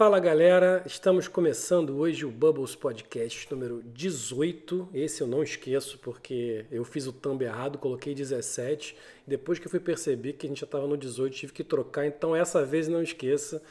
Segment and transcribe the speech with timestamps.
[0.00, 4.88] Fala galera, estamos começando hoje o Bubbles Podcast número 18.
[4.94, 8.96] Esse eu não esqueço porque eu fiz o thumb errado, coloquei 17.
[9.26, 12.06] Depois que eu fui perceber que a gente já estava no 18, tive que trocar,
[12.06, 13.62] então essa vez não esqueça.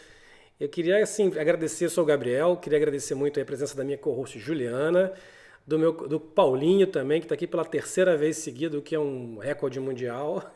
[0.59, 3.97] Eu queria assim agradecer, eu sou o Gabriel, queria agradecer muito a presença da minha
[3.97, 5.11] co-host Juliana,
[5.65, 8.99] do meu do Paulinho também, que está aqui pela terceira vez seguida, o que é
[8.99, 10.53] um recorde mundial.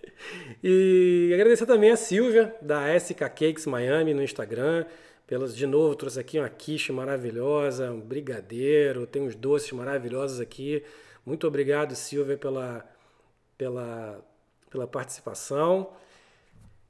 [0.62, 4.84] e agradecer também a Silvia, da SK Cakes Miami, no Instagram.
[5.26, 10.84] Pelas, de novo, trouxe aqui uma quiche maravilhosa, um brigadeiro, tem uns doces maravilhosos aqui.
[11.24, 12.84] Muito obrigado, Silvia, pela,
[13.58, 14.24] pela,
[14.70, 15.90] pela participação.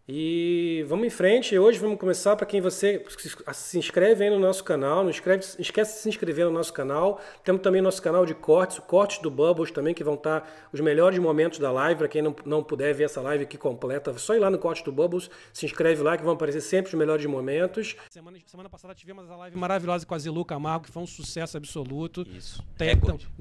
[0.09, 1.59] E vamos em frente.
[1.59, 3.05] Hoje vamos começar para quem você
[3.52, 5.02] se inscreve aí no nosso canal.
[5.02, 7.20] Não escreve, esquece de se inscrever no nosso canal.
[7.42, 11.19] Temos também nosso canal de cortes, cortes do Bubbles também, que vão estar os melhores
[11.19, 11.98] momentos da live.
[11.98, 14.59] Para quem não, não puder ver essa live aqui completa, é só ir lá no
[14.59, 17.96] corte do Bubbles, se inscreve lá que vão aparecer sempre os melhores momentos.
[18.09, 21.57] Semana, semana passada tivemos a live maravilhosa com a Zilu Camargo, que foi um sucesso
[21.57, 22.24] absoluto.
[22.29, 22.65] Isso.
[22.79, 22.91] Tem.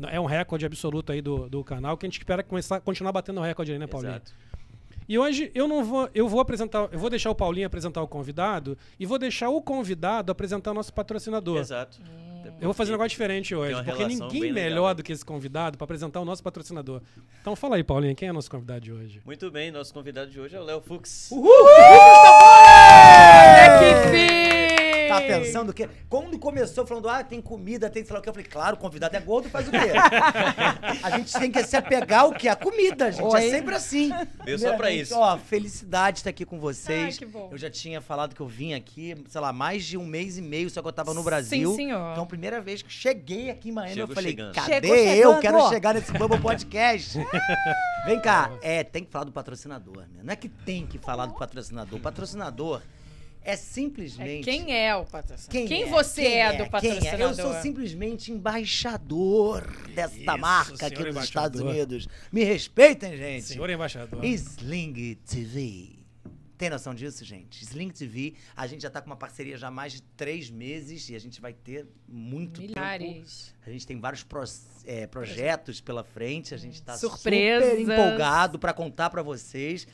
[0.10, 3.40] É um recorde absoluto aí do, do canal, que a gente espera começar, continuar batendo
[3.40, 4.14] o recorde aí, né, Paulinho?
[4.14, 4.34] Exato.
[5.08, 8.08] E hoje eu não vou, eu vou apresentar, eu vou deixar o Paulinho apresentar o
[8.08, 11.60] convidado e vou deixar o convidado apresentar o nosso patrocinador.
[11.60, 12.00] Exato.
[12.60, 14.96] Eu vou fazer um negócio diferente hoje, porque ninguém melhor legal.
[14.96, 17.02] do que esse convidado para apresentar o nosso patrocinador.
[17.42, 19.22] Então fala aí, Paulinho, quem é o nosso convidado de hoje?
[19.26, 21.32] Muito bem, nosso convidado de hoje é o Léo Fux.
[21.32, 21.70] Uhul!
[23.58, 24.55] É que fim!
[25.08, 28.34] Tá pensando que quando começou falando, ah, tem comida, tem sei lá o que, eu
[28.34, 29.78] falei, claro, o convidado é gordo, faz o quê?
[31.04, 32.48] a gente tem que se apegar ao que?
[32.48, 33.24] A comida, gente.
[33.24, 33.48] É Oi.
[33.48, 34.12] É sempre assim.
[34.44, 35.16] Veio só pra isso.
[35.16, 37.16] Ó, felicidade estar aqui com vocês.
[37.16, 37.50] Ah, que bom.
[37.52, 40.42] Eu já tinha falado que eu vim aqui, sei lá, mais de um mês e
[40.42, 41.72] meio, só que eu tava no Brasil.
[41.72, 42.12] Sim, senhor.
[42.12, 44.54] Então, primeira vez que cheguei aqui em Miami, Chegou eu falei, chegando.
[44.54, 45.36] cadê Chegou eu?
[45.36, 45.42] chegando.
[45.42, 47.20] Quero chegar nesse Bubble Podcast.
[48.06, 50.22] Vem cá, é, tem que falar do patrocinador, né?
[50.24, 51.98] Não é que tem que falar do patrocinador.
[51.98, 52.82] O patrocinador
[53.46, 54.44] é É simplesmente.
[54.44, 55.52] quem é o patrocinador?
[55.52, 57.20] Quem, Quem, você Quem é, do Quem patrocinador?
[57.20, 57.24] é?
[57.24, 59.62] Eu sou simplesmente embaixador
[59.94, 61.24] desta Isso, marca aqui nos embaixador.
[61.24, 62.08] Estados Unidos.
[62.32, 63.46] Me respeitem, gente.
[63.46, 64.24] Senhor embaixador.
[64.26, 65.92] Sling TV.
[66.58, 67.62] Tem noção disso, gente?
[67.64, 71.10] Sling TV, a gente já tá com uma parceria já há mais de três meses
[71.10, 72.74] e a gente vai ter muito tempo.
[72.80, 73.54] Milhares.
[73.68, 74.42] A gente tem vários pro-
[74.86, 77.72] é, projetos pela frente, a gente tá Surpresas.
[77.78, 79.86] super empolgado pra contar pra vocês.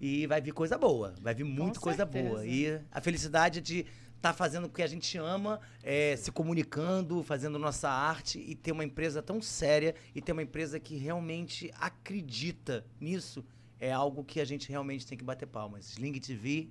[0.00, 2.28] E vai vir coisa boa, vai vir muito coisa certeza.
[2.28, 2.46] boa.
[2.46, 3.84] E a felicidade de
[4.16, 8.72] estar fazendo o que a gente ama, é, se comunicando, fazendo nossa arte e ter
[8.72, 13.44] uma empresa tão séria e ter uma empresa que realmente acredita nisso
[13.78, 15.92] é algo que a gente realmente tem que bater palmas.
[15.92, 16.68] Sling TV,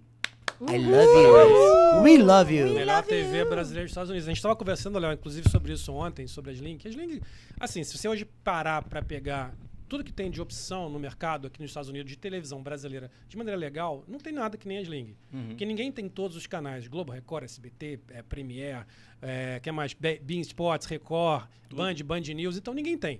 [0.61, 2.03] I love you.
[2.03, 2.73] We love you.
[2.73, 4.27] Melhor TV brasileira dos Estados Unidos.
[4.27, 6.77] A gente estava conversando, Léo, inclusive, sobre isso ontem, sobre a Sling.
[6.83, 7.21] A Sling,
[7.59, 9.55] assim, se você hoje parar para pegar
[9.89, 13.35] tudo que tem de opção no mercado aqui nos Estados Unidos de televisão brasileira de
[13.35, 15.15] maneira legal, não tem nada que nem a Sling.
[15.47, 16.87] Porque ninguém tem todos os canais.
[16.87, 18.85] Globo, Record, SBT, é, Premiere,
[19.21, 19.93] é, que mais?
[19.93, 22.55] Be- Bean Sports, Record, Band, Band News.
[22.57, 23.19] Então ninguém tem.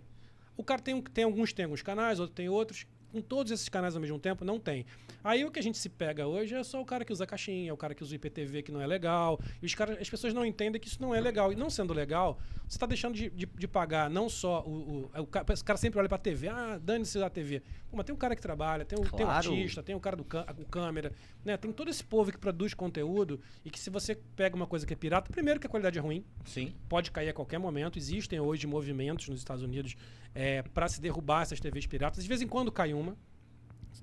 [0.55, 2.85] O cara tem, tem alguns tem alguns canais, outros tem outros.
[3.11, 4.85] Com todos esses canais ao mesmo tempo, não tem.
[5.23, 7.73] Aí o que a gente se pega hoje é só o cara que usa caixinha,
[7.73, 9.39] o cara que usa o IPTV que não é legal.
[9.61, 11.51] E os caras, as pessoas não entendem que isso não é legal.
[11.51, 15.09] E não sendo legal, você está deixando de, de, de pagar não só o.
[15.15, 17.63] o, o, ca- o cara sempre olha pra TV, ah, dane-se a TV.
[17.91, 19.51] Mas tem um cara que trabalha, tem um, tem Claro.
[19.51, 21.11] artista, tem o cara do o câmera,
[21.43, 21.57] né?
[21.57, 24.93] Tem todo esse povo que produz conteúdo e que se você pega uma coisa que
[24.93, 26.73] é pirata, primeiro que a qualidade é ruim, Sim.
[26.87, 27.97] pode cair a qualquer momento.
[27.97, 29.95] Existem hoje movimentos nos Estados Unidos
[30.35, 32.23] é, para se derrubar essas TVs piratas.
[32.23, 33.17] De vez em quando cai uma.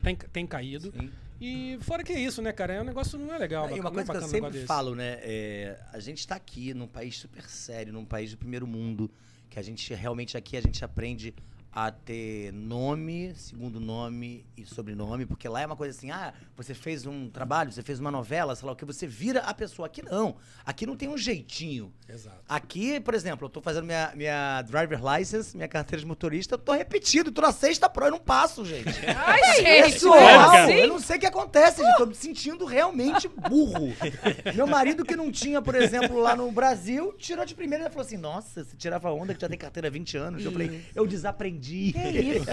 [0.03, 0.93] Tem, tem caído.
[0.93, 1.11] Sim.
[1.41, 2.75] E fora que é isso, né, cara?
[2.75, 3.67] É um negócio não é legal.
[3.67, 5.19] E não uma é coisa que eu um sempre falo, né?
[5.21, 9.11] é, a gente está aqui num país super sério, num país do primeiro mundo,
[9.51, 11.35] que a gente realmente aqui a gente aprende
[11.77, 16.73] a ter nome, segundo nome e sobrenome, porque lá é uma coisa assim, ah, você
[16.73, 19.85] fez um trabalho, você fez uma novela, sei lá o que, você vira a pessoa.
[19.85, 20.37] Aqui não.
[20.65, 21.93] Aqui não tem um jeitinho.
[22.09, 22.39] Exato.
[22.49, 26.59] Aqui, por exemplo, eu tô fazendo minha, minha driver license, minha carteira de motorista, eu
[26.59, 28.89] tô repetido, tô na sexta pro, eu não passo, gente.
[29.15, 30.65] Ai, gente, Pessoal, não é cara?
[30.65, 30.73] assim?
[30.73, 31.99] eu não sei o que acontece, gente.
[31.99, 33.95] Tô me sentindo realmente burro.
[34.55, 38.07] Meu marido, que não tinha, por exemplo, lá no Brasil, tirou de primeira e falou
[38.07, 40.43] assim: Nossa, você tirava onda que já tem carteira há 20 anos.
[40.43, 41.66] Eu falei: Eu desaprendi.
[41.67, 41.99] Que
[42.39, 42.51] isso?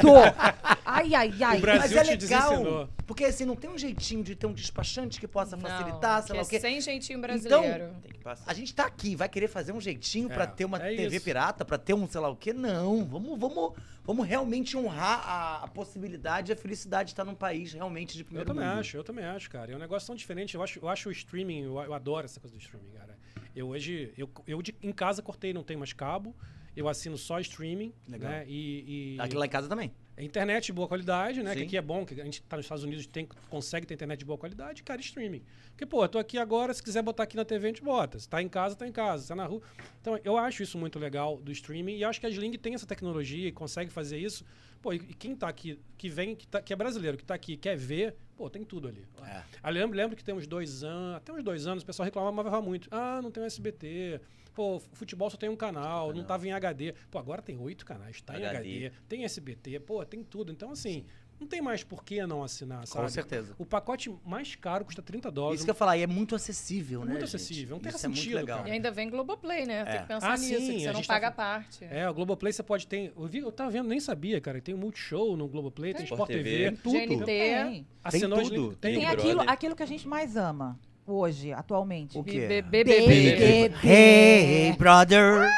[0.86, 1.58] Ai, ai, ai.
[1.58, 2.90] O Brasil Mas é te legal.
[3.06, 6.36] Porque assim, não tem um jeitinho de ter um despachante que possa facilitar, Não, sei
[6.36, 6.60] lá o é quê.
[6.60, 7.94] sem jeitinho Então, brasileiro.
[8.24, 8.50] Passar.
[8.50, 11.18] A gente tá aqui, vai querer fazer um jeitinho pra É, ter uma é TV
[11.18, 11.26] isso.
[11.26, 12.54] pirata, pra ter um sei lá o quê?
[12.54, 13.74] Não, vamos, vamos,
[14.06, 18.22] vamos realmente honrar a, a possibilidade e a felicidade de estar num país realmente de
[18.22, 18.80] Eu primeiro também mundo.
[18.80, 19.74] acho, eu também acho, cara.
[19.74, 20.56] É um negócio tão diferente.
[20.56, 23.18] Eu acho, eu acho o streaming, eu, eu adoro essa coisa do streaming, cara.
[23.54, 26.34] Eu hoje, eu, eu de- em casa cortei, não tem mais cabo.
[26.76, 28.32] Eu assino só streaming, Legal.
[28.32, 28.46] né?
[28.48, 29.92] E, e- Aqui lá em casa também.
[30.16, 31.54] É internet de boa qualidade, né?
[31.54, 31.66] Que Sim.
[31.66, 34.26] aqui é bom, que a gente tá nos Estados Unidos tem, consegue ter internet de
[34.26, 35.42] boa qualidade, cara, streaming.
[35.72, 38.20] Porque, pô, eu tô aqui agora, se quiser botar aqui na TV, a gente bota.
[38.20, 39.24] Se tá em casa, tá em casa.
[39.24, 39.62] Se tá na rua.
[40.02, 42.86] Então, eu acho isso muito legal do streaming e acho que a Sling tem essa
[42.86, 44.46] tecnologia e consegue fazer isso.
[44.84, 47.34] Pô, e e quem tá aqui, que vem, que, tá, que é brasileiro, que tá
[47.34, 49.08] aqui, quer ver, pô, tem tudo ali.
[49.26, 49.42] É.
[49.64, 52.62] Eu lembro, lembro que tem uns dois anos, até uns dois anos, o pessoal reclamava
[52.62, 52.90] muito.
[52.92, 54.20] Ah, não tem o SBT.
[54.54, 56.94] Pô, futebol só tem um canal, não tava em HD.
[57.10, 58.86] Pô, agora tem oito canais, tá em HD.
[58.86, 60.52] HD, tem SBT, pô, tem tudo.
[60.52, 61.06] Então, assim,
[61.44, 63.04] não tem mais por que não assinar, sabe?
[63.06, 63.54] Com certeza.
[63.58, 65.60] O pacote mais caro custa 30 dólares.
[65.60, 67.12] Isso que eu ia falar, e é muito acessível, né?
[67.12, 67.36] Muito gente?
[67.36, 68.58] acessível, não tem Isso é muito sentido, legal.
[68.60, 68.70] cara.
[68.70, 69.84] E ainda vem Globoplay, né?
[69.86, 70.00] Tem É.
[70.00, 71.86] que pensar Ah, nisso, sim, que você não tá paga a parte.
[71.86, 73.14] É, o Globoplay você pode ter.
[73.16, 74.60] Eu, vi, eu tava vendo, nem sabia, cara.
[74.62, 76.44] Tem o Multishow no Globoplay, tem Sport Sport TV.
[76.72, 76.78] TV.
[76.84, 76.94] Tudo.
[77.18, 77.26] GNT.
[77.26, 77.88] Tem.
[78.04, 78.76] Assinou Tem tudo.
[78.76, 82.18] Tem, Tem aquilo, aquilo que a gente mais ama hoje, atualmente.
[82.18, 82.48] O quê?
[82.48, 83.72] BBB.
[83.84, 85.50] Hey, brother!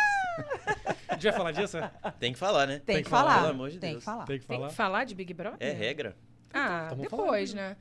[1.15, 1.77] A gente vai falar disso?
[2.19, 2.79] Tem que falar, né?
[2.85, 4.03] Tem, Tem que falar, pelo amor de Tem Deus.
[4.03, 4.25] que falar.
[4.25, 4.69] Tem que Tem falar.
[4.69, 5.57] que falar de Big Brother?
[5.59, 6.15] É regra.
[6.53, 7.77] Ah, Então vamos falar, depois, né?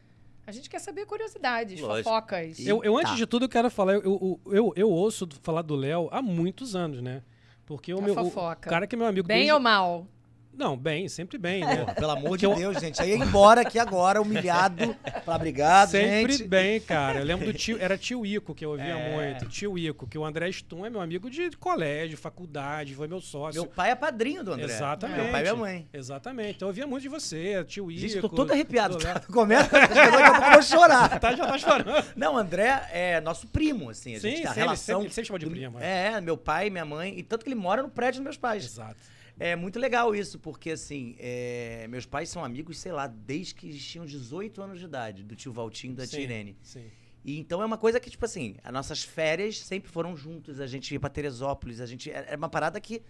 [0.46, 2.08] A gente quer saber curiosidades, Lógico.
[2.08, 2.58] fofocas.
[2.66, 3.16] Eu, eu, antes Tá.
[3.16, 3.94] de tudo, eu quero falar.
[3.94, 7.22] Eu, eu, eu, eu ouço falar do Léo há muitos anos, né?
[7.64, 8.14] Porque o A meu.
[8.14, 9.26] O cara que é meu amigo.
[9.26, 10.06] Bem desde- ou mal?
[10.56, 11.84] Não, bem, sempre bem, né?
[11.94, 13.00] Pelo amor de Eu- Deus, gente.
[13.02, 14.94] Aí ia embora aqui agora, humilhado.
[15.24, 16.44] Falar obrigado, Sempre gente.
[16.48, 17.18] bem, cara.
[17.18, 19.12] Eu lembro do tio, era tio Ico que eu ouvia É.
[19.14, 19.46] muito.
[19.48, 23.60] Tio Ico, que o André Stum é meu amigo de colégio, faculdade, foi meu sócio.
[23.62, 24.64] Meu pai é padrinho do André.
[24.66, 25.20] Exatamente.
[25.20, 25.88] Meu pai e minha mãe.
[25.92, 26.56] Exatamente.
[26.56, 28.00] Então eu ouvia muito de você, tio Ico.
[28.00, 28.96] Gente, tô todo arrepiado.
[28.98, 29.20] Tá?
[29.32, 31.18] Começa, daqui a pouco eu vou chorar.
[31.20, 32.04] Tá, já tá chorando.
[32.16, 34.14] Não, André é nosso primo, assim.
[34.16, 34.76] A Sim, gente a sempre, relação.
[34.94, 37.18] sempre- ele sempre chama de primo, É, meu pai, minha mãe.
[37.18, 38.64] E tanto que ele mora no prédio dos meus pais.
[38.64, 38.96] Exato.
[39.38, 43.66] É muito legal isso, porque assim, é, meus pais são amigos, sei lá, desde que
[43.68, 46.56] eles tinham 18 anos de idade, do tio Valtinho e da tia Sim, Irene.
[46.62, 46.84] Sim.
[47.24, 50.66] E então é uma coisa que, tipo assim, as nossas férias sempre foram juntos, a
[50.66, 52.10] gente ia pra Teresópolis, a gente.
[52.10, 53.02] Era uma parada que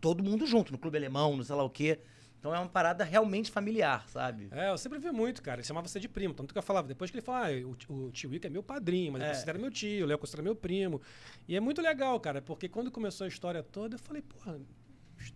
[0.00, 1.98] todo mundo junto, no Clube Alemão, no sei lá o quê.
[2.38, 4.48] Então é uma parada realmente familiar, sabe?
[4.50, 5.60] É, eu sempre vi muito, cara.
[5.60, 6.32] Ele chamava você de primo.
[6.32, 8.62] Tanto que eu falava, depois que ele falava, ah, o, o tio Ico é meu
[8.62, 9.26] padrinho, mas É.
[9.26, 11.02] eu considero meu tio, o Léo considera meu primo.
[11.46, 14.58] E é muito legal, cara, porque quando começou a história toda, eu falei, porra,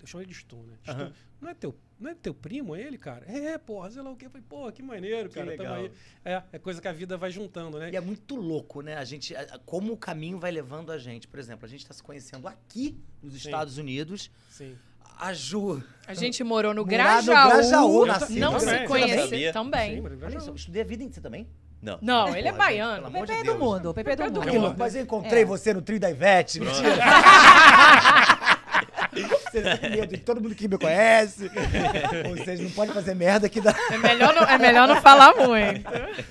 [0.00, 0.74] eu chamei de Stum, né?
[0.88, 1.12] Aham.
[1.40, 3.24] não, é teu, não é teu primo ele, cara?
[3.30, 4.26] É, porra, sei lá o quê.
[4.26, 5.56] Eu falei, porra, que maneiro, Que cara.
[5.56, 5.74] tamo legal.
[5.76, 5.92] aí.
[6.24, 7.90] É, é coisa que a vida vai juntando, né?
[7.92, 8.96] E é muito louco, né?
[8.96, 9.34] A gente,
[9.66, 11.28] como o caminho vai levando a gente.
[11.28, 13.38] Por exemplo, a gente tá se conhecendo aqui nos Sim.
[13.48, 14.30] Estados Unidos.
[14.50, 14.76] Sim.
[15.16, 15.80] A Ju.
[16.08, 17.48] A gente morou no Morar no Grajaú.
[17.48, 18.88] Grajaú, nasci não no se Grajaú.
[18.88, 19.52] conhece Sabia?
[19.52, 20.02] também.
[20.40, 21.46] Sim, estudei a vida inteira também.
[21.80, 21.98] Não.
[22.00, 23.06] Não, ele é baiano.
[23.08, 23.58] amor de Pepe Deus.
[23.58, 24.46] do mundo, o Pepe do Pepe do mundo.
[24.46, 24.48] mundo.
[24.66, 25.44] Aquilo, mas eu encontrei É.
[25.44, 26.58] você no trio da Ivete.
[26.58, 26.96] Mentira.
[29.54, 31.48] Vocês estão com medo de todo mundo que me conhece.
[32.36, 33.74] Vocês não podem fazer merda que dá.
[33.90, 35.84] É melhor, não, é melhor não falar muito.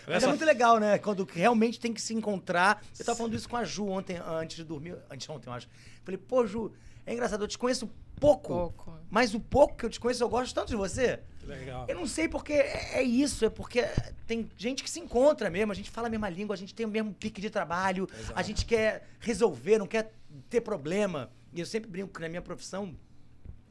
[0.06, 0.98] Mas é muito legal, né?
[0.98, 2.84] Quando realmente tem que se encontrar.
[3.00, 4.98] Eu tava falando isso com a Ju ontem, antes de dormir.
[5.10, 5.70] Antes de ontem, eu acho.
[6.04, 6.74] Falei, pô, Ju,
[7.06, 7.90] é engraçado, eu te conheço
[8.20, 8.54] pouco.
[8.54, 9.00] Pouco.
[9.10, 11.20] Mas o pouco que eu te conheço, eu gosto tanto de você.
[11.40, 11.86] Que legal.
[11.88, 13.86] Eu não sei porque é é isso, é porque
[14.28, 16.86] tem gente que se encontra mesmo, a gente fala a mesma língua, a gente tem
[16.86, 20.14] o mesmo pique de trabalho, a gente quer resolver, não quer
[20.50, 21.30] ter problema.
[21.54, 22.96] E eu sempre brinco que na minha profissão,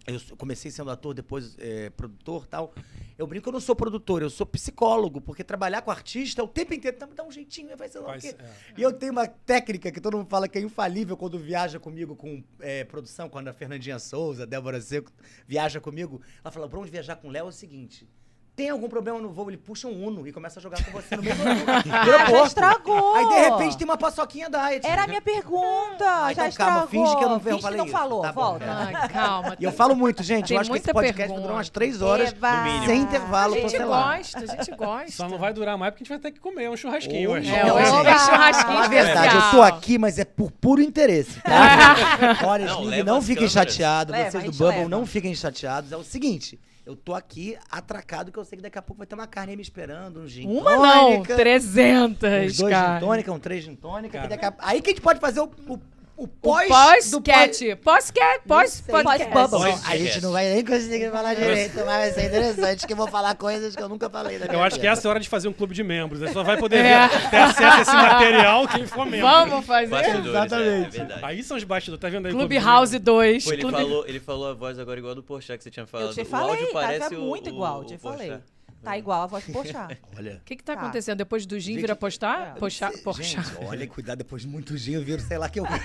[0.06, 2.74] eu comecei sendo ator, depois é, produtor tal.
[3.16, 6.48] Eu brinco que eu não sou produtor, eu sou psicólogo, porque trabalhar com artista o
[6.48, 8.34] tempo inteiro dá um jeitinho, vai ser o quê.
[8.38, 8.50] é.
[8.76, 12.16] E eu tenho uma técnica que todo mundo fala que é infalível quando viaja comigo
[12.16, 15.12] com é, produção, quando a Fernandinha Souza, a Débora Seco
[15.46, 16.20] viaja comigo.
[16.42, 18.08] Ela fala, pra onde viajar com o Léo é o seguinte.
[18.54, 19.48] Tem algum problema no voo?
[19.48, 21.42] Ele puxa um Uno e começa a jogar com você no mesmo
[21.90, 23.14] Ah, já estragou.
[23.16, 24.86] Aí, de repente, tem uma paçoquinha diet.
[24.86, 26.04] Era a minha pergunta.
[26.04, 26.88] Ah, já então calma, estragou.
[26.88, 27.96] finge que eu não- eu Finge falei que não isso.
[27.96, 28.20] falou.
[28.20, 28.64] Tá bom, Volta.
[28.66, 28.90] cara.
[29.00, 29.56] Ai, calma.
[29.58, 30.48] E eu falo muito, gente.
[30.48, 31.40] Tem eu acho que esse podcast vai pergunta.
[31.40, 32.52] durar umas três horas, Eba.
[32.58, 32.86] no mínimo.
[32.86, 34.16] sem A intervalo, gente sei lá.
[34.16, 35.12] gosta, a gente gosta.
[35.12, 37.50] Só não vai durar mais porque a gente vai ter que comer um churrasquinho hoje.
[37.50, 38.04] É, hoje gente.
[38.04, 41.96] tem churrasquinho Fala a verdade, eu tô aqui, mas é por puro interesse, tá?
[42.46, 45.90] Olha, Não, não fiquem chateados, vocês a do gente Bubble não fiquem chateados.
[45.90, 49.06] É o seguinte, eu tô aqui atracado, que eu sei que daqui a pouco vai
[49.06, 52.98] ter uma carne me esperando, um gin Uma não, tônica, 300, uns dois cara.
[53.00, 54.20] gin tônica, um três gin tônica.
[54.20, 55.78] que daqui a- Aí que a gente pode fazer o, o,
[56.16, 57.76] o O pós, do pós-cat.
[57.76, 59.32] Pós-cat, pós-podcast.
[59.32, 59.74] Pós-bubble.
[59.86, 63.08] A gente não vai nem conseguir falar direito, mas vai ser interessante que eu vou
[63.08, 65.48] falar coisas que eu nunca falei Eu acho que essa é a hora de fazer
[65.48, 66.22] um clube de membros.
[66.22, 67.08] Aí só vai poder É.
[67.08, 69.26] ver, ter acesso a esse material quem for membro.
[69.26, 69.88] Vamos fazer?
[69.88, 71.00] Bastidores, Exatamente.
[71.00, 71.18] É, é.
[71.22, 72.32] Aí são os bastidores, tá vendo aí?
[72.32, 73.44] Clubhouse 2.
[73.44, 75.86] Pô, ele, Clube- falou, ele falou a voz agora igual do Porchat que você tinha
[75.86, 76.08] falado.
[76.08, 78.42] Eu te o falei, áudio tá, parece tá o- muito o- igual, o te Porchat.
[78.82, 79.88] Tá igual a voz de Pochá.
[80.16, 80.36] Olha.
[80.36, 80.80] O que que tá Tá.
[80.82, 81.18] acontecendo?
[81.18, 82.54] Depois do gin Gente, vira postar?
[82.56, 82.58] é.
[82.58, 83.22] Pochá, Cê- Pochá.
[83.22, 85.64] Gente, olha, cuidado, depois de muito gin, eu viro sei lá que eu...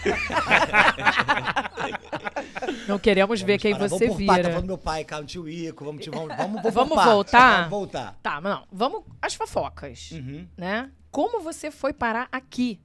[2.88, 4.50] Não queremos ver quem parar, você vamos por parte, tá vira.
[4.50, 7.56] falando do meu pai, cara, tio Ico, vamos, tio, vamos, vamos, vamos, Vamos voltar?
[7.58, 8.18] Vamos voltar.
[8.22, 8.68] Tá, mas não.
[8.72, 10.48] Vamos às fofocas, Uhum.
[10.58, 10.90] né?
[11.12, 12.80] Como você foi parar aqui?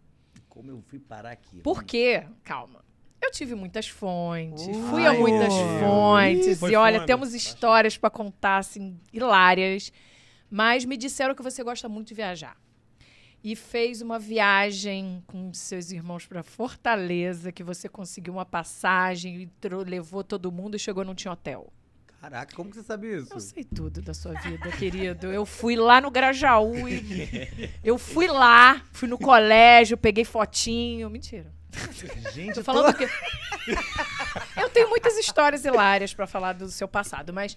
[0.49, 1.61] Como eu fui parar aqui?
[1.61, 2.25] Por quê?
[2.45, 2.82] Calma.
[3.23, 4.83] Eu tive muitas fontes, Uh.
[4.91, 6.61] fui a muitas fontes.
[6.63, 7.07] E olha, fundo.
[7.07, 9.93] temos histórias pra contar, assim, hilárias.
[10.51, 12.57] Mas me disseram que você gosta muito de viajar.
[13.45, 19.47] E fez uma viagem com seus irmãos pra Fortaleza, que você conseguiu uma passagem e
[19.61, 21.73] tro- levou todo mundo e chegou não tinha hotel.
[22.21, 23.33] Caraca, como que você sabe isso?
[23.33, 25.27] Eu sei tudo da sua vida, querido.
[25.33, 27.01] Eu fui lá no Grajaú e
[27.83, 31.11] eu fui lá, fui no colégio, peguei fotinho.
[31.11, 31.53] Mentira.
[32.33, 33.09] Gente, Tô eu falando que
[34.57, 37.57] eu tenho muitas histórias hilárias pra falar do seu passado, mas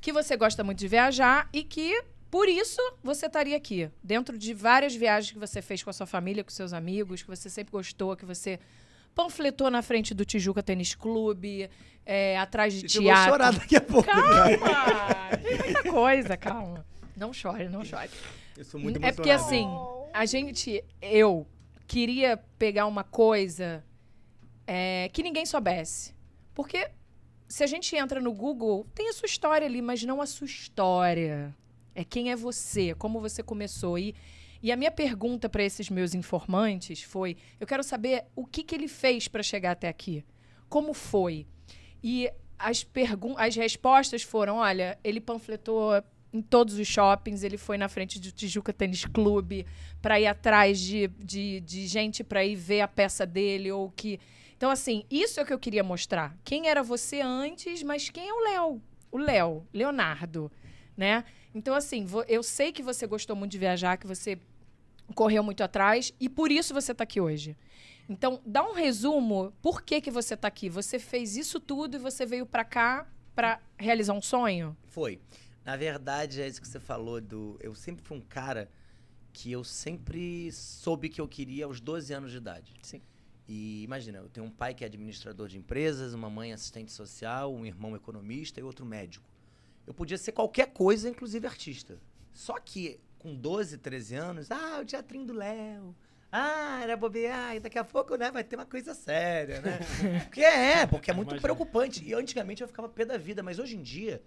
[0.00, 4.54] que você gosta muito de viajar e que por isso você estaria aqui, dentro de
[4.54, 7.72] várias viagens que você fez com a sua família, com seus amigos, que você sempre
[7.72, 8.58] gostou, que você
[9.14, 11.68] panfletou na frente do Tijuca Tênis Clube,
[12.06, 13.30] é, atrás de Gente, eu vou teatro.
[13.32, 14.08] chorar daqui a pouco.
[14.08, 15.36] Calma!
[15.42, 16.86] Tem muita coisa, calma.
[17.14, 18.10] Não chore, não chore.
[18.56, 19.68] Eu sou muito É porque assim,
[20.12, 21.46] a gente, eu
[21.92, 23.84] queria pegar uma coisa
[24.66, 26.14] é, que ninguém soubesse.
[26.54, 26.90] Porque
[27.46, 30.46] se a gente entra no Google, tem a sua história ali, mas não a sua
[30.46, 31.54] história.
[31.94, 33.98] É quem é você, como você começou.
[33.98, 34.14] E,
[34.62, 38.74] e a minha pergunta para esses meus informantes foi: eu quero saber o que, que
[38.74, 40.24] ele fez para chegar até aqui.
[40.70, 41.46] Como foi?
[42.02, 42.86] E as,
[43.36, 48.32] as respostas foram: olha, ele panfletou em todos os shoppings, ele foi na frente do
[48.32, 49.66] Tijuca Tênis Clube
[50.00, 54.18] para ir atrás de, de, de gente para ir ver a peça dele ou que.
[54.56, 56.36] Então, assim, isso é o que eu queria mostrar.
[56.44, 58.82] Quem era você antes, mas quem é o Léo?
[59.10, 60.50] O Léo, Leonardo,
[60.96, 61.24] né?
[61.54, 64.38] Então, assim, eu sei que você gostou muito de viajar, que você
[65.14, 67.56] correu muito atrás e por isso você está aqui hoje.
[68.08, 70.70] Então, dá um resumo, por que que você está aqui?
[70.70, 74.76] Você fez isso tudo e você veio para cá para realizar um sonho?
[74.84, 75.20] Foi.
[75.64, 77.56] Na verdade, é isso que você falou do.
[77.60, 78.68] Eu sempre fui um cara
[79.32, 82.74] que eu sempre soube que eu queria aos 12 anos de idade.
[82.82, 83.00] Sim.
[83.48, 87.52] E imagina, eu tenho um pai que é administrador de empresas, uma mãe assistente social,
[87.52, 89.28] um irmão economista e outro médico.
[89.86, 91.98] Eu podia ser qualquer coisa, inclusive artista.
[92.32, 95.94] Só que com 12, 13 anos, ah, o teatrinho do Léo.
[96.30, 99.78] Ah, era bobear, e daqui a pouco, né, vai ter uma coisa séria, né?
[100.24, 101.42] Porque é, porque é muito Imagina.
[101.42, 102.02] preocupante.
[102.02, 104.22] E antigamente eu ficava pé da vida, mas hoje em dia,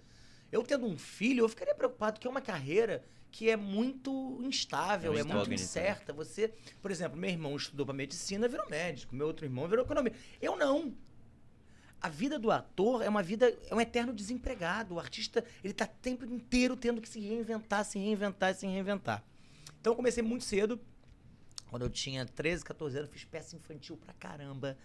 [0.52, 3.04] eu tendo um filho, eu ficaria preocupado, que é uma carreira
[3.36, 6.14] que é muito instável, É é, muito incerta.
[6.14, 10.14] Você, por exemplo, meu irmão estudou para medicina, virou médico, meu outro irmão virou economia.
[10.42, 10.94] Eu não.
[12.00, 14.96] A vida do ator é uma vida, é um eterno desempregado.
[14.96, 19.22] O artista, ele tá o tempo inteiro tendo que se reinventar, se reinventar, se reinventar.
[19.82, 20.80] Então eu comecei muito cedo.
[21.70, 24.78] Quando eu tinha 13, 14 anos, fiz peça infantil pra caramba.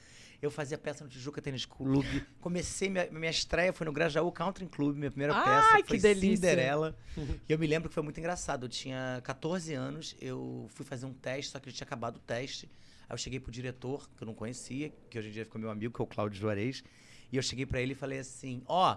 [0.42, 2.26] Eu fazia peça no Tijuca Tênis Clube.
[2.40, 5.82] Comecei, minha, minha estreia foi no Grajaú Country Club, minha primeira Ai, peça.
[5.82, 6.36] que foi delícia.
[6.36, 6.96] Cinderela.
[7.48, 8.64] e eu me lembro que foi muito engraçado.
[8.64, 12.20] Eu tinha 14 anos, eu fui fazer um teste, só que ele tinha acabado o
[12.20, 12.70] teste.
[13.08, 15.70] Aí eu cheguei pro diretor, que eu não conhecia, que hoje em dia ficou meu
[15.70, 16.82] amigo, que é o Cláudio Juarez.
[17.30, 18.96] E eu cheguei pra ele e falei assim: Ó,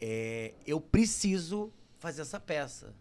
[0.00, 2.94] é, eu preciso fazer essa peça.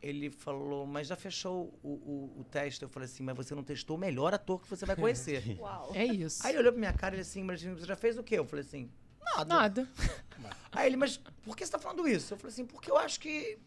[0.00, 2.82] Ele falou, mas já fechou o, o, o teste.
[2.82, 5.42] Eu falei assim, mas você não testou o melhor ator que você vai conhecer.
[5.94, 6.46] É isso.
[6.46, 8.38] Aí ele olhou pra minha cara e disse assim, mas você já fez o quê?
[8.38, 8.90] Eu falei assim,
[9.34, 9.54] nada.
[9.54, 9.88] Nada.
[10.70, 12.34] Aí ele, mas por que você tá falando isso?
[12.34, 13.58] Eu falei assim, porque eu acho que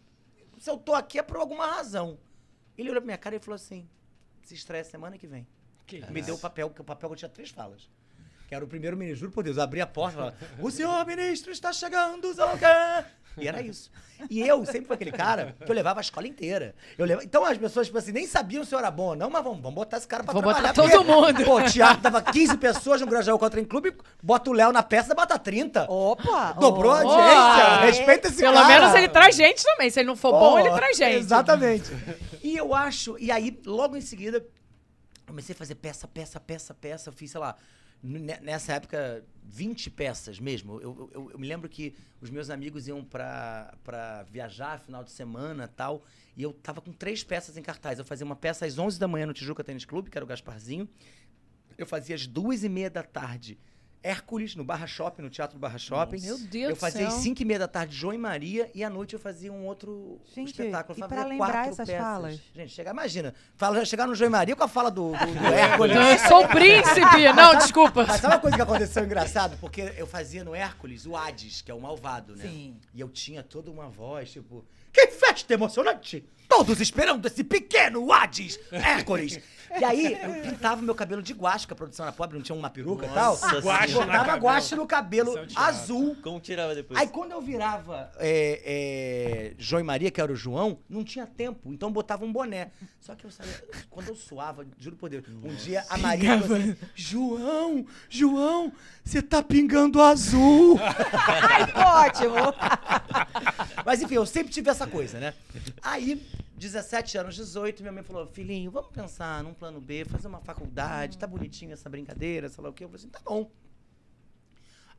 [0.58, 2.18] se eu tô aqui é por alguma razão.
[2.78, 3.90] Ele olhou pra minha cara e falou assim,
[4.44, 5.46] se estreia semana que vem.
[6.12, 7.90] Me deu o papel, porque o papel tinha três falas.
[8.48, 10.72] Que era o primeiro ministro, juro por Deus, eu abri a porta e falava, o
[10.72, 12.66] senhor ministro está chegando, sei lá o quê."
[13.38, 13.90] E era isso.
[14.30, 16.76] E eu sempre fui aquele cara que eu levava a escola inteira.
[16.98, 17.26] Eu levava...
[17.26, 19.62] Então as pessoas, tipo assim, nem sabiam se eu era bom ou não, mas vamos,
[19.62, 20.74] vamos botar esse cara pra Vou trabalhar.
[20.74, 21.44] botar todo mundo.
[21.46, 25.16] Pô, o teatro dava 15 pessoas no Grajaú Country Clube, bota o Léo na peça,
[25.16, 25.86] bota 30.
[25.90, 26.54] Opa!
[26.54, 27.64] Dobrou a oh, audiência.
[27.64, 27.86] é.
[27.86, 28.68] Respeita esse Pelo cara.
[28.68, 29.90] menos ele traz gente também.
[29.90, 31.16] Se ele não for bom, Pô, ele traz gente.
[31.16, 31.92] Exatamente.
[32.44, 34.46] E eu acho, e aí, logo em seguida,
[35.26, 37.10] comecei a fazer peça, peça, peça, peça.
[37.10, 37.56] Eu fiz, sei lá,
[38.04, 40.80] nessa época, 20 peças mesmo.
[40.82, 45.68] Eu, eu, eu me lembro que os meus amigos iam pra viajar final de semana
[45.68, 46.04] tal.
[46.36, 48.00] E eu tava com três peças em cartaz.
[48.00, 50.28] Eu fazia uma peça às 11 da manhã no Tijuca Tênis Clube, que era o
[50.28, 50.90] Gasparzinho.
[51.78, 53.58] Eu fazia às duas e meia da tarde.
[54.04, 56.20] Hércules, no Barra Shopping, no Teatro do Barra Shopping.
[56.22, 57.24] Meu Deus Eu do fazia às céu.
[57.24, 60.20] 5 e meia da tarde João e Maria e à noite eu fazia um outro
[60.36, 60.98] Gente, espetáculo.
[61.00, 62.02] Eu e pra lembrar quatro essas peças.
[62.02, 62.40] falas?
[62.56, 63.34] Gente, chega, imagina.
[63.56, 65.96] Fala, chegar no João e Maria com a fala do, do, do Hércules.
[65.96, 67.32] Eu sou o príncipe.
[67.36, 68.06] Não, desculpa.
[68.08, 69.58] Mas sabe uma coisa que aconteceu engraçado?
[69.60, 72.44] Porque eu fazia no Hércules o Hades, que é o malvado, né?
[72.46, 72.78] Sim.
[72.94, 76.26] E eu tinha toda uma voz, tipo, que festa emocionante.
[76.52, 79.40] Todos esperando esse pequeno Hades, Hércules.
[79.80, 82.54] E aí, eu pintava meu cabelo de guache, porque a produção era pobre, não tinha
[82.54, 83.32] uma peruca e tal.
[83.40, 84.42] Nossa Guache na Botava cabelo.
[84.44, 85.64] guache no cabelo Isso é um teatro.
[85.64, 86.18] azul.
[86.22, 87.00] Como tirava depois?
[87.00, 91.26] Aí quando eu virava é, é, João e Maria, que era o João, não tinha
[91.26, 92.72] tempo, então botava um boné.
[93.00, 96.58] Só que eu sabia, quando eu suava, juro por Deus, um dia a Maria falou
[96.58, 98.74] assim, João, João,
[99.06, 100.78] você tá pingando azul.
[100.84, 102.54] Ai, que ótimo.
[103.86, 105.34] Mas enfim, eu sempre tive essa coisa, né?
[105.82, 106.22] Aí,
[106.58, 111.18] 17 anos, 18, minha mãe falou, filhinho, vamos pensar num plano B, fazer uma faculdade,
[111.18, 112.84] tá bonitinho essa brincadeira, sei lá o quê.
[112.84, 113.50] Eu falei assim, tá bom.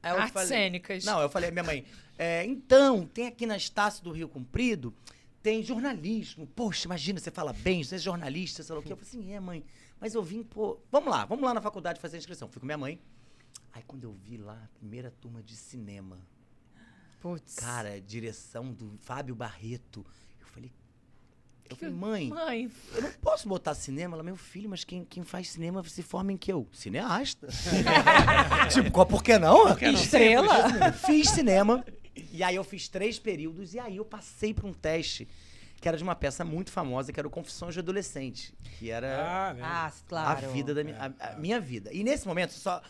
[0.02, 1.04] Aí eu Artes cênicas.
[1.04, 1.84] Não, eu falei, minha mãe,
[2.18, 4.92] é, então, tem aqui na Estácio do Rio Comprido,
[5.42, 6.46] tem jornalismo.
[6.46, 8.92] Poxa, imagina, você fala bem, você é jornalista, sei lá o quê.
[8.92, 9.64] Eu falei assim, é, mãe,
[10.00, 12.48] mas eu vim, pô, vamos lá, vamos lá na faculdade fazer a inscrição.
[12.48, 13.00] Fui com minha mãe.
[13.72, 16.18] Aí quando eu vi lá, a primeira turma de cinema,
[17.20, 17.54] Putz.
[17.54, 20.04] cara, direção do Fábio Barreto,
[20.40, 20.72] eu falei,
[21.72, 24.16] eu falei, mãe, Mãe, eu não posso botar cinema.
[24.16, 26.66] Ela, meu filho, mas quem, quem faz cinema se forma em que eu?
[26.72, 27.48] Cineasta.
[28.72, 29.68] tipo, qual, por que não?
[29.78, 30.92] Estrela.
[30.92, 31.84] Fiz cinema.
[32.32, 35.26] E aí eu fiz três períodos e aí eu passei por um teste
[35.80, 38.54] que era de uma peça muito famosa, que era o Confissões de Adolescente.
[38.78, 39.62] Que era Ah, né?
[39.64, 40.46] Ah, claro.
[40.46, 41.90] a vida da minha, a, a minha vida.
[41.92, 42.80] E nesse momento, só.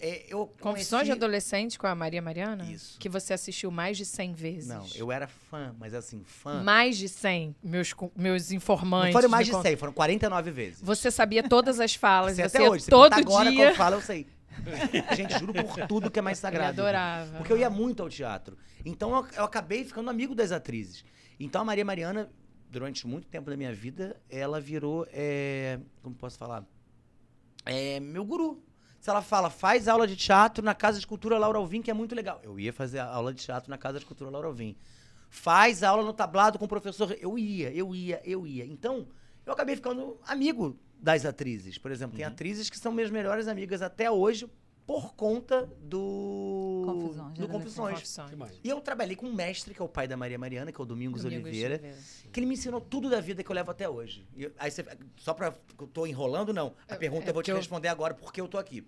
[0.00, 2.64] É, eu Confissões de conheci- Adolescente com a Maria Mariana?
[2.64, 2.98] Isso.
[2.98, 4.68] Que você assistiu mais de 100 vezes.
[4.68, 6.62] Não, eu era fã, mas assim, fã.
[6.62, 9.14] Mais de 100, meus, meus informantes.
[9.14, 10.80] Não foram mais de con- 100, foram 49 vezes.
[10.82, 12.86] Você sabia todas as falas, você até hoje.
[12.86, 13.66] Todo perguntar agora dia.
[13.66, 14.26] qual fala, eu sei.
[15.16, 16.80] Gente, juro por tudo que é mais sagrado.
[16.82, 17.38] adorava.
[17.38, 18.58] Porque eu ia muito ao teatro.
[18.84, 21.04] Então eu, eu acabei ficando amigo das atrizes.
[21.38, 22.30] Então a Maria Mariana,
[22.68, 25.06] durante muito tempo da minha vida, ela virou.
[25.12, 26.64] é, como posso falar?
[27.64, 28.62] É, meu guru.
[29.00, 31.94] Se ela fala, faz aula de teatro na Casa de Cultura Laura Alvim, que é
[31.94, 32.38] muito legal.
[32.42, 34.76] Eu ia fazer aula de teatro na Casa de Cultura Laura Alvim.
[35.30, 37.16] Faz aula no tablado com o professor.
[37.18, 38.66] Eu ia, eu ia, eu ia.
[38.66, 39.08] Então,
[39.46, 41.78] eu acabei ficando amigo das atrizes.
[41.78, 44.46] Por exemplo, tem atrizes que são minhas melhores amigas até hoje
[44.86, 46.82] por conta do.
[46.84, 47.48] Confusões de do.
[47.48, 47.94] Confissões.
[47.94, 48.60] Confissões.
[48.64, 50.82] E eu trabalhei com um mestre, que é o pai da Maria Mariana, que é
[50.82, 51.98] o Domingos, Domingos Oliveira, Oliveira.
[52.32, 54.26] que ele me ensinou tudo da vida que eu levo até hoje.
[54.36, 54.84] E eu- aí você,
[55.16, 55.54] só pra.
[55.78, 56.74] Eu tô enrolando, não.
[56.88, 58.84] A pergunta é eu vou te eu- responder agora porque eu tô aqui.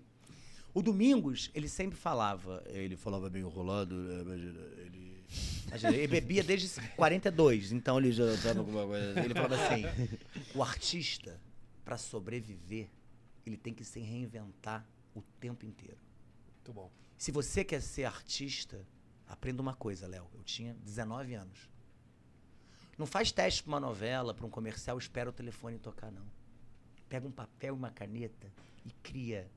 [0.73, 5.23] O Domingos, ele sempre falava, ele falava bem enrolado, né, imagina, ele.
[5.95, 9.19] ele bebia desde 42, então ele já tava com uma coisa.
[9.19, 9.83] Ele falava assim:
[10.55, 11.39] o artista,
[11.85, 12.89] pra sobreviver,
[13.45, 14.83] ele tem que se reinventar
[15.15, 15.97] o tempo inteiro.
[16.55, 16.91] Muito bom.
[17.17, 18.87] Se você quer ser artista,
[19.27, 20.29] aprenda uma coisa, Léo.
[20.33, 21.69] Eu tinha 19 anos.
[22.97, 26.25] Não faz teste pra uma novela, pra um comercial, espera o telefone tocar, não.
[27.09, 28.51] Pega um papel e uma caneta
[28.85, 29.49] e cria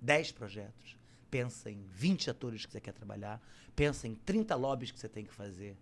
[0.00, 0.96] 10 projetos.
[1.30, 3.42] Pensa em 20 atores que você quer trabalhar.
[3.74, 5.76] Pensa em 30 lobbies que você tem que fazer.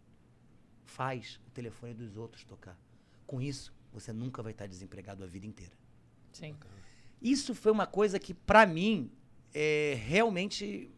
[0.85, 2.79] Faz o telefone dos outros tocar.
[3.27, 5.75] Com isso, você nunca vai estar desempregado a vida inteira.
[6.33, 6.57] Sim.
[7.21, 9.13] Isso foi uma coisa que, pra mim,
[9.55, 10.91] é, realmente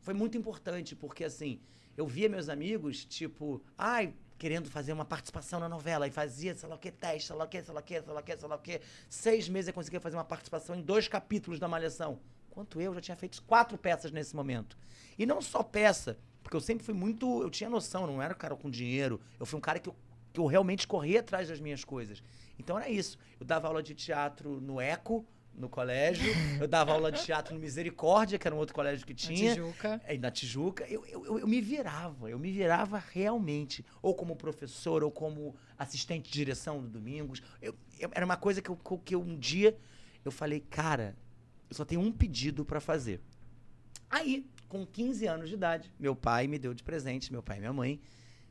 [0.00, 1.60] foi muito importante, porque assim,
[1.96, 6.68] eu via meus amigos, tipo, ai, querendo fazer uma participação na novela, e fazia, sei
[6.68, 8.22] lá o que, teste, sei lá o que, sei lá o que, sei lá o
[8.22, 8.80] que, sei lá o que.
[9.10, 12.20] Seis meses eu conseguia fazer uma participação em dois capítulos da Malhação.
[12.50, 14.78] Quanto eu, já tinha feito quatro peças nesse momento.
[15.18, 17.42] E não só peça, porque eu sempre fui muito.
[17.42, 19.20] Eu tinha noção, não era um cara com dinheiro.
[19.38, 19.96] Eu fui um cara que eu,
[20.32, 22.22] que eu realmente corria atrás das minhas coisas.
[22.58, 23.18] Então era isso.
[23.38, 25.26] Eu dava aula de teatro no Eco,
[25.58, 26.32] no colégio.
[26.60, 29.54] Eu dava aula de teatro no Misericórdia, que era um outro colégio que Na tinha.
[29.54, 30.00] Tijuca.
[30.04, 35.02] É, na Tijuca, eu, eu, eu- me virava, eu me virava realmente, ou como professor,
[35.02, 37.42] ou como assistente de direção do Domingos.
[37.60, 39.76] Eu- eu- era uma coisa que, eu, que um dia
[40.24, 41.16] eu falei, cara,
[41.68, 43.20] eu só tenho um pedido pra fazer.
[44.10, 47.60] Aí, com 15 anos de idade, meu pai me deu de presente, meu pai e
[47.60, 48.00] minha mãe,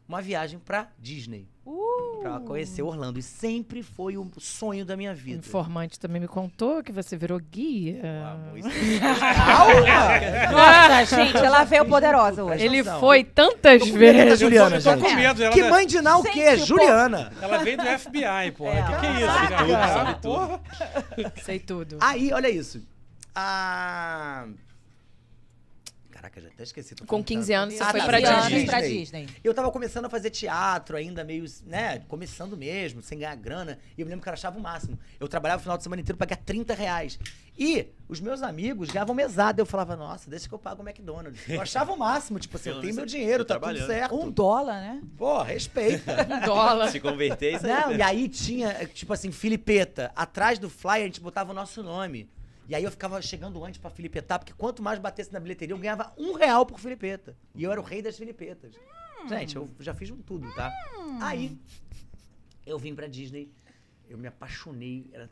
[0.08, 1.48] uma viagem pra Disney.
[1.66, 2.20] Uh!
[2.22, 3.20] Pra conhecer Orlando.
[3.20, 5.40] E sempre foi o sonho da minha O vida.
[5.40, 8.02] informante também me contou que você virou guia.
[8.32, 8.70] Amor, isso
[9.46, 10.52] Calma!
[10.52, 12.64] Nossa, gente, ela veio poderosa hoje.
[12.64, 13.00] Ele Não.
[13.00, 14.40] foi tantas Tô com medo da vezes.
[14.40, 15.04] Juliana, eu tô gente.
[15.04, 15.44] com medo.
[15.44, 16.46] Ela, Que mãe de Ná o quê?
[16.58, 16.66] Pô.
[16.66, 17.32] Juliana.
[17.42, 18.72] ela veio do FBI, porra.
[18.72, 19.50] O É, que, que é isso?
[19.50, 19.58] cara?
[19.58, 20.62] tudo, sabe porra.
[21.44, 21.98] Sei tudo.
[22.02, 22.82] Aí, olha isso.
[23.36, 24.48] Ah...
[26.18, 26.96] Caraca, já até esqueci.
[26.96, 27.62] tô Com falando 15 tanto.
[27.62, 28.66] anos você Ah, foi tá, pra 15 anos Disney.
[28.66, 29.28] pra Disney.
[29.44, 33.78] Eu tava começando a fazer teatro ainda, meio, né, começando mesmo, sem ganhar grana.
[33.96, 34.98] E eu me lembro que eu achava o máximo.
[35.20, 37.20] Eu trabalhava o final de semana inteiro pra ganhar 30 reais.
[37.56, 39.62] E os meus amigos ganhavam mesada.
[39.62, 41.40] Eu falava, nossa, deixa que eu pago o McDonald's.
[41.48, 44.16] Eu achava o máximo, tipo assim, eu tenho meu dinheiro, tá tudo certo.
[44.16, 45.02] Um dólar, né?
[45.18, 46.26] Pô, respeita.
[46.34, 46.90] Um dólar.
[46.90, 47.72] Se converter, isso aí.
[47.72, 50.12] Não, e aí tinha, tipo assim, Filipeta.
[50.16, 52.28] Atrás do flyer a gente botava o nosso nome.
[52.68, 55.80] E aí eu ficava chegando antes pra Filipetar, porque quanto mais batesse na bilheteria, eu
[55.80, 57.38] ganhava um real por Filipeta.
[57.56, 58.76] E eu era o rei das Filipetas.
[59.30, 60.72] Gente, eu já fiz um tudo, tá?
[61.22, 61.58] Aí,
[62.66, 63.50] Eu vim pra Disney,
[64.10, 65.10] eu me apaixonei.
[65.14, 65.30] Era,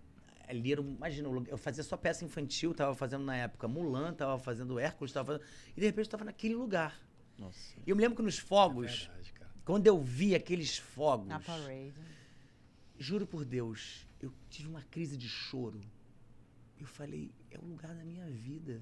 [0.48, 4.80] ali era, imagina, eu fazia só peça infantil, tava fazendo na época Mulan, tava fazendo
[4.80, 5.46] Hércules, tava fazendo,
[5.76, 6.98] e de repente eu tava naquele lugar.
[7.38, 7.76] Nossa.
[7.86, 9.52] E eu me lembro que nos fogos, Verdade, cara.
[9.66, 11.94] quando eu vi aqueles fogos, Na parade.
[12.98, 15.82] juro por Deus, eu tive uma crise de choro.
[16.80, 18.82] Eu falei, é o lugar da minha vida.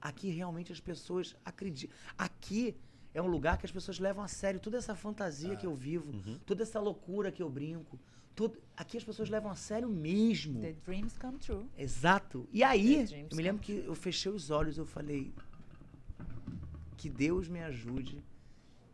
[0.00, 1.96] Aqui realmente as pessoas acreditam.
[2.16, 2.76] Aqui
[3.14, 6.12] é um lugar que as pessoas levam a sério toda essa fantasia que eu vivo,
[6.46, 7.98] toda essa loucura que eu brinco.
[8.34, 8.56] Todo...
[8.76, 10.60] Aqui as pessoas levam a sério mesmo.
[10.60, 11.66] The dreams come true.
[11.76, 12.48] Exato.
[12.52, 15.32] E aí, eu me lembro que eu fechei os olhos, eu falei
[16.96, 18.22] que Deus me ajude,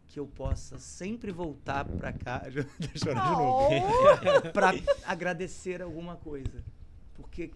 [0.09, 2.39] que eu possa sempre voltar pra cá,
[2.79, 4.73] Deixa eu chorar de novo, pra
[5.05, 6.65] agradecer alguma coisa,
[7.15, 7.51] porque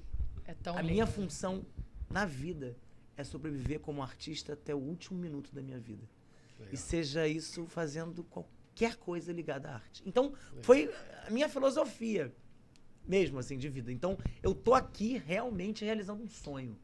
[0.48, 0.94] É tão a lindo.
[0.94, 1.64] minha função
[2.11, 2.74] na vida
[3.18, 6.08] é sobreviver como artista até o último minuto da minha vida.
[6.72, 10.02] E seja isso fazendo qualquer coisa ligada à arte.
[10.06, 10.32] Então,
[10.62, 10.90] foi
[11.26, 12.34] a minha filosofia
[13.06, 13.92] mesmo, assim, de vida.
[13.92, 16.76] Então, eu tô aqui realmente realizando um sonho.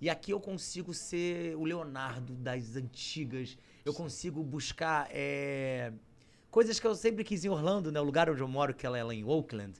[0.00, 3.58] E aqui eu consigo ser o Leonardo das antigas.
[3.84, 5.92] Eu consigo buscar é,
[6.50, 8.00] coisas que eu sempre quis em Orlando, né?
[8.00, 9.78] O lugar onde eu moro, que ela é lá em Oakland.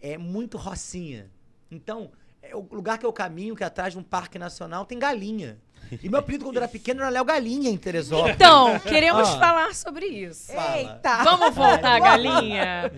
[0.00, 1.30] É muito rocinha.
[1.70, 2.10] Então,
[2.42, 5.58] é o lugar que eu caminho, que é atrás de um parque nacional, tem galinha.
[6.02, 8.34] E meu apelido quando eu era pequeno era Léo Galinha em Teresópolis.
[8.36, 9.38] Então, queremos Ah.
[9.40, 10.52] falar sobre isso.
[10.52, 10.76] Fala.
[10.78, 11.24] Eita!
[11.24, 12.90] Vamos voltar, galinha?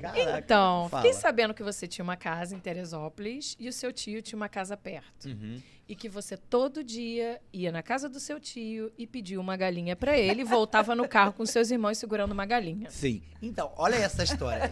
[0.00, 1.02] Caraca, Então, fala.
[1.02, 4.48] fiquei sabendo que você tinha uma casa em Teresópolis e o seu tio tinha uma
[4.48, 5.26] casa perto.
[5.28, 5.62] Uhum.
[5.86, 9.94] E que você todo dia ia na casa do seu tio e pedia uma galinha
[9.94, 12.90] pra ele e voltava no carro com seus irmãos segurando uma galinha.
[12.90, 13.22] Sim.
[13.42, 14.70] Então, olha essa história.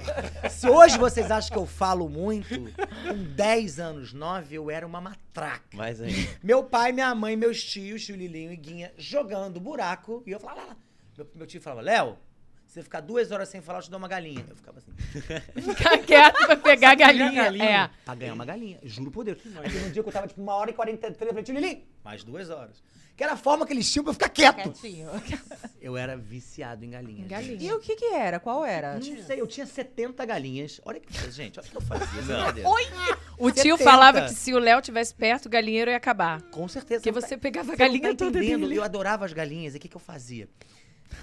[0.48, 5.03] Se hoje vocês acham que eu falo muito, com 10 anos, 9, eu era uma
[5.03, 5.77] matraca.
[5.77, 6.31] Mais ainda.
[6.42, 10.22] Meu pai, minha mãe, meus tios, tio Lilinho e Guinha, jogando buraco.
[10.27, 10.77] E eu falava, lá, lá.
[11.18, 12.18] Meu, meu tio falava, Léo,
[12.72, 14.44] você ficar duas horas sem falar, eu te dou uma galinha.
[14.48, 14.92] Eu ficava assim,
[15.61, 17.42] Ficar quieto pra pegar a galinha.
[17.62, 17.90] É.
[18.04, 18.78] pra ganhar uma galinha.
[18.82, 19.38] Juro por Deus.
[19.56, 21.54] Aí teve um dia que eu tava, tipo, uma hora e 43, eu falei, tio
[21.54, 22.82] Lilinho, mais duas horas.
[23.14, 24.72] Que era a forma que eles tinham pra eu ficar quieto.
[24.72, 25.11] Quietinho.
[25.82, 27.26] Eu era viciado em galinhas.
[27.28, 27.58] Galinha.
[27.61, 28.38] E o que que era?
[28.38, 28.94] Qual era?
[28.94, 30.80] Não sei, eu tinha 70 galinhas.
[30.85, 32.22] Olha que coisa, gente, olha o que eu fazia.
[32.22, 32.52] Não.
[32.52, 32.68] brincadeira.
[33.37, 33.78] O tio 70.
[33.85, 36.40] falava que se o Léo tivesse perto, o galinheiro ia acabar.
[36.52, 37.00] Com certeza.
[37.00, 38.61] Porque não tá- você pegava a Você galinha tá toda entendendo.
[38.61, 38.76] dele.
[38.78, 39.74] Eu adorava as galinhas.
[39.74, 40.48] E o que, que eu fazia?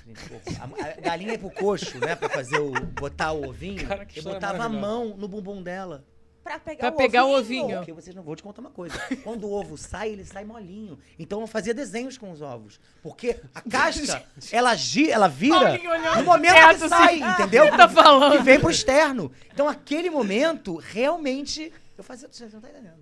[0.06, 0.19] Gente,
[0.62, 2.15] a, galinha ia pro coxo, né?
[2.15, 2.71] Pra fazer o.
[2.71, 3.88] botar o ovinho.
[3.88, 6.04] Cara, que eu botava a mão no bumbum dela.
[6.43, 7.63] Pra pegar, Pra o, pegar o ovinho.
[7.65, 7.78] ovinho.
[7.80, 8.97] Porque vocês não vou te contar uma coisa.
[9.23, 10.97] Quando o ovo sai, ele sai molinho.
[11.19, 12.80] Então eu fazia desenhos com os ovos.
[13.04, 15.78] Porque a casca, ela, gi, ela vira
[16.17, 17.34] no momento reto, que sai, assim.
[17.43, 17.69] entendeu?
[17.78, 18.38] Tá falando.
[18.38, 19.32] Que vem pro externo.
[19.54, 22.28] Então aquele momento, realmente, eu fazia.
[22.32, 22.97] Você não tá entendendo.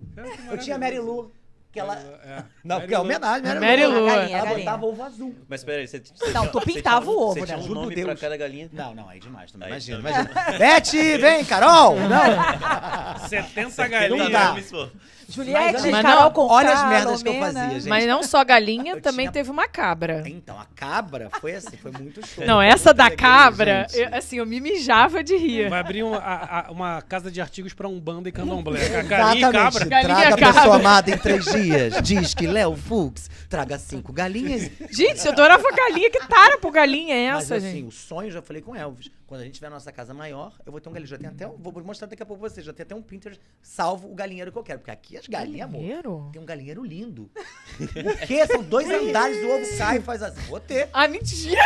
[0.50, 1.32] Eu tinha a Mary Lou,
[1.72, 1.94] que ela.
[2.24, 2.42] É.
[2.64, 4.00] Não, porque é homenagem, Mary, Mary Lou.
[4.00, 4.08] Lou.
[4.08, 5.34] A galinha, Ela botava ovo azul.
[5.48, 7.46] Mas peraí, você, você Não, tinha- tu você pintava tinha um- o ovo, Você né?
[7.46, 8.68] tinha um Juro por nome pra cada galinha?
[8.72, 9.66] Não, não, aí demais também.
[9.66, 10.58] Aí, imagina, imagina.
[10.58, 11.96] Beth, vem, Carol!
[12.08, 13.28] Não.
[13.28, 14.30] 70 Não galinhas.
[14.32, 14.88] dá.
[15.30, 17.88] Juliette, Mas Carol não, com olha as merdas que eu fazia, gente.
[17.88, 20.22] Mas não só galinha, Eu também tinha- teve uma cabra.
[20.26, 22.46] Então, a cabra foi assim, foi muito show.
[22.46, 25.68] Não, essa da Alegria, cabra, eu- assim, eu me mijava de rir.
[25.68, 28.80] Vai abrir uma, a- a- uma casa de artigos pra Umbanda e Candomblé.
[28.98, 29.84] A galinha e cabra.
[29.84, 30.52] Galinha Traga a cabra.
[30.54, 32.02] pessoa amada em três dias.
[32.02, 34.70] Diz que Léo Fux traga cinco galinhas.
[34.90, 36.10] Gente, eu adorava galinha.
[36.10, 37.86] Que tara por galinha é Mas essa, assim, gente?
[37.86, 39.10] o sonho, eu já falei com Elvis.
[39.28, 41.10] Quando a gente tiver a nossa casa maior, eu vou ter um galinheiro.
[41.10, 42.64] Já tem até um, vou mostrar daqui a pouco pra vocês.
[42.64, 44.78] Já tem até um Pinterest salvo o galinheiro que eu quero.
[44.78, 45.80] Porque aqui as galinhas, amor.
[45.82, 46.30] Galinheiro?
[46.32, 47.30] Tem um galinheiro lindo.
[47.78, 48.46] o quê?
[48.46, 50.40] São dois andares, o ovo cai e faz assim.
[50.48, 50.88] Vou ter.
[50.94, 51.60] Ah, mentira!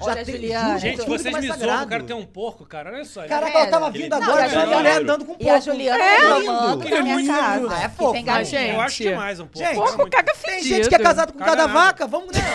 [0.00, 0.76] Olha, tem- Juliana.
[0.80, 1.82] Gente, tudo vocês mais me zoam, sagrado.
[1.84, 2.90] eu quero ter um porco, cara.
[2.90, 3.24] Olha só.
[3.28, 5.64] Caraca, ela tava Não, vindo agora, a Juliana- mulher andando com um E a porco.
[5.66, 6.96] Juliana É reclamando lindo.
[6.96, 7.28] na minha lindo.
[7.32, 7.68] casa.
[7.70, 8.44] Ah, é que fofo, tem né, galinha.
[8.44, 8.74] gente?
[8.74, 9.58] Eu acho demais um porco.
[9.68, 10.64] Gente, Porco muito- caga Tem fedido.
[10.74, 12.42] gente que é casado com cada vaca, vamos, né?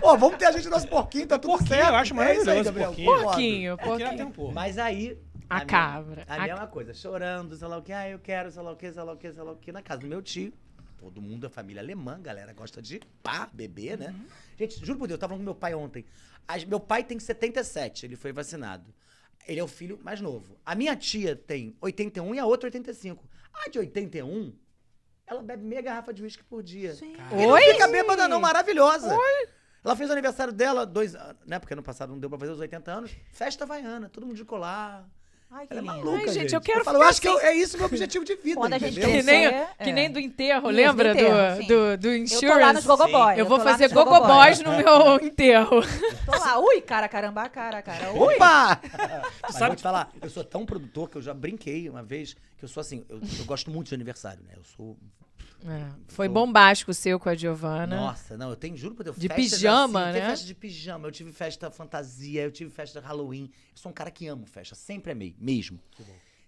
[0.00, 1.91] Pô, vamos ter a gente nosso porquinho, tá tudo Porquinho, certo.
[1.92, 2.88] Eu acho É isso aí, maravilhoso, Gabriel.
[2.92, 3.22] porquinho.
[3.22, 4.26] Porquinho, porquinho.
[4.26, 4.52] um porco.
[4.54, 5.18] Mas aí...
[5.50, 6.24] A minha- cabra.
[6.28, 8.76] A A- mesma coisa, chorando, sei lá o que, ah, eu quero, sei lá o
[8.76, 10.52] que, sei lá o que, sei lá o que, na casa do meu tio.
[10.98, 14.14] Todo mundo é família alemã, galera gosta de pá, beber, né?
[14.56, 16.06] Gente, juro por Deus, eu tava falando com meu pai ontem.
[16.48, 18.94] As- meu pai tem 77, ele foi vacinado.
[19.46, 20.56] Ele é o filho mais novo.
[20.64, 23.28] A minha tia tem 81 e a outra 85.
[23.52, 24.54] A de 81,
[25.26, 26.94] ela bebe meia garrafa de uísque por dia.
[26.94, 27.14] Sim.
[27.32, 29.14] E não fica bêbada não, maravilhosa.
[29.84, 31.58] Ela fez o aniversário dela, dois anos, né?
[31.58, 33.10] Porque ano passado não deu pra fazer os 80 anos.
[33.32, 35.04] Festa havaiana, todo mundo de colar.
[35.54, 37.54] Ai, que Ela é maluca, Ai, gente, eu quero falo, eu acho que eu- é
[37.54, 38.94] isso o meu objetivo de vida, Quando a gente?
[38.98, 39.92] Que nem, Crescer, que é.
[39.92, 42.46] nem do enterro, Isso, lembra do enterro, do, do, do Eu insurance?
[42.46, 43.34] tô lá nos Gogoboy.
[43.40, 45.82] Eu vou tô lá fazer gogoboys no meu enterro.
[46.24, 48.34] Tô lá, ui, cara, caramba, cara, cara, ui.
[48.36, 48.80] Opa!
[49.42, 52.34] Mas sabe- vou te falar, eu sou tão produtor que eu já brinquei uma vez
[52.56, 54.54] que eu sou assim, eu, eu gosto muito de aniversário, né?
[54.56, 54.96] Eu sou
[55.66, 57.96] É, Foi bombástico o seu com a Giovana.
[57.96, 60.28] Nossa, não, eu tenho, juro por Deus, De pijama, assim, tem né?
[60.30, 63.50] festa de pijama, eu tive festa fantasia, eu tive festa Halloween.
[63.70, 65.80] Eu sou um cara que amo festa, sempre amei, mesmo.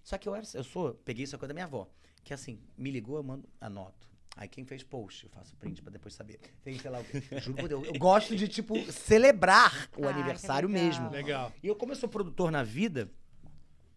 [0.03, 1.89] Só que eu, era, eu sou, peguei isso coisa da minha avó,
[2.23, 4.15] que assim, me ligou, eu mando, anoto.
[4.37, 6.41] Aí quem fez post, eu faço print pra depois saber.
[6.63, 7.23] Fez, sei lá, o quê.
[7.41, 10.85] juro por Deus, eu gosto de, tipo, celebrar o que aniversário legal.
[10.85, 11.11] mesmo.
[11.11, 11.53] Legal.
[11.63, 13.09] E eu, como eu sou produtor na vida,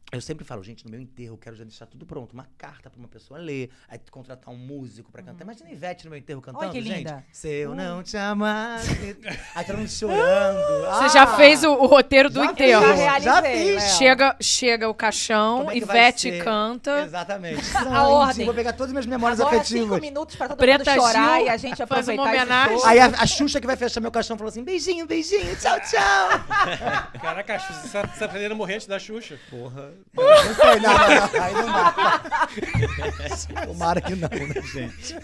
[0.09, 2.31] eu sempre falo, gente, no meu enterro eu quero já deixar tudo pronto.
[2.31, 5.43] Uma carta pra uma pessoa ler, aí contratar um músico pra cantar.
[5.43, 6.97] Imagina a Ivete no meu enterro cantando, Olha que gente.
[6.99, 7.25] linda.
[7.31, 9.17] Se eu não te amasse...
[9.53, 10.57] aí todo mundo chorando.
[10.97, 11.09] Você Ah!
[11.09, 12.85] já fez o, o roteiro do Já enterro.
[12.87, 13.51] Já fiz, já Léo.
[13.81, 13.83] fiz.
[13.97, 17.01] Chega, chega o caixão, é Ivete canta.
[17.03, 17.61] Exatamente.
[17.75, 18.45] A ordem.
[18.45, 19.99] Vou pegar todas as minhas memórias Agora cinco afetivas.
[20.01, 22.79] minutos pra todo Preta mundo chorar Gil e a gente faz uma homenagem.
[22.85, 27.09] Aí a, a Xuxa que vai fechar meu caixão falou assim, beijinho, beijinho, tchau, tchau.
[27.21, 29.37] Caraca, a Xuxa, você tá- você tá aprendendo a morrer antes da Xuxa.
[29.49, 29.96] Porra.
[30.13, 31.43] Não sei, não, não, não.
[31.43, 33.65] Aí não dá.
[33.65, 35.15] Tomara que não, né, gente?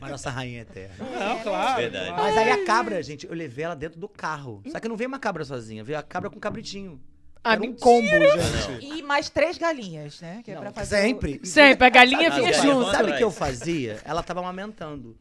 [0.00, 0.94] Mas nossa rainha é eterna.
[0.98, 1.80] Não, claro.
[1.80, 2.10] Verdade.
[2.12, 4.62] Mas aí a cabra, gente, eu levei ela dentro do carro.
[4.70, 7.00] Só que não veio uma cabra sozinha, veio a cabra com um cabritinho.
[7.44, 8.84] Ah, Era um combo, gente.
[8.84, 10.40] E mais três galinhas, né?
[10.44, 11.40] Que é Não, pra fazer sempre.
[11.44, 12.90] Sempre, a galinha Sabe- vinha Sabe- junto.
[12.90, 14.00] Sabe- o que eu fazia?
[14.04, 15.16] Ela tava amamentando.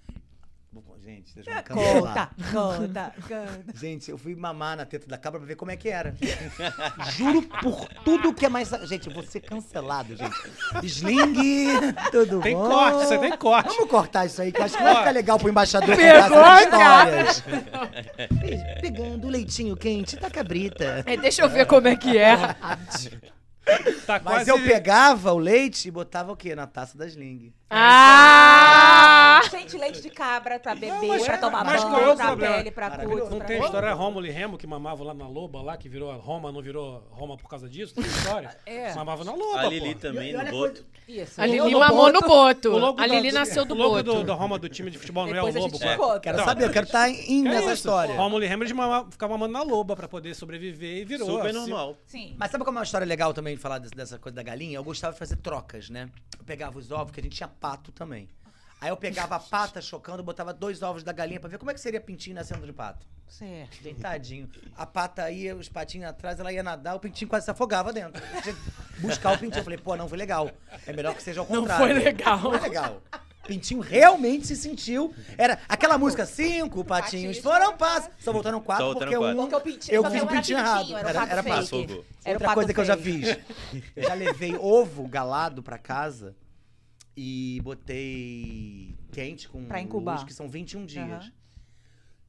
[1.08, 2.02] Gente, deixa eu me o...
[2.02, 3.72] Conta, conta, conta.
[3.80, 6.14] Gente, eu fui mamar na teta da cabra pra ver como é que era.
[7.16, 8.68] Juro por tudo que é mais.
[8.84, 10.36] Gente, eu vou ser cancelado, gente.
[10.84, 12.68] Sling, tudo Tem bom?
[12.68, 13.70] corte, você tem corte.
[13.70, 17.38] Vamos cortar isso aí, que eu acho que vai ficar legal pro embaixador contar essas
[17.38, 17.44] histórias.
[18.82, 21.06] Pegando o leitinho quente da cabrita.
[21.06, 22.36] É, deixa eu ver como é que é.
[24.06, 24.50] Tá Mas quase...
[24.52, 26.56] eu pegava o leite e botava o quê?
[26.56, 27.54] Na taça da Sling.
[27.70, 29.42] Ah!
[29.52, 32.26] Gente, leite de cabra pra beber, mas- pra tomar mas qual é banho, o pra
[32.28, 32.56] problema?
[32.56, 33.30] pele, pra cutis.
[33.30, 36.12] Não pra tem história Rômulo e Remo que mamavam lá na loba lá, que virou
[36.18, 37.94] Roma, não virou Roma por causa disso?
[37.96, 38.56] Tem história?
[38.66, 38.94] É.
[38.96, 40.02] Mamava na loba, A Lili pô.
[40.02, 40.86] também, E no boto.
[41.08, 41.40] Isso.
[41.42, 43.02] A Lili mamou no boto- boto.
[43.02, 44.14] A da- Lili nasceu do o logo boto.
[44.16, 45.80] do, da Roma do time de futebol não é o lobo.
[46.22, 48.16] Quero saber, eu quero estar em é nessa história.
[48.16, 48.74] Rômulo e Remo eles
[49.12, 51.28] ficavam mamando na loba pra poder sobreviver e virou.
[51.28, 51.60] Super assim.
[51.60, 51.98] normal.
[52.06, 52.36] Sim.
[52.38, 54.78] Mas sabe como é uma história legal também falar dessa coisa da galinha?
[54.78, 56.10] Eu gostava de fazer trocas, né?
[56.38, 58.30] Eu pegava os ovos, que a gente tinha pato também.
[58.80, 61.74] Aí eu pegava a pata chocando, botava dois ovos da galinha pra ver como é
[61.74, 63.06] que seria pintinho nascendo de pato.
[63.28, 63.82] Certo.
[63.82, 64.50] Deitadinho.
[64.76, 68.22] A pata ia, os patinhos atrás, ela ia nadar, o pintinho quase se afogava dentro.
[69.00, 69.60] Buscar o pintinho.
[69.60, 70.50] Eu falei, pô, não foi legal.
[70.86, 71.86] É melhor que seja ao Não contrário.
[71.86, 72.40] foi legal.
[72.42, 73.02] Não foi legal.
[73.48, 75.14] Pintinho realmente se sentiu.
[75.38, 78.10] Era aquela música, cinco patinhos Patinhos foram passos.
[78.20, 79.40] Só voltaram quatro Só voltaram porque quatro.
[79.40, 79.48] um.
[79.50, 80.98] Porque o pintinho, Eu fiz o era pintinho errado.
[80.98, 81.56] Era, Era- era fake.
[81.56, 81.76] passo.
[82.24, 83.36] Era Outra pato coisa que eu já fake.
[83.72, 83.84] fiz.
[83.96, 86.36] Eu já levei ovo galado pra casa
[87.16, 90.16] e botei quente com Pra incubar.
[90.16, 91.06] luz, que são 21 dias.
[91.10, 91.32] Aham.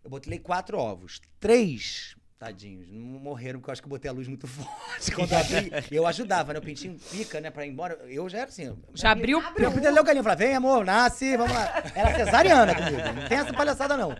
[0.04, 1.20] Eu botei quatro ovos.
[1.40, 5.11] Três, tadinhos, não morreram porque eu acho que eu botei a luz muito forte.
[5.12, 6.59] Quando eu abri, eu ajudava, né?
[6.59, 7.98] O pintinho fica, né, pra ir embora.
[8.07, 8.77] Eu já era assim.
[8.94, 9.42] Já abriu.
[9.59, 11.83] Eu ler o galinho falar, vem amor, nasce, vamos lá.
[11.94, 14.16] Era cesariana comigo, não tem essa palhaçada não.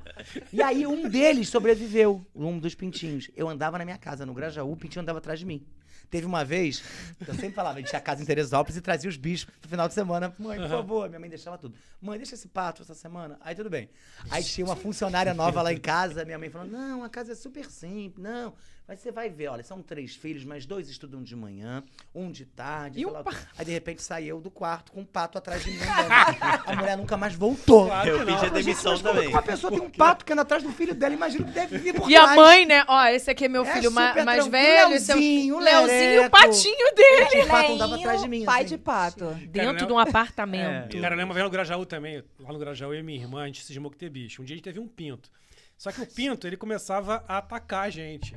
[0.53, 3.31] E aí um deles sobreviveu, um dos pintinhos.
[3.37, 5.65] Eu andava na minha casa, no Grajaú, o pintinho andava atrás de mim.
[6.11, 6.83] Teve uma vez,
[7.27, 9.87] eu sempre falava, a gente tinha casa em Teresópolis e trazia os bichos pro final
[9.87, 10.35] de semana.
[10.39, 11.75] Mãe, por favor, minha mãe deixava tudo.
[12.01, 13.39] Mãe, deixa esse pato essa semana.
[13.43, 13.91] Aí tudo bem.
[14.31, 17.35] Aí tinha uma funcionária nova lá em casa, minha mãe falou, não, a casa é
[17.35, 18.55] super simples, não.
[18.89, 21.83] Mas você vai ver, olha, são três filhos, mas dois estudam de manhã,
[22.15, 22.99] um de tarde.
[22.99, 23.37] E sei um quê.
[23.59, 25.77] Aí de repente saiu do quarto com um pato atrás de mim.
[25.77, 26.65] andando.
[26.67, 27.85] A mulher nunca mais voltou.
[27.85, 29.29] Claro Eu pedi a demissão Mas como também.
[29.29, 31.95] Uma pessoa tem um pato que anda atrás do filho dela, imagina que deve vir
[31.95, 32.83] por E a mãe, né?
[32.89, 34.51] Ó, esse aqui é meu É filho ma- super mais tranquilo.
[34.67, 34.95] velho.
[34.95, 37.43] esse é o Leozinho, Leozinho, o patinho dele.
[37.43, 38.69] O pato andava atrás de mim, pai assim.
[38.75, 39.25] de pato.
[39.51, 40.99] Dentro de um apartamento.
[40.99, 42.25] Cara, eu lembro vendo no Grajaú também.
[42.41, 44.41] Lá no Grajaú, eu e minha irmã, a gente cismou que ter bicho.
[44.41, 45.31] Um dia a gente teve um pinto.
[45.79, 48.35] Só que o pinto, ele começava a atacar a gente.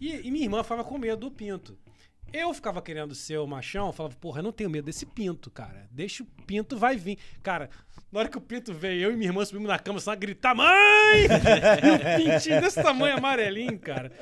[0.00, 1.78] E, e minha irmã ficava com medo do pinto.
[2.32, 5.86] Eu ficava querendo ser o machão, falava, porra, eu não tenho medo desse pinto, cara.
[5.90, 7.18] Deixa o pinto, vai vir.
[7.42, 7.70] Cara,
[8.10, 10.14] na hora que o pinto veio, eu e minha irmã subimos na cama só a
[10.14, 10.66] gritar, mãe!
[11.28, 14.12] e o pintinho desse tamanho amarelinho, cara.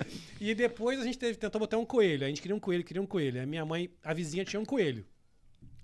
[0.40, 2.24] E depois a gente teve, tentou botar um coelho.
[2.24, 3.40] A gente queria um coelho, queria um coelho.
[3.40, 5.05] Aí minha mãe, a vizinha tinha um coelho.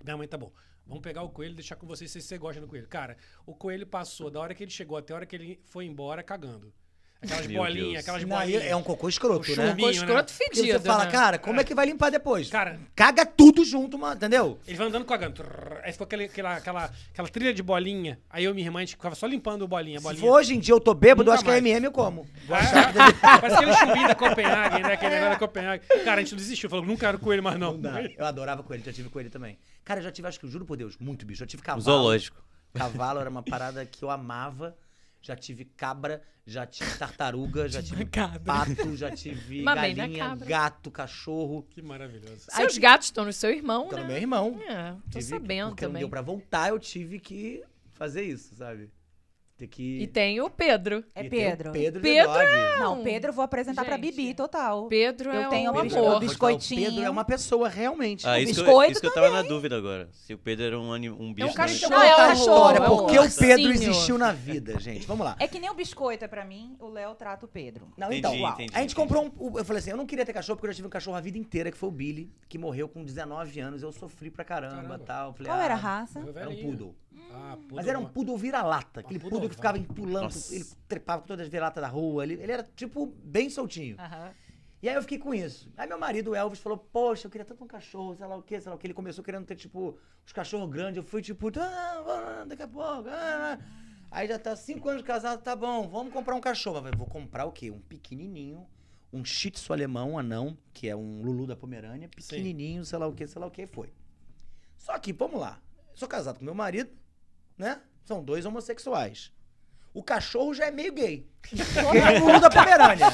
[0.03, 0.51] Minha mãe, tá bom.
[0.85, 2.87] Vamos pegar o coelho e deixar com vocês se você gosta do coelho.
[2.87, 3.15] Cara,
[3.45, 6.21] o coelho passou da hora que ele chegou até a hora que ele foi embora
[6.21, 6.73] cagando.
[7.21, 7.99] Aquelas Meu bolinhas, Deus.
[7.99, 8.65] aquelas Não, bolinhas.
[8.65, 9.69] é um cocô escroto, O né?
[9.69, 10.77] chumbinho, Ficou escroto Porque fedido.
[10.77, 11.11] você fala, né?
[11.11, 12.49] cara, como é que vai limpar depois?
[12.49, 14.59] Cara, Caga tudo junto, mano, entendeu?
[14.67, 15.41] ele vai andando cagando.
[15.85, 18.19] Aí ficou aquele, aquela, aquela, aquela trilha de bolinha.
[18.29, 19.99] Aí eu e minha irmã, a gente ficava só limpando o bolinha.
[19.99, 20.19] Se bolinha.
[20.21, 21.65] for hoje em dia eu tô bêbado, eu Nunca acho que é mais.
[21.65, 22.27] MM eu como.
[22.49, 24.93] É, que Parece aquele chumbinho da Copenhague, né?
[24.93, 25.85] Aquele negócio da Copenhague.
[26.03, 26.69] Cara, a gente não desistiu.
[26.69, 27.71] Falou, não quero coelho mais não.
[27.71, 28.01] Não dá.
[28.01, 29.57] Eu adorava coelho, já tive coelho também.
[29.83, 31.43] Cara, eu já tive, acho que, eu juro por Deus, muito bicho.
[31.43, 31.81] Eu tive cavalo.
[31.83, 32.43] Zoológico.
[32.73, 34.75] Cavalo era uma parada que eu amava.
[35.21, 38.41] Já tive cabra, já tive tartaruga, já tive cabra.
[38.41, 40.45] pato, já tive galinha, cabra.
[40.45, 41.63] gato, cachorro.
[41.69, 42.45] Que maravilhoso.
[42.49, 44.03] Seus gatos estão no seu irmão, no né?
[44.05, 44.59] meu irmão.
[44.67, 45.99] É, tô Tive- sabendo porque não também.
[46.01, 48.89] deu pra voltar, eu tive que fazer isso, sabe?
[49.63, 49.99] Ter que.
[50.01, 51.03] E tem o Pedro.
[51.15, 51.71] É e tem o Pedro.
[51.71, 52.79] Pedro, Pedro The Dog.
[52.79, 54.11] Não, Pedro eu vou apresentar pra Gente.
[54.11, 54.87] Bibi, total.
[54.87, 56.15] Pedro Eu é tenho um amor.
[56.15, 56.81] o biscoitinho.
[56.81, 58.27] O Pedro é uma pessoa, realmente.
[58.27, 60.09] Ah, O isso, que eu, biscoito isso que eu tava na dúvida agora.
[60.11, 61.47] Se o Pedro era um, anim- um bicho.
[61.47, 61.91] um cachorro.
[61.91, 64.79] Não, é contar um a cachorro, história, é um porque o Pedro existiu na vida,
[64.79, 65.07] gente.
[65.07, 65.35] Vamos lá.
[65.39, 67.87] É que nem o biscoito é pra mim, o Léo trata o Pedro.
[67.97, 68.95] Não, Entendi, então, entendi, a gente entendi.
[68.95, 69.57] comprou um.
[69.57, 71.21] Eu falei assim, eu não queria ter cachorro porque eu já tive um cachorro a
[71.21, 73.81] vida inteira, que foi o Billy, que morreu com 19 anos.
[73.81, 74.99] Eu sofri pra caramba Caramba.
[74.99, 75.33] tal.
[75.33, 76.19] Falei, Qual era a ah, raça?
[76.35, 76.95] Era um poodle.
[77.31, 78.99] Ah, Mas era um poodle vira-lata.
[78.99, 80.53] Aquele poodle poodle que ficava pulando, Nossa.
[80.53, 82.23] ele trepava com todas as vira-latas da rua.
[82.23, 83.97] Ele, ele era, tipo, bem soltinho.
[84.81, 85.71] E aí eu fiquei com isso.
[85.77, 88.41] Aí meu marido, o Elvis, falou, poxa, eu queria tanto um cachorro, sei lá o
[88.41, 88.85] quê, sei lá o que.
[88.85, 90.97] Ele começou querendo ter, tipo, os cachorros grandes.
[90.97, 93.07] Eu fui, tipo, ah, ah, daqui a pouco.
[93.09, 93.83] ah, ah.
[94.11, 96.81] Aí já tá cinco anos casado, tá bom, vamos comprar um cachorro.
[96.83, 97.71] Mas eu vou comprar o quê?
[97.71, 98.67] Um pequenininho,
[99.11, 103.07] um shih tzu alemão, um anão, que é um Lulu da Pomerânia, pequenininho, sei lá
[103.07, 103.91] o que, sei lá o que, foi.
[104.77, 105.59] Só que, vamos lá,
[105.91, 106.91] eu sou casado com meu marido,
[107.57, 107.79] né?
[108.05, 109.31] São dois homossexuais.
[109.93, 111.27] O cachorro já é meio gay.
[111.41, 111.55] Porque
[111.99, 113.07] é o Lulu da Pomerânia.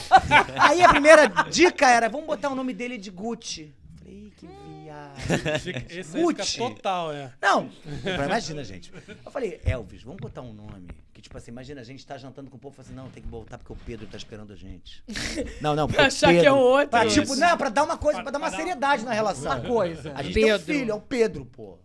[0.59, 3.73] Aí a primeira dica era, vamos botar o nome dele de Gucci.
[3.97, 5.59] Falei, "Ih, que viado.
[5.59, 6.57] Fica- Esse Gucci.
[6.57, 7.33] total, é.
[7.41, 7.69] Não,
[8.25, 8.93] imagina, gente.
[9.25, 10.87] Eu falei, Elvis, vamos botar um nome.
[11.13, 13.09] Que, tipo assim, imagina, a gente tá jantando com o povo e fala assim, não,
[13.09, 15.03] tem que voltar porque o Pedro tá esperando a gente.
[15.59, 16.41] Não, não, porque Pra achar Pedro...
[16.43, 16.87] que é o outro.
[16.89, 19.51] Pra, tipo, não, pra dar uma coisa, pra dar uma seriedade na relação.
[19.59, 20.13] Uma coisa.
[20.15, 20.65] A gente tem um Pedro.
[20.73, 21.77] filho, é o Pedro, pô.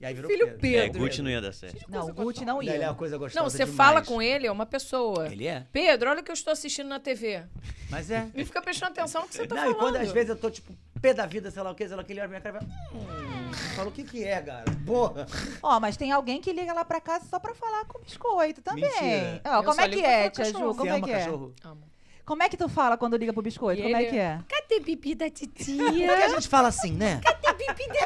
[0.00, 0.66] E aí virou Filho Pedro.
[0.78, 1.00] É, Pedro.
[1.02, 1.84] Gucci não ia dar certo.
[1.88, 2.88] Não, o Gucci não Ele é ia.
[2.88, 3.76] uma coisa gostosa Não, você demais.
[3.76, 5.26] fala com ele, é uma pessoa.
[5.30, 5.66] Ele é.
[5.70, 7.44] Pedro, olha o que eu estou assistindo na TV.
[7.90, 8.26] Mas é.
[8.34, 9.76] E fica prestando atenção no que você tá não, falando.
[9.76, 11.94] e quando às vezes eu tô, tipo, pé da vida, sei lá o que, sei
[11.96, 14.24] lá o que, ele olha pra minha cara e fala, hum, fala o que que
[14.24, 14.64] é, cara?
[14.86, 15.26] Porra.
[15.62, 18.84] Ó, mas tem alguém que liga lá pra casa só pra falar com biscoito também.
[18.84, 19.42] Mentira.
[19.44, 20.52] Ó, Eu como é que é, tia Ju?
[20.52, 20.74] cachorro.
[20.74, 21.18] Como Você é ama que é?
[21.24, 21.54] cachorro?
[21.62, 21.82] Amo.
[22.24, 23.82] Como é que tu fala quando liga pro biscoito?
[23.82, 24.40] Como é que é?
[24.48, 26.12] Cadê bebê da titia?
[26.24, 27.20] a gente fala assim, né?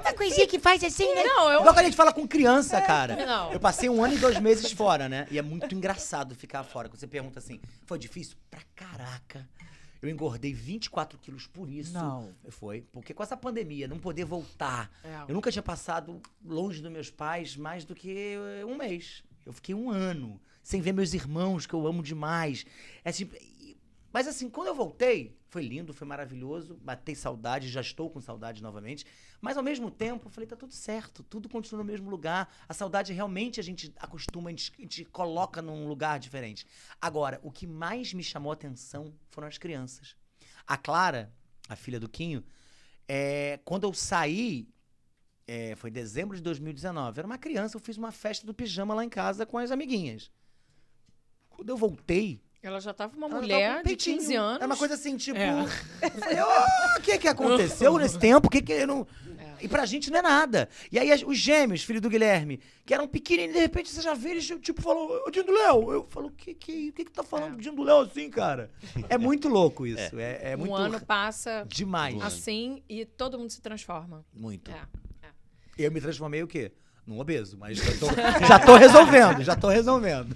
[0.00, 1.22] Uma coisinha que faz assim, né?
[1.24, 1.60] Não, eu...
[1.60, 3.24] Igual que a gente fala com criança, cara.
[3.24, 3.52] Não.
[3.52, 5.26] Eu passei um ano e dois meses fora, né?
[5.30, 6.88] E é muito engraçado ficar fora.
[6.88, 8.36] Quando você pergunta assim, foi difícil?
[8.50, 9.48] Pra caraca.
[10.02, 11.94] Eu engordei 24 quilos por isso.
[11.94, 12.30] Não.
[12.48, 12.82] Foi.
[12.92, 14.90] Porque com essa pandemia, não poder voltar.
[15.02, 15.24] É.
[15.28, 19.22] Eu nunca tinha passado longe dos meus pais mais do que um mês.
[19.46, 22.64] Eu fiquei um ano sem ver meus irmãos, que eu amo demais.
[23.04, 23.36] É tipo,
[24.14, 26.78] mas assim, quando eu voltei, foi lindo, foi maravilhoso.
[26.80, 29.04] Batei saudade, já estou com saudade novamente.
[29.40, 32.48] Mas ao mesmo tempo, eu falei, tá tudo certo, tudo continua no mesmo lugar.
[32.68, 36.64] A saudade realmente a gente acostuma, a gente, a gente coloca num lugar diferente.
[37.00, 40.14] Agora, o que mais me chamou a atenção foram as crianças.
[40.64, 41.34] A Clara,
[41.68, 42.44] a filha do Quinho,
[43.08, 44.68] é, quando eu saí,
[45.44, 48.94] é, foi em dezembro de 2019, era uma criança, eu fiz uma festa do pijama
[48.94, 50.30] lá em casa com as amiguinhas.
[51.48, 54.18] Quando eu voltei, Ela já tava uma ela tava mulher com um de peitinho.
[54.18, 54.56] 15 anos.
[54.56, 55.38] Era uma coisa assim, tipo.
[55.38, 55.50] É.
[55.50, 58.46] Eu falei, "Ô, o que que aconteceu nesse tempo?
[58.46, 59.06] O que que eu não.
[59.38, 59.64] É.
[59.64, 60.68] E pra gente não é nada.
[60.90, 64.30] E aí os gêmeos, filho do Guilherme, que eram pequenininhos, de repente você já vê
[64.30, 65.92] eles, tipo, falou, ô Dindo Léo.
[65.92, 67.56] Eu falo, o que que, o que que tá falando É.
[67.56, 68.70] do Dindo Léo assim, cara?
[69.08, 70.18] É muito louco isso.
[70.18, 72.20] É, é muito um ano passa demais.
[72.22, 74.24] assim e todo mundo se transforma.
[74.32, 74.70] Muito.
[74.70, 74.80] É.
[75.76, 76.72] Eu me transformei o quê?
[77.06, 78.06] Num obeso, mas já tô,
[78.48, 80.34] já tô resolvendo, já tô resolvendo.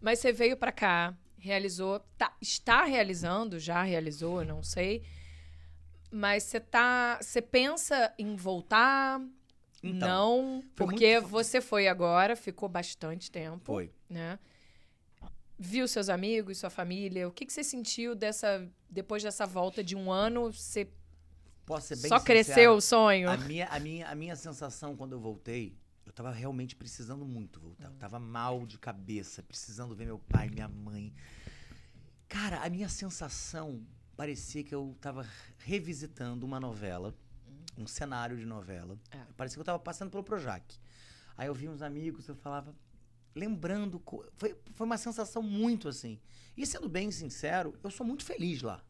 [0.00, 5.02] Mas você veio pra cá, realizou, tá- está realizando, já realizou, não sei.
[6.10, 9.20] Mas você tá, você pensa em voltar?
[9.82, 13.92] Então, não, porque muito- você foi agora, ficou bastante tempo, Foi.
[14.08, 14.38] né?
[15.58, 17.28] Viu seus amigos, sua família.
[17.28, 20.52] O que, que você sentiu dessa depois dessa volta de um ano?
[20.52, 20.88] Você
[21.66, 22.24] Posso ser bem só sincero?
[22.24, 23.28] cresceu o sonho?
[23.28, 25.76] A minha, a, minha, a minha sensação quando eu voltei,
[26.18, 27.84] tava realmente precisando muito voltar.
[27.84, 31.14] Eu tava mal de cabeça, precisando ver meu pai, minha mãe.
[32.28, 35.24] Cara, a minha sensação parecia que eu tava
[35.58, 37.14] revisitando uma novela,
[37.76, 38.98] um cenário de novela.
[39.12, 39.18] É.
[39.36, 40.76] Parecia que eu tava passando pelo Projac.
[41.36, 42.74] Aí eu vi uns amigos, eu falava,
[43.32, 44.02] lembrando.
[44.36, 46.20] Foi, foi uma sensação muito assim.
[46.56, 48.84] E sendo bem sincero, eu sou muito feliz lá.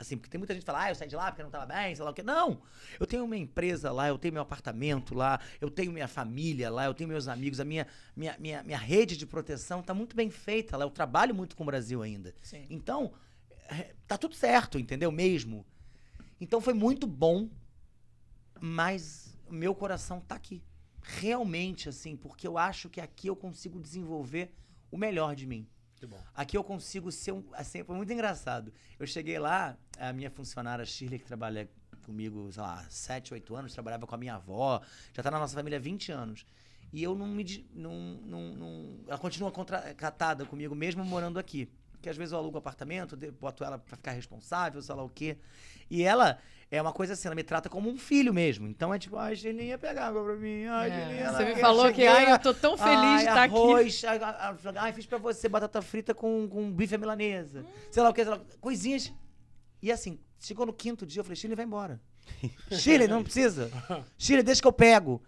[0.00, 1.66] Assim, porque tem muita gente que fala, ah, eu saí de lá porque não tava
[1.66, 2.22] bem, sei lá o quê.
[2.22, 2.62] Não!
[2.98, 6.86] Eu tenho minha empresa lá, eu tenho meu apartamento lá, eu tenho minha família lá,
[6.86, 7.86] eu tenho meus amigos, a minha,
[8.16, 10.86] minha, minha, minha rede de proteção tá muito bem feita lá.
[10.86, 12.34] Eu trabalho muito com o Brasil ainda.
[12.42, 12.64] Sim.
[12.70, 13.12] Então,
[13.68, 15.12] é, tá tudo certo, entendeu?
[15.12, 15.66] Mesmo.
[16.40, 17.50] Então foi muito bom,
[18.58, 20.62] mas o meu coração tá aqui.
[21.02, 24.50] Realmente, assim, porque eu acho que aqui eu consigo desenvolver
[24.90, 25.68] o melhor de mim.
[26.34, 27.42] Aqui eu consigo ser um.
[27.52, 28.72] Assim, foi muito engraçado.
[28.98, 31.68] Eu cheguei lá, a minha funcionária Shirley, que trabalha
[32.04, 34.80] comigo, sei lá, 7, 8 anos, trabalhava com a minha avó,
[35.14, 36.44] já tá na nossa família há 20 anos.
[36.92, 37.66] E eu não me.
[37.72, 37.92] Não,
[38.24, 41.70] não, não- ela continua contratada comigo, mesmo morando aqui.
[42.00, 45.36] Porque às vezes eu alugo apartamento, boto ela pra ficar responsável, sei lá o quê.
[45.90, 46.38] E ela
[46.70, 48.66] é uma coisa assim, ela me trata como um filho mesmo.
[48.66, 50.64] Então é tipo, ai, Gelinha, pega água pra mim.
[50.64, 53.42] Ai, É, Gelinha, você me falou que ai, eu tô tão feliz ai, de estar
[53.44, 53.54] aqui.
[53.54, 57.66] arroz, Ai, ai, ai, fiz pra você batata frita com, com bife à milanesa.
[57.90, 59.12] Sei lá o que, sei lá, coisinhas.
[59.82, 62.00] E assim, chegou no quinto dia, eu falei, Chile, vai embora.
[62.72, 63.70] Chile, não precisa.
[64.16, 65.22] Chile, deixa que eu pego.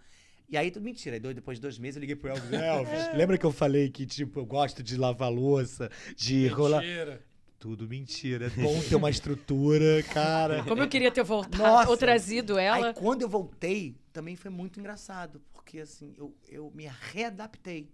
[0.49, 1.19] E aí, tudo mentira.
[1.19, 2.51] Depois de dois meses, eu liguei pro Elvis.
[2.53, 6.81] Elvis, lembra que eu falei que, tipo, eu gosto de lavar louça, de rolar...
[6.81, 7.21] Mentira.
[7.59, 8.47] Tudo mentira.
[8.47, 10.63] É bom ter uma estrutura, cara.
[10.65, 11.89] Como eu queria ter voltado Nossa.
[11.89, 12.87] ou trazido ela.
[12.87, 15.41] Aí, quando eu voltei, também foi muito engraçado.
[15.53, 17.89] Porque, assim, eu, eu me readaptei.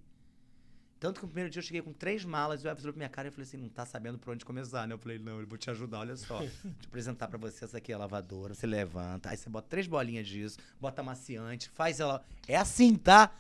[0.99, 2.99] Tanto que no primeiro dia eu cheguei com três malas, e o Elvis olhou pra
[2.99, 4.93] minha cara e falei assim, não tá sabendo por onde começar, né?
[4.93, 6.39] Eu falei, não, eu vou te ajudar, olha só.
[6.39, 9.69] Deixa eu apresentar pra você, essa aqui é a lavadora, você levanta, aí você bota
[9.69, 12.23] três bolinhas disso, bota amaciante, faz ela...
[12.47, 13.31] É assim, tá?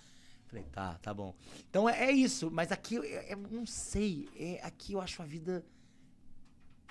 [0.47, 1.35] Falei, tá, tá bom.
[1.69, 5.25] Então é, é isso, mas aqui eu, eu não sei, é, aqui eu acho a
[5.25, 5.63] vida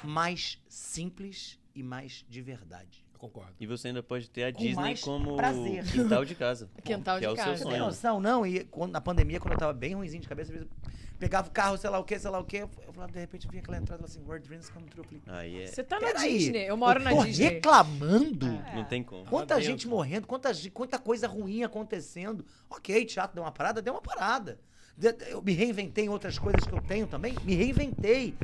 [0.04, 3.07] mais simples e mais de verdade.
[3.18, 3.52] Eu concordo.
[3.58, 5.84] E você ainda pode ter a Com Disney mais como prazer.
[5.84, 6.70] quintal de casa.
[6.84, 7.48] Quintal que é de o casa.
[7.48, 7.84] seu Você tem sonho.
[7.86, 8.20] noção?
[8.20, 10.66] Não, e quando, na pandemia, quando eu tava bem ruimzinho de cabeça, eu
[11.18, 13.48] pegava o carro, sei lá o que, sei lá o que, eu falava, de repente,
[13.48, 15.04] vinha aquela entrada assim, Word Dreams Come True.
[15.04, 15.66] Eu falei, Aí é.
[15.66, 16.64] Você tá na Disney.
[16.68, 17.44] Eu moro na tô Disney.
[17.48, 18.46] reclamando?
[18.74, 19.24] Não tem como.
[19.24, 19.90] Quanta Lá gente dentro.
[19.90, 22.44] morrendo, quanta, quanta coisa ruim acontecendo.
[22.70, 24.60] Ok, teatro deu uma parada, deu uma parada.
[25.28, 28.34] Eu me reinventei em outras coisas que eu tenho também, me reinventei.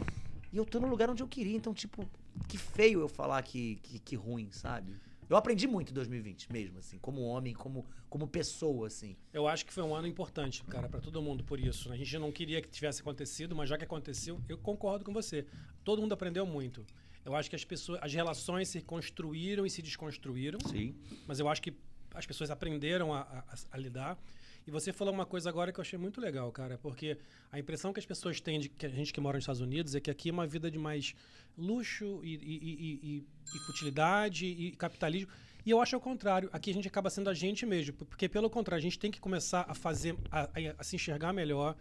[0.52, 2.08] E eu tô no lugar onde eu queria, então, tipo,
[2.48, 4.94] que feio eu falar que, que, que ruim, sabe?
[5.28, 9.16] Eu aprendi muito em 2020 mesmo, assim, como homem, como, como pessoa, assim.
[9.32, 11.90] Eu acho que foi um ano importante, cara, pra todo mundo por isso.
[11.90, 15.46] A gente não queria que tivesse acontecido, mas já que aconteceu, eu concordo com você.
[15.82, 16.84] Todo mundo aprendeu muito.
[17.24, 20.94] Eu acho que as pessoas, as relações se construíram e se desconstruíram, Sim.
[21.26, 21.72] mas eu acho que
[22.14, 24.18] as pessoas aprenderam a, a- a lidar.
[24.66, 27.18] E você falou uma coisa agora que eu achei muito legal, cara, porque
[27.52, 29.94] a impressão que as pessoas têm de que a gente que mora nos Estados Unidos
[29.94, 31.14] é que aqui é uma vida de mais
[31.56, 35.30] luxo e, e- e- e- futilidade e capitalismo.
[35.66, 36.48] E eu acho ao contrário.
[36.52, 37.92] Aqui a gente acaba sendo a gente mesmo.
[37.94, 40.48] Porque, pelo contrário, a gente tem que começar a fazer, a,
[40.78, 41.76] a- se enxergar melhor,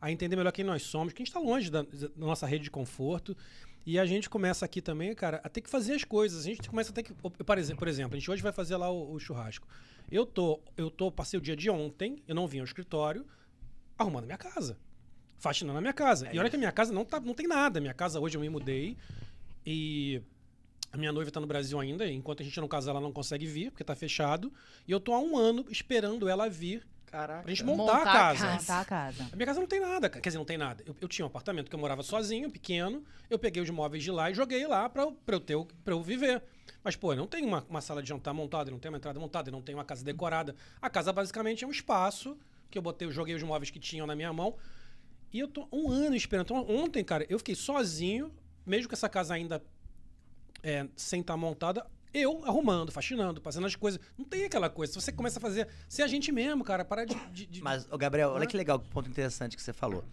[0.00, 2.64] a entender melhor quem nós somos, que a gente está longe da, da nossa rede
[2.64, 3.36] de conforto.
[3.86, 6.40] E a gente começa aqui também, cara, a ter que fazer as coisas.
[6.46, 7.12] A gente começa a ter que.
[7.14, 9.66] Por exemplo a gente hoje vai fazer lá o, o churrasco.
[10.10, 13.26] Eu tô, eu tô, passei o dia de ontem, eu não vim ao escritório,
[13.98, 14.76] arrumando minha casa.
[15.38, 16.32] Faxinando a minha casa.
[16.32, 17.80] e olha que a minha casa não, tá, não tem nada.
[17.80, 18.96] Minha casa hoje eu me mudei
[19.66, 20.22] e
[20.92, 22.08] a minha noiva tá no Brasil ainda.
[22.10, 24.52] Enquanto a gente não casar, ela não consegue vir, porque tá fechado.
[24.86, 27.42] E eu tô há um ano esperando ela vir Caraca.
[27.42, 28.40] pra gente montar, Montar a a casa.
[28.46, 28.54] casa.
[28.60, 29.28] Montar a casa.
[29.32, 30.20] A minha casa não tem nada, cara.
[30.22, 30.82] quer dizer, não tem nada.
[30.86, 33.04] Eu, eu tinha um apartamento que eu morava sozinho, pequeno.
[33.28, 35.92] Eu peguei os móveis de lá e joguei lá pra, pra, eu, ter, o- pra
[35.92, 36.42] eu viver.
[36.84, 39.50] Mas, pô, não tenho uma, uma sala de jantar montada, não tenho uma entrada montada,
[39.50, 40.54] não tenho uma casa decorada.
[40.82, 42.36] A casa basicamente é um espaço
[42.70, 44.54] que eu botei, eu joguei os móveis que tinham na minha mão.
[45.32, 46.44] E eu tô um ano esperando.
[46.44, 48.30] Então, ontem, cara, eu fiquei sozinho,
[48.66, 49.62] mesmo com essa casa ainda
[50.62, 53.98] é, sem estar montada, eu arrumando, faxinando, fazendo as coisas.
[54.16, 54.92] Não tem aquela coisa.
[54.92, 57.14] Se você começa a fazer, ser a gente mesmo, cara, para de.
[57.32, 60.04] de- de- Mas, ô, Gabriel, olha que legal, que ponto interessante que você falou.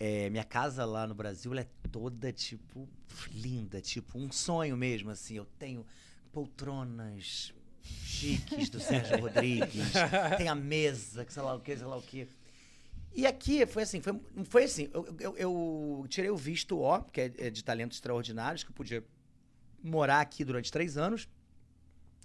[0.00, 2.88] É, minha casa lá no Brasil, ela é toda, tipo,
[3.32, 5.36] linda, tipo, um sonho mesmo, assim.
[5.36, 5.86] Eu tenho
[6.34, 9.92] poltronas chiques do Sérgio Rodrigues,
[10.36, 12.26] tem a mesa, que sei lá o que, sei lá o que.
[13.14, 17.20] E aqui foi assim, foi, foi assim, eu, eu- eu tirei o visto O, que
[17.20, 19.04] é é de talentos extraordinários, que eu podia
[19.82, 21.28] morar aqui durante três anos.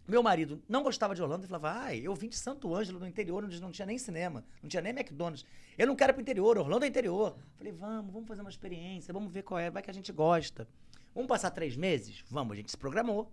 [0.08, 3.06] Meu marido não gostava de Orlando e falava: ai, eu vim de Santo Ângelo, no
[3.08, 5.46] interior, onde não tinha nem cinema, não tinha nem McDonald's.
[5.78, 7.38] Eu não quero ir pro interior, Orlando é interior.
[7.58, 10.68] Falei: vamos, vamos fazer uma experiência, vamos ver qual é, vai que a gente gosta.
[11.14, 12.24] Vamos passar três meses?
[12.30, 13.32] Vamos, a gente se programou.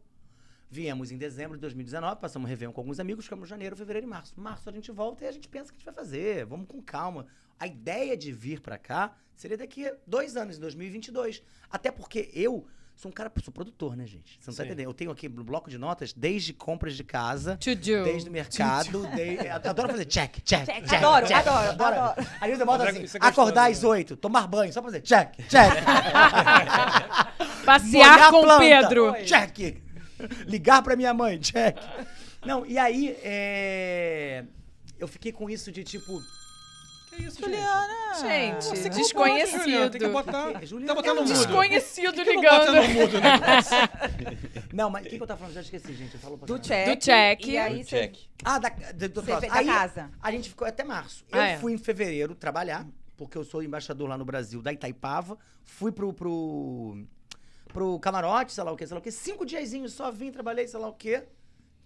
[0.68, 4.06] Viemos em dezembro de 2019, passamos um Réveillon com alguns amigos, ficamos em janeiro, fevereiro
[4.06, 4.34] e março.
[4.36, 6.66] Março a gente volta e a gente pensa o que a gente vai fazer, vamos
[6.66, 7.26] com calma.
[7.58, 11.42] A ideia de vir pra cá seria daqui a dois anos, em 2022.
[11.70, 14.38] Até porque eu sou um cara, sou produtor, né, gente?
[14.40, 14.68] Você não tá Sim.
[14.70, 14.88] entendendo?
[14.88, 18.04] Eu tenho aqui no bloco de notas, desde compras de casa, To do.
[18.04, 20.84] desde o mercado, eu adoro fazer check, check, check.
[20.84, 20.92] Check.
[20.94, 22.28] Adoro, check, adoro, adoro.
[22.40, 25.02] Aí eu boto Mas é- assim, é acordar às oito, tomar banho, só pra fazer
[25.02, 25.72] check, check.
[27.64, 29.14] Passear Molhar com o Pedro.
[29.24, 29.86] Check.
[30.46, 31.76] Ligar pra minha mãe, check.
[32.44, 34.44] Não, e aí, é...
[34.98, 36.22] eu fiquei com isso de tipo...
[37.10, 37.44] Que isso, gente?
[37.44, 38.14] Juliana.
[38.20, 39.62] Gente, Você desconhecido.
[39.62, 40.64] Juliana, Tem que botar.
[40.64, 41.32] Juliana, Tá botando é mudo.
[41.32, 42.88] Desconhecido Por que que não bota ligando.
[42.88, 43.38] no mudo, né?
[44.72, 45.54] Não, mas o que, que eu tava falando?
[45.54, 46.14] Já esqueci, gente.
[46.14, 46.86] Eu falo pra Do check.
[46.88, 47.46] Do check.
[47.46, 48.18] E aí Do você check.
[48.44, 50.10] Ah, da, do, da Aí, casa.
[50.20, 51.24] A gente ficou até março.
[51.32, 51.58] Eu Ah, é.
[51.58, 52.86] fui em fevereiro trabalhar,
[53.16, 55.38] porque eu sou embaixador lá no Brasil da Itaipava.
[55.64, 57.02] Fui pro, pro,
[57.76, 59.10] pro camarote, sei lá o que, sei lá o que.
[59.10, 61.22] Cinco diazinhos só vim, trabalhei, sei lá o que.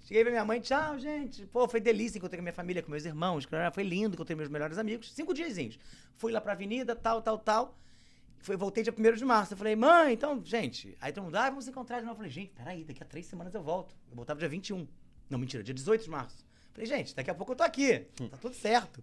[0.02, 1.44] Cheguei pra minha mãe, tchau, gente.
[1.46, 3.44] Pô, foi delícia, encontrei com a minha família, com meus irmãos.
[3.74, 5.12] Foi lindo, encontrei meus melhores amigos.
[5.12, 5.80] Cinco diazinhos.
[6.14, 7.76] Fui lá pra avenida, tal, tal, tal.
[8.38, 9.52] Foi, voltei dia 1 de março.
[9.54, 10.96] Eu falei, mãe, então, gente.
[11.00, 12.12] Aí todo mundo, ah, vamos encontrar de novo.
[12.12, 13.92] Eu falei, gente, peraí, daqui a três semanas eu volto.
[14.08, 14.86] Eu voltava dia 21.
[15.28, 16.46] Não, mentira, dia 18 de março.
[16.68, 18.06] Eu falei, gente, daqui a pouco eu tô aqui.
[18.30, 19.02] Tá tudo certo.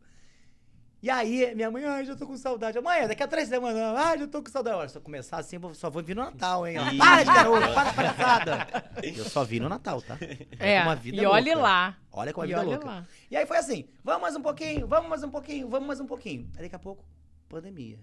[1.01, 2.79] E aí, minha mãe, ai, já tô com saudade.
[2.81, 4.77] Mãe, daqui a três semanas, ai, já tô com saudade.
[4.77, 6.77] Olha, se eu começar assim, eu só vou vir no Natal, hein?
[6.93, 6.97] Ih.
[6.97, 8.67] Para de garoto, para de palhaçada.
[9.03, 10.17] Eu só vi no Natal, tá?
[10.59, 11.61] É, uma vida e olhe louca.
[11.61, 11.97] lá.
[12.11, 12.85] Olha como a E vida é louca.
[12.85, 13.07] lá.
[13.29, 16.07] E aí foi assim, vamos mais um pouquinho, vamos mais um pouquinho, vamos mais um
[16.07, 16.49] pouquinho.
[16.55, 17.05] Aí daqui a pouco,
[17.47, 17.99] pandemia.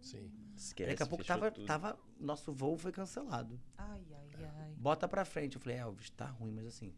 [0.00, 0.30] Sim.
[0.56, 1.66] Esquece, daqui a pouco tava, tudo.
[1.66, 3.58] tava, nosso voo foi cancelado.
[3.76, 4.70] Ai, ai, ai.
[4.76, 5.56] Bota pra frente.
[5.56, 6.94] Eu falei, Elvis, tá ruim, mas assim,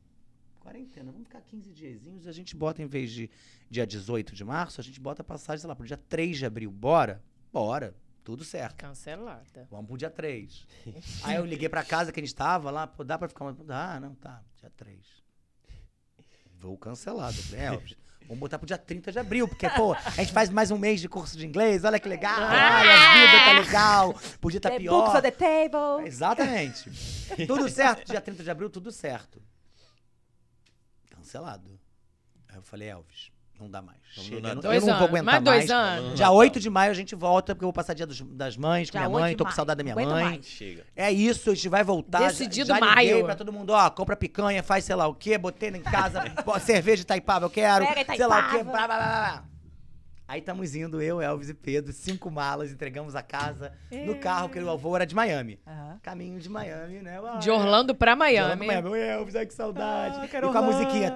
[0.64, 3.30] quarentena, vamos ficar 15 diazinhos, a gente bota em vez de
[3.70, 6.46] dia 18 de março, a gente bota a passagem, sei lá, pro dia 3 de
[6.46, 6.70] abril.
[6.70, 7.22] Bora?
[7.52, 7.94] Bora.
[8.24, 8.76] Tudo certo.
[8.76, 9.68] Cancelada.
[9.70, 10.66] Vamos pro dia 3.
[11.24, 13.56] Aí eu liguei pra casa que a gente tava lá, pô, dá pra ficar mais.
[13.58, 14.98] Dá, não, tá, dia 3.
[16.58, 17.36] Voo cancelado.
[17.52, 20.78] Elvis, vamos botar pro dia 30 de abril, porque, pô, a gente faz mais um
[20.78, 22.38] mês de curso de inglês, olha que legal.
[22.40, 24.14] Ai, a vida tá legal.
[24.40, 25.02] Podia estar The pior.
[25.02, 26.06] books on the table.
[26.06, 26.90] Exatamente.
[27.46, 29.42] tudo certo, dia 30 de abril, tudo certo.
[31.24, 31.80] Cancelado.
[32.48, 33.98] Aí eu falei, Elvis, não dá mais.
[34.12, 35.08] Chega, eu não- eu Dois não vou anos.
[35.08, 35.70] aguentar Mais dois mais.
[35.70, 36.14] anos.
[36.14, 38.90] Dia 8 de maio a gente volta, porque eu vou passar dia dos- das mães
[38.90, 40.24] com Dia minha 8 mãe, de tô com saudade da minha Aguento mãe.
[40.24, 40.46] mais.
[40.46, 40.84] Chega.
[40.94, 42.20] É isso, a gente vai voltar.
[42.20, 43.24] Já- Decidido já, liguei maio.
[43.24, 46.22] pra todo mundo, ó, compra picanha, faz sei lá o quê, botei em casa,
[46.60, 48.70] cerveja Itaipava, eu quero, Pega sei lá o quê, Itaipava.
[48.70, 49.06] blá, blá, blá,
[49.40, 49.44] blá.
[50.26, 53.72] Aí estamos indo, eu, Elvis e Pedro, cinco malas, entregamos a casa
[54.06, 55.60] no carro, porque o voo era de Miami.
[55.66, 55.98] Aham.
[56.02, 57.20] Caminho de Miami, né?
[57.20, 58.66] Uai, De Orlando pra de Orlando Miami.
[58.66, 58.88] pra Miami.
[58.88, 60.16] Oi, Elvis, ai que saudade.
[60.18, 61.14] Ah, e com a musiquinha.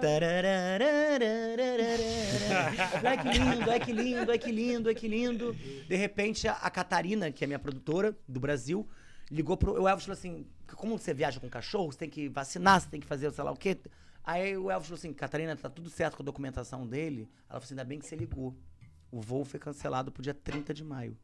[3.03, 5.55] ai que lindo, ai que lindo, ai que lindo, ai que lindo.
[5.55, 8.87] De repente, a, a Catarina, que é minha produtora do Brasil,
[9.31, 9.83] ligou pro.
[9.83, 10.47] O Elvis falou assim:
[10.77, 13.53] como você viaja com cachorro, você tem que vacinar, você tem que fazer sei lá
[13.53, 13.79] o quê.
[14.23, 17.23] Aí o Elvis falou assim: Catarina, tá tudo certo com a documentação dele.
[17.49, 18.55] Ela falou assim: ainda bem que você ligou.
[19.11, 21.17] O voo foi cancelado pro dia 30 de maio.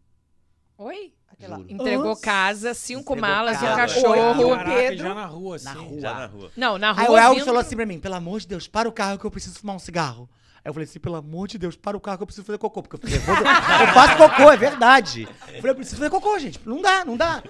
[0.77, 1.13] Oi?
[1.29, 1.61] Aquela-.
[1.69, 2.23] Entregou Nossa.
[2.23, 3.77] casa, cinco Entregou malas e um casa.
[3.77, 4.49] cachorro.
[4.51, 4.99] Oi, Caraca, Pedro.
[5.07, 5.65] já na rua, assim.
[5.67, 6.01] Na rua.
[6.01, 6.51] Já na rua.
[6.57, 7.03] Não, na rua.
[7.05, 9.19] Aí o Elvis vindo- falou assim pra mim, pelo amor de Deus, para o carro
[9.19, 10.29] que eu preciso fumar um cigarro.
[10.65, 12.57] Aí eu falei assim, pelo amor de Deus, para o carro que eu preciso fazer
[12.59, 12.83] cocô.
[12.83, 13.39] Porque eu, fiquei nervoso.
[13.41, 15.23] eu faço cocô, é verdade.
[15.25, 16.59] Eu falei, eu preciso fazer cocô, gente.
[16.67, 17.43] Não dá, não dá.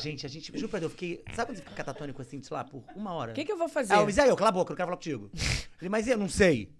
[0.00, 2.56] Gente, a gente, juro pra Deus, eu fiquei, sabe quando você fica catatônico assim, sei
[2.56, 3.32] lá, por uma hora?
[3.32, 3.92] O que, que eu vou fazer?
[3.92, 5.30] Elvis, e aí, eu, cala a boca, eu não quero falar contigo.
[5.34, 5.40] Eu
[5.76, 6.70] falei, mas eu não sei.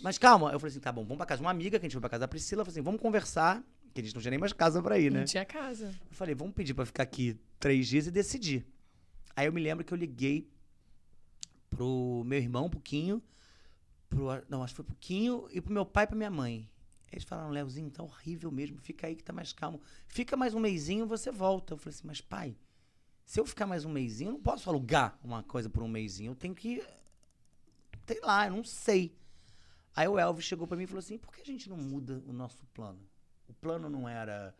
[0.00, 0.52] Mas calma.
[0.52, 2.00] Eu falei assim, tá bom, vamos pra casa de uma amiga, que a gente foi
[2.00, 2.60] pra casa da Priscila.
[2.60, 3.62] Eu falei assim, vamos conversar,
[3.94, 5.20] que a gente não tinha nem mais casa pra ir, né?
[5.20, 5.86] Não tinha casa.
[5.86, 8.66] Eu falei, vamos pedir pra ficar aqui três dias e decidir.
[9.34, 10.48] Aí eu me lembro que eu liguei
[11.68, 13.22] pro meu irmão, pro Quinho,
[14.08, 16.68] pro, não, acho que foi pro Quinho e pro meu pai e pra minha mãe.
[17.12, 19.80] Eles falaram, Leozinho, tá horrível mesmo, fica aí que tá mais calmo.
[20.06, 21.74] Fica mais um mêsinho, você volta.
[21.74, 22.56] Eu falei assim, mas pai,
[23.24, 26.32] se eu ficar mais um mêsinho, eu não posso alugar uma coisa por um mêsinho.
[26.32, 26.82] Eu tenho que,
[28.06, 29.14] sei lá, eu não sei.
[29.96, 32.22] Aí o Elvis chegou pra mim e falou assim, por que a gente não muda
[32.26, 33.00] o nosso plano?
[33.48, 34.54] O plano não era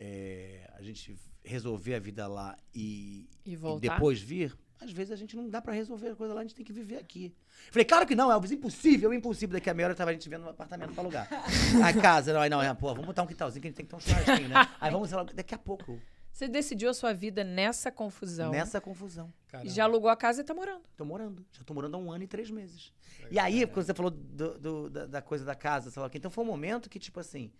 [0.00, 1.14] é, a gente
[1.44, 4.56] resolver a vida lá e, E e depois vir?
[4.80, 6.72] Às vezes a gente não dá pra resolver a coisa lá, a gente tem que
[6.72, 7.34] viver aqui.
[7.70, 9.54] Falei, claro que não, Elvis, impossível, impossível.
[9.54, 11.28] Daqui a meia hora tava a gente vendo um apartamento pra alugar.
[11.84, 13.84] A casa, não, aí não, é, pô, vamos botar um quintalzinho que a gente tem
[13.84, 14.68] que ter um churrasquinho, né?
[14.80, 16.00] Aí vamos, sei lá, daqui a pouco,
[16.38, 18.52] Você decidiu a sua vida nessa confusão.
[18.52, 19.32] nessa confusão.
[19.48, 19.70] E Caramba.
[19.70, 20.84] já alugou a casa e tá morando.
[20.96, 21.44] Tô morando.
[21.50, 22.92] Já tô morando há um ano e três meses.
[23.28, 26.10] E aí, quando você falou do- do- da, da coisa da casa, sei lá o
[26.10, 27.50] quê, então foi um momento que, tipo assim,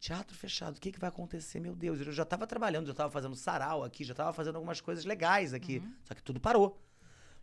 [0.00, 1.60] teatro fechado, o que, que vai acontecer?
[1.60, 4.80] Meu Deus, eu já tava trabalhando, já tava fazendo sarau aqui, já tava fazendo algumas
[4.80, 5.80] coisas legais aqui.
[6.02, 6.76] Só que tudo parou.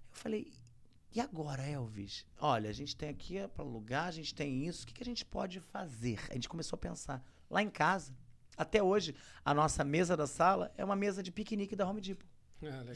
[0.10, 0.52] Eu falei,
[1.16, 2.26] e agora, Elvis?
[2.38, 5.06] Olha, a gente tem aqui para alugar, a gente tem isso, o que, que a
[5.06, 6.20] gente pode fazer?
[6.30, 7.24] A gente começou a pensar.
[7.50, 8.14] Lá em casa,
[8.58, 12.26] até hoje, a nossa mesa da sala é uma mesa de piquenique da Home Depot.
[12.64, 12.96] Ah, legal.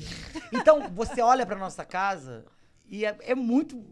[0.54, 2.46] Então, você olha pra nossa casa
[2.88, 3.84] e é, é muito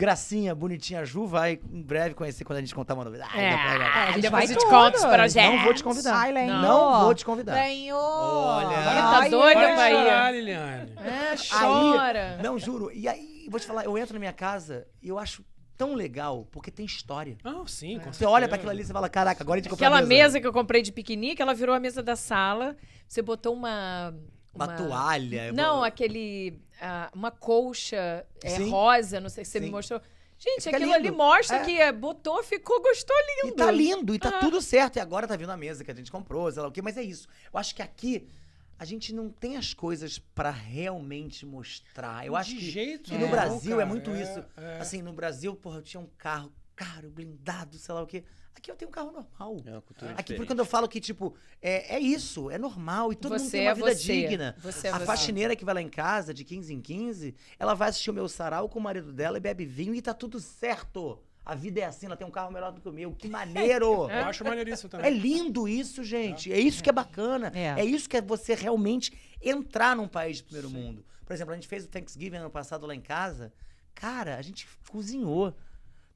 [0.00, 1.00] gracinha, bonitinha.
[1.00, 3.38] A Ju vai em breve conhecer quando a gente contar uma novidade.
[3.38, 4.70] É, a gente depois vai a gente tudo.
[4.70, 5.54] conta os projetos.
[5.56, 6.14] Não vou te convidar.
[6.16, 6.58] Ai, Lenhô.
[6.58, 7.54] Não vou te convidar.
[7.54, 7.96] Lenhô.
[7.96, 8.76] Olha.
[8.76, 9.76] Tá doida.
[9.76, 9.98] Bahia?
[9.98, 10.92] chorar, Liliane.
[10.96, 12.38] É, chora.
[12.42, 12.90] Não, juro.
[12.92, 15.44] E aí, vou te falar, eu entro na minha casa e eu acho
[15.80, 17.38] tão legal, porque tem história.
[17.42, 19.70] Ah, sim, com Você olha pra aquilo ali e você fala, caraca, agora a gente
[19.70, 22.76] comprou Aquela a mesa que eu comprei de piquenique, ela virou a mesa da sala.
[23.08, 24.14] Você botou uma.
[24.52, 25.46] Uma, toalha.
[25.46, 26.60] eu Não, vou- aquele.
[26.82, 29.72] ah, uma colcha é, rosa, não sei se você me Sim.
[29.72, 30.00] mostrou.
[30.38, 31.06] Gente, Fica aquilo lindo.
[31.08, 31.64] ali mostra É.
[31.64, 33.54] que é, botou, ficou, gostou lindo.
[33.54, 34.40] E tá lindo, e tá Ah.
[34.40, 34.96] tudo certo.
[34.96, 36.82] E agora tá vindo a mesa que a gente comprou, sei lá o quê.
[36.82, 37.26] Mas é isso.
[37.52, 38.26] Eu acho que aqui
[38.80, 42.26] a gente não tem as coisas pra realmente mostrar.
[42.26, 44.44] Eu acho De que, jeito que no nenhum, Brasil é cara, muito é, isso.
[44.56, 44.78] é.
[44.80, 48.24] Assim, no Brasil, porra, eu tinha um carro caro, blindado, sei lá o quê.
[48.54, 49.56] Aqui eu tenho um carro normal.
[49.66, 50.36] É uma cultura Aqui, diferente.
[50.38, 53.12] porque quando eu falo que, tipo, é, é isso, é normal.
[53.12, 54.02] E todo mundo Você tem uma é vida você.
[54.28, 54.56] digna.
[54.62, 55.04] Você é a você.
[55.04, 58.28] faxineira que vai lá em casa, de 15 em 15, ela vai assistir o meu
[58.30, 61.18] sarau com o marido dela e bebe vinho e tá tudo certo.
[61.44, 63.12] A vida é assim, ela tem um carro melhor do que o meu.
[63.12, 64.08] Que maneiro!
[64.10, 65.18] Eu acho maneiríssimo É também.
[65.18, 66.52] lindo isso, gente.
[66.52, 67.50] É isso que é bacana.
[67.54, 67.80] É.
[67.80, 67.84] É.
[67.84, 69.12] isso que é você realmente
[69.42, 71.04] entrar num país de primeiro mundo.
[71.24, 73.52] Por exemplo, a gente fez o Thanksgiving ano passado lá em casa.
[73.94, 75.54] Cara, a gente cozinhou.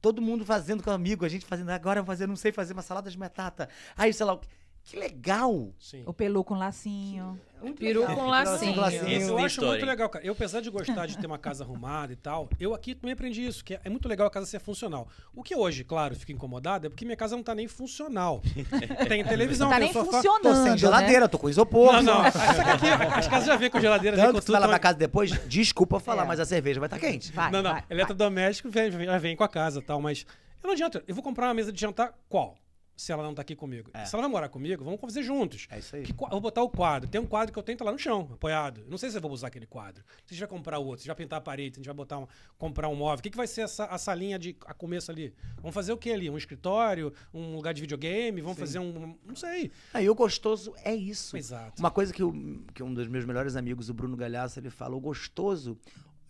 [0.01, 1.69] Todo mundo fazendo com amigo, a gente fazendo.
[1.71, 3.67] Agora eu vou fazer, não sei fazer uma salada de batata.
[3.97, 4.47] Aí, sei lá o que.
[4.85, 5.73] Que legal!
[5.79, 6.03] Sim.
[6.05, 7.39] O peru com lacinho.
[7.59, 8.15] Muito Peru legal.
[8.15, 8.75] com lacinho.
[8.79, 9.09] lacinho.
[9.09, 10.23] Esse Eu acho história, muito legal, cara.
[10.23, 13.43] Eu, apesar de gostar de ter uma casa arrumada e tal, eu aqui também aprendi
[13.43, 15.07] isso, que é muito legal a casa ser funcional.
[15.33, 18.43] O que hoje, claro, fica incomodado é porque minha casa não tá nem funcional.
[19.09, 20.05] Tem televisão, Tá tem nem sofá.
[20.21, 20.61] Tô funcionando.
[20.63, 20.77] sem né?
[20.77, 21.93] geladeira, tô com isopor.
[21.93, 22.21] Não, não.
[22.21, 25.31] Aqui, as casas já vêm com geladeira, Tanto que você vai lá pra casa depois,
[25.47, 26.27] desculpa falar, É.
[26.27, 27.31] mas a cerveja vai estar quente.
[27.31, 27.71] Vai, não, não.
[27.71, 30.27] vai, Eletrodoméstico vem, vem, vem com a casa e tal, mas
[30.61, 31.03] eu não adianta.
[31.07, 32.55] Eu vou comprar uma mesa de jantar qual?
[32.95, 33.91] Se ela não tá aqui comigo.
[33.93, 34.05] É.
[34.05, 35.67] Se ela vai morar comigo, vamos fazer juntos.
[35.69, 36.03] É isso aí.
[36.03, 37.09] Que eu vou botar o quadro.
[37.09, 38.81] Tem um quadro que eu tenho tá lá no chão, apoiado.
[38.81, 40.01] Eu Não sei se eu vou usar aquele quadro.
[40.25, 41.81] Se a gente vai comprar outro, se a gente vai pintar a parede, se a
[41.81, 42.27] gente vai botar um,
[42.57, 43.19] comprar um móvel.
[43.19, 45.33] O que, que vai ser essa, a salinha de a começo ali?
[45.57, 46.29] Vamos fazer o que ali?
[46.29, 47.13] Um escritório?
[47.33, 48.39] Um lugar de videogame?
[48.39, 49.17] Vamos fazer um.
[49.25, 49.71] Não sei.
[49.93, 51.35] Aí o gostoso é isso.
[51.35, 51.81] Exato.
[51.81, 54.95] Uma coisa que, o- que um dos meus melhores amigos, o Bruno Galhaço, ele fala:
[54.95, 55.77] o gostoso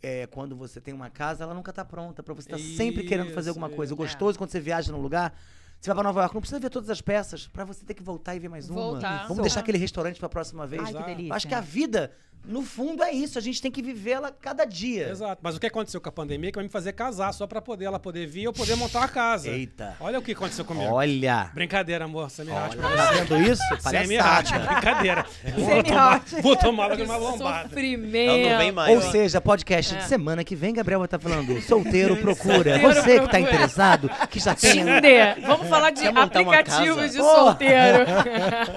[0.02, 3.32] é quando você tem uma casa, ela nunca tá pronta, pra você estar sempre querendo
[3.34, 3.94] fazer alguma coisa.
[3.94, 3.98] O é.
[3.98, 5.38] gostoso quando você viaja num lugar.
[5.80, 8.02] Você vai pra Nova York, não precisa ver todas as peças, pra você ter que
[8.02, 8.82] voltar e ver mais uma.
[8.82, 9.24] Voltar.
[9.24, 9.42] Vamos Isso.
[9.42, 10.84] deixar aquele restaurante pra próxima vez.
[10.84, 11.34] Ai, que delícia.
[11.34, 12.12] Acho que a vida,
[12.48, 13.38] no fundo, é isso.
[13.38, 15.10] A gente tem que vivê-la cada dia.
[15.10, 15.40] Exato.
[15.42, 17.62] Mas o que aconteceu com a pandemia é que vai me fazer casar só pra
[17.62, 19.50] poder ela poder vir e eu poder montar uma casa.
[19.50, 19.96] Eita.
[20.00, 20.92] Olha o que aconteceu comigo.
[20.92, 21.50] Olha.
[21.54, 22.30] Brincadeira, amor.
[22.30, 23.62] Você me acha pra Tá vendo isso?
[23.80, 24.66] Semi-hot, Palhaçada.
[24.74, 25.26] brincadeira.
[25.58, 27.70] Vou tomar, vou tomar logo uma lombada.
[27.70, 28.30] Sofrimento.
[28.32, 28.96] Ela não vem mais.
[29.06, 29.98] Ou seja, podcast É.
[30.00, 32.80] de semana que vem, Gabriel vai estar falando solteiro procura.
[32.80, 34.72] Solteiro Você que tá interessado, que já tem...
[34.72, 35.42] Tinder.
[35.42, 38.06] Vamos falar de aplicativos de solteiro.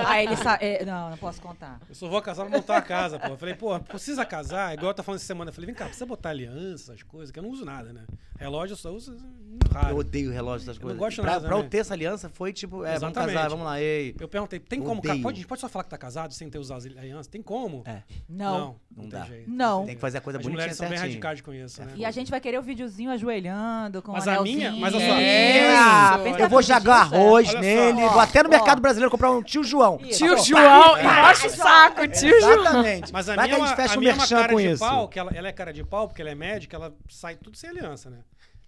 [0.07, 0.65] Ah, ele sabe.
[0.65, 1.79] é, não, não posso contar.
[1.89, 3.29] Eu só vou casar pra montar uma casa, pô.
[3.29, 4.73] Eu falei, pô, precisa casar?
[4.73, 5.51] Igual eu tava falando essa semana.
[5.51, 8.07] Eu falei, vem cá, precisa botar aliança, as coisas, que eu não uso nada, né?
[8.39, 9.97] Relógio eu só uso muito Eu raro.
[9.97, 10.99] odeio relógio das não coisas.
[10.99, 11.63] gosto pra, nada, pra né?
[11.65, 13.35] eu ter essa aliança foi tipo, é, vamos Exatamente.
[13.35, 14.15] casar, vamos lá, ei.
[14.21, 15.03] Eu perguntei, tem como, Odeio.
[15.15, 15.23] cara?
[15.23, 17.29] Pode, a gente pode só falar que tá casado sem ter usado aliança?
[17.29, 17.83] Tem como?
[17.85, 18.03] É.
[18.29, 18.59] Não.
[18.59, 19.25] Não, Não tem dá.
[19.25, 19.51] jeito.
[19.51, 19.85] Não.
[19.87, 21.15] Tem que fazer a coisa As bonitinha mulheres são bem certinho.
[21.21, 21.93] radicais com isso, né?
[21.97, 24.99] E a gente vai querer o videozinho ajoelhando com Mas o a minha- mas a
[25.01, 27.17] sua- É, pensa Eu vou jogar é.
[27.17, 29.99] arroz nele, vou até no mercado brasileiro comprar um tio João.
[29.99, 30.37] Tio.
[30.39, 32.61] João, encosta o saco, tio João.
[32.61, 33.13] Exatamente.
[33.13, 35.53] Mas a minha, é uma, um minha é uma cara de pau, que ela é
[35.53, 38.19] cara de pau, porque ela é médica, ela sai tudo sem aliança, né?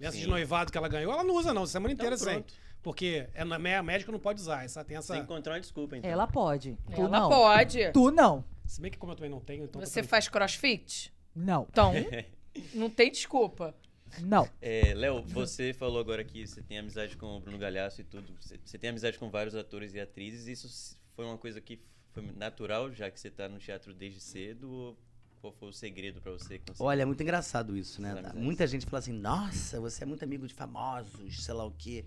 [0.00, 2.44] Aliança de noivado que ela ganhou, ela não usa não, semana inteira sem.
[2.82, 5.12] Porque é, na- a médica não pode usar, essa, tem essa...
[5.12, 6.10] Tem que encontrar uma desculpa, então.
[6.10, 6.78] Ela pode.
[6.94, 7.28] Tu Ela não.
[7.28, 7.92] pode.
[7.92, 8.44] Tu não.
[8.64, 9.80] Se bem que como eu também não tenho, então...
[9.80, 11.12] Você faz crossfit?
[11.36, 11.66] Não.
[11.70, 11.92] Então,
[12.72, 13.74] não tem desculpa.
[14.22, 14.48] Não.
[14.60, 18.34] É, Léo, você falou agora que você tem amizade com o Bruno Galhaço e tudo.
[18.40, 20.46] Você, você tem amizade com vários atores e atrizes.
[20.46, 21.80] Isso foi uma coisa que
[22.12, 24.70] foi natural, já que você tá no teatro desde cedo?
[24.70, 24.98] Ou
[25.40, 26.82] qual foi o segredo pra você conseguir?
[26.82, 28.12] Olha, é muito engraçado isso, né?
[28.12, 28.42] Amizades.
[28.42, 32.04] Muita gente fala assim, nossa, você é muito amigo de famosos, sei lá o quê.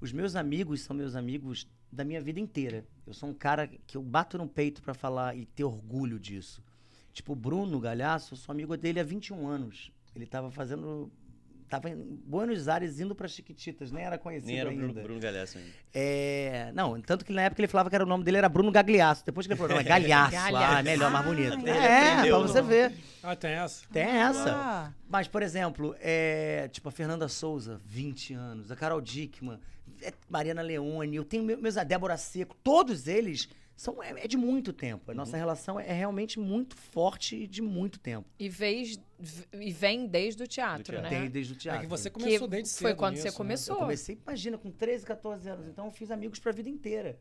[0.00, 2.86] Os meus amigos são meus amigos da minha vida inteira.
[3.06, 6.62] Eu sou um cara que eu bato no peito pra falar e ter orgulho disso.
[7.12, 9.92] Tipo, o Bruno Galhaço, eu sou amigo dele há 21 anos.
[10.14, 11.10] Ele tava fazendo...
[11.72, 14.84] Tava em Buenos Aires indo pra Chiquititas, nem era conhecido Nem era ainda.
[14.88, 15.70] Bruno, Bruno Galhaço ainda.
[15.94, 18.70] É, não, tanto que na época ele falava que era o nome dele era Bruno
[18.70, 19.24] Gagliasso.
[19.24, 20.32] Depois que ele falou, não, é Galhaço.
[20.32, 20.76] Galhaço.
[20.76, 21.54] Ah, melhor, mais bonito.
[21.58, 22.92] ele é, pra você ver.
[23.22, 23.86] Ah, tem essa.
[23.90, 24.52] Tem essa.
[24.54, 29.58] Ah, Mas, por exemplo, é, tipo a Fernanda Souza, 20 anos, a Carol Dickman,
[30.02, 34.28] é, Mariana Leone, eu tenho meu- meus, a Débora Seco, todos eles são, é, é
[34.28, 35.10] de muito tempo.
[35.10, 38.28] A nossa relação é realmente muito forte e de muito tempo.
[38.38, 38.98] E, vez,
[39.52, 41.02] e vem desde o teatro, teatro.
[41.02, 41.08] né?
[41.08, 41.80] Tem desde o É teatro.
[41.82, 43.34] que você Que começou desde cedo foi quando nisso, você né?
[43.36, 43.74] começou.
[43.76, 45.66] Eu comecei, imagina, com 13, 14 anos.
[45.66, 47.18] Então eu fiz amigos pra vida inteira.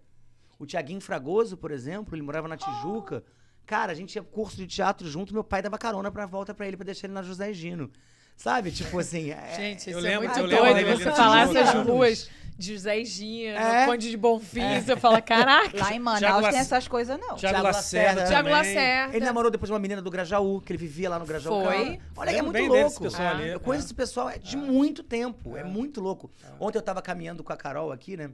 [0.60, 3.24] O Tiaguinho Fragoso, por exemplo, ele morava na Tijuca.
[3.66, 6.68] Cara, a gente ia curso de teatro junto, meu pai dava carona pra volta pra
[6.68, 7.90] ele, pra deixar ele na José Gino.
[8.38, 8.72] Sabe?
[8.72, 9.32] Tipo assim.
[9.32, 10.76] é- Gente, Eu isso lembro- é muito eu lembro doido.
[10.78, 13.86] dele ali Você falar essas ruas de José Gino, É.
[13.88, 15.76] Conde de Bonfim, você fala, caraca.
[15.80, 17.36] lá em Manaus Thiago tem essas coisas, não.
[17.36, 18.26] Thiago Thiago Lacerda.
[18.26, 18.50] Tiago.
[18.50, 19.16] Lacerda.
[19.16, 21.64] Ele namorou depois uma menina do Grajaú, que ele vivia lá no Grajaú.
[21.64, 21.86] Foi.
[21.86, 23.08] Cara, Olha, é Lembro muito louco.
[23.18, 23.30] Ah.
[23.32, 23.50] ali.
[23.50, 23.88] Eu conheço é.
[23.88, 25.58] esse pessoal é de muito tempo.
[25.58, 26.30] É, muito louco.
[26.60, 28.30] Ontem eu tava caminhando com a Carol aqui, né?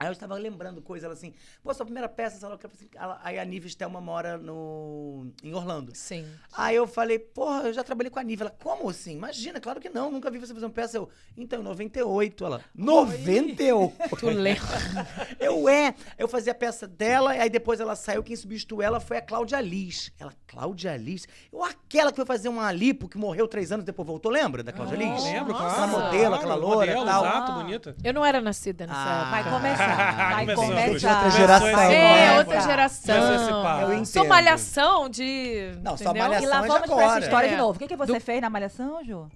[0.00, 3.38] Aí eu estava lembrando coisa, ela assim, pô, sua primeira peça, falei assim, ela- Aí
[3.38, 5.92] a Nive Stelma mora no, em Orlando.
[5.94, 6.26] Sim.
[6.56, 8.40] Aí eu falei, porra, eu já trabalhei com a Nive.
[8.40, 9.12] Ela, como assim?
[9.12, 10.96] Imagina, claro que não, nunca vi você fazer uma peça.
[10.96, 12.44] Eu, então, em 98.
[12.46, 14.16] Ela, 98?
[14.18, 14.62] Tu lembra?
[15.38, 15.94] Eu é.
[16.18, 19.22] Eu fazia a peça dela, e aí depois ela saiu, quem substituiu ela foi a
[19.22, 20.10] Cláudia Liz.
[20.18, 21.28] Ela, Cláudia Liz?
[21.52, 24.72] Eu, aquela que foi fazer uma lipo, que morreu três anos depois voltou, lembra da
[24.72, 25.22] Cláudia Liz?
[25.24, 25.68] Lembro, claro.
[25.70, 27.24] Aquela modelo, aquela loura, modelo, tal.
[27.26, 27.96] Exato, bonita.
[28.02, 29.20] Eu não era nascida nessa Ah.
[29.20, 29.30] época.
[29.30, 29.89] Vai começar.
[29.96, 30.64] Vai Começou.
[30.66, 31.14] começar.
[31.16, 31.68] Outra geração.
[31.68, 33.90] Esse É, outra geração.
[33.92, 35.72] Eu Sou malhação de.
[35.82, 37.20] Não, só malhação E lá é vamos pra essa agora.
[37.20, 37.50] história É.
[37.50, 37.76] de novo.
[37.76, 39.28] O que, que você Do- fez na Malhação, Ju?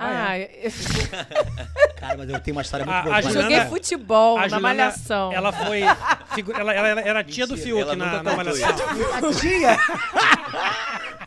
[0.00, 0.46] Ah, eu
[1.98, 3.20] Cara, mas eu tenho uma história muito boa.
[3.20, 5.32] joguei futebol A na Juliana, malhação.
[5.32, 5.80] Ela foi.
[6.34, 8.68] figu- Ela, ela- ela era tia do Mentira, Fiuk ela na, na malhação.
[9.40, 9.76] Tia!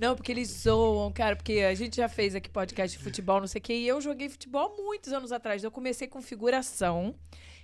[0.00, 3.46] Não, porque eles zoam, cara, porque a gente já fez aqui podcast de futebol, não
[3.46, 5.62] sei o quê, e eu joguei futebol muitos anos atrás.
[5.62, 7.14] Eu comecei com figuração,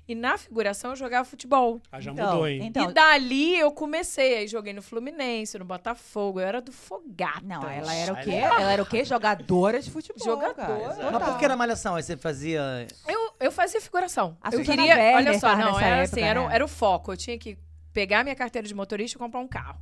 [0.07, 1.81] e na figuração eu jogava futebol.
[1.91, 2.61] Ah, já Então, mudou, hein?
[2.65, 7.41] então- e dali eu comecei, aí joguei no Fluminense, no Botafogo, eu era do Fogata.
[7.43, 8.31] Não, ela era o quê?
[8.33, 9.03] Ela era o quê?
[9.05, 10.23] Jogadora de futebol.
[10.25, 10.55] Jogadora.
[10.95, 11.11] cara.
[11.19, 11.95] Mas por que na malhação?
[11.97, 12.87] Aí você fazia.
[13.09, 14.37] Eu, eu fazia figuração.
[14.43, 16.55] A eu queria, olha só, não, era época, assim, era, o- né?
[16.55, 17.13] era o foco.
[17.13, 17.57] Eu tinha que
[17.95, 19.81] pegar minha carteira de motorista e comprar um carro.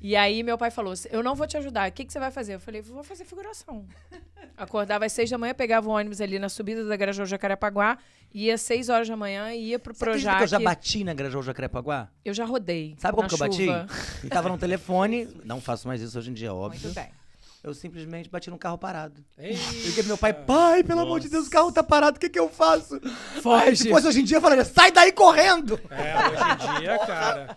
[0.00, 1.88] E aí meu pai falou: eu não vou te ajudar.
[1.88, 2.54] O que, que você vai fazer?
[2.54, 3.84] Eu falei, vou fazer figuração.
[4.56, 7.96] Acordava às seis da manhã, pegava o ônibus ali na subida da Grajaú Jacarepaguá,
[8.32, 10.38] ia às seis horas da manhã e ia pro Você Projac.
[10.38, 12.08] que eu já bati na Grajaú Jacarepaguá?
[12.24, 12.94] Eu já rodei.
[12.98, 13.64] Sabe como que eu bati?
[13.66, 13.86] chuva.
[14.24, 15.28] E tava no telefone.
[15.44, 16.80] Não faço mais isso hoje em dia, óbvio.
[16.82, 17.08] Muito bem.
[17.62, 19.22] Eu simplesmente bati no carro parado.
[19.36, 22.16] Ei, Eu liguei pro meu pai, pai, pelo amor de Deus, o carro tá parado,
[22.16, 22.98] o que que eu faço?
[23.42, 23.76] Foge.
[23.76, 25.78] Se fosse hoje em dia, eu falaria, sai daí correndo!
[25.90, 27.56] É, hoje em dia, cara.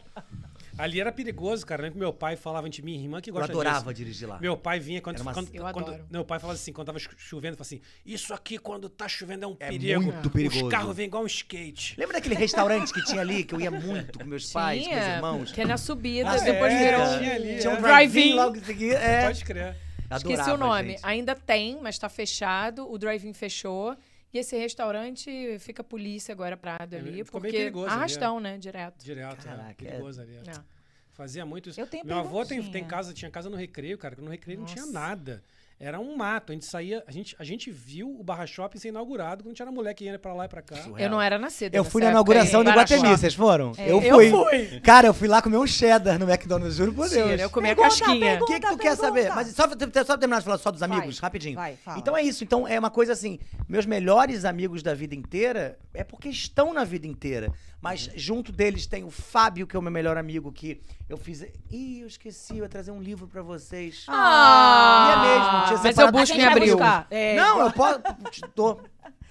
[0.78, 1.84] Ali era perigoso, cara.
[1.84, 3.94] Lembro que meu pai falava de mim, irmã que Eu gosta adorava disso.
[3.94, 4.40] dirigir lá.
[4.40, 6.08] Meu pai vinha quando, uma- quando, Eu quando- adoro.
[6.10, 9.46] meu pai falava assim, quando tava cho- chovendo, falava assim: "Isso aqui quando tá chovendo
[9.46, 10.02] é um É perigo.
[10.04, 10.66] muito perigoso.
[10.66, 11.96] Os carros vêm igual um skate".
[12.00, 15.04] Lembra daquele restaurante que tinha ali, que eu ia muito com meus pais, com meus
[15.04, 15.52] Tinha, irmãos?
[15.52, 17.82] que é na subida, Ah, depois é, virou tinha ali, Tinha um é.
[17.82, 18.96] drive-in logo em seguida.
[18.96, 19.26] É.
[19.28, 19.76] Pode crer.
[20.12, 20.90] Esqueci Adorava, o nome.
[20.92, 21.00] gente.
[21.04, 22.92] Ainda tem, mas tá fechado.
[22.92, 23.96] O drive-in fechou.
[24.34, 27.24] E esse restaurante fica a polícia agora parado É, ali.
[27.24, 28.58] ficou bem porque perigoso ali, arrastão, né?
[28.58, 29.04] Direto.
[29.04, 30.36] Direto, Caraca, é, perigoso ali.
[30.36, 30.50] é.
[30.50, 30.74] É.
[31.12, 31.80] Fazia muito isso.
[31.80, 34.58] Eu tenho Meu avô tem, tem casa, tinha casa no Recreio, cara, que no Recreio
[34.60, 35.00] não tinha Nossa.
[35.00, 35.44] nada.
[35.84, 36.52] Era um mato.
[36.52, 39.50] A gente saía, a gente, a gente viu o Barra Shopping ser inaugurado quando a
[39.52, 40.78] gente era moleque ia pra lá e pra cá.
[40.98, 41.76] Eu não era nascida.
[41.76, 42.72] Eu fui na inauguração do.
[42.72, 43.74] Guatemi, vocês foram?
[43.78, 43.92] É.
[43.92, 44.30] Eu Eu fui.
[44.32, 44.80] fui.
[44.80, 47.26] Cara, eu fui lá comer um cheddar no McDonald's, juro por Deus.
[47.26, 48.40] Mentira, eu comi a Pergunta, casquinha.
[48.42, 49.30] O que, que tu Pergunta, quer saber?
[49.36, 51.56] Mas só, pra- só terminar de falar só dos amigos, Vai, rapidinho.
[51.56, 52.00] vai, fala.
[52.00, 52.44] Então é isso.
[52.44, 56.84] Então é uma coisa assim: meus melhores amigos da vida inteira é porque estão na
[56.86, 57.52] vida inteira.
[57.84, 61.42] Mas junto deles tem o Fábio, que é o meu melhor amigo, que eu fiz.
[61.70, 64.06] Ih, eu esqueci, eu ia trazer um livro pra vocês.
[64.08, 66.78] Ah, Ia mesmo, tinha mas eu busco em vai abril.
[66.78, 67.08] buscar.
[67.12, 68.00] É, Não, eu posso.
[68.32, 68.82] te dou.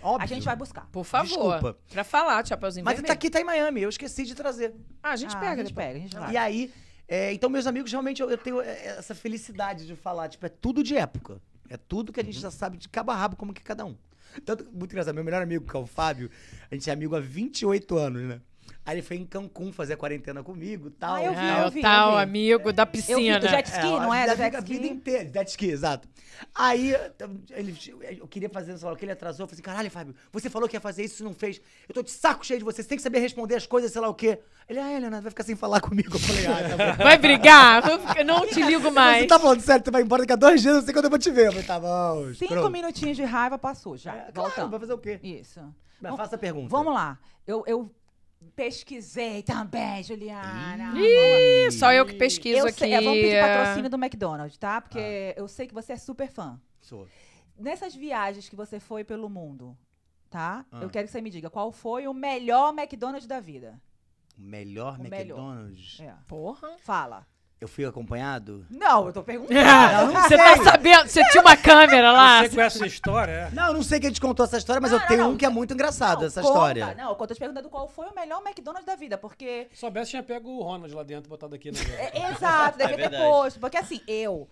[0.02, 0.22] Óbvio.
[0.22, 0.86] A gente vai buscar.
[0.92, 1.28] Por favor.
[1.28, 1.78] Desculpa.
[1.90, 3.06] Pra falar, Chapeuzinho Mas Vermelho.
[3.06, 3.80] tá aqui, tá em Miami.
[3.82, 4.74] Eu esqueci de trazer.
[5.02, 5.86] Ah, a gente Ah, pega a gente depois.
[5.86, 6.32] pega, a gente vai.
[6.32, 6.74] E aí,
[7.08, 10.50] é, então meus amigos, realmente, eu, eu tenho é, essa felicidade de falar, tipo, é
[10.50, 11.40] tudo de época.
[11.70, 13.86] É tudo que a gente já sabe de cabo a rabo como que é cada
[13.86, 13.96] um.
[14.44, 16.30] Tanto, muito engraçado, meu melhor amigo, que é o Fábio,
[16.70, 18.40] a gente é amigo há 28 anos, né?
[18.84, 21.14] Aí ele foi em Cancún fazer a quarentena comigo e tal.
[21.14, 22.22] Ah, eu vi, Ah, eu o vi, eu tal vi.
[22.22, 23.38] amigo da Eu vi piscina.
[23.38, 24.24] do jet ski, não é?
[24.24, 24.94] A Do jet vida, a vida ski.
[24.94, 26.08] inteira, jet ski, exato.
[26.52, 26.92] Aí
[27.50, 27.76] ele,
[28.18, 29.44] eu queria fazer, sei lá, o que ele atrasou.
[29.44, 31.60] Eu falei assim, caralho, Fábio, você falou que ia fazer isso e não fez.
[31.88, 34.00] Eu tô de saco cheio de você, você tem que saber responder as coisas, sei
[34.00, 34.40] lá o quê.
[34.68, 36.16] Ele, ah, Leonardo, vai ficar sem falar comigo.
[36.16, 37.04] Eu falei, ah, tá bom.
[37.04, 37.82] Vai brigar?
[38.18, 39.22] Eu não te ligo mais.
[39.22, 41.10] Você tá falando sério, tu vai embora daqui a dois dias, eu sei quando eu
[41.10, 41.46] vou te ver.
[41.46, 42.34] Eu falei, tá bom.
[42.34, 42.70] Cinco pronto.
[42.70, 44.12] minutinhos de raiva passou já.
[44.12, 44.70] É, claro, Voltando.
[44.70, 45.20] vai fazer o quê?
[45.22, 45.60] Isso.
[46.00, 46.68] Mas faça a pergunta.
[46.68, 47.16] Vamos lá.
[47.46, 47.88] Eu, eu
[48.54, 50.92] pesquisei também, Juliana.
[50.98, 52.78] Ih, só eu que pesquiso Eu aqui.
[52.78, 54.80] sei, é, vamos pedir patrocínio do McDonald's, tá?
[54.80, 56.60] Porque eu sei que você é super fã.
[56.80, 57.06] Sou.
[57.58, 59.76] Nessas viagens que você foi pelo mundo,
[60.30, 60.64] tá?
[60.70, 60.80] Ah.
[60.82, 63.80] Eu quero que você me diga qual foi o melhor McDonald's da vida.
[64.38, 65.18] O melhor O melhor.
[65.20, 66.00] McDonald's.
[66.00, 66.14] É.
[66.26, 66.76] Porra.
[66.78, 67.26] Fala.
[67.62, 68.66] Eu fui acompanhado?
[68.68, 69.54] Não, eu tô perguntando.
[70.26, 71.06] Você tá sabendo?
[71.08, 72.42] Você tinha uma câmera lá?
[72.42, 73.50] Você conhece essa história, é?
[73.54, 75.30] Não, eu não sei quem te contou essa história, mas Não, eu não, tenho não.
[75.30, 76.54] um que é muito engraçado, Não, essa conta.
[76.54, 76.94] história.
[76.96, 80.10] Não, eu tô te perguntando qual foi o melhor McDonald's da vida, porque Se soubesse,
[80.10, 81.78] tinha pego o Ronald lá dentro e botado aqui no.
[81.78, 83.60] É, exato, deve É ter posto.
[83.60, 84.48] Porque assim, eu,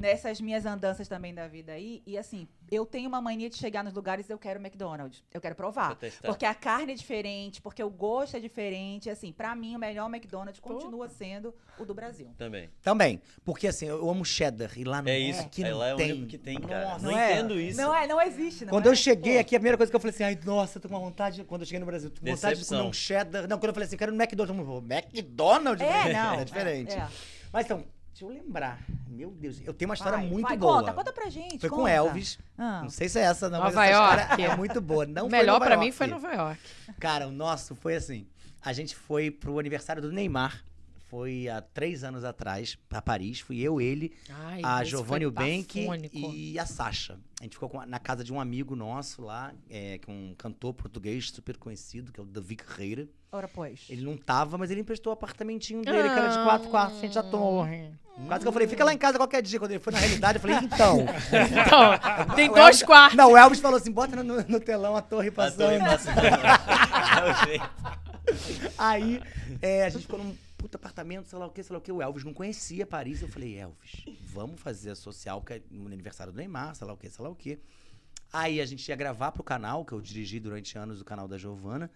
[0.00, 3.84] nessas minhas andanças também da vida aí, e assim, eu tenho uma mania de chegar
[3.84, 5.22] nos lugares e eu quero McDonald's.
[5.32, 5.98] Eu quero provar.
[6.22, 9.10] Porque a carne é diferente, porque o gosto é diferente.
[9.10, 12.30] Assim, pra mim, o melhor McDonald's continua sendo o do Brasil.
[12.38, 12.70] Também.
[12.82, 13.20] Também.
[13.44, 15.42] Porque assim, eu amo cheddar e lá não É isso.
[15.42, 16.12] Aqui é não é o tem.
[16.12, 16.84] único que tem, cara.
[16.92, 17.32] Nossa, não não é?
[17.32, 17.80] entendo isso.
[17.80, 18.88] Não é, não existe, não Quando é?
[18.88, 19.40] eu cheguei Pô.
[19.40, 21.44] aqui, a primeira coisa que eu falei assim, ai, nossa, eu tô com uma vontade.
[21.44, 22.88] Quando eu cheguei no Brasil, tô com vontade de comer Decepção.
[22.88, 23.46] um cheddar.
[23.46, 25.86] Não, quando eu falei assim, eu quero um McDonald's, eu falei, McDonald's?
[25.86, 26.34] Falei, É, não.
[26.40, 26.92] É diferente.
[26.94, 27.08] É, é.
[27.52, 27.84] Mas então,
[28.20, 28.84] deixa eu lembrar.
[29.08, 30.80] Meu Deus, eu tenho uma história Vai, muito vai, boa.
[30.80, 31.58] Conta, conta pra gente.
[31.58, 31.90] Foi com conta.
[31.90, 32.38] Elvis.
[32.56, 32.82] Ah.
[32.82, 34.22] Não sei se é essa, não, Nova mas essa York.
[34.22, 35.06] história é muito boa.
[35.06, 36.60] Não melhor pra mim foi Nova York.
[36.98, 38.26] Cara, o nosso foi assim.
[38.62, 40.64] A gente foi pro aniversário do Neymar.
[41.08, 43.40] Foi há três anos atrás, pra Paris.
[43.40, 47.18] Fui eu, ele, Ai, a Giovanni Bank e a Sasha.
[47.40, 50.32] A gente ficou com- na casa de um amigo nosso lá, é, que é um
[50.38, 53.08] cantor português super conhecido, que é o Davi Carreira.
[53.32, 53.86] Ora, pois.
[53.90, 57.18] Ele não tava, mas ele emprestou o apartamentinho dele, que era de quatro quartos, frente
[57.18, 57.90] à torre.
[58.26, 59.58] Quase que eu falei, fica lá em casa qualquer dia.
[59.58, 60.98] Quando ele foi na realidade, eu falei, então.
[61.00, 63.16] Então, tem dois Elvis- quartos.
[63.16, 65.58] Não, o Elvis falou assim: bota no, no telão a torre A passando.
[65.58, 66.18] torre passando.
[66.18, 68.72] É o jeito.
[68.78, 69.20] Aí,
[69.60, 71.90] é, a gente ficou num puta apartamento, sei lá o que, sei lá o que.
[71.90, 73.22] O Elvis não conhecia Paris.
[73.22, 76.92] Eu falei, Elvis, vamos fazer a social, que é no aniversário do Neymar, sei lá
[76.92, 77.58] o que, sei lá o que.
[78.32, 81.36] Aí a gente ia gravar pro canal, que eu dirigi durante anos o canal da
[81.36, 81.90] Giovana.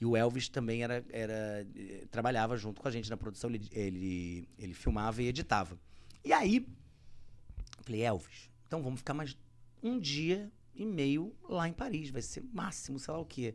[0.00, 3.68] E o Elvis também era, era eh, trabalhava junto com a gente na produção, ele,
[3.70, 5.78] ele, ele filmava e editava.
[6.24, 6.66] E aí,
[7.78, 9.36] eu falei, Elvis, então vamos ficar mais
[9.82, 13.54] um dia e meio lá em Paris, vai ser máximo, sei lá o quê.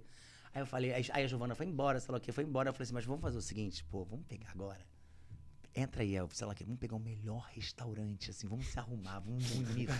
[0.53, 2.69] Aí eu falei, aí a Giovana foi embora, sei lá o quê, foi embora.
[2.69, 4.79] Eu falei assim, mas vamos fazer o seguinte, pô, vamos pegar agora.
[5.75, 8.79] Entra aí, Elvis, sei lá o quê, vamos pegar o melhor restaurante, assim, vamos se
[8.79, 9.93] arrumar, vamos bonito.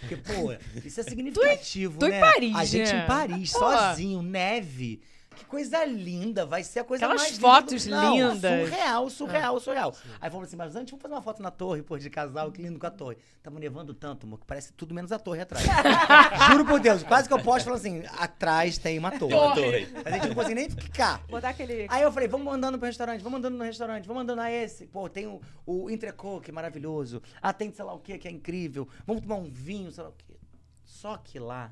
[0.00, 0.52] Porque, pô,
[0.82, 2.20] isso é significativo, tu em né?
[2.20, 3.04] Paris, A gente né?
[3.04, 3.58] em Paris, Pô.
[3.58, 5.02] sozinho, neve.
[5.34, 8.00] Que coisa linda, vai ser a coisa Aquelas mais fotos linda.
[8.00, 8.68] do- Não, lindas.
[8.68, 9.94] Surreal, surreal, surreal.
[10.20, 12.60] Aí falamos assim, mas antes vamos fazer uma foto na torre, pô, de casal, que
[12.60, 13.16] lindo com a torre.
[13.42, 15.64] Tava nevando tanto, amor, que parece tudo menos a torre atrás.
[16.50, 19.30] Juro por Deus, quase que eu posto falando assim, atrás tem uma torre.
[19.32, 19.88] Tem uma torre.
[20.04, 21.24] A gente não consegue nem ficar.
[21.28, 21.86] Botar aquele.
[21.88, 24.86] Aí eu falei, vamos andando pro restaurante, vamos andando no restaurante, vamos andando a esse.
[24.88, 27.22] Pô, tem o, o entrecô, que é maravilhoso.
[27.40, 28.88] Ah, tem sei lá o que, que é incrível.
[29.06, 30.36] Vamos tomar um vinho, sei lá o quê.
[30.84, 31.70] Só que lá,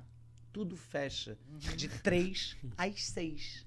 [0.53, 1.37] tudo fecha
[1.77, 3.67] de três às seis.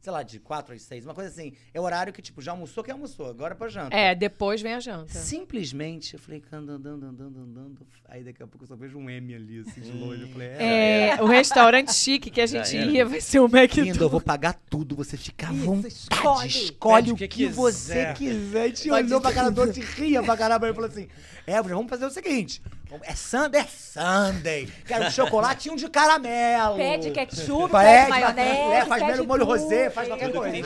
[0.00, 1.04] Sei lá, de quatro às seis.
[1.04, 1.52] Uma coisa assim.
[1.74, 3.26] É horário que, tipo, já almoçou, quem almoçou?
[3.26, 3.94] Agora é pra janta.
[3.94, 5.12] É, depois vem a janta.
[5.12, 7.86] Simplesmente, eu falei, andando, andando, andando, andando.
[8.08, 10.22] Aí daqui a pouco eu só vejo um M ali, assim, de longe.
[10.22, 13.56] Eu falei, é, É, o restaurante chique que a gente ia vai ser o Lindo,
[13.58, 14.10] eu McDonald's.
[14.10, 15.94] vou pagar tudo, você fica à Isso, vontade.
[15.94, 16.46] escolhe.
[16.48, 18.68] Escolhe, Pede o o que, que você quiser.
[18.68, 20.66] gente Pode olhou pra cara do outro e ria pra caramba.
[20.68, 21.08] Ele falou assim:
[21.44, 22.62] Elvis, vamos fazer o seguinte:
[23.02, 24.72] é Sunday, é Sunday.
[24.86, 26.76] Quero um chocolate e um de caramelo.
[26.76, 28.50] Pede ketchup, Pede, pede maionese.
[28.50, 30.56] é, faz pede melhor molho rosé, faz qualquer coisa.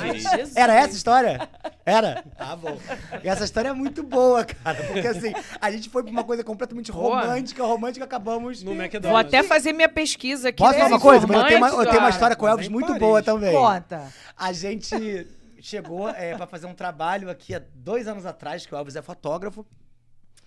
[0.54, 1.48] Era essa a história?
[1.84, 2.24] Era?
[2.36, 2.78] Tá bom.
[3.22, 4.82] E essa história é muito boa, cara.
[4.84, 8.62] Porque assim, a gente foi pra uma coisa completamente romântica, romântica, acabamos.
[8.62, 9.10] No McDonald's.
[9.10, 10.58] Vou até fazer minha pesquisa aqui.
[10.62, 11.26] Posso falar uma coisa?
[11.26, 13.52] Mas eu tenho uma, eu tenho uma história com o Elvis muito boa também.
[13.52, 14.12] Conta.
[14.36, 15.26] A gente
[15.60, 19.02] chegou é, para fazer um trabalho aqui há dois anos atrás, que o Elvis é
[19.02, 19.66] fotógrafo.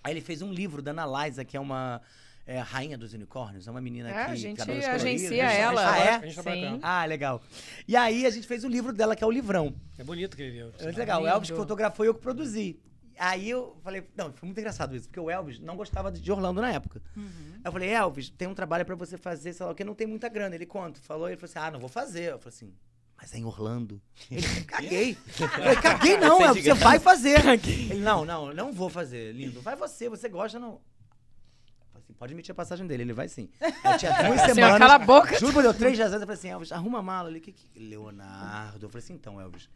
[0.06, 2.00] Aí ele fez um livro da Ana Liza, que é uma
[2.46, 3.66] é, rainha dos unicórnios.
[3.66, 4.30] É uma menina É, que...
[4.30, 5.92] a gente agencia ela.
[5.92, 6.30] Ah, é?
[6.30, 6.78] Sim.
[6.80, 7.42] Ah, legal.
[7.88, 9.74] E aí a gente fez o livro dela, que é o livrão.
[9.98, 10.72] É bonito aquele livro.
[10.78, 11.18] É legal.
[11.18, 11.34] O Lindo.
[11.34, 12.78] Elvis que fotografou e eu que produzi.
[13.18, 16.60] Aí eu falei, não, foi muito engraçado isso, porque o Elvis não gostava de Orlando
[16.60, 17.02] na época.
[17.64, 20.06] Eu falei, Elvis, tem um trabalho pra você fazer, sei lá o que, não tem
[20.06, 20.54] muita grana.
[20.54, 22.30] Ele conta, falou, ele falou assim, ah, não vou fazer.
[22.30, 22.72] Eu falei assim,
[23.16, 24.00] mas é em Orlando.
[24.30, 25.18] Ele, caguei.
[25.64, 27.40] Eu caguei não, Elvis, você vai fazer.
[27.66, 29.60] Ele, não, não, não vou fazer, lindo.
[29.60, 30.72] Vai você, você gosta, não.
[30.74, 33.48] Eu falei assim, pode emitir a passagem dele, ele vai sim.
[33.60, 34.78] Eu tinha duas Senhor, semanas.
[34.78, 35.38] cala a boca.
[35.38, 37.40] Juro por Deus, três dias antes, eu falei assim, Elvis, arruma a mala ali.
[37.40, 37.78] Que, que...
[37.78, 38.84] Leonardo.
[38.84, 39.68] Eu falei assim, então, Elvis,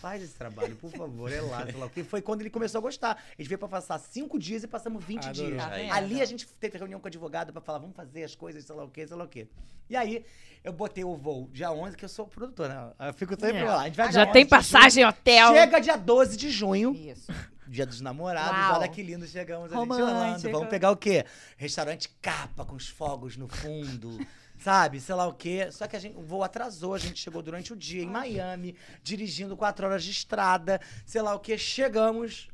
[0.00, 2.02] faz esse trabalho, por favor, é lá, sei lá o que.
[2.02, 3.12] Foi quando ele começou a gostar.
[3.12, 5.50] A gente veio pra passar cinco dias e passamos 20 Adorou.
[5.50, 5.62] dias.
[5.62, 5.92] Tá vendo?
[5.92, 8.74] Ali a gente teve reunião com o advogado pra falar, vamos fazer as coisas, sei
[8.74, 9.48] lá o que, sei lá o que.
[9.88, 10.24] E aí,
[10.68, 12.90] eu botei o voo dia 11, que eu sou produtor, né?
[13.00, 13.64] Eu fico sempre É.
[13.64, 13.80] lá.
[13.82, 15.48] A gente vai dia Já 11 tem de passagem, hotel.
[15.48, 15.58] junho.
[15.60, 16.94] Chega dia 12 de junho.
[16.94, 17.32] Isso.
[17.66, 18.74] Dia dos namorados, Uau.
[18.80, 20.08] olha que lindo, chegamos a gente Romântico.
[20.08, 20.50] Orlando.
[20.50, 21.26] Vamos pegar o quê?
[21.56, 24.18] Restaurante capa com os fogos no fundo.
[24.58, 25.68] Sabe, sei lá o quê.
[25.70, 28.74] Só que a gente, o voo atrasou, a gente chegou durante o dia em Miami,
[29.02, 31.56] dirigindo quatro horas de estrada, sei lá o quê.
[31.58, 32.48] Chegamos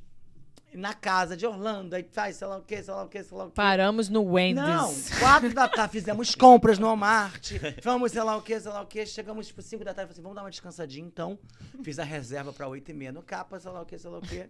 [0.74, 3.36] na casa de Orlando, aí faz sei lá o quê, sei lá o quê, sei
[3.36, 3.54] lá o quê.
[3.54, 4.64] Paramos no Wendy's.
[4.64, 7.52] Não, quatro da tarde, fizemos compras no Walmart,
[7.82, 10.12] vamos sei lá o que, sei lá o que, chegamos tipo cinco da tarde, falei
[10.12, 11.38] assim, vamos dar uma descansadinha então,
[11.82, 14.18] fiz a reserva pra oito e meia no capa, sei lá o que, sei lá
[14.18, 14.48] o que,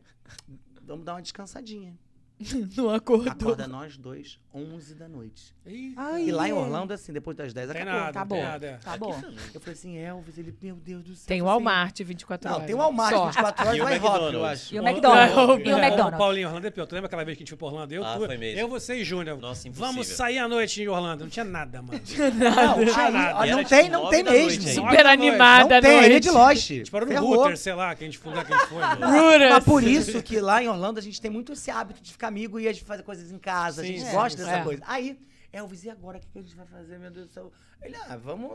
[0.82, 1.96] vamos dar uma descansadinha.
[2.76, 3.30] Não acordou.
[3.32, 5.54] Acorda nós dois, 11 da noite.
[5.96, 6.54] Ai, E lá em é.
[6.54, 7.94] Orlando, assim, depois das 10, tem acabou.
[7.94, 8.38] nada, acabou.
[8.38, 8.66] tem nada.
[8.66, 8.76] é.
[8.78, 9.22] Tá bom.
[9.54, 11.26] Eu falei assim, Elvis, ele, meu Deus do céu.
[11.28, 12.66] Tem o falei Walmart 24 Não, horas.
[12.66, 13.26] tem o Walmart Só.
[13.26, 14.50] 24 horas, E o Rock, eu McDonald's.
[14.50, 14.74] acho.
[14.74, 15.66] E o McDonald's.
[15.66, 16.18] E o McDonald's.
[16.18, 16.86] Paulinho, Orlando é pior.
[16.86, 17.94] Tu lembra aquela vez que a gente foi pra Orlando?
[17.94, 18.60] Eu, Ah, tu- foi mesmo.
[18.60, 19.38] eu você e Júnior.
[19.38, 19.88] Nossa, impossível.
[19.92, 21.22] Vamos sair à noite em Orlando.
[21.24, 22.00] Não tinha nada, mano.
[22.34, 23.46] Não, Não tinha nada.
[23.46, 24.68] não tem, tipo não tem mesmo.
[24.70, 26.30] Super animada Não tem, ele é de.
[26.30, 26.70] Lost.
[26.70, 27.20] A gente parou no.
[27.20, 28.32] Router, sei lá, que a gente foi.
[28.34, 29.50] Ruras.
[29.52, 32.23] Mas por isso que lá em Orlando a gente tem muito esse hábito de ficar
[32.24, 33.82] amigo e de fazer coisas em casa.
[33.82, 34.64] a Sim, gente sim, gosta dessa É.
[34.64, 34.82] coisa.
[34.86, 35.18] Aí,
[35.52, 36.18] Elvis, e agora?
[36.18, 37.52] O que que a gente vai fazer, meu Deus do céu?
[37.82, 38.50] Ele, ah, vamos.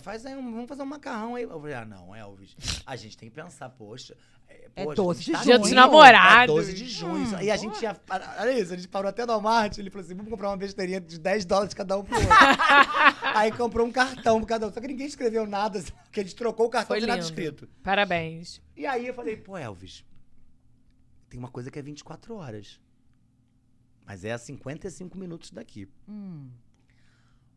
[0.00, 1.42] Faz aí um, vamos fazer um macarrão aí.
[1.44, 2.54] Eu falei, ah, não, Elvis.
[2.86, 4.16] A gente tem que pensar, poxa.
[4.76, 6.42] É poxa, 12 a gente de tá Dia no dos namorados.
[6.54, 7.42] É 12 de junho.
[7.42, 7.98] e a gente ia.
[8.38, 9.78] Olha isso, a gente parou até no Walmart.
[9.78, 12.28] Ele falou assim: vamos comprar uma besteirinha de 10 dólares cada um pro outro.
[13.34, 14.72] aí comprou um cartão pra cada um.
[14.72, 17.68] Só que ninguém escreveu nada, porque a gente trocou o cartão Foi sem nada escrito.
[17.82, 18.60] Parabéns.
[18.76, 20.04] E aí eu falei, pô, Elvis,
[21.28, 22.78] tem uma coisa que é 24 horas.
[24.06, 25.88] Mas é a 55 minutos daqui.
[26.08, 26.48] Hum.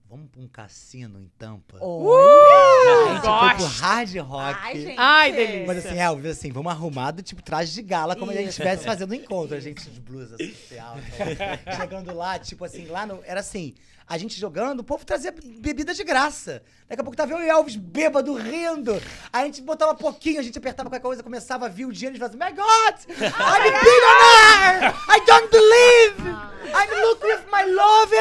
[0.09, 1.77] Vamos pra um cassino em Tampa?
[1.81, 2.21] Olha.
[2.21, 3.81] a gente foi pro gosto.
[3.81, 4.59] hard rock.
[4.61, 4.95] Ai, gente.
[4.99, 5.65] Ai, delícia.
[5.65, 8.85] Mas assim, Elvis, assim, vamos arrumado, tipo, traje de gala, como se a gente estivesse
[8.85, 9.55] fazendo um encontro.
[9.55, 10.97] A gente de blusa social.
[10.99, 13.23] então, chegando lá, tipo assim, lá no.
[13.25, 13.73] Era assim,
[14.07, 16.61] a gente jogando, o povo trazia bebida de graça.
[16.87, 19.01] Daqui a pouco tava eu e Elvis bêbado, rindo.
[19.31, 22.19] A gente botava pouquinho, a gente apertava qualquer coisa, começava a vir o dinheiro e
[22.19, 22.95] falava assim, My God!
[23.19, 24.93] I'm a billionaire!
[25.09, 26.53] I don't believe!
[26.75, 28.11] I'm looking with my love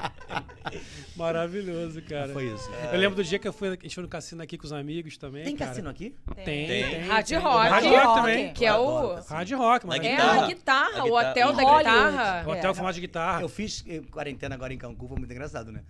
[1.16, 2.34] Maravilhoso, cara.
[2.34, 2.70] Foi isso.
[2.92, 4.74] Eu lembro do dia que eu fui, a gente foi no cassino aqui com os
[4.74, 5.44] amigos também.
[5.44, 5.70] Tem cara.
[5.72, 6.16] cassino aqui?
[6.36, 6.68] Tem, Tem.
[6.68, 7.00] tem.
[7.08, 7.70] Hard rock.
[7.70, 8.54] Hard rock também.
[8.54, 9.14] Que é o.
[9.16, 10.04] Hard rock, mano.
[10.04, 10.44] É guitarra.
[10.44, 12.44] a guitarra, o hotel da guitarra.
[12.48, 12.74] O hotel É.
[12.74, 13.42] formato de guitarra.
[13.42, 15.82] Eu fiz eh, quarentena agora em Cancún, foi muito engraçado, né?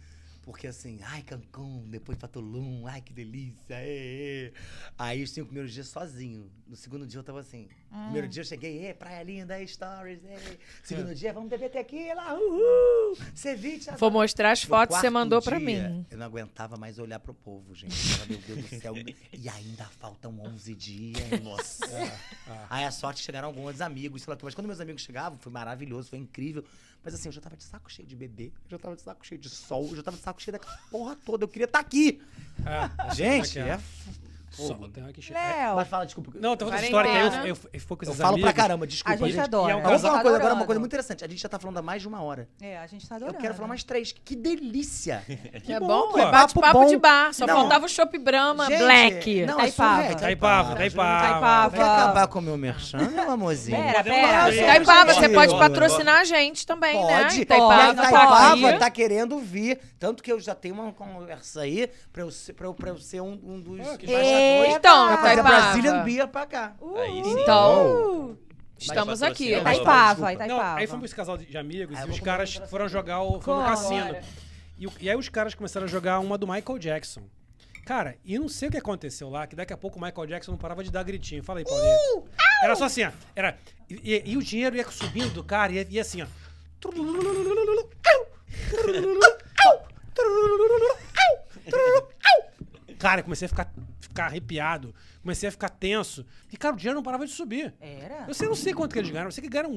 [0.43, 4.53] Porque assim, ai, Cancún, depois pra Tulum, ai, que delícia, ê, ê.
[4.97, 6.51] Aí os cinco primeiros dias sozinho.
[6.67, 7.69] No segundo dia eu tava assim.
[7.89, 10.57] Primeiro dia eu cheguei, ê, praia linda, ê, stories, ê.
[10.83, 13.89] Segundo dia, vamos beber tequila, uhul, ceviche.
[13.97, 16.05] Vou mostrar as fotos que você mandou pra dia, mim.
[16.09, 17.95] Eu não aguentava mais olhar pro povo, gente.
[17.95, 18.93] Falava, Meu Deus do céu.
[19.33, 21.41] E ainda faltam 11 dias.
[21.41, 21.85] Nossa.
[22.69, 24.39] Aí a sorte chegaram alguns amigos, sei lá.
[24.41, 26.63] Mas quando meus amigos chegavam, foi maravilhoso, foi incrível.
[27.03, 29.25] Mas assim, eu já tava de saco cheio de beber, eu já tava de saco
[29.25, 31.43] cheio de sol, eu já tava de saco cheio daquela porra toda.
[31.43, 32.21] Eu queria estar aqui.
[32.65, 33.13] É.
[33.13, 33.83] Gente, Aqui,
[34.53, 34.67] é.
[34.67, 34.87] Só, fogo.
[34.89, 36.31] tem che- Léo, Mas fala, desculpa.
[36.35, 37.47] Não, tem outra história que Quarentena.
[37.47, 38.51] eu, eu, eu fui com eu falo amigos.
[38.51, 39.25] pra caramba, desculpa.
[39.25, 39.67] a gente adora.
[39.69, 41.25] E é um Mas Vamos falar uma coisa agora, uma coisa muito interessante.
[41.25, 42.47] A gente já tá falando há mais de uma hora.
[42.61, 43.39] É, a gente tá Eu adorando.
[43.39, 44.11] quero falar mais três.
[44.11, 45.23] Que delícia!
[45.73, 46.19] É bom, bom, pô.
[46.19, 47.33] é bate-papo Papo de bar.
[47.33, 47.55] Só Não.
[47.55, 49.45] faltava o Chopp Brahma Gente, Black.
[49.45, 50.03] Não, Taipava.
[50.03, 50.15] é.
[50.15, 51.27] Taipava, Taipava.
[51.27, 51.77] Taipava.
[51.77, 53.77] Quer acabar com o meu merchan, meu amorzinho?
[53.77, 54.65] Pera, pera.
[54.65, 55.57] Taipava, você Pode.
[55.57, 57.23] patrocinar a gente também, né?
[57.23, 57.45] Pode.
[57.45, 58.01] Taipava,
[58.73, 59.79] a tá querendo vir.
[59.99, 62.75] Tanto que eu já tenho uma conversa aí pra eu ser, eu,
[63.13, 63.77] eu um, um dos
[64.43, 65.59] Que embaixadores Então, pra fazer a Taipava.
[65.61, 66.73] Brazilian Beer pra cá.
[66.97, 67.41] Aí sim.
[67.41, 68.37] Então,
[68.77, 69.51] estamos aqui.
[69.55, 70.33] patrocina.
[70.33, 70.79] Itaipava.
[70.79, 73.39] Aí fomos esse casal de de amigos Ah, eu e os caras foram jogar o,
[73.41, 74.15] foram no cassino.
[74.77, 77.21] E, o- e aí os caras começaram a jogar uma do Michael Jackson.
[77.85, 80.51] Cara, e não sei o que aconteceu lá, que daqui a pouco o Michael Jackson
[80.51, 81.43] não parava de dar gritinho.
[81.43, 82.23] Fala aí, Paulinho.
[82.63, 83.11] Era só assim, ó.
[83.35, 83.57] Era,
[83.89, 86.25] e, e- e o dinheiro ia subindo do cara, e ia assim, ó.
[93.03, 96.25] Cara, eu comecei a ficar, ficar arrepiado, comecei a ficar tenso.
[96.49, 97.73] E, cara, o dinheiro não parava de subir.
[97.81, 98.23] Era?
[98.29, 99.73] Eu sei, não sei quanto que eles ganharam, eu sei que ganharam.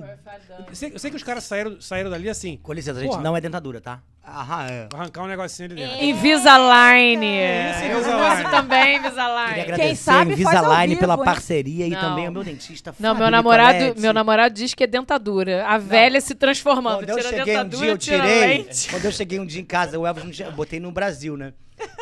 [0.69, 3.23] Eu sei, eu sei que os caras saíram, saíram dali assim, Com licença, gente, Porra.
[3.23, 4.01] não é dentadura, tá?
[4.25, 4.89] Aham, é.
[4.95, 6.05] arrancar um negocinho ali dentro.
[6.05, 7.25] Invisalign.
[7.27, 8.35] Isso, Eu Invisalign.
[8.43, 9.61] uso também Queria Invisalign.
[9.61, 12.01] agradecer sabe Invisalign vivo, pela parceria e Não.
[12.01, 14.01] também ao meu dentista, Não, Fábio meu namorado, Nicoletti.
[14.01, 15.67] meu namorado diz que é dentadura.
[15.67, 16.99] A velha se transformando.
[17.07, 18.69] Quando eu cheguei um dentadura, dia, eu tirei.
[18.91, 21.37] Quando eu cheguei um dia em casa, o Elvis não tinha, eu botei no Brasil,
[21.37, 21.53] né?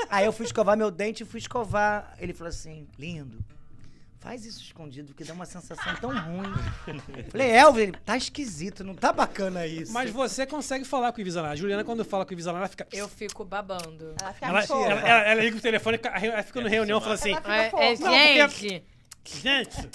[0.08, 2.14] Aí eu fui escovar meu dente e fui escovar.
[2.18, 3.38] Ele falou assim: lindo,
[4.20, 6.52] faz isso escondido, que dá uma sensação tão ruim.
[7.30, 9.92] Falei, Elvis, ele, tá esquisito, não tá bacana isso.
[9.92, 11.52] Mas você consegue falar com o Invisalign.
[11.52, 12.86] A Juliana, quando fala com o Invisalign, ela fica.
[12.92, 14.14] Eu fico babando.
[14.20, 17.14] Ela fica Ela, ela, ela, ela liga o telefone, ela fica no reunião e fala
[17.14, 18.10] assim: Ela fica É, é, fofa.
[18.10, 18.84] gente,
[19.24, 19.88] gente.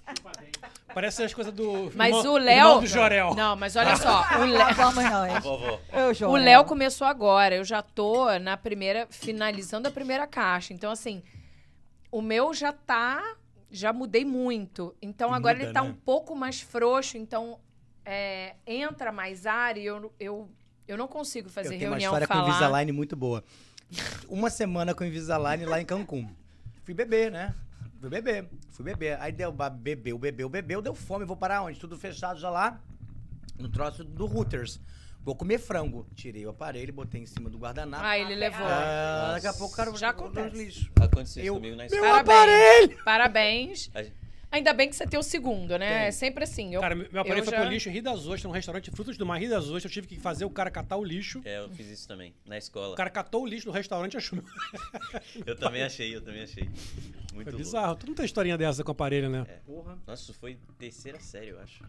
[0.94, 1.92] Parece as coisas do.
[1.96, 2.80] mas irmão- o Léo.
[2.82, 3.36] do Jorel.
[3.36, 4.24] Não, mas olha só.
[4.40, 4.76] O Léo.
[4.76, 6.22] Vamos nós.
[6.22, 6.36] O.
[6.36, 7.56] Léo começou agora.
[7.56, 10.74] Eu já tô na primeira, finalizando a primeira caixa.
[10.74, 11.22] Então, assim,
[12.12, 13.36] o meu já tá.
[13.72, 14.96] Já mudei muito.
[15.00, 15.90] Então, agora Muda, ele tá né?
[15.90, 17.18] um pouco mais frouxo.
[17.18, 17.60] Então,
[18.04, 20.50] é, entra mais ar e eu, eu,
[20.88, 22.50] eu não consigo fazer eu tenho uma reunião história com o falar.
[22.50, 23.44] Invisalign muito boa.
[24.28, 26.28] Uma semana com o Invisalign lá em Cancún.
[26.84, 27.54] Fui beber, né?
[28.00, 29.18] Fui beber, fui beber.
[29.20, 31.26] Aí deu, bebeu, bebeu, bebeu, deu fome.
[31.26, 31.80] Vou parar onde?
[31.80, 32.82] Tudo fechado já lá,
[33.58, 34.80] no troço do Hooters.
[35.22, 36.08] Vou comer frango.
[36.16, 38.04] Tirei o aparelho, botei em cima do guardanapo.
[38.06, 38.66] Ah, ele levou.
[38.66, 40.50] Ah, daqui a pouco o cara Já acontece.
[40.50, 40.90] nos lixos.
[41.00, 42.20] Aconteceu Eu- comigo na Meu escola.
[42.22, 43.04] aparelho!
[43.04, 43.92] Parabéns.
[44.52, 45.88] Ainda bem que você tem o segundo, né?
[45.88, 46.08] Tem.
[46.08, 46.74] É sempre assim.
[46.74, 49.16] Eu, Cara, meu aparelho foi já- pro lixo em Rio das Ostras, num restaurante Frutos
[49.18, 49.86] do Mar, Rio das Ostras.
[49.86, 51.42] Eu tive que fazer o cara catar o lixo.
[51.46, 52.94] É, eu fiz isso também, na escola.
[52.94, 54.40] O cara catou o lixo no restaurante e achou.
[55.46, 56.64] Eu também achei, eu também achei.
[56.64, 57.58] Muito Foi louco.
[57.58, 57.96] bizarro.
[57.96, 59.46] Tu não tem historinha dessa com o aparelho, né?
[59.66, 59.98] Porra.
[60.08, 61.84] Nossa, isso foi terceira série, eu acho.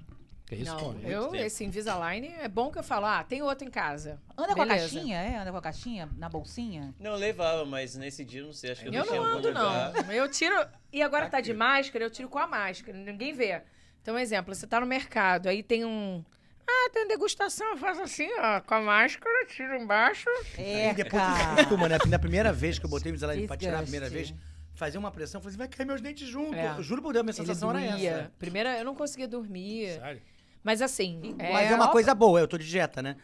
[0.51, 1.09] Que isso, Não, Paulinho?
[1.09, 4.19] eu, esse Invisalign, é bom que eu falo, ah, tem outro em casa.
[4.37, 4.93] Anda com a Beleza.
[4.93, 5.37] caixinha, é?
[5.39, 6.93] Anda com a caixinha na bolsinha?
[6.99, 9.53] Não, eu levava, mas nesse dia eu não sei, acho que eu, Eu não ando,
[9.53, 9.93] não.
[10.13, 10.57] Eu tiro.
[10.93, 12.99] E agora tá de máscara, eu tiro com a máscara.
[12.99, 13.63] Ninguém vê.
[14.03, 16.25] Então, exemplo, você tá no mercado, aí tem um.
[16.69, 20.29] Ah, tem degustação, eu faço assim, ó, com a máscara, tiro embaixo.
[20.59, 21.97] É, E depois acostuma, né?
[22.09, 24.35] Na primeira vez que eu botei o Invisalign pra tirar a primeira vez,
[24.75, 26.55] fazia uma pressão, eu falei assim, vai cair meus dentes junto.
[26.57, 26.83] É.
[26.83, 28.33] Juro por Deus, minha sensação era essa.
[28.37, 29.93] Primeira, eu não conseguia dormir.
[29.95, 30.23] Sério?
[30.63, 31.35] Mas assim.
[31.39, 33.17] Mas é uma coisa boa, eu tô de dieta, né?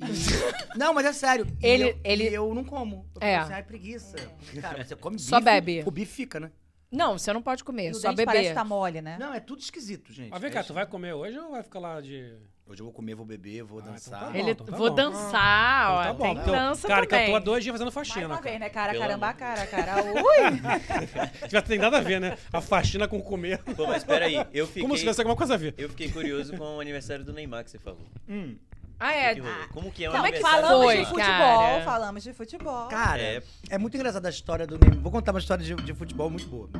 [0.00, 0.04] E-
[0.78, 1.46] Não, mas é sério.
[1.62, 3.06] E Ele- eu, ele- e eu não como.
[3.14, 3.32] Eu É.
[3.32, 3.36] é.
[3.38, 4.16] assim, ai, preguiça.
[4.60, 5.28] Cara, você come bife.
[5.28, 5.82] Só bebe.
[5.86, 6.50] O bife fica, né?
[6.90, 8.48] Não, você não pode comer, E o só dente parece beber.
[8.50, 9.16] que tá mole, né?
[9.18, 10.30] Não, é tudo esquisito, gente.
[10.30, 10.68] Mas vem É cá, isso.
[10.68, 12.36] tu vai comer hoje ou vai ficar lá de.
[12.66, 14.20] Hoje eu vou comer, vou beber, vou Ah, então dançar.
[14.20, 14.38] tá bom.
[14.38, 14.94] Ele, então tá vou bom.
[14.96, 16.00] dançar, ó.
[16.00, 16.24] Então tá bom.
[16.24, 17.30] Tem porque eu- dança cara, que eu também.
[17.30, 18.42] tô há dois dias fazendo Mais faxina, uma cara.
[18.48, 18.68] vez, né?
[18.70, 19.38] Cara, Pelo caramba, amor.
[19.38, 19.94] cara, cara.
[20.02, 21.48] Ui!
[21.50, 22.38] Já tem nada a ver, né?
[22.50, 23.58] A faxina com comer.
[23.76, 25.74] Pô, mas peraí, eu fiquei, Como se tivesse alguma coisa a ver.
[25.76, 28.00] eu fiquei curioso com o aniversário do Neymar que você falou.
[28.26, 28.56] Hum.
[28.98, 29.34] Ah, é.
[29.70, 31.26] Como que é Como é que aniversário Falamos foi, de futebol,
[31.68, 31.84] cara?
[31.84, 32.86] falamos de futebol.
[32.88, 33.42] Cara, É.
[33.68, 35.00] é, muito engraçada a história do Neymar.
[35.00, 36.70] Vou contar uma história de, de futebol muito boa.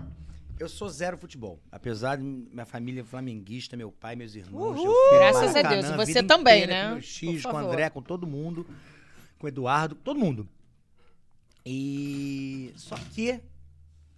[0.58, 1.60] Eu sou zero futebol.
[1.70, 4.78] Apesar de minha família é flamenguista, meu pai, meus irmãos.
[4.78, 4.94] Uhul!
[5.12, 6.08] Graças a Maracanã Deus.
[6.08, 6.88] E você também, inteira, né?
[6.88, 7.60] Com meu X, Por com o.
[7.60, 8.66] André, com todo mundo.
[9.38, 10.48] Com o Eduardo, todo mundo.
[11.66, 12.72] E.
[12.76, 13.40] Só que.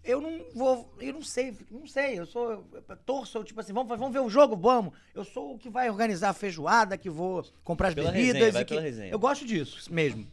[0.04, 0.94] Eu não vou.
[1.00, 1.56] Eu não sei.
[1.70, 2.18] Não sei.
[2.18, 2.64] Eu sou.
[2.72, 4.56] Eu torço, eu, tipo assim, vamos, vamos ver o jogo?
[4.56, 4.92] Vamos.
[5.14, 8.34] Eu sou o que vai organizar a feijoada, que vou comprar as Pela bebidas.
[8.34, 9.10] resenha, vai e que- pela resenha.
[9.10, 10.26] Eu gosto disso mesmo.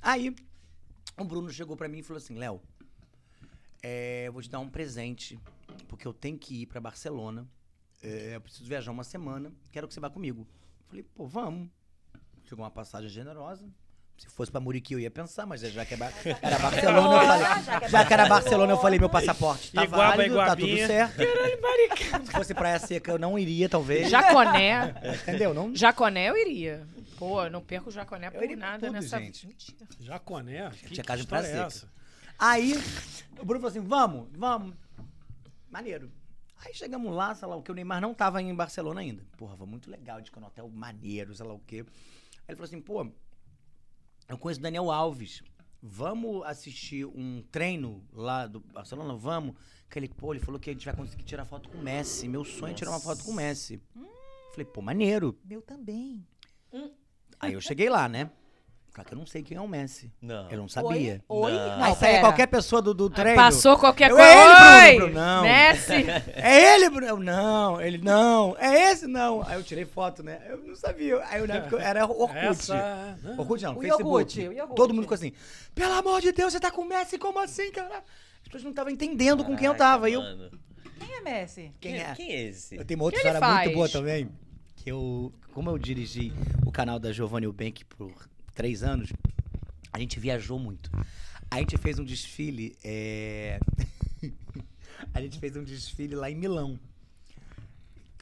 [0.00, 0.34] Aí,
[1.18, 2.60] o Bruno chegou pra mim e falou assim: Léo,
[3.82, 5.38] é, eu vou te dar um presente,
[5.88, 7.46] porque eu tenho que ir pra Barcelona.
[8.02, 10.46] é, eu preciso viajar uma semana, quero que você vá comigo.
[10.88, 11.68] Falei, pô, vamos.
[12.44, 13.66] Chegou uma passagem generosa.
[14.18, 16.12] Se fosse pra Muriqui eu ia pensar, mas já que é ba-
[16.42, 17.88] era Barcelona, eu falei.
[17.88, 21.16] Já que era Barcelona, eu falei, meu passaporte tá Iguaba, válido, tá tudo certo.
[22.26, 24.10] Se fosse Praia Seca, eu não iria, talvez.
[24.10, 24.94] Jaconé.
[25.26, 25.54] Entendeu?
[25.54, 26.86] Não, Jaconé eu iria.
[27.18, 29.46] Pô, eu não perco o Jaconé por nada tudo, nessa gente.
[29.46, 29.86] Mentira.
[29.98, 30.70] Jaconé?
[30.70, 31.66] Que Tinha casa de praia é seca.
[31.66, 31.88] essa?
[32.38, 32.74] Aí,
[33.40, 34.74] o Bruno falou assim: vamos, vamos.
[35.70, 36.10] Maneiro.
[36.64, 39.24] Aí chegamos lá, sei lá o que, o Neymar não tava em Barcelona ainda.
[39.36, 41.80] Porra, foi muito legal, de no hotel maneiro, sei lá o quê.
[41.80, 43.06] Aí ele falou assim: pô,
[44.28, 45.42] eu conheço o Daniel Alves.
[45.84, 49.16] Vamos assistir um treino lá do Barcelona?
[49.16, 49.56] Vamos.
[49.90, 52.28] Que ele, pô, ele falou que a gente vai conseguir tirar foto com o Messi.
[52.28, 53.82] Meu sonho é tirar uma foto com o Messi.
[54.52, 55.36] Falei, pô, maneiro.
[55.44, 56.24] Meu também.
[57.40, 58.30] Aí eu cheguei lá, né?
[58.92, 60.12] Claro que eu não sei quem é o Messi.
[60.20, 60.50] Não.
[60.50, 61.24] Eu não sabia.
[61.26, 61.50] Oi?
[61.50, 61.52] Oi?
[61.52, 61.82] Não.
[61.82, 62.20] Aí pera.
[62.20, 63.36] qualquer pessoa do, do treino.
[63.36, 64.30] Passou qualquer Eu, coisa.
[64.30, 64.96] é ele, Bruno, Oi!
[64.96, 65.42] Bruno, não.
[65.42, 65.92] Messi!
[66.34, 67.06] É ele, Bruno?
[67.06, 68.54] Eu, não, ele não.
[68.58, 69.42] É esse, não.
[69.46, 70.42] Aí eu tirei foto, né?
[70.46, 71.24] Eu não sabia.
[71.28, 72.36] Aí eu na época era Orkut.
[72.36, 73.18] Essa...
[73.38, 74.02] Orkut não, O Facebook.
[74.02, 74.76] iogurte, o iogurte.
[74.76, 75.32] Todo mundo ficou assim,
[75.74, 77.16] pelo amor de Deus, você tá com o Messi?
[77.16, 78.04] Como assim, cara?
[78.42, 80.10] As pessoas não estavam entendendo com quem eu Caraca, tava.
[80.10, 80.22] E eu.
[81.00, 81.72] Quem é Messi?
[81.80, 82.14] quem é?
[82.14, 82.76] Quem é esse?
[82.76, 84.28] Eu tenho uma outra que história muito boa também.
[84.76, 86.30] Que eu, como eu dirigi
[86.66, 88.12] o canal da Giovanni Bank por
[88.54, 89.12] três anos,
[89.92, 90.90] a gente viajou muito.
[91.50, 92.76] A gente fez um desfile.
[92.82, 93.60] é,
[95.12, 96.78] a gente fez um desfile lá em Milão.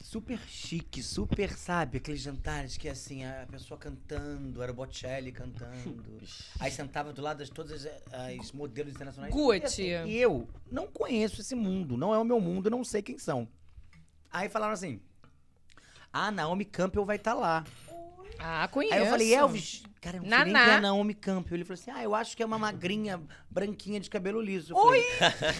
[0.02, 1.98] Super chique, super, sabe?
[1.98, 6.02] Aqueles jantares que assim, a pessoa cantando, era o Bocelli cantando.
[6.58, 9.32] Aí sentava do lado de todas as, as modelos internacionais.
[9.32, 13.02] E, assim, e eu não conheço esse mundo, não é o meu mundo, não sei
[13.02, 13.46] quem são.
[14.32, 15.00] Aí falaram assim:
[16.12, 17.64] a Naomi Campbell vai estar lá.
[18.42, 18.94] Ah, conheço.
[18.94, 21.56] Aí eu falei, Elvis, cara, eu não sei nem quem é Naomi Campbell.
[21.56, 23.20] Ele falou assim, ah, eu acho que é uma magrinha,
[23.50, 24.72] branquinha de cabelo liso.
[24.72, 25.02] Eu Oi!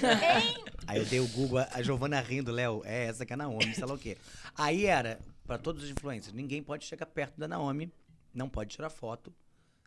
[0.86, 3.36] Aí eu dei o Google, a- a Giovana rindo, Léo, é essa que é a
[3.36, 4.16] Naomi, sei lá o quê.
[4.56, 7.92] Aí era, pra todos os influencers, ninguém pode chegar perto da Naomi,
[8.34, 9.32] não pode tirar foto,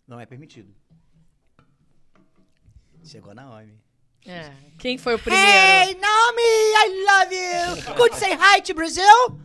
[0.07, 0.73] não é permitido.
[3.03, 3.77] Chegou a Naomi.
[4.25, 4.53] É.
[4.79, 5.45] Quem foi o primeiro?
[5.45, 7.95] Hey, Naomi, I love you!
[7.95, 9.41] Could say hi to Brazil?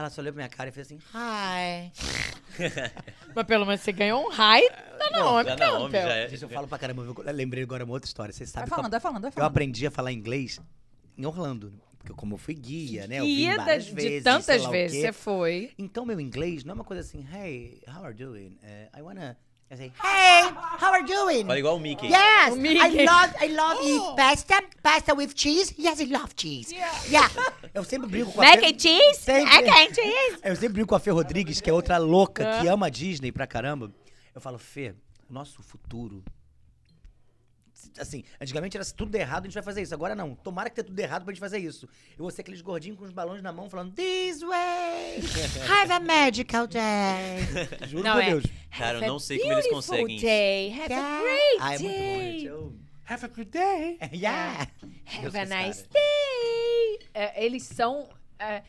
[0.00, 1.92] Ela só olhou pra minha cara e fez assim, hi.
[3.34, 6.02] Mas pelo menos você ganhou um high da Naomi Da Naomi Campbell.
[6.08, 6.28] já é.
[6.28, 8.32] Gente, eu falo pra caramba, eu lembrei agora uma outra história.
[8.32, 9.50] Vocês Vai sabem falando, que vai falando, vai eu, eu falando.
[9.50, 10.60] aprendi a falar inglês
[11.16, 11.72] em Orlando.
[11.98, 13.16] Porque como eu fui guia, né?
[13.20, 15.06] Eu vim Guia várias de, vezes, de tantas sei lá o vezes quê.
[15.06, 15.70] você foi.
[15.78, 18.58] Então, meu inglês não é uma coisa assim, hey, how are you doing?
[18.62, 19.36] Uh, I wanna...
[19.72, 20.50] I say, hey,
[20.80, 21.46] how are you doing?
[21.46, 22.08] Fala igual o Mickey.
[22.08, 22.80] Yes, O Mickey.
[22.80, 25.72] I love, I love eat pasta, pasta with cheese.
[25.78, 26.74] Yes, I love cheese.
[27.08, 27.30] Yeah.
[27.72, 29.20] Eu sempre brinco com a Mac Fer- and cheese?
[29.20, 29.44] Sempre.
[29.70, 30.38] Mac and cheese?
[30.42, 33.30] Eu sempre brinco com a Fê Rodrigues, que é outra louca, que ama a Disney
[33.30, 33.92] pra caramba.
[34.34, 34.92] Eu falo, Fê,
[35.28, 36.24] o nosso futuro.
[37.98, 39.94] Assim, antigamente era se tudo errado, a gente vai fazer isso.
[39.94, 40.34] Agora não.
[40.34, 41.86] Tomara que tenha tudo errado pra gente fazer isso.
[42.12, 45.20] Eu vou ser aqueles gordinhos com os balões na mão falando, This way!
[45.68, 47.38] Have a magical day!
[47.88, 48.30] Juro Não, por é.
[48.30, 48.44] Deus.
[48.76, 50.18] Cara, eu a não sei como eles conseguem.
[50.20, 50.72] Day.
[50.72, 51.20] Have a Yeah.
[51.20, 52.32] great Ah, é muito bom, day.
[52.32, 52.44] gente.
[52.46, 52.76] Eu...
[53.06, 53.98] Have a good day.
[54.12, 54.68] Yeah!
[55.06, 55.90] Have Eu sou a nice cara.
[55.92, 56.98] day.
[57.12, 58.08] É, eles são
[58.38, 58.62] é,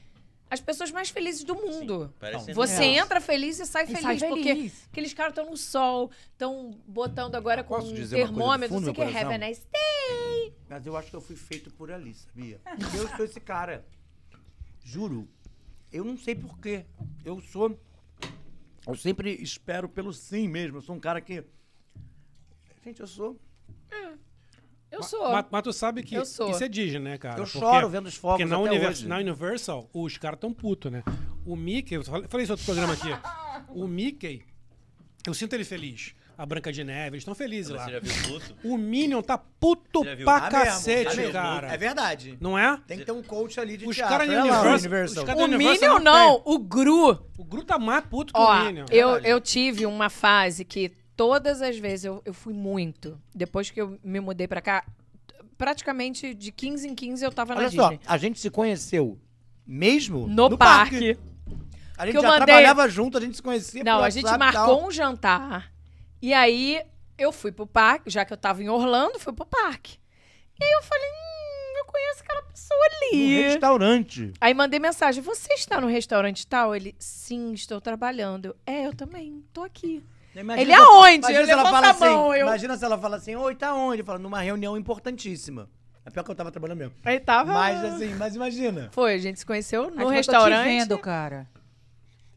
[0.51, 2.13] as pessoas mais felizes do mundo.
[2.19, 2.97] Parece Você É.
[2.97, 4.87] entra feliz e sai E feliz, sai porque feliz.
[4.91, 9.03] aqueles caras estão no sol, estão botando agora com Posso um termômetro, fundo não sei
[9.03, 10.53] o do que, have a nice day.
[10.67, 12.59] Mas eu acho que eu fui feito por ali, sabia?
[12.93, 13.85] Eu sou esse cara.
[14.83, 15.25] Juro.
[15.89, 16.85] Eu não sei porquê.
[17.23, 17.79] Eu sou.
[18.85, 20.77] Eu sempre espero pelo sim mesmo.
[20.77, 21.45] Eu sou um cara que.
[22.83, 23.39] Gente, eu sou.
[24.91, 25.31] Eu sou.
[25.31, 27.39] Mas, mas tu sabe que isso é Disney, né, cara?
[27.39, 29.07] Eu Porque- choro vendo os fogos Porque na, até Univers- hoje.
[29.07, 31.03] na Universal, os caras tão putos, né?
[31.45, 33.07] O Mickey, eu falei isso outro programa aqui.
[33.69, 34.41] O Mickey,
[35.25, 36.13] eu sinto ele feliz.
[36.37, 37.83] A Branca de Neve, eles estão felizes lá.
[37.85, 38.55] Você já viu o Pluto?
[38.63, 41.31] O Minion tá puto pra Ah, cacete, mesmo?
[41.33, 41.71] cara.
[41.71, 42.35] É verdade.
[42.41, 42.79] Não é?
[42.87, 44.15] Tem que ter um coach ali de Os teatro.
[44.17, 45.23] Olha lá, Universal- Universal.
[45.23, 47.19] os caras- O Minion não não, o Gru.
[47.37, 48.85] O Gru tá mais puto que Ó, o Minion.
[48.89, 53.19] eu, eu tive uma fase que todas as vezes eu, eu fui muito.
[53.33, 54.83] Depois que eu me mudei pra cá,
[55.57, 57.99] praticamente de 15 em 15 eu tava na Olha só, Disney.
[58.07, 59.19] a gente se conheceu
[59.65, 61.17] mesmo No, parque.
[61.97, 64.39] A gente Que já mandei- trabalhava junto, a gente se conhecia Não, a gente tal.
[64.39, 65.71] marcou um jantar.
[66.21, 66.81] E aí
[67.17, 69.99] eu fui pro parque, já que eu tava em Orlando, fui pro parque.
[70.59, 73.41] E aí eu falei, hum, eu conheço aquela pessoa No ali.
[73.43, 74.33] restaurante.
[74.41, 76.75] Aí mandei mensagem, você está no restaurante tal?
[76.75, 78.45] Ele, sim, estou trabalhando.
[78.47, 80.03] Eu, é, eu também, tô aqui.
[80.35, 81.17] Imagina Ele aonde?
[81.17, 83.73] Imagina Eu se ela fala assim, mão, eu- Imagina se ela fala assim, oi, tá
[83.73, 83.95] onde?
[83.97, 85.69] Ele fala, numa reunião importantíssima.
[86.05, 86.93] É pior que eu tava trabalhando mesmo.
[87.03, 87.53] Aí tava...
[87.53, 88.89] Mas assim, mas imagina.
[88.91, 90.63] Foi, a gente se conheceu no Mas eu tô restaurante.
[90.63, 91.47] te vendo, cara.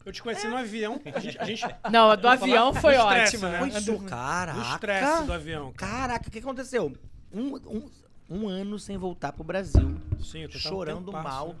[0.05, 1.01] Eu te conheci no avião.
[1.15, 3.49] A gente, a gente Não, a do falar avião do foi ótima.
[3.49, 3.57] né?
[3.59, 4.59] Foi É isso, do- caraca.
[4.59, 5.73] no estresse do avião.
[5.73, 5.91] cara.
[5.91, 6.93] Caraca, o que aconteceu?
[7.33, 7.89] Um, um,
[8.29, 9.95] um ano sem voltar pro Brasil.
[10.23, 11.49] Sim, eu tô chorando um mal.
[11.49, 11.55] né?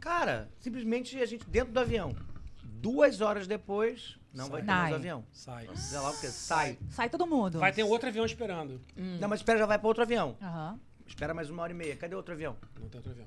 [0.00, 2.14] Cara, simplesmente a gente dentro do avião.
[2.62, 4.94] Duas horas depois, não vai ter mais Sai.
[4.94, 5.24] avião.
[5.32, 5.68] Sai.
[5.76, 6.78] Sei lá o que, sai.
[6.90, 7.58] Sai todo mundo.
[7.58, 8.80] Vai ter outro avião esperando.
[8.96, 10.36] Não, mas espera, já vai pra outro avião.
[10.42, 10.78] Aham.
[11.06, 11.96] Espera mais uma hora e meia.
[11.96, 12.56] Cadê outro avião?
[12.80, 13.26] Não tem outro avião.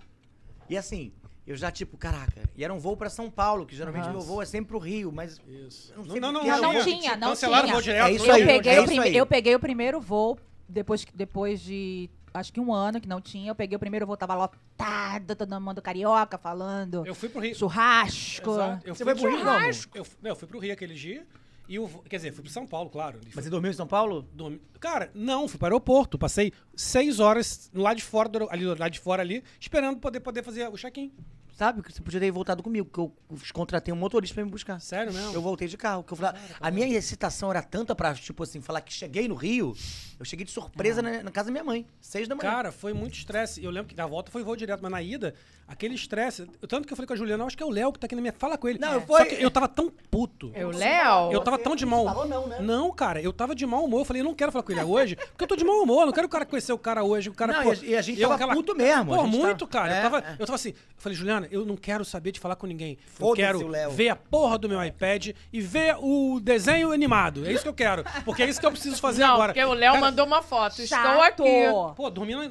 [0.69, 1.13] E assim,
[1.45, 2.41] eu já tipo, caraca.
[2.55, 4.13] E era um voo pra São Paulo, que geralmente Aham.
[4.13, 5.93] meu voo é sempre pro Rio, mas Isso.
[5.95, 6.61] Não sei Não, não, porque não.
[6.61, 7.73] Não, eu- tinha, não Cancelaram tinha.
[7.73, 8.07] o voo direto.
[8.07, 9.15] É isso não aí, Eu peguei, é o isso prime- aí.
[9.17, 13.19] eu peguei o primeiro voo, depois, que- depois de acho que um ano que não
[13.21, 13.49] tinha.
[13.51, 17.05] Eu peguei o primeiro voo, tava lotado, todo mundo carioca falando.
[17.05, 17.55] Eu fui pro Rio.
[17.55, 18.51] Churrasco.
[18.51, 18.87] Exato.
[18.87, 19.97] Eu Você fui foi pro Rio como?
[19.97, 21.25] Eu, não, eu fui pro Rio aquele dia.
[21.69, 23.19] E o, vo- quer dizer, fui pro São Paulo, claro.
[23.35, 24.21] Mas você dormiu em São Paulo?
[24.33, 26.17] dormir- Cara, não, fui para o aeroporto.
[26.17, 30.69] Passei seis horas lá de fora, ali, lá de fora ali, esperando poder, poder fazer
[30.69, 31.11] o check-in.
[31.57, 33.11] Sabe que você podia ter voltado comigo, porque eu
[33.51, 34.79] contratei um motorista pra me buscar.
[34.79, 35.33] Sério mesmo?
[35.33, 36.03] Eu voltei de carro.
[36.03, 39.33] Que eu falava, a minha excitação era tanta pra, tipo assim, falar que cheguei no
[39.33, 39.73] Rio.
[40.19, 42.47] Eu cheguei de surpresa na, na casa da minha mãe, seis da manhã.
[42.51, 43.63] Cara, foi muito estresse.
[43.63, 45.33] Eu lembro que na volta foi voo direto, mas na ida,
[45.67, 46.45] aquele estresse.
[46.67, 48.05] Tanto que eu falei com a Juliana, eu acho que é o Léo que tá
[48.05, 48.33] aqui na minha.
[48.33, 48.77] Fala com ele.
[48.77, 50.51] Não, Só foi- que eu tava tão puto.
[50.53, 51.31] É o Léo?
[51.31, 52.59] Eu tava tão de mau falou não, né?
[52.61, 54.01] Não, cara, eu tava de mau humor.
[54.01, 56.01] Eu falei, eu não quero falar com ele hoje, porque eu tô de mau humor.
[56.01, 57.29] Eu não quero o cara conhecer o cara hoje.
[57.29, 59.95] O cara, Não, pô, e a- gente eu, tava puto mesmo, Pô, muito, tava- cara.
[59.95, 60.35] é, eu, tava, é.
[60.39, 62.97] eu tava assim, eu falei, Juliana, eu não quero saber de falar com ninguém.
[63.19, 67.45] Eu quero ver a porra do meu iPad e ver o desenho animado.
[67.45, 68.03] É isso que eu quero.
[68.25, 69.53] Porque é isso que eu preciso fazer Não, agora.
[69.53, 70.81] porque o Léo Cara, mandou uma foto.
[70.81, 71.21] Estou Chato.
[71.21, 71.93] aqui.
[71.95, 72.41] Pô, dormindo.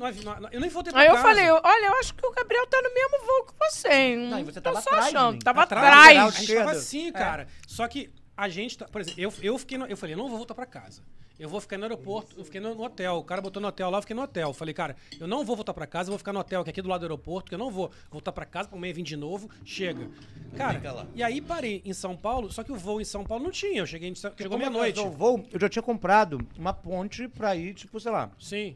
[0.53, 1.29] Eu nem voltei pra Aí eu casa.
[1.29, 3.89] falei, olha, eu acho que o Gabriel tá no mesmo voo que você.
[3.89, 4.17] hein?
[4.29, 5.43] Não, e você Tô tava só atrás, achando.
[5.43, 6.07] Tava Atrás, atrás.
[6.07, 7.47] lateral A gente tava assim, cara.
[7.67, 10.29] Só que a gente, tá, por exemplo, eu, eu fiquei, no- eu falei, eu não
[10.29, 11.03] vou voltar pra casa.
[11.39, 13.17] Eu vou ficar no aeroporto, eu fiquei no, no hotel.
[13.17, 14.49] O cara botou no hotel lá, eu fiquei no hotel.
[14.49, 16.71] Eu falei, cara, eu não vou voltar pra casa, eu vou ficar no hotel, que
[16.71, 18.95] é aqui do lado do aeroporto, porque eu não vou voltar pra casa, pra meia
[18.95, 19.51] vir de novo.
[19.63, 20.09] Chega.
[20.57, 20.81] Cara,
[21.15, 23.81] e aí parei em São Paulo, só que o voo em São Paulo não tinha.
[23.81, 24.99] Eu cheguei, em, São- chegou meia-noite.
[24.99, 28.75] o voo, eu já tinha comprado uma ponte pra ir, tipo, sei lá, Sim.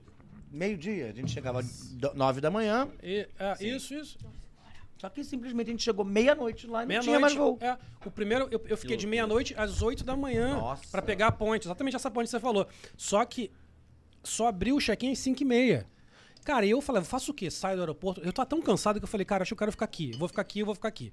[0.53, 1.09] meio-dia.
[1.09, 1.63] A gente chegava
[2.15, 4.19] nove da manhã, E, é, isso, isso.
[5.01, 7.09] Só que simplesmente a gente chegou meia-noite lá e não Meia-noite.
[7.09, 7.57] tinha mais voo.
[7.61, 10.61] É, o primeiro, eu, eu fiquei de meia-noite às 8 da manhã
[10.91, 11.67] pra pegar a ponte.
[11.67, 12.67] Exatamente essa ponte que você falou.
[12.99, 13.51] Só que
[14.23, 15.87] só abriu o check-in às 5 e meia.
[16.45, 17.51] Cara, e eu falei, faço o quê?
[17.51, 18.21] Saio do aeroporto.
[18.21, 20.11] Eu tô tão cansado que eu falei, cara, acho que eu quero ficar aqui.
[20.13, 21.13] Eu vou ficar aqui, eu vou ficar aqui.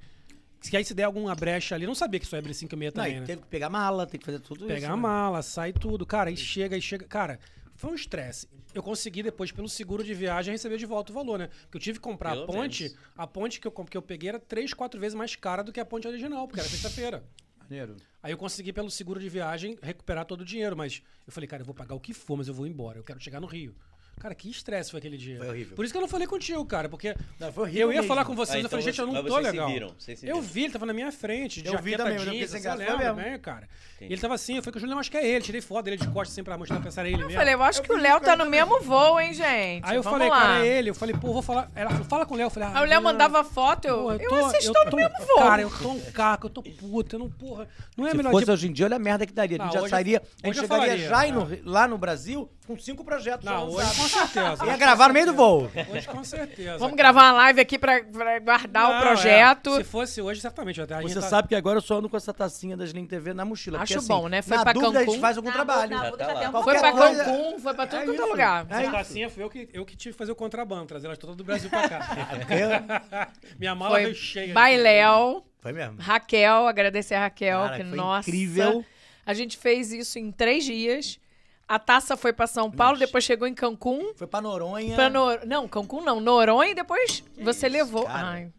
[0.60, 2.74] Se aí se der alguma brecha ali, eu não sabia que isso ia abrir 5
[2.74, 3.26] e meia Não, também, e né?
[3.26, 4.88] teve que pegar mala, tem que fazer tudo Pegar isso.
[4.88, 5.02] a né?
[5.02, 6.06] mala, sai tudo.
[6.06, 7.06] Cara, aí chega, aí chega.
[7.06, 7.40] Cara,
[7.78, 8.50] foi um estresse.
[8.74, 11.48] Eu consegui depois, pelo seguro de viagem, receber de volta o valor, né?
[11.62, 12.84] Porque eu tive que comprar Pelo a ponte.
[12.84, 12.98] menos.
[13.16, 15.80] A ponte que eu, que eu peguei era três, quatro vezes mais cara do que
[15.80, 17.24] a ponte original, porque era sexta-feira.
[17.60, 17.96] Maneiro.
[18.24, 20.76] Aí eu consegui, pelo seguro de viagem, recuperar todo o dinheiro.
[20.76, 22.98] Mas eu falei, cara, eu vou pagar o que for, mas eu vou embora.
[22.98, 23.76] Eu quero chegar no Rio.
[24.20, 25.38] Cara, que estresse foi aquele dia.
[25.38, 25.76] Foi horrível.
[25.76, 28.08] Por isso que eu não falei contigo, cara, porque Não, foi horrível eu ia mesmo.
[28.08, 29.68] falar com vocês, Ah, eu então falei, gente, eu não tô vocês se legal.
[29.70, 30.48] viram, vocês se eu viram.
[30.54, 32.78] vi, ele tava na minha frente, de Eu vi também, eu jeans, sem você foi
[32.78, 33.16] lembra mesmo.
[33.30, 33.70] bem, cara.
[33.96, 34.12] Entendi.
[34.12, 35.86] E ele tava assim, eu falei que o Julião, acho que é ele, tirei foto
[35.86, 37.34] dele de costas sempre pra mostrar pra era ele Eu mesmo.
[37.40, 39.86] falei, eu acho que o Léo tá no mesmo voo, hein, gente?
[39.86, 40.42] Aí eu Vamos falei, lá.
[40.42, 40.90] cara, é ele.
[40.90, 41.72] Eu falei, pô, vou falar.
[41.76, 42.46] Ela falou, fala com o Léo.
[42.48, 45.18] Eu falei, ah, Aí o Léo mandava foto, eu, eu, tô- assisto eu no mesmo
[45.28, 45.38] voo.
[45.38, 47.68] Cara, eu tô um caco, eu tô puta, eu não, porra.
[47.96, 49.58] Não é Se melhor fosse de- hoje em dia, olha a merda que daria.
[49.62, 50.22] A gente já sairia.
[50.44, 51.18] A gente eu chegaria já
[51.64, 53.46] lá no Brasil com cinco projetos.
[53.46, 54.66] Não, hoje com certeza.
[54.66, 55.72] Ia gravar no meio do voo.
[55.90, 56.78] Hoje com certeza.
[56.78, 59.74] Vamos gravar uma live aqui pra, pra guardar o Não, projeto.
[59.76, 59.78] é.
[59.78, 60.82] Se fosse hoje, certamente.
[60.82, 63.06] A gente Você tá- sabe que agora eu só ando com essa tacinha da Slim
[63.06, 63.78] TV na mochila.
[63.80, 64.42] Acho porque, assim, bom, né?
[64.42, 65.12] Foi na pra dúvida, a Cancún.
[65.14, 65.90] gente faz algum Na trabalho.
[65.96, 68.32] Na tá um Foi pra coisa- Cancún, foi pra tudo É quanto é isso.
[68.32, 68.66] lugar.
[68.70, 71.18] Essa É tacinha foi eu que, eu que tive que fazer o contrabando, trazer elas
[71.18, 72.00] todas do Brasil pra cá.
[73.58, 74.54] Minha mala Foi veio cheia.
[74.54, 75.98] Bailéu, Foi mesmo.
[76.00, 78.30] Raquel, agradecer a Raquel, Cara, que foi nossa.
[78.30, 78.86] incrível.
[79.26, 81.20] A gente fez isso em três dias.
[81.68, 84.14] A taça foi pra São Paulo, depois chegou em Cancún.
[84.16, 84.96] Foi pra Noronha.
[84.96, 85.46] Pra Nor...
[85.46, 88.06] Não, Cancún não, Noronha e depois você isso, levou.
[88.06, 88.28] cara.
[88.28, 88.54] Ai.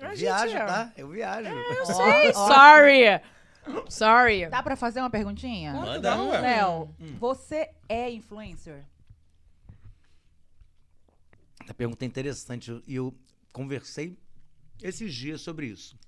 [0.00, 0.64] Eu A gente viajo, é.
[0.66, 0.92] tá?
[0.96, 1.48] Eu viajo.
[1.48, 3.20] Eu sei, sorry.
[3.88, 4.48] Sorry.
[4.48, 5.72] Dá pra fazer uma perguntinha?
[5.74, 6.14] Manda.
[6.16, 6.30] Não.
[6.30, 8.84] Léo, você é influencer?
[11.68, 13.14] A pergunta é interessante e eu
[13.52, 14.16] conversei
[14.82, 15.98] esses dias sobre isso.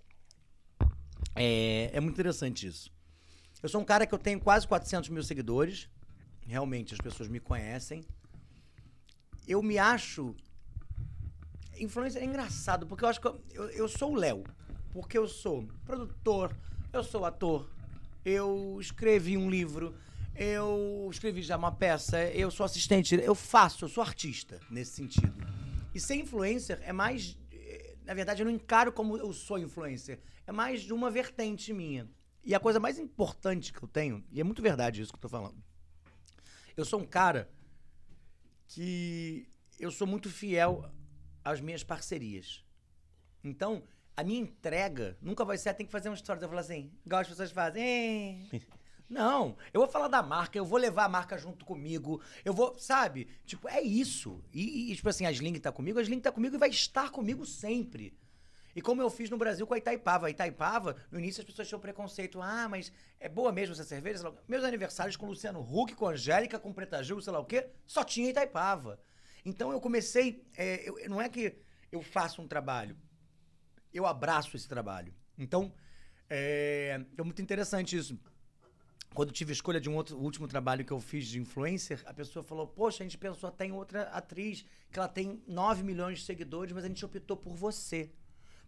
[1.34, 2.90] É, é muito interessante isso.
[3.62, 5.88] Eu sou um cara que eu tenho quase 400 mil seguidores.
[6.48, 8.02] Realmente, as pessoas me conhecem.
[9.46, 10.34] Eu me acho...
[11.78, 14.42] Influencer é engraçado, porque eu acho que eu, eu, eu sou o Léo.
[14.92, 16.56] porque eu sou produtor,
[16.92, 17.70] eu sou ator,
[18.24, 19.94] eu escrevi um livro,
[20.34, 25.32] eu escrevi já uma peça, eu sou assistente, eu faço, eu sou artista nesse sentido.
[25.94, 27.36] E ser influencer é mais.
[27.52, 30.18] eh, Na verdade, eu não encaro como eu sou influencer.
[30.46, 32.08] É mais de uma vertente minha.
[32.44, 35.20] E a coisa mais importante que eu tenho, e é muito verdade isso que eu
[35.22, 35.62] tô falando.
[36.78, 37.50] Eu sou um cara
[38.68, 39.48] que
[39.80, 40.88] eu sou muito fiel
[41.44, 42.64] às minhas parcerias.
[43.42, 43.82] Então,
[44.16, 46.38] a minha entrega nunca vai ser, "Ah, tem que fazer uma história.
[46.38, 48.48] Eu vou falar assim, igual as pessoas fazem.
[49.10, 52.78] Não, eu vou falar da marca, eu vou levar a marca junto comigo, eu vou,
[52.78, 53.26] sabe?
[53.44, 54.40] Tipo, é isso.
[54.52, 57.10] E, e, tipo assim, a Sling tá comigo, a Sling tá comigo e vai estar
[57.10, 58.16] comigo sempre.
[58.78, 60.28] E como eu fiz no Brasil com a Itaipava.
[60.28, 62.40] A Itaipava, no início as pessoas tinham preconceito.
[62.40, 64.32] Ah, mas é boa mesmo essa cerveja?
[64.46, 68.05] Meus aniversários com Luciano Huck, com Angélica, com Preta Gil, sei lá o quê, só
[68.05, 69.00] tinha Itaipava.
[69.44, 70.46] Então eu comecei.
[70.56, 71.56] é, eu- não é que
[71.90, 72.96] eu faço um trabalho,
[73.92, 75.12] eu abraço esse trabalho.
[75.36, 75.74] Então,
[76.30, 78.16] é, é muito interessante isso.
[79.12, 82.44] Quando tive escolha de um outro último trabalho que eu fiz de influencer, a pessoa
[82.44, 86.24] falou: Poxa, a gente pensou até em outra atriz, que ela tem 9 milhões de
[86.26, 88.12] seguidores, mas a gente optou por você.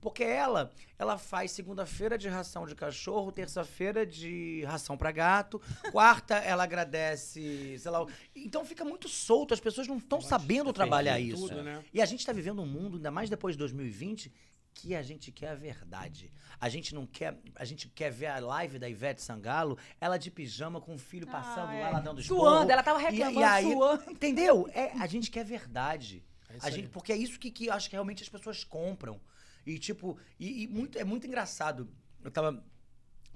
[0.01, 5.61] Porque ela, ela faz segunda-feira de ração de cachorro, terça-feira de ração pra gato,
[5.93, 8.07] quarta ela agradece, sei lá.
[8.35, 11.49] Então fica muito solto, as pessoas não estão sabendo trabalhar isso.
[11.49, 11.85] tudo, né?
[11.93, 14.33] E a gente tá vivendo um mundo, ainda mais depois de 2020,
[14.73, 16.33] que a gente quer a verdade.
[16.59, 20.31] A gente não quer, a gente quer ver a live da Ivete Sangalo, ela de
[20.31, 21.81] pijama com o filho passando Ah, lá, é.
[21.83, 22.41] ela dando esporro.
[22.41, 24.11] Suando, ela tava E- reclamando, e aí, suando.
[24.11, 24.69] Entendeu?
[24.73, 26.23] É, a gente quer verdade.
[26.49, 29.21] É a gente, porque é isso que, que eu acho que realmente as pessoas compram.
[29.67, 31.89] E tipo, e, e muito, é muito engraçado.
[32.23, 32.63] Eu tava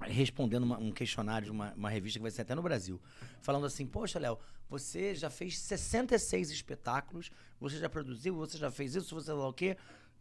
[0.01, 3.01] respondendo uma- um questionário de uma, uma revista que vai ser até no Brasil,
[3.41, 4.37] falando assim: Poxa, Léo,
[4.69, 9.53] você já fez 66 espetáculos, você já produziu, você já fez isso, você lá o
[9.53, 9.77] quê?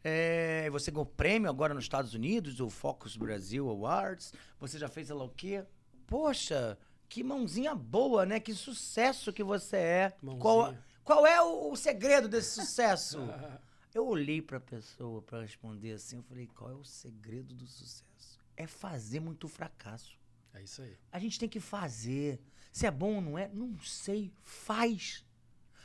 [0.07, 5.07] É, você ganhou prêmio agora nos Estados Unidos, o Focus Brasil Awards, você já fez
[5.07, 5.65] sei lá o quê?
[6.07, 6.77] Poxa,
[7.09, 8.39] que mãozinha boa, né?
[8.39, 10.13] Que sucesso que você é.
[10.39, 13.19] Qual, qual é o, o segredo desse sucesso?
[13.95, 18.41] Eu olhei pra pessoa pra responder assim, eu falei, qual é o segredo do sucesso?
[18.57, 20.19] É fazer muito fracasso.
[20.53, 20.97] É isso aí.
[21.13, 22.41] A gente tem que fazer.
[22.73, 25.25] Se é bom ou não é, não sei, faz.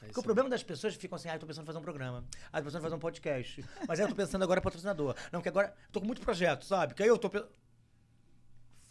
[0.01, 1.83] É Porque o problema das pessoas ficam assim, ah, eu tô pensando em fazer um
[1.83, 2.25] programa.
[2.51, 3.65] Ah, eu tô pensando em fazer um podcast.
[3.87, 5.15] Mas aí eu tô pensando agora em patrocinador.
[5.31, 6.95] Não, que agora eu tô com muito projeto, sabe?
[6.95, 7.51] Que aí eu tô pensando...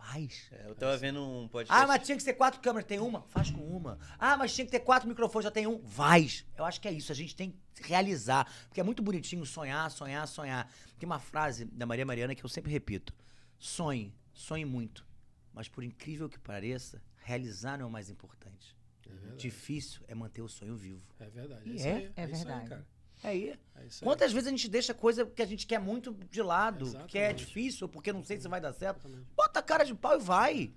[0.09, 0.49] Faz.
[0.51, 1.85] É, eu tava vendo um podcast.
[1.85, 3.23] Ah, mas tinha que ser quatro câmeras, tem uma?
[3.29, 3.99] Faz com uma.
[4.19, 5.87] Ah, mas tinha que ter quatro microfones, já tem um?
[5.87, 6.47] Faz.
[6.57, 8.51] Eu acho que é isso, a gente tem que realizar.
[8.69, 10.71] Porque é muito bonitinho sonhar, sonhar, sonhar.
[10.99, 13.13] Tem uma frase da Maria Mariana que eu sempre repito.
[13.59, 15.07] Sonhe, sonhe muito.
[15.53, 18.75] Mas por incrível que pareça, realizar não é o mais importante.
[19.07, 19.37] É.
[19.37, 21.07] Difícil é manter o sonho vivo.
[21.21, 21.69] É verdade.
[21.69, 22.69] E isso é, aí, é isso aí, verdade.
[22.69, 22.87] cara.
[23.23, 23.59] É aí.
[23.77, 24.09] É isso aí.
[24.09, 27.23] Quantas vezes a gente deixa coisa que a gente quer muito de lado, que é
[27.31, 27.47] Exatamente.
[27.47, 28.99] difícil, porque não sei se vai dar certo.
[29.07, 29.27] Exatamente.
[29.37, 30.73] Bota a cara de pau e vai.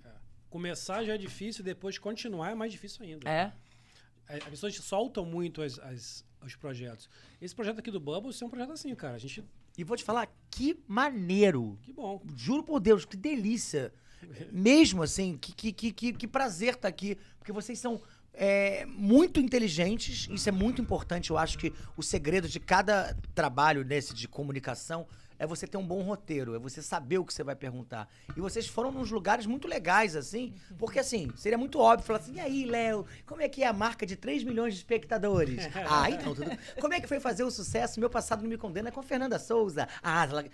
[0.50, 3.28] Começar já é difícil, depois continuar é mais difícil ainda.
[3.28, 3.52] É.
[4.28, 7.08] A- As pessoas soltam muito as, as- os projetos.
[7.40, 9.14] Esse projeto aqui do Bubbles é um projeto assim, cara.
[9.14, 9.42] A gente.
[9.78, 11.78] E vou te falar, que maneiro.
[11.82, 12.22] Que bom.
[12.36, 13.92] Juro por Deus, que delícia.
[14.52, 17.16] Mesmo assim, que, que, que, que, que prazer estar aqui.
[17.38, 18.00] Porque vocês são
[18.34, 20.28] é, muito inteligentes.
[20.30, 21.30] Isso é muito importante.
[21.30, 25.06] Eu acho que o segredo de cada trabalho desse de comunicação
[25.42, 28.08] é você ter um bom roteiro, é você saber o que você vai perguntar.
[28.36, 32.34] E vocês foram nos lugares muito legais, assim, porque assim, seria muito óbvio falar assim:
[32.34, 35.68] e aí, Léo, como é que é a marca de 3 milhões de espectadores?
[35.90, 36.48] ah, então, tudo.
[36.80, 37.98] Como é que foi fazer o sucesso?
[37.98, 39.88] Meu passado não me condena com a Fernanda Souza.
[40.00, 40.44] Ah, ela-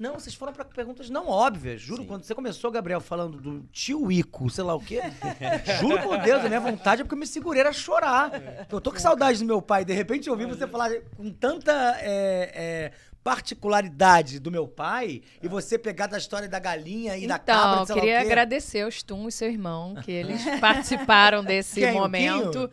[0.00, 1.80] não, vocês foram pra perguntas não óbvias.
[1.80, 2.08] Juro, Sim.
[2.08, 5.00] quando você começou, Gabriel, falando do tio Ico, sei lá o quê.
[5.78, 8.32] juro por Deus, a minha vontade é porque eu me segurei a chorar.
[8.70, 9.84] Eu tô com saudade do meu pai.
[9.84, 15.48] De repente eu ouvi você falar com tanta é, é, particularidade do meu pai e
[15.48, 18.26] você pegar da história da galinha e da cabra, Então, queria o quê.
[18.26, 22.50] agradecer aos Tum e seu irmão, que eles participaram desse Quem, o momento.
[22.52, 22.70] Quinho?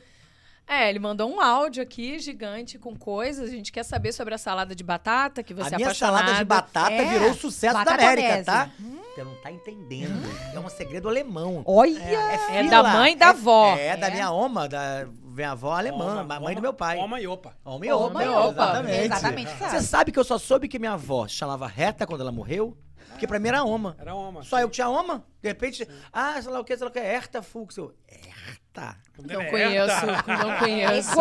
[0.67, 3.47] É, ele mandou um áudio aqui gigante com coisas.
[3.47, 6.33] A gente quer saber sobre a salada de batata, que você a é minha salada
[6.33, 8.43] de batata É, virou sucesso da América, Nese.
[8.45, 8.69] tá?
[9.15, 10.13] Você não tá entendendo.
[10.53, 11.63] É um segredo alemão.
[11.65, 11.97] Olha!
[12.03, 12.69] É fila.
[12.69, 13.75] da mãe e da É- avó.
[13.77, 14.11] É, da É.
[14.11, 16.97] minha oma, da minha avó alemã, Oma- a mãe do Oma- meu pai.
[16.97, 17.55] Oma e opa.
[17.63, 18.49] Homem Oma opa, e opa.
[18.51, 19.05] exatamente.
[19.05, 20.11] Exatamente, Você sabe.
[20.11, 22.77] que eu só soube que minha avó chamava Reta quando ela morreu?
[23.11, 23.95] Porque pra mim era Oma.
[23.99, 24.43] Era Oma.
[24.43, 25.23] Só eu que tinha Oma.
[25.41, 27.77] De repente, ah, sei lá o que, sei lá o que, Herta Fuchs.
[27.77, 28.36] Eu, Herta?
[28.77, 28.95] Eita!
[29.17, 31.17] Não conheço, não conheço.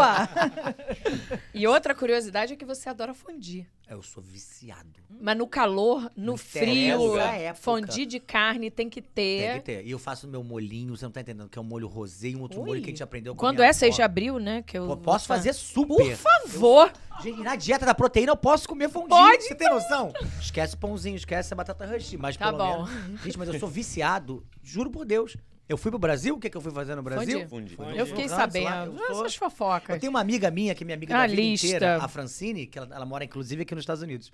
[1.54, 3.66] E outra curiosidade é que você adora fondue.
[3.88, 5.00] Eu sou viciado.
[5.20, 7.14] Mas no calor, no Não frio,
[7.54, 9.48] fondue de carne tem que ter.
[9.48, 9.86] Tem que ter.
[9.86, 12.36] E eu faço meu molhinho, você não tá entendendo, que é um molho rosé e
[12.36, 12.66] um outro Ui.
[12.66, 14.62] molho que a gente aprendeu com Quando é 6 de abril, né?
[14.62, 15.96] Que eu Pô, Posso fazer super.
[15.96, 16.92] Por favor.
[17.22, 19.08] Gente, na dieta da proteína eu posso comer fondue.
[19.08, 20.12] Pode, Você tem noção?
[20.38, 22.14] Esquece pãozinho, esquece a batata rush.
[22.18, 22.84] Mas Tá pelo bom.
[22.84, 23.22] menos...
[23.22, 25.34] Gente, mas eu sou viciado, juro por Deus.
[25.68, 27.48] Eu fui pro Brasil, o que, que eu fui fazer no Brasil?
[27.48, 27.74] Fundi.
[27.74, 27.98] Fundi.
[27.98, 28.97] Eu fiquei lá, sabendo.
[29.01, 29.94] eu sou- Essas fofocas.
[29.97, 31.66] Eu tenho uma amiga minha, que é minha amiga Ah, da vida lista.
[31.66, 34.32] inteira, a Francine, que ela, ela mora inclusive aqui nos Estados Unidos.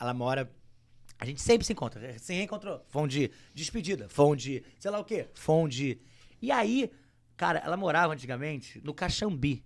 [0.00, 0.48] Ela mora.
[1.18, 2.16] A gente sempre se encontra.
[2.20, 2.80] Se reencontrou.
[2.88, 3.32] Fonde.
[3.52, 4.08] Despedida.
[4.08, 4.62] Fonde.
[4.78, 5.26] Sei lá o quê.
[5.34, 6.00] Fonde.
[6.40, 6.92] E aí,
[7.36, 9.64] cara, ela morava antigamente no Caxambi.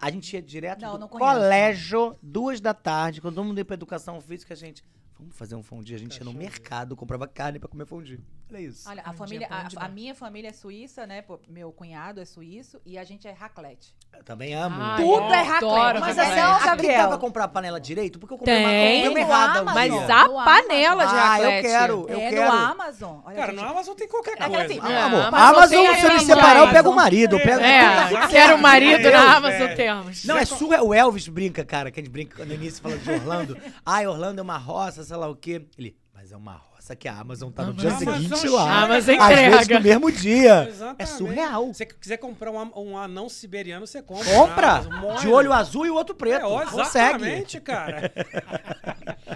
[0.00, 3.64] A gente ia direto Não, do não colégio, duas da tarde, quando todo mundo ia
[3.64, 4.82] pra educação física, a gente.
[5.18, 5.94] Vamos fazer um fondue.
[5.94, 8.20] A gente ia no mercado, comprava carne pra comer fondue.
[8.50, 8.88] Olha isso.
[8.88, 11.22] Olha, a família, a, a minha família é suíça, né?
[11.22, 13.94] pô, Meu cunhado é suíço e a gente é raclette.
[14.12, 14.76] Eu também amo.
[14.80, 16.98] Ai, Tudo eu é raclette, Mas assim, não, aqui Gabriel.
[17.02, 18.18] dá pra comprar a panela direito?
[18.18, 19.16] Porque eu comprei uma, Tem.
[19.18, 19.60] errada.
[19.60, 19.74] Amazon.
[19.74, 22.06] Mas a No panela de Ah, eu quero.
[22.08, 22.52] Eu é quero.
[22.52, 23.20] no Amazon.
[23.24, 24.62] Olha, Cara, gente, no Amazon tem qualquer É que coisa.
[24.64, 26.72] assim, Ah, é, Amor, Amazon Amazon, se eu me separar, eu Amazon.
[26.74, 27.36] pego o marido.
[27.36, 29.74] Eu pego É, quero o marido na Amazon é.
[29.74, 30.24] temos.
[30.24, 30.86] Não, é surreal.
[30.86, 33.58] O Elvis brinca, cara, que a gente brinca no início falando de Orlando.
[33.86, 35.66] Ai, Orlando é uma roça, sei lá o quê.
[35.78, 38.52] Ele, mas é uma roça que a Amazon tá no dia Amazon seguinte chega.
[38.54, 38.82] lá.
[38.84, 39.78] Amazon Às vezes entrega.
[39.78, 40.68] no mesmo dia.
[40.68, 41.02] Exatamente.
[41.02, 41.66] É surreal.
[41.68, 44.32] Se você quiser comprar um, um anão siberiano, você compra.
[44.34, 44.70] Compra!
[44.78, 45.20] Amazon, moe.
[45.20, 46.42] De olho azul e o outro preto.
[46.42, 47.16] É, ó, Consegue.
[47.24, 48.12] exatamente, cara.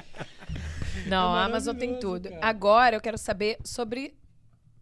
[1.06, 2.28] Não, É a Amazon tem tudo.
[2.28, 2.46] cara.
[2.46, 4.14] Agora eu quero saber sobre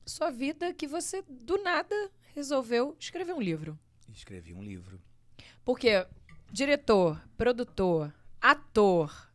[0.04, 1.94] sua vida que você, do nada,
[2.34, 3.78] resolveu escrever um livro.
[4.12, 5.00] Escrevi um livro.
[5.64, 6.06] Porque
[6.50, 9.25] diretor, produtor, ator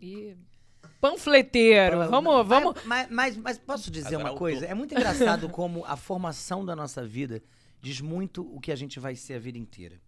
[0.00, 0.36] e
[1.00, 2.08] panfleteiro.
[2.10, 2.84] Vamos, vamos.
[2.84, 4.66] Mas, mas, mas posso dizer Agora uma coisa?
[4.66, 7.42] É muito engraçado como a formação da nossa vida
[7.80, 10.00] diz muito o que a gente vai ser a vida inteira.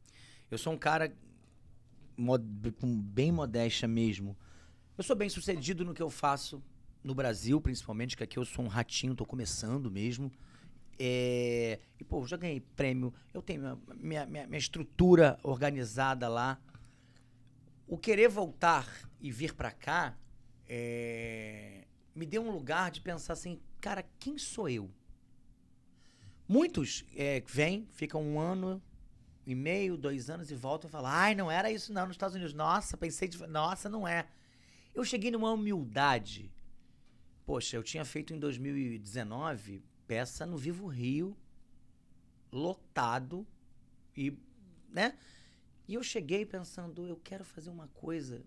[0.50, 1.12] Eu sou um cara
[2.16, 4.36] mod- com bem modéstia mesmo.
[4.98, 6.62] Eu sou bem sucedido no que eu faço
[7.02, 10.30] no Brasil, principalmente, que aqui eu sou um ratinho, tô começando mesmo.
[10.98, 16.60] É, E, pô, já ganhei prêmio, eu tenho minha, minha, minha- minha estrutura organizada lá.
[17.86, 18.86] O querer voltar
[19.20, 20.16] e vir pra cá
[20.68, 21.84] é,
[22.14, 24.90] me deu um lugar de pensar assim, cara, quem sou eu?
[26.46, 28.82] Muitos é, vêm, ficam um ano
[29.46, 32.34] e meio, dois anos e voltam e falam, ai, não era isso não nos Estados
[32.34, 32.54] Unidos.
[32.54, 33.44] Nossa, pensei, de...
[33.46, 34.28] nossa, não é.
[34.94, 36.52] Eu cheguei numa humildade.
[37.44, 41.36] Poxa, eu tinha feito em 2019 peça no Vivo Rio,
[42.50, 43.46] lotado
[44.16, 44.36] e,
[44.88, 45.16] né?
[45.86, 48.44] E eu cheguei pensando, eu quero fazer uma coisa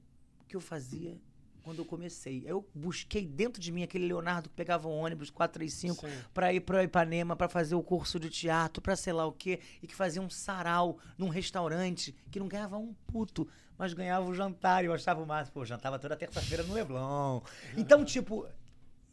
[0.53, 1.19] que eu fazia
[1.63, 2.43] quando eu comecei.
[2.45, 6.13] Eu busquei dentro de mim aquele Leonardo que pegava o ônibus 435 Sim.
[6.31, 9.59] pra ir pra Ipanema, pra fazer o curso de teatro, pra sei lá o quê,
[9.81, 13.47] e que fazia um sarau num restaurante que não ganhava um puto,
[13.77, 14.84] mas ganhava o jantar.
[14.84, 17.41] E eu achava o máximo, pô, jantava toda terça-feira no Leblon.
[17.75, 18.45] Então, tipo,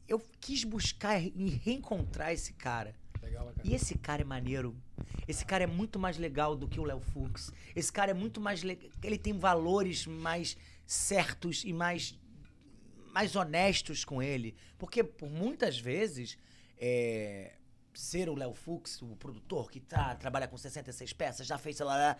[0.07, 2.95] eu quis buscar e reencontrar esse cara.
[3.23, 3.61] Legal, cara.
[3.65, 4.77] E esse cara é maneiro.
[5.27, 7.53] Esse cara é muito mais legal do que o Léo Fux.
[7.75, 8.91] Esse cara é muito mais legal.
[9.03, 10.57] Ele tem valores mais
[10.91, 12.19] certos e mais,
[13.13, 14.57] mais honestos com ele.
[14.77, 16.37] Porque por muitas vezes,
[16.77, 17.55] é,
[17.95, 21.87] ser o Léo Fux, o produtor que tá, trabalha com 66 peças, já fez, sei
[21.87, 22.17] lá, lá.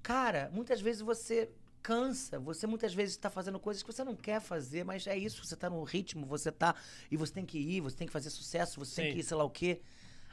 [0.00, 1.50] Cara, muitas vezes você
[1.82, 5.44] cansa, você muitas vezes está fazendo coisas que você não quer fazer, mas é isso,
[5.44, 6.76] você tá no ritmo, você tá.
[7.10, 9.14] E você tem que ir, você tem que fazer sucesso, você tem Sim.
[9.14, 9.80] que ir, sei lá o quê.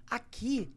[0.08, 0.72] Aqui,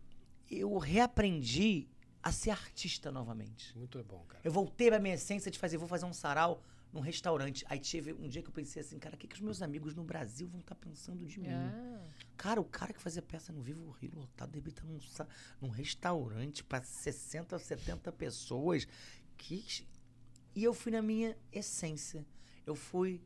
[0.51, 1.86] eu reaprendi
[2.22, 3.76] a ser artista novamente.
[3.76, 4.40] Muito bom, cara.
[4.43, 6.62] Eu voltei pra minha essência de fazer, vou fazer um sarau
[6.95, 7.66] num restaurante.
[7.69, 9.97] Aí tive um dia que eu pensei assim, cara, o que, que os meus amigos
[9.97, 11.49] no Brasil vão estar pensando de mim?
[11.49, 12.01] Ah,
[12.37, 14.99] Cara, o cara que fazia peça no Vivo Rio lotado, de repente tá num,
[15.61, 18.87] num restaurante pra 60, 70 pessoas.
[19.37, 19.65] Que...
[20.55, 22.25] E eu fui na minha essência.
[22.65, 23.21] Eu fui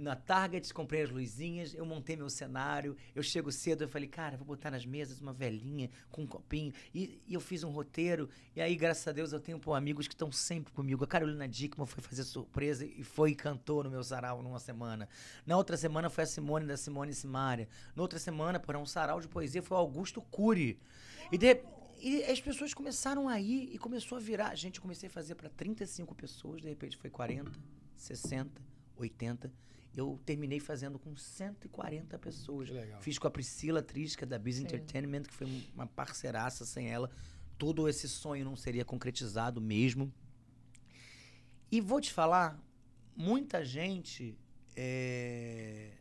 [0.00, 4.36] na Target, comprei as luzinhas, eu montei meu cenário, eu chego cedo, eu falei, cara,
[4.36, 6.72] vou botar nas mesas uma velhinha com um copinho.
[6.94, 10.08] E, e eu fiz um roteiro, e aí, graças a Deus, eu tenho pô, amigos
[10.08, 11.04] que estão sempre comigo.
[11.04, 15.08] A Carolina Dickman foi fazer surpresa e foi e cantou no meu sarau numa semana.
[15.46, 17.68] Na outra semana foi a Simone da Simone Simaria.
[17.94, 20.78] Na outra semana, por um sarau de poesia, foi o Augusto Cury.
[21.30, 21.60] E, de-
[22.00, 24.54] e as pessoas começaram a ir e começou a virar.
[24.54, 27.52] Gente, eu comecei a fazer para 35 pessoas, de repente foi 40,
[27.96, 28.50] 60,
[28.96, 29.52] 80.
[29.96, 32.68] Eu terminei fazendo com 140 pessoas.
[32.68, 33.00] Que legal.
[33.02, 34.62] Fiz com a Priscila Trisca, da Biz Sim.
[34.64, 37.10] Entertainment, que foi um- uma parceiraça sem ela.
[37.58, 40.12] Todo esse sonho não seria concretizado mesmo.
[41.70, 42.58] E vou te falar,
[43.16, 44.36] muita gente
[44.76, 45.92] é,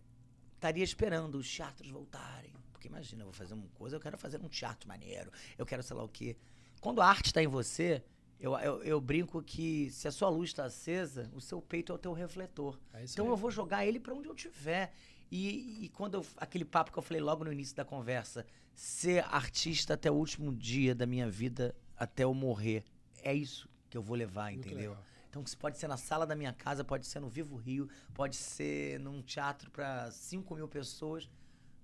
[0.56, 2.54] estaria esperando os teatros voltarem.
[2.72, 5.84] Porque imagina, eu vou fazer uma coisa, eu quero fazer num teatro maneiro, eu quero
[5.84, 6.38] sei lá o quê.
[6.80, 8.02] Quando a arte tá em você,
[8.40, 11.96] eu, eu, eu brinco que se a sua luz está acesa, o seu peito é
[11.96, 12.80] o teu refletor.
[12.94, 13.32] É Então aí.
[13.32, 14.94] eu vou jogar ele pra onde eu tiver.
[15.32, 19.24] E, e quando eu, aquele papo que eu falei logo no início da conversa, ser
[19.26, 22.84] artista até o último dia da minha vida, até eu morrer,
[23.22, 24.92] é isso que eu vou levar, Muito entendeu?
[24.92, 25.06] legal.
[25.30, 28.36] Então isso pode ser na sala da minha casa, pode ser no Vivo Rio, pode
[28.36, 31.30] ser num teatro pra 5 mil pessoas,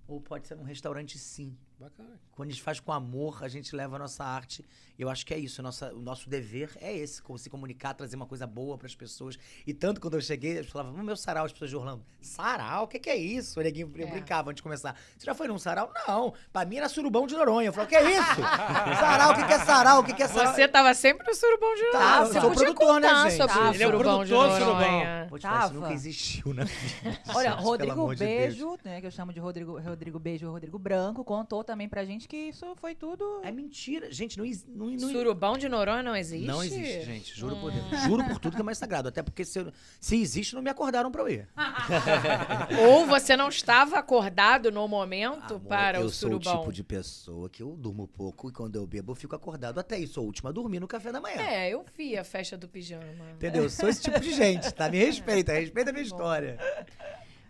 [0.08, 1.56] ou pode ser num restaurante sim.
[1.78, 2.18] Bacana.
[2.32, 4.64] Quando a gente faz com amor, a gente leva a nossa arte.
[4.98, 5.62] Eu acho que é isso.
[5.62, 8.94] Nossa, o nosso dever é esse: co- se comunicar, trazer uma coisa boa para as
[8.94, 9.38] pessoas.
[9.66, 12.02] E tanto quando eu cheguei, eles falavam, no meu sarau, as pessoas de Orlando.
[12.18, 12.84] Sarau?
[12.84, 13.60] O que, que é isso?
[13.60, 14.10] O neguinho eu É.
[14.10, 14.96] brincava antes de começar.
[15.18, 15.92] Você já foi num sarau?
[16.08, 16.32] Não.
[16.50, 17.68] Pra mim era surubão de Noronha.
[17.68, 18.34] Eu falei, o que é isso?
[18.98, 20.00] sarau, o que, que é sarau?
[20.00, 20.54] O que, que é sarau?
[20.54, 22.20] Você tava sempre no surubão de Tá, Noronha.
[22.20, 23.36] eu Você sou podia produtor, né, contar gente?
[23.38, 25.26] sobre o Ele é o surubão de produtor do Noronha.
[25.28, 25.80] Vou te falar, isso Tava.
[25.80, 27.20] nunca existiu na vida.
[27.34, 28.24] Olha, gente, Rodrigo amor de.
[28.24, 32.26] Beijo, né, que eu chamo de Rodrigo, Rodrigo Beijo, Rodrigo Branco, contou também pra gente
[32.28, 33.40] que isso foi tudo...
[33.42, 34.10] É mentira.
[34.10, 36.46] Gente, não, não, não, Surubão de Noronha não existe?
[36.46, 37.34] Não existe, gente.
[37.38, 37.88] Juro por Hum.
[37.90, 38.02] Deus.
[38.04, 39.08] Juro por tudo que é mais sagrado.
[39.08, 41.48] Até porque se, eu- se existe, não me acordaram pra eu ir.
[42.88, 46.60] Ou você não estava acordado no momento Amor, para eu o sou o surubão?
[46.60, 49.98] tipo de pessoa que eu durmo pouco e quando eu bebo eu fico acordado até
[49.98, 50.14] isso.
[50.14, 51.40] Sou a última a dormir no café da manhã.
[51.42, 53.04] É, eu vi a festa do pijama.
[53.34, 53.64] Entendeu?
[53.64, 54.88] Eu sou esse tipo de gente, tá?
[54.88, 56.58] Me respeita, respeita a minha história.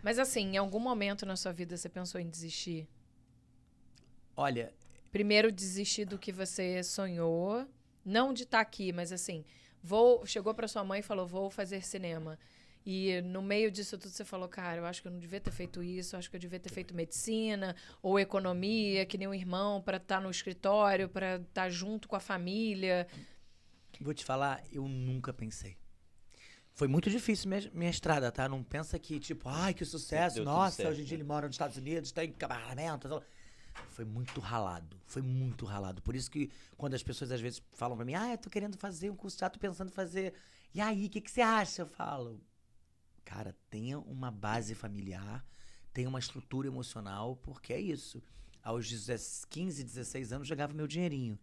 [0.03, 2.87] Mas assim, em algum momento na sua vida você pensou em desistir?
[4.37, 4.71] Olha,
[5.11, 7.67] Primeiro desistir do que você sonhou,
[8.05, 9.43] não de estar aqui, mas assim,
[9.81, 12.37] vou, chegou para sua mãe e falou: "Vou fazer cinema".
[12.85, 15.51] E no meio disso tudo você falou: "Cara, eu acho que eu não devia ter
[15.51, 19.33] feito isso, eu acho que eu devia ter feito medicina ou economia, que nem um
[19.33, 23.07] irmão para estar no escritório, para estar junto com a família".
[23.99, 25.77] vou te falar, eu nunca pensei.
[26.75, 28.47] Foi muito difícil minha, minha estrada, tá?
[28.47, 31.21] Não pensa que, tipo, ai, que sucesso, Deu nossa, certo, hoje em dia né?
[31.23, 33.07] ele mora nos Estados Unidos, tem casamento.
[33.07, 33.23] sei lá.
[33.89, 36.01] Foi muito ralado, foi muito ralado.
[36.01, 38.77] Por isso que quando as pessoas às vezes falam pra mim, ah, eu tô querendo
[38.77, 40.33] fazer um curso de teatro, pensando em fazer.
[40.73, 41.81] E aí, o que, que você acha?
[41.81, 42.39] Eu falo,
[43.25, 45.45] cara, tenha uma base familiar,
[45.93, 48.21] tenha uma estrutura emocional, porque é isso.
[48.63, 51.39] Aos 10 15, 16 anos, jogava meu dinheirinho.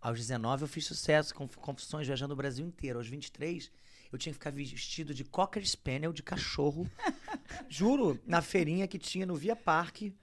[0.00, 2.98] Aos 19, eu fiz sucesso com confissões viajando o Brasil inteiro.
[2.98, 3.70] Aos 23,
[4.12, 6.88] eu tinha que ficar vestido de Cocker Spaniel, de cachorro.
[7.68, 10.14] Juro, na feirinha que tinha no Via Parque,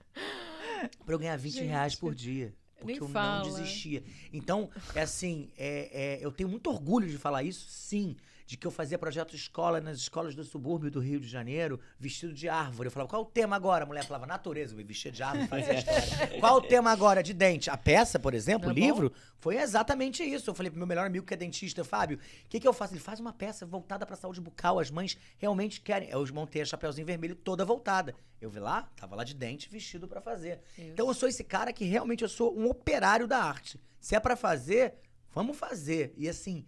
[1.04, 2.54] pra eu ganhar 20 Gente, reais por dia.
[2.78, 3.44] Porque eu fala.
[3.44, 4.02] não desistia.
[4.32, 8.16] Então, é assim, é, é, eu tenho muito orgulho de falar isso, sim.
[8.46, 12.32] De que eu fazia projeto escola nas escolas do subúrbio do Rio de Janeiro, vestido
[12.32, 12.86] de árvore.
[12.86, 13.82] Eu falava, qual o tema agora?
[13.82, 14.72] A mulher falava, natureza.
[14.72, 16.38] Eu me vestia de árvore, fazia história.
[16.38, 17.24] qual o tema agora?
[17.24, 17.68] De dente.
[17.68, 18.80] A peça, por exemplo, Tá o bom.
[18.80, 20.48] livro, foi exatamente isso.
[20.48, 22.92] Eu falei pro meu melhor amigo que é dentista, Fábio, o que, que eu faço?
[22.94, 24.78] Ele faz uma peça voltada pra saúde bucal.
[24.78, 26.08] As mães realmente querem.
[26.08, 28.14] Eu montei a Chapeuzinho Vermelho toda voltada.
[28.40, 30.60] Eu vi lá, tava lá de dente, vestido pra fazer.
[30.78, 30.90] Isso.
[30.92, 33.80] Então eu sou esse cara que realmente eu sou um operário da arte.
[33.98, 34.94] Se é pra fazer,
[35.34, 36.14] vamos fazer.
[36.16, 36.64] E assim,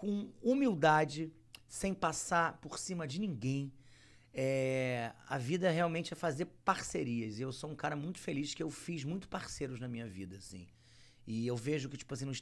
[0.00, 1.30] com humildade,
[1.68, 3.70] sem passar por cima de ninguém.
[4.32, 7.38] É, a vida realmente é fazer parcerias.
[7.38, 10.36] E eu sou um cara muito feliz que eu fiz muito parceiros na minha vida,
[10.38, 10.66] assim.
[11.26, 12.32] E eu vejo que, tipo assim, não,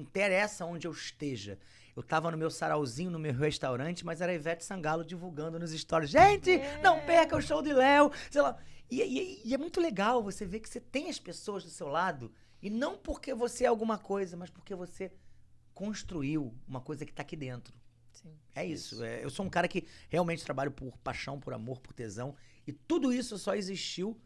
[0.00, 1.58] interessa onde eu esteja.
[1.96, 5.72] Eu tava no meu sarauzinho, no meu restaurante, mas era a Ivete Sangalo divulgando nos
[5.72, 6.10] stories.
[6.10, 8.12] Gente, não perca o show de Léo!
[8.30, 8.56] Sei lá.
[8.88, 11.88] E, e- e é muito legal você ver que você tem as pessoas do seu
[11.88, 12.30] lado.
[12.62, 15.10] E não porque você é alguma coisa, mas porque você
[15.78, 17.72] construiu uma coisa que tá aqui dentro.
[18.10, 18.32] Sim.
[18.52, 19.04] É isso.
[19.04, 22.34] é, eu sou um cara que realmente trabalho por paixão, por amor, por tesão.
[22.66, 24.20] E tudo isso só existiu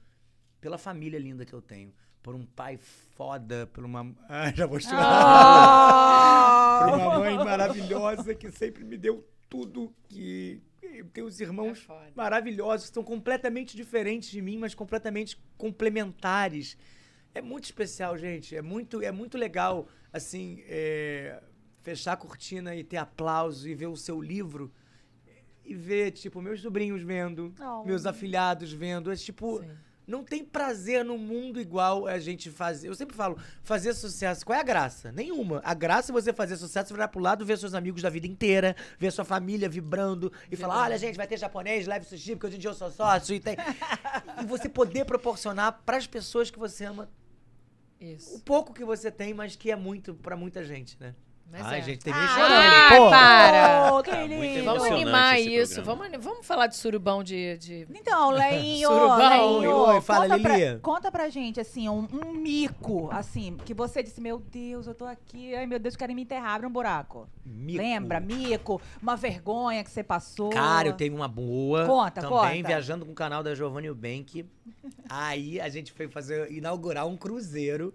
[0.63, 1.93] pela família linda que eu tenho.
[2.23, 4.15] Por um pai foda, por uma.
[4.31, 5.03] Ah, já vou chorar.
[5.05, 6.87] Ah!
[6.89, 9.95] por uma mãe maravilhosa que sempre me deu tudo.
[10.09, 12.13] Que eu tenho os É irmãos foda.
[12.15, 16.79] maravilhosos, que são completamente diferentes de mim, mas completamente complementares.
[17.35, 18.57] É muito especial, gente.
[18.57, 21.43] É muito, é muito legal, assim, é,
[21.83, 24.73] fechar a cortina e ter aplauso e ver o seu livro
[25.65, 27.85] e ver, tipo, meus sobrinhos vendo, Oh.
[27.85, 29.13] meus afilhados vendo.
[29.13, 29.71] É tipo, Sim.
[30.07, 32.89] não tem prazer no mundo igual a gente fazer.
[32.89, 34.45] Eu sempre falo, fazer sucesso.
[34.45, 35.13] Qual é a graça?
[35.13, 35.61] Nenhuma.
[35.65, 38.75] A graça é você fazer sucesso, virar pro lado, ver seus amigos da vida inteira,
[38.99, 42.57] ver sua família vibrando e falar: olha, gente, vai ter japonês, leve sushi, porque hoje
[42.57, 43.57] em dia eu sou sócio e tem.
[44.43, 47.09] e você poder proporcionar pras pessoas que você ama
[48.03, 48.43] o Isso.
[48.43, 51.15] pouco que você tem, mas que é muito pra muita gente, né?
[51.53, 51.83] Mas Ai, é.
[51.83, 53.05] gente, tem nem Ah, chorando.
[53.05, 53.11] Pô.
[53.11, 53.93] para!
[53.95, 54.65] Oh, que Tá lindo.
[54.65, 55.83] Vamos animar isso.
[55.83, 57.59] Vamos, vamos falar de surubão de.
[57.59, 57.87] de...
[57.91, 59.19] Então, Leinho, Surubão.
[59.59, 63.75] Leinho, Oi, oi, fala, conta, pra, conta pra gente, assim, um, um mico, assim, que
[63.75, 66.71] você disse, meu Deus, eu tô aqui, ai meu Deus, querem me enterrar, abre um
[66.71, 67.29] buraco.
[67.45, 67.83] Mico.
[67.83, 70.49] Lembra, mico, uma vergonha que você passou.
[70.49, 71.85] Cara, eu tenho uma boa.
[71.85, 72.69] Conta, também conta.
[72.69, 74.47] viajando com o canal da Giovanni Eubank.
[75.09, 77.93] Aí a gente foi fazer inaugurar um cruzeiro.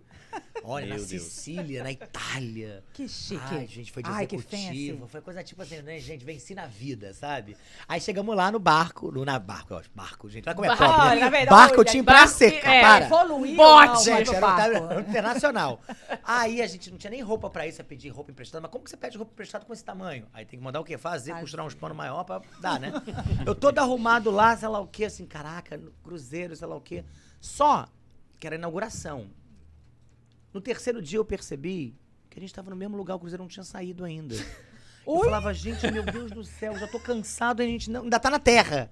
[0.64, 1.24] Olha, Meu na Deus.
[1.24, 2.84] Sicília, na Itália.
[2.92, 3.40] Que chique.
[3.52, 5.08] Ai, gente, foi de Ai, que executivo.
[5.08, 6.26] Foi coisa tipo assim, né, gente?
[6.26, 7.56] Venci na vida, sabe?
[7.88, 9.10] Aí chegamos lá no barco.
[9.10, 10.46] No, na barco, ó, barco, gente.
[10.46, 10.84] Olha como é Barco.
[10.84, 11.20] pobre.
[11.22, 11.30] Né?
[11.30, 13.06] verdade, barco tinha barco- pra seca, é, para.
[13.06, 13.88] Evoluiu, Bote.
[13.94, 15.82] não, Gente, era um um internacional.
[16.24, 18.60] Aí a gente não tinha nem roupa pra isso, é pedir roupa emprestada.
[18.62, 20.28] Mas como que você pede roupa emprestada com esse tamanho?
[20.34, 20.98] Aí tem que mandar o quê?
[20.98, 21.42] Fazer, Fazer.
[21.42, 22.92] costurar uns panos maior pra dar, né?
[23.46, 26.82] Eu todo arrumado lá, sei lá o quê, assim, caraca, no cruzeiro, sei lá o
[26.82, 27.06] quê.
[27.40, 27.88] Só
[28.38, 29.28] que era inauguração.
[30.58, 31.96] No terceiro dia eu percebi
[32.32, 34.34] que a gente tava no mesmo lugar, o cruzeiro não tinha saído ainda.
[35.06, 38.30] Eu falava, gente, meu Deus do céu, já tô cansado, a gente não, ainda tá
[38.30, 38.92] na terra.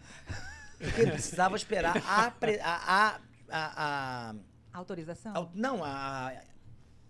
[0.77, 2.31] Porque precisava esperar a,
[2.61, 3.19] a,
[3.49, 4.35] a, a,
[4.71, 5.51] Autorização?
[5.53, 6.43] não, a, é,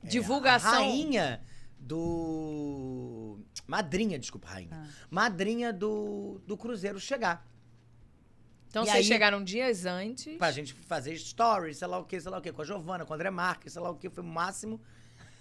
[0.07, 0.71] Divulgação.
[0.71, 1.43] a rainha
[1.77, 3.37] do.
[3.67, 4.69] Madrinha, desculpa, rainha.
[4.71, 4.87] Ah.
[5.11, 7.45] Madrinha do, do Cruzeiro chegar.
[8.75, 10.37] Então E vocês aí- chegaram dias antes.
[10.37, 13.05] Pra gente fazer stories, sei lá o que, sei lá o que, com a Giovana,
[13.05, 14.81] com o André Marques, sei lá o que, foi o máximo.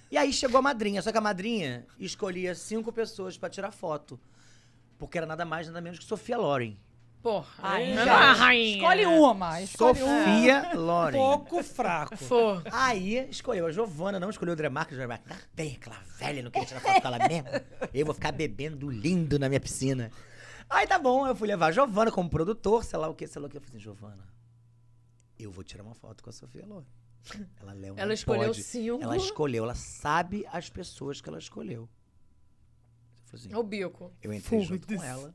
[0.08, 4.20] E aí chegou a madrinha, só que a madrinha escolhia cinco pessoas pra tirar foto.
[4.96, 6.76] Porque era nada mais, nada menos que Sofia Loren.
[7.20, 7.46] Porra.
[7.60, 8.04] Aí, já.
[8.04, 8.76] uma rainha.
[8.76, 10.18] Escolhe uma, escolhe uma.
[10.24, 11.18] Sofia Loren.
[11.18, 12.16] Pouco fraco.
[12.16, 12.62] For.
[12.70, 14.92] Aí escolheu a Giovana, não escolheu o André Marques.
[14.96, 17.48] O André Marques, tá bem, aquela velha, não queria tirar foto com ela mesmo.
[17.92, 20.12] Eu vou ficar bebendo lindo na minha piscina.
[20.68, 23.40] Aí tá bom, eu fui levar a Giovana como produtor, sei lá o que, sei
[23.40, 23.56] lá o que.
[23.56, 24.24] Eu falei assim, Giovana,
[25.38, 26.86] eu vou tirar uma foto com a Sofia Loren.
[27.60, 28.62] Ela leu, Ela escolheu pode.
[28.62, 29.02] cinco.
[29.02, 31.82] Ela escolheu, ela sabe as pessoas que ela escolheu.
[31.82, 34.12] Eu falei assim, O bico.
[34.22, 35.34] eu entrei junto com ela.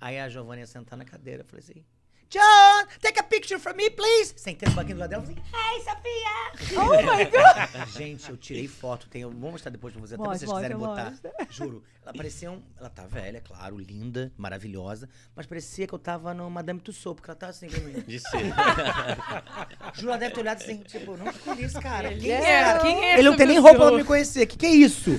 [0.00, 1.42] Aí a Giovanna ia sentar na cadeira.
[1.42, 1.84] Eu falei assim:
[2.30, 4.32] John, take a picture from me, please.
[4.36, 5.22] Sentei no banquinho do lado dela.
[5.24, 6.80] Falei, Hey, Sofia.
[6.80, 7.88] Oh my God.
[7.96, 9.08] Gente, eu tirei foto.
[9.08, 11.46] Tem, vou mostrar depois pra vocês, até vocês quiserem mostra, botar.
[11.50, 11.82] Juro.
[12.02, 12.62] Ela parecia um.
[12.78, 15.08] Ela tá velha, claro, linda, maravilhosa.
[15.36, 18.00] Mas parecia que eu tava no Madame Tussauds, porque ela tá assim pra mim.
[18.06, 18.30] De ser.
[19.94, 22.14] Juro, ela deve ter olhado assim, tipo, não escolhi esse cara.
[22.14, 22.78] Quem é é, esse cara?
[22.80, 24.46] quem é Ele não tem nem roupa pra me conhecer.
[24.46, 25.10] Que que é isso?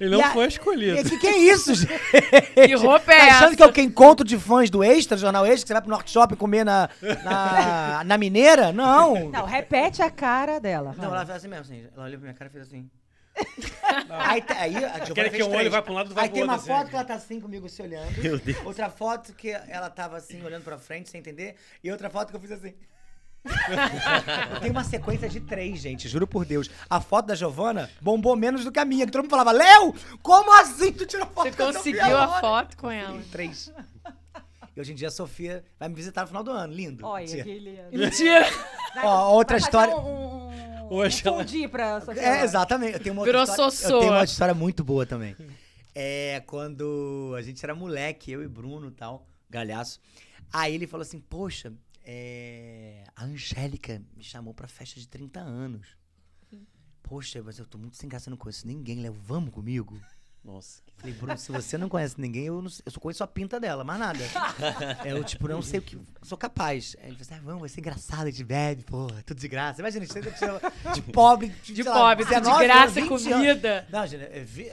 [0.00, 1.08] Ele não E a- foi escolhido.
[1.08, 1.92] Que que é isso, gente?
[2.54, 3.56] Que roupa é Tá achando essa?
[3.56, 3.82] que é o que?
[3.82, 6.88] Encontro de fãs do Extra, Jornal Extra, que você vai pro Norte Shopping comer na,
[7.24, 8.72] na, na Mineira?
[8.72, 9.28] Não.
[9.30, 10.94] Não, repete a cara dela.
[10.96, 11.86] Não, ela fez assim mesmo, assim.
[11.94, 12.90] Ela olhou pra minha cara e fez assim.
[14.08, 15.72] aí, tá- aí a Giovana Aquele fez que um olho três.
[15.72, 16.88] vai pra um lado e vai Aí pro tem uma outro, foto assim.
[16.90, 18.10] que ela tá assim comigo, se olhando.
[18.22, 18.64] Meu Deus.
[18.64, 21.56] Outra foto que ela tava assim, olhando pra frente, sem entender.
[21.84, 22.74] E outra foto que eu fiz assim.
[24.60, 26.68] tenho uma sequência de três, gente, juro por Deus.
[26.90, 29.04] A foto da Giovana bombou menos do que a minha.
[29.06, 32.26] Que todo mundo falava, Léo, como assim tu tirou foto Você com a conseguiu a
[32.26, 33.20] Loren?" foto com ela.
[33.30, 33.72] Três.
[34.76, 36.72] E hoje em dia a Sofia vai me visitar no final do ano.
[36.72, 37.06] Lindo.
[37.06, 37.98] Olha, que lindo.
[37.98, 38.46] Mentira.
[39.02, 39.96] Ó, outra história.
[39.96, 42.94] Um, um, Hoje um ela- pra Sofia É, exatamente.
[42.94, 43.94] Eu tenho uma Virou história, sossô.
[43.94, 45.34] Eu tenho uma história muito boa também.
[45.94, 49.98] É quando a gente era moleque, eu e Bruno e tal, galhaço.
[50.52, 51.72] Aí ele falou assim: Poxa,
[52.04, 55.96] é, a Angélica me chamou pra festa de 30 anos.
[57.02, 59.00] Poxa, mas eu tô muito sem graça, não conheço ninguém.
[59.00, 59.98] Léo, vamos comigo?
[60.46, 60.80] Nossa.
[60.96, 63.58] Falei, Bruno, se você não conhece ninguém, eu, não, sei- eu só conheço a pinta
[63.60, 64.20] dela, mais nada.
[65.04, 65.98] eu, tipo, não sei o que.
[66.22, 66.96] Sou capaz.
[67.00, 69.48] Aí ele falou assim: ah, vamos, vai ser engraçado, a gente bebe, porra, tudo de
[69.48, 69.80] graça.
[69.82, 73.02] Imagina, a gente de, de pobre, de, De sei lá, pobre, de 19 graça e
[73.02, 73.46] anos, 20 anos.
[73.48, 73.86] comida.
[73.90, 74.66] Não, gente, eu vi.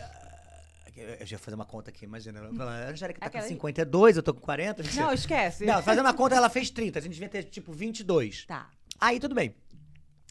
[0.96, 2.40] Eu eu já ia fazer uma conta aqui, imagina.
[2.40, 4.84] A Angélica tá Aquela- com 52, eu tô com 40.
[4.84, 5.06] mentira.
[5.08, 5.66] Não, esquece.
[5.66, 7.00] Não, fazer uma conta, ela fez 30.
[7.00, 8.46] A gente devia ter, tipo, 22.
[8.46, 8.70] Tá.
[9.02, 9.54] Aí, tudo bem.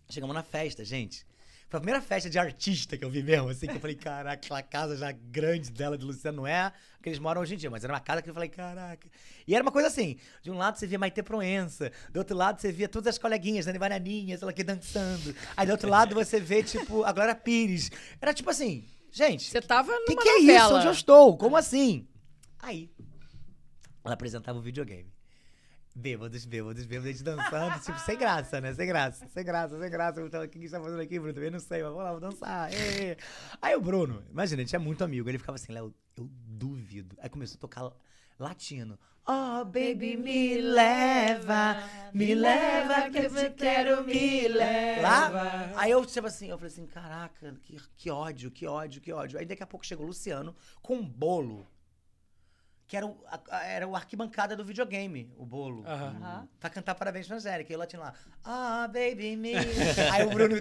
[0.09, 1.27] Chegamos na festa, gente.
[1.72, 4.34] Foi a primeira festa de artista que eu vi mesmo, assim, que eu falei, caraca,
[4.34, 6.70] aquela casa já grande dela, de Luciano, não é
[7.02, 9.08] que eles moram hoje em dia, mas era uma casa que eu falei, caraca.
[9.46, 12.60] E era uma coisa assim, de um lado você via Maite Proença, do outro lado
[12.60, 15.34] você via todas as coleguinhas, Dani Bananinha, lá que, dançando.
[15.56, 17.90] Aí do outro lado você vê, tipo, a Glória Pires.
[18.20, 20.74] Era tipo assim, gente, Você tava numa que, que é isso?
[20.74, 21.38] Onde eu estou?
[21.38, 22.06] Como assim?
[22.58, 22.90] Aí,
[24.04, 25.10] ela apresentava o videogame.
[25.94, 28.73] Bêbados, bêbados, bêbados, a gente dançando, tipo, sem graça, né?
[28.73, 30.20] Sem graça, sem graça, sem graça.
[30.20, 31.35] Eu tava, o que a gente tá fazendo aqui, Bruno?
[31.35, 32.73] Também não sei, mas vamos lá, vamos dançar.
[32.73, 33.16] ê.
[33.60, 37.14] Aí o Bruno, imagina, a gente é muito amigo, ele ficava assim, Léo, eu duvido.
[37.20, 37.93] Aí começou a tocar
[38.39, 38.98] latino.
[39.24, 41.77] Oh, baby, me leva,
[42.12, 45.02] me leva que eu quero, me leva.
[45.02, 49.12] Lá, aí eu, tipo assim, eu falei assim, caraca, que, que ódio, que ódio, que
[49.12, 49.39] ódio.
[49.39, 51.64] Aí daqui a pouco chegou o Luciano com um bolo
[52.93, 55.82] que era o, a- a- era o arquibancada do videogame, o bolo.
[55.86, 56.47] Aham.
[56.60, 57.73] Pra cantar parabéns pra Angélica.
[57.73, 58.12] E eu lá tinha lá,
[58.44, 59.55] ah, baby me.
[60.12, 60.56] Aí o Bruno?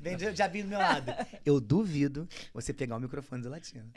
[0.00, 1.14] Vem de diabinho do meu lado.
[1.46, 3.88] Eu duvido você pegar o microfone do latino.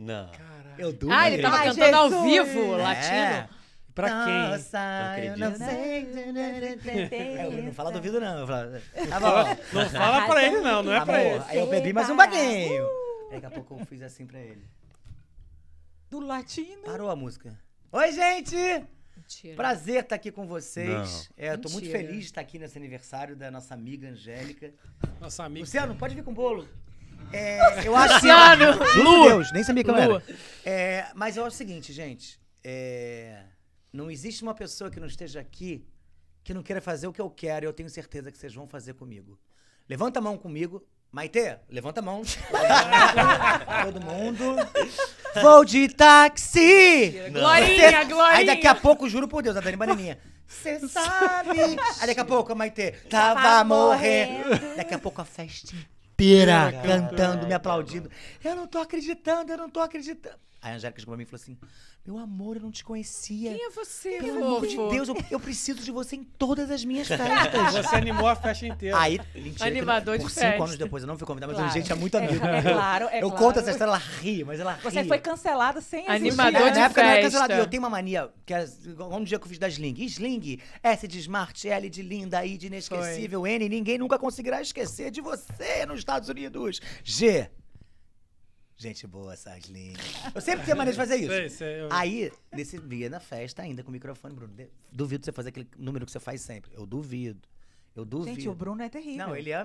[0.00, 0.32] Não.
[0.76, 1.12] Eu duvido.
[1.12, 2.24] Ah, ele tava Ai, cantando ao Jesus.
[2.24, 2.82] vivo, É.
[2.82, 3.48] latino.
[3.94, 4.48] Pra quem?
[4.50, 6.10] Nossa, eu não sei.
[7.12, 8.38] É, eu não falo duvido, não.
[8.40, 8.70] Eu falo,
[9.08, 9.56] tá bom.
[9.74, 11.44] Não fala pra ele, não, não é pra ele.
[11.46, 12.84] Aí eu bebi mais um baguinho.
[13.30, 14.66] Daqui a pouco eu fiz assim pra ele.
[16.12, 16.82] Do latino.
[16.82, 17.58] Parou a música.
[17.90, 18.54] Oi, gente!
[19.16, 19.56] Mentira.
[19.56, 21.30] Prazer estar aqui com vocês.
[21.30, 21.42] Não.
[21.42, 24.74] É, eu tô muito feliz de estar aqui nesse aniversário da nossa amiga Angélica.
[25.18, 25.64] Nossa amiga.
[25.64, 26.68] Luciano, pode vir com bolo.
[27.32, 27.56] É,
[27.88, 28.26] eu acho que.
[28.26, 28.86] Luciano!
[28.92, 30.22] Juro por Deus, nem sabia que eu era.
[30.66, 32.38] É, mas eu acho o seguinte, gente.
[32.62, 33.46] é,
[33.90, 35.88] não existe uma pessoa que não esteja aqui
[36.44, 38.68] que não queira fazer o que eu quero e eu tenho certeza que vocês vão
[38.68, 39.40] fazer comigo.
[39.88, 40.86] Levanta a mão comigo.
[41.10, 42.20] Maite, levanta a mão.
[43.84, 44.56] Todo mundo.
[45.40, 47.22] Vou de táxi!
[47.32, 48.36] Glorinha, Cê- Glorinha.
[48.38, 50.18] Aí daqui a pouco, juro por Deus, a Dani Bananinha.
[50.46, 51.58] Você sabe.
[52.00, 54.50] Aí daqui a pouco a Maite tava morrendo.
[54.76, 55.74] Daqui a pouco a festa
[56.12, 58.10] inteira cantando, me aplaudindo.
[58.44, 60.36] Eu não tô acreditando, eu não tô acreditando.
[60.64, 61.58] Aí a Angélica chegou pra mim e falou assim:
[62.06, 63.50] Meu amor, eu não te conhecia.
[63.52, 64.76] Quem é você, Pelo amor de?
[64.76, 67.72] Deus, eu, eu preciso de você em todas as minhas festas.
[67.84, 68.96] Você animou a festa inteira.
[68.96, 70.62] Aí, mentira, que Animador por de cinco festa.
[70.62, 71.72] anos depois eu não fui convidado, mas Claro.
[71.76, 72.46] a gente é muito amigo.
[72.46, 73.44] É, é claro, é eu claro.
[73.44, 74.82] conto essa história, ela ri, mas ela ri.
[74.84, 76.14] Você foi cancelada sem existir.
[76.40, 77.38] Animador É, de na época não era festa.
[77.38, 77.52] cancelado.
[77.54, 78.64] E Eu tenho uma mania, que é
[79.10, 79.94] um dia que eu fiz da Sling.
[80.04, 85.10] Sling, S de Smart, L de linda, I de inesquecível, N, ninguém nunca conseguirá esquecer
[85.10, 86.80] de você nos Estados Unidos.
[87.02, 87.50] G.
[88.82, 89.92] Gente boa Sling.
[90.34, 91.28] Eu sempre tenho maneira de fazer isso.
[91.32, 95.24] Sei, sei, eu- Aí, nesse dia na festa, ainda com o microfone, Bruno, de- duvido
[95.24, 96.72] você fazer aquele número que você faz sempre.
[96.74, 97.40] Eu duvido.
[97.94, 98.34] Eu duvido.
[98.34, 99.28] Gente, o Bruno é terrível.
[99.28, 99.64] Não, ele é.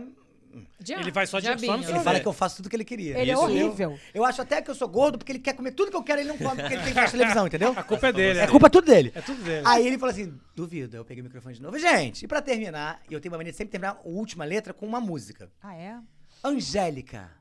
[0.80, 2.20] Dia- Ele vai só de- no Ele fala É.
[2.20, 3.18] que eu faço tudo que ele queria.
[3.20, 4.00] Ele é Isso, horrível.
[4.14, 6.22] Eu acho até que eu sou gordo porque ele quer comer tudo que eu quero,
[6.22, 7.74] ele não come porque ele tem que ver televisão, entendeu?
[7.76, 8.40] A culpa é dele.
[8.40, 8.48] É né?
[8.48, 9.12] culpa tudo dele.
[9.16, 9.64] É tudo dele.
[9.68, 10.96] Aí ele falou assim: duvido.
[10.96, 11.78] Aí eu peguei o microfone de novo.
[11.80, 14.86] Gente, e pra terminar, eu tenho uma mania de sempre terminar a última letra com
[14.86, 15.52] uma música.
[15.62, 15.98] Ah, é?
[16.44, 17.32] Angélica.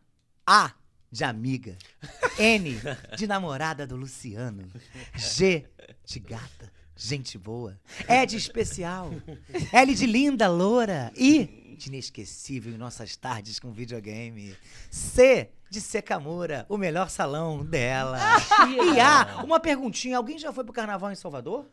[0.46, 0.72] A
[1.10, 1.76] de amiga.
[2.38, 2.76] N
[3.16, 4.70] de namorada do Luciano.
[5.14, 5.66] G
[6.04, 6.72] de gata.
[6.94, 7.78] Gente boa.
[8.08, 9.10] E de especial.
[9.72, 11.12] L de linda, loura.
[11.16, 14.56] I de inesquecível em nossas tardes com videogame.
[14.90, 18.18] C de Secamura, o melhor salão dela.
[18.94, 20.16] e A, uma perguntinha.
[20.16, 21.66] Alguém já foi pro carnaval em Salvador?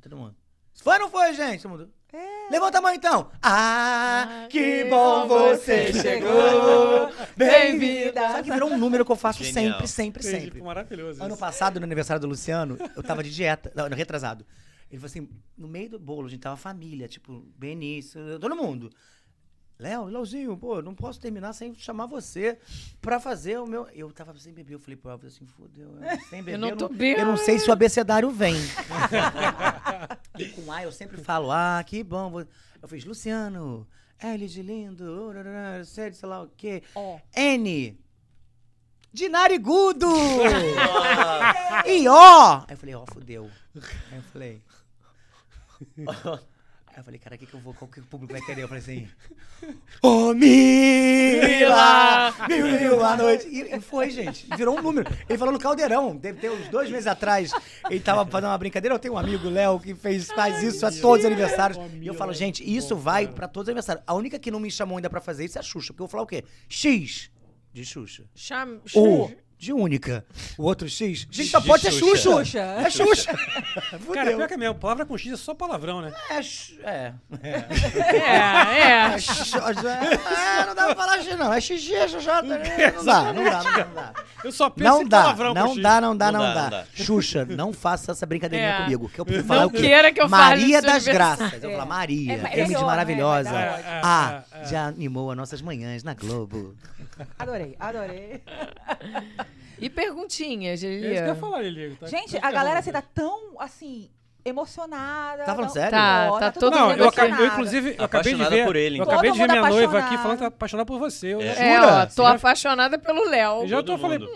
[0.00, 0.36] Todo mundo.
[0.82, 1.62] Foi ou não foi, gente?
[1.62, 1.92] Todo mundo.
[2.50, 3.30] Levanta a mão então.
[3.42, 7.10] Ah, que bom você chegou.
[7.36, 8.32] Bem-vinda.
[8.32, 9.72] Só que virou um número que eu faço Genial.
[9.72, 10.62] sempre, sempre, Entendi, sempre.
[10.62, 11.20] maravilhoso.
[11.22, 11.40] Ano isso.
[11.40, 13.72] passado, no aniversário do Luciano, eu tava de dieta.
[13.74, 14.46] Não, no retrasado.
[14.90, 15.28] Ele falou assim:
[15.58, 18.90] no meio do bolo, a gente tava família, tipo, Benício, todo mundo.
[19.78, 22.58] Léo, Léozinho, pô, não posso terminar sem chamar você
[23.00, 23.86] pra fazer o meu.
[23.92, 24.74] Eu tava sem beber.
[24.74, 25.90] Eu falei pro Elvis assim, fodeu.
[26.30, 26.58] Sem beber.
[26.58, 27.12] não tô eu bem.
[27.12, 28.54] eu não sei se o abecedário vem.
[30.38, 32.40] e com A eu sempre falo, ah, que bom.
[32.80, 33.86] Eu fiz Luciano,
[34.18, 35.32] L de lindo,
[35.84, 36.82] de sei lá o quê.
[36.94, 37.18] Ó.
[37.34, 37.98] N.
[39.12, 40.06] De narigudo!
[41.86, 42.64] e ó!
[42.68, 43.50] Aí eu falei, ó, fudeu.
[44.10, 44.62] Aí eu falei.
[46.96, 47.74] Aí eu falei, cara, o que, que eu vou.
[47.74, 48.62] Qual que o público vai querer?
[48.62, 49.06] Eu falei assim.
[50.00, 52.34] Ô, Mila!
[52.48, 53.46] Mil e mil à noite.
[53.48, 54.46] E, e foi, gente.
[54.56, 55.06] Virou um número.
[55.28, 56.16] Ele falou no Caldeirão.
[56.16, 57.52] Deve ter uns dois meses atrás.
[57.90, 58.94] Ele tava fazendo uma brincadeira.
[58.94, 61.78] Eu tenho um amigo, Léo, que fez, faz isso a todos os aniversários.
[62.00, 64.02] E eu falo, gente, isso vai pra todos os aniversários.
[64.06, 65.92] A única que não me chamou ainda pra fazer isso é a Xuxa.
[65.92, 66.44] Porque eu vou falar o quê?
[66.66, 67.30] X
[67.74, 68.24] de Xuxa.
[68.34, 68.80] Cham...
[68.94, 70.24] U de única.
[70.58, 71.26] O outro X.
[71.30, 72.16] Gente, só De pode ser Xuxa.
[72.16, 72.44] Xuxa.
[72.44, 72.60] Xuxa.
[72.60, 73.32] É Xuxa.
[74.12, 74.74] Cara, pior que é mesmo.
[74.74, 76.12] Palavra com X é só palavrão, né?
[76.30, 77.12] É, X- é.
[77.42, 79.14] É, é.
[79.14, 81.52] É, X- é, não dá pra falar X, não.
[81.52, 82.42] É XG, XJ.
[82.44, 82.92] né?
[82.96, 84.12] Não dá, não dá, não dá.
[84.44, 85.82] Eu só penso Não em dá, palavrão com não X.
[85.82, 86.84] dá, não dá, Não não dá, não dá.
[86.94, 88.82] Xuxa, não faça essa brincadeirinha É.
[88.82, 89.08] comigo.
[89.08, 89.78] Que eu preciso falar o quê?
[89.78, 91.04] queira que eu Maria das.
[91.06, 91.52] Graças.
[91.54, 92.32] Eu vou falar Maria.
[92.52, 93.50] É, M de maravilhosa.
[94.02, 94.42] Ah.
[94.52, 94.64] É, é, é.
[94.66, 96.74] já animou as nossas manhãs na Globo.
[97.38, 98.42] Adorei, adorei.
[99.78, 101.96] E perguntinhas, É isso que eu ia falar, Lili.
[101.96, 104.08] Tá- Gente, tá a galera assim, ficando- tá tão, assim,
[104.44, 105.44] emocionada.
[105.44, 105.90] Tá falando tão- sério?
[105.90, 108.64] Tá, Ó, tá todo Não, mundo eu, acabei, eu inclusive eu acabei de Apaixonada ver.
[108.66, 109.12] por ele, eu então.
[109.12, 110.22] acabei de ver minha mundo noiva aqui apaixonado.
[110.22, 111.34] falando que tá apaixonada por você.
[111.34, 111.46] Eu, É.
[111.46, 111.94] É, Jura?
[112.02, 113.66] ó, tô apaixonada pelo Léo.
[113.66, 114.18] Já tô Todo falei.
[114.18, 114.30] mundo.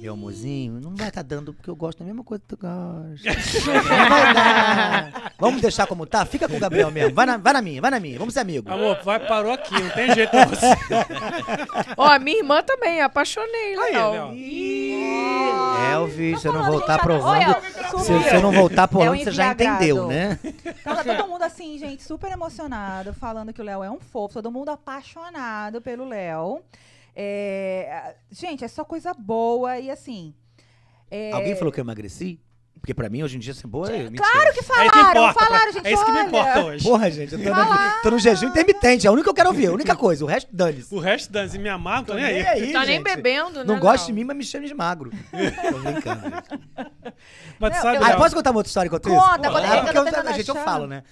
[0.00, 3.70] Meu amorzinho, não vai estar dando porque eu gosto da mesma coisa que tu gosta.
[3.70, 5.32] não vai dar.
[5.38, 6.24] Vamos deixar como tá?
[6.24, 7.14] Fica com o Gabriel mesmo.
[7.14, 8.18] Vai na, vai na minha, vai na minha.
[8.18, 8.72] Vamos ser amigos.
[8.72, 10.66] Amor, vai, parou aqui, não tem jeito pra você.
[11.98, 14.32] Ó, a minha irmã também, apaixonei, Léo.
[15.92, 17.28] Elvis, se eu não voltar tá- provando.
[17.32, 17.60] Olha,
[18.02, 20.38] Se você não voltar É provando, um você já entendeu, né?
[20.82, 24.50] Tava todo mundo assim, gente, super emocionado, falando que o Léo é um fofo, todo
[24.50, 26.62] mundo apaixonado pelo Léo.
[27.14, 30.34] É, gente, é só coisa boa e assim.
[31.10, 32.40] É, Alguém falou que eu emagreci?
[32.80, 34.08] Porque pra mim, hoje em dia, ser boa é.
[34.10, 35.44] Claro que É falaram, isso que importa.
[35.44, 35.86] falaram, gente.
[35.86, 36.82] é isso que me importa hoje.
[36.84, 39.06] Porra, gente, eu tô no, tô no jejum intermitente.
[39.06, 40.24] É o único que eu quero ouvir, a única coisa.
[40.24, 40.94] O resto, dane-se.
[40.94, 42.46] O resto das me amar, não tô nem aí.
[42.46, 43.02] aí, Tá nem gente.
[43.04, 43.64] bebendo, né?
[43.64, 45.10] Não gosta de mim, mas me chama de magro.
[45.10, 46.22] tô brincando.
[46.22, 47.14] gente.
[47.58, 49.26] Mas Não, sabe, eu- Ah, posso contar uma outra história enquanto Conta, isso?
[49.26, 51.02] conta, Ah, que eu porque eu- tentando gente, eu falo, né?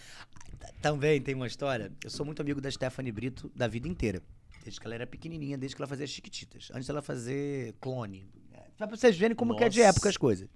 [0.81, 1.93] Também tem uma história.
[2.03, 4.23] Eu sou muito amigo da Stephanie Brito da vida inteira.
[4.63, 6.69] Desde que ela era pequenininha, desde que ela fazia Chiquititas.
[6.73, 8.29] Antes dela fazer clone.
[8.77, 9.91] Só pra vocês verem como que é de Nossa.
[9.91, 10.49] época as coisas.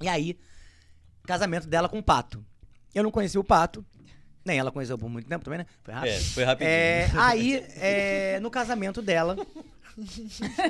[0.00, 0.38] E aí,
[1.24, 2.44] casamento dela com o Pato.
[2.94, 3.84] Eu não conhecia o Pato.
[4.44, 5.66] Nem ela conheceu por muito tempo também, né?
[5.82, 6.12] Foi rápido.
[6.12, 6.70] É, foi rapidinho.
[6.70, 9.36] É, aí, é, no casamento dela,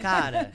[0.02, 0.50] cara,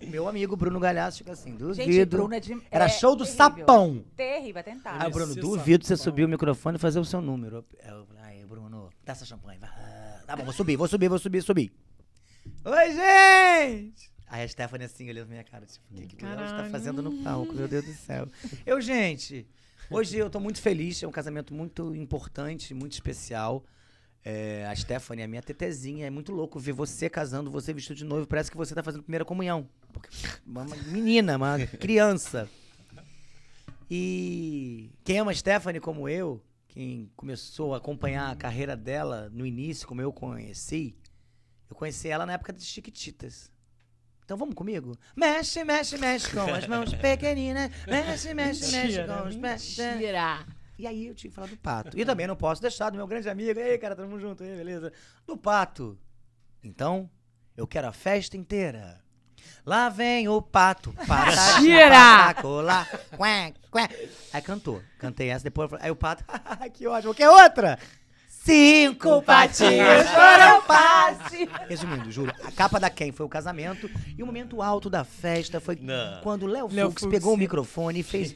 [0.00, 1.74] o meu amigo Bruno Galhaço fica assim, duvido.
[1.74, 3.36] Gente, Bruno é de, Era é show do terrível.
[3.36, 4.04] sapão.
[4.16, 5.02] Terrível, vai tentar.
[5.02, 7.64] Aí, Bruno, duvido você subir o microfone e fazer o seu número.
[7.82, 9.58] Eu falei, aí, Bruno, dá essa champanhe.
[9.58, 9.70] vai.
[10.30, 11.72] Tá bom, vou subir, vou subir, vou subir, subir.
[12.64, 14.12] Oi, gente!
[14.28, 16.70] Aí a Stephanie assim, olhando pra minha cara, tipo, o que, que o Léo está
[16.70, 17.52] fazendo no palco?
[17.52, 18.28] Meu Deus do céu.
[18.64, 19.44] Eu, gente,
[19.90, 23.64] hoje eu tô muito feliz, é um casamento muito importante, muito especial.
[24.24, 27.96] É, a Stephanie é a minha tetezinha, é muito louco ver você casando, você vestido
[27.96, 29.68] de noivo, parece que você tá fazendo primeira comunhão.
[29.92, 30.10] Porque
[30.46, 32.48] uma uma menina, uma criança.
[33.90, 36.40] E quem ama a Stephanie como eu,
[36.70, 40.96] quem começou a acompanhar a carreira dela no início, como eu conheci,
[41.68, 43.50] eu conheci ela na época das Chiquititas.
[44.24, 44.96] Então vamos comigo?
[45.16, 47.70] Mexe, mexe, mexe com as mãos pequeninas.
[47.86, 49.76] Mexe, mexe, mexe com os pés.
[49.76, 50.46] Mentira.
[50.78, 51.98] E aí eu tinha que falar do Pato.
[51.98, 53.58] E também não posso deixar do meu grande amigo.
[53.58, 54.92] Ei, cara, tamo junto aí, beleza?
[55.26, 55.98] Do Pato.
[56.62, 57.10] Então,
[57.56, 58.99] eu quero a festa inteira.
[59.64, 60.94] Lá vem o pato.
[60.96, 61.90] Mentira!
[62.34, 62.86] patacola,
[63.16, 63.88] quá, quá.
[64.32, 64.82] Aí cantou.
[64.98, 66.24] Cantei essa, depois eu falei, aí o pato,
[66.72, 67.14] que ótimo.
[67.14, 67.78] Quer outra?
[68.42, 71.48] Cinco patinhos foram passe.
[71.68, 75.60] Resumindo, juro, a capa da Ken foi o casamento e o momento alto da festa
[75.60, 76.20] foi Não.
[76.22, 77.10] quando o Léo Léo Fux Fux.
[77.12, 78.34] pegou o microfone e fez.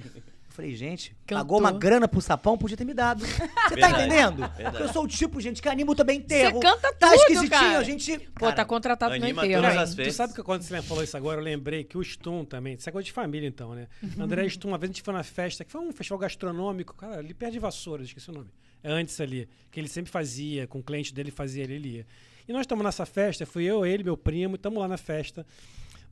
[0.55, 1.43] Eu falei, gente, Cantou.
[1.45, 3.27] pagou uma grana pro sapão, podia ter me dado.
[3.27, 4.37] Você tá entendendo?
[4.37, 4.63] verdade.
[4.71, 6.61] Porque eu sou o tipo, gente, que anima também enterro.
[6.61, 7.79] canta Tá tudo, esquisitinho, cara.
[7.79, 8.19] a gente.
[8.39, 9.63] Pô, tá contratado no enterro.
[9.65, 10.15] todas as Tu festas.
[10.15, 12.93] sabe que quando você falou isso agora, eu lembrei que o Stum também, isso é
[12.93, 13.89] coisa de família então, né?
[14.17, 17.19] André Stum, uma vez a gente foi na festa, que foi um festival gastronômico, cara,
[17.19, 18.51] ali perto de Vassouras, esqueci o nome.
[18.81, 22.07] É antes ali, que ele sempre fazia, com o cliente dele fazia, ele ele ia.
[22.47, 25.45] E nós estamos nessa festa, fui eu, ele, meu primo, estamos lá na festa.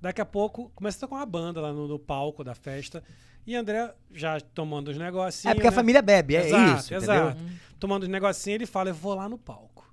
[0.03, 3.05] Daqui a pouco começa a tocar uma banda lá no, no palco da festa.
[3.47, 5.53] E André já tomando os negocinhos.
[5.53, 5.74] É porque a né?
[5.77, 6.95] família bebe, é exato, isso.
[6.95, 7.39] Exato.
[7.39, 7.59] Entendeu?
[7.79, 9.89] Tomando os negocinhos, ele fala, eu vou lá no palco.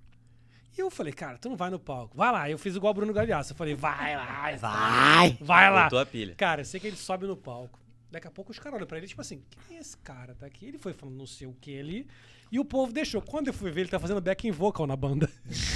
[0.76, 2.18] E eu falei, cara, tu não vai no palco.
[2.18, 2.50] Vai lá.
[2.50, 3.52] Eu fiz igual o Bruno Galhaço.
[3.54, 5.38] Eu falei, vai lá, Vai!
[5.40, 5.84] vai lá.
[5.84, 6.34] Botou a pilha.
[6.36, 7.80] Cara, eu sei que ele sobe no palco.
[8.10, 10.34] Daqui a pouco os caras olham pra ele, tipo assim, quem é esse cara?
[10.34, 10.66] Tá aqui.
[10.66, 12.08] Ele foi falando não sei o que ali.
[12.52, 13.22] E o povo deixou.
[13.22, 15.30] Quando eu fui ver, ele tá fazendo backing vocal na banda.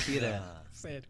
[0.05, 0.63] Tira.
[0.71, 1.07] Sério.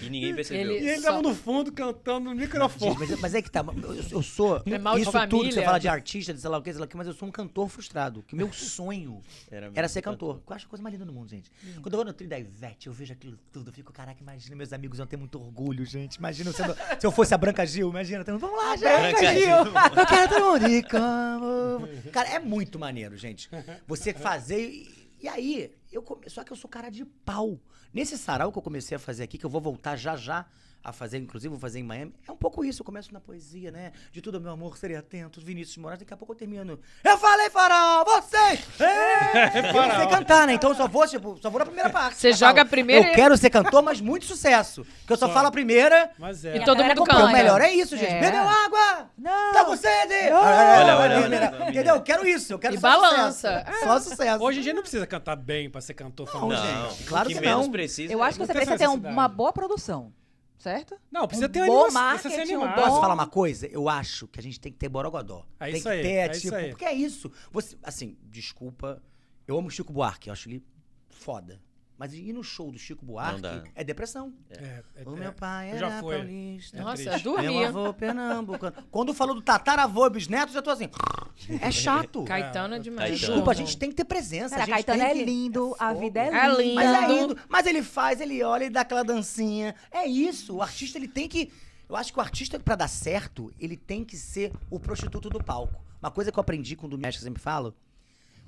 [0.00, 0.72] E ninguém percebeu.
[0.72, 2.96] E ele Só- tava no fundo cantando no microfone.
[2.98, 3.64] Mas, mas é que tá.
[3.82, 4.62] Eu, eu sou.
[4.64, 5.64] É mal de isso tudo que você família.
[5.64, 7.28] fala de artista, de sei lá o que, sei lá o que, mas eu sou
[7.28, 8.22] um cantor frustrado.
[8.22, 9.20] Que meu sonho
[9.50, 10.40] Era, era ser cantor.
[10.48, 11.50] Eu acho a coisa mais linda do mundo, gente.
[11.82, 13.70] Quando eu vou no trio da Ivete, eu vejo aquilo tudo.
[13.70, 16.14] Eu fico, caraca, imagina, meus amigos iam ter muito orgulho, gente.
[16.16, 18.24] Imagina sendo- se eu fosse a Branca Gil, imagina.
[18.24, 18.88] tendo, Vamos lá, gente.
[19.20, 19.56] Branca Gil.
[20.00, 20.68] Eu quero todo mundo.
[20.68, 22.10] E como...
[22.12, 23.50] Cara, é muito maneiro, gente.
[23.86, 24.68] Você fazer.
[24.70, 26.28] E, e aí, eu come...
[26.30, 27.58] só que eu sou cara de pau.
[27.92, 30.46] Nesse sarau que eu comecei a fazer aqui, que eu vou voltar já já
[30.82, 32.80] a fazer, inclusive vou fazer em Miami, é um pouco isso.
[32.82, 33.92] Eu começo na poesia, né?
[34.12, 35.40] De tudo, meu amor, seria atento.
[35.40, 36.78] Vinícius de Moraes, daqui a pouco eu termino.
[37.04, 38.60] Eu falei, farol, vocês!
[38.80, 39.58] É!
[39.58, 40.54] Eu não sei cantar, né?
[40.54, 42.16] Então eu só vou, tipo, só vou na primeira parte.
[42.18, 44.84] Você Eu joga a primeira Eu e- quero ser cantor, mas muito sucesso.
[45.00, 45.32] Porque eu só, Só.
[45.34, 46.10] falo a primeira.
[46.18, 46.58] Mas E é.
[46.60, 47.02] todo galera mundo.
[47.08, 47.32] Então, o canta.
[47.32, 48.12] melhor é isso, gente.
[48.14, 48.20] É.
[48.20, 49.10] Bebeu água!
[49.18, 49.52] Não.
[49.52, 50.32] Tá com sede!
[50.32, 50.96] Olha, olha,
[51.26, 51.68] olha.
[51.70, 51.96] Entendeu?
[51.96, 53.58] Eu quero isso, eu quero E só balança.
[53.64, 53.84] sucesso.
[53.84, 54.42] Só sucesso.
[54.44, 56.62] Hoje em dia não precisa cantar bem pra ser cantor famoso.
[56.62, 57.70] Não, gente, claro que, que não.
[57.70, 58.12] precisa.
[58.12, 60.12] Eu acho que Não você precisa ter um- uma boa produção,
[60.58, 60.98] certo?
[61.10, 63.66] Não, precisa Um ter bom anima- precisa ser marketing, um bom- Posso falar uma coisa?
[63.66, 65.46] Eu acho que a gente tem que ter borogodó.
[65.60, 66.68] É tem isso que aí, ter, é isso tipo, aí.
[66.70, 67.30] porque é isso.
[67.52, 69.02] Você, assim, desculpa,
[69.46, 70.64] eu amo o Chico Buarque, eu acho ele
[71.08, 71.60] foda.
[71.98, 73.42] Mas ir no show do Chico Buarque
[73.74, 74.32] é depressão.
[74.50, 76.16] É, é- O é- meu pai já era foi.
[76.18, 76.80] paulista.
[76.80, 77.26] Nossa, triste.
[77.26, 77.68] eu Meu dormia.
[77.68, 78.76] avô pernambucano.
[78.88, 80.88] Quando falou do tataravô e bisnetos, eu tô assim.
[81.60, 82.22] É chato.
[82.24, 83.18] Caetano é demais.
[83.18, 84.50] Desculpa, a gente tem que ter presença.
[84.50, 86.00] Cara, a gente Caetano tem é que- lindo, a fogo.
[86.00, 86.74] vida é É linda.
[86.74, 87.38] Mas é lindo.
[87.48, 89.74] Mas ele faz, ele olha e dá aquela dancinha.
[89.90, 90.54] É isso.
[90.56, 91.52] O artista, ele tem que.
[91.88, 95.42] Eu acho que o artista, pra dar certo, ele tem que ser o prostituto do
[95.42, 95.82] palco.
[96.00, 97.74] Uma coisa que eu aprendi com o Domingues, que eu sempre falo.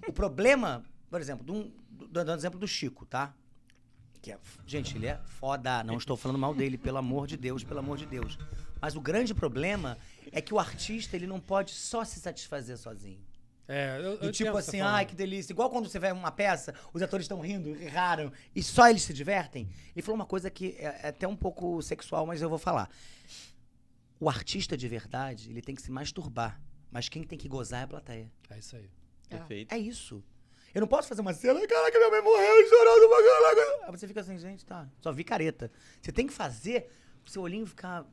[0.06, 1.72] O problema, por exemplo, de um-
[2.10, 3.32] dando exemplo do Chico, tá?
[4.22, 5.82] Que é, gente, ele é foda.
[5.82, 8.38] Não estou falando mal dele, pelo amor de Deus, pelo amor de Deus.
[8.80, 9.96] Mas o grande problema
[10.32, 13.20] é que o artista, ele não pode só se satisfazer sozinho.
[13.66, 15.52] É, eu, eu tipo assim, ai, que delícia.
[15.52, 19.14] Igual quando você vê uma peça, os atores estão rindo, erraram, e só eles se
[19.14, 19.68] divertem.
[19.94, 22.90] Ele falou uma coisa que é, é até um pouco sexual, mas eu vou falar.
[24.18, 26.60] o artista de verdade, ele tem que se masturbar.
[26.90, 28.32] Mas quem tem que gozar é a plateia.
[28.50, 28.90] É isso aí.
[29.28, 29.72] Perfeito.
[29.72, 30.22] É isso.
[30.74, 33.84] Eu não posso fazer uma cena, caraca, minha mãe morreu chorando pra caraca.
[33.86, 35.70] Aí você fica assim, gente, tá, só vi careta.
[36.00, 36.88] Você tem que fazer
[37.26, 38.06] o seu olhinho ficar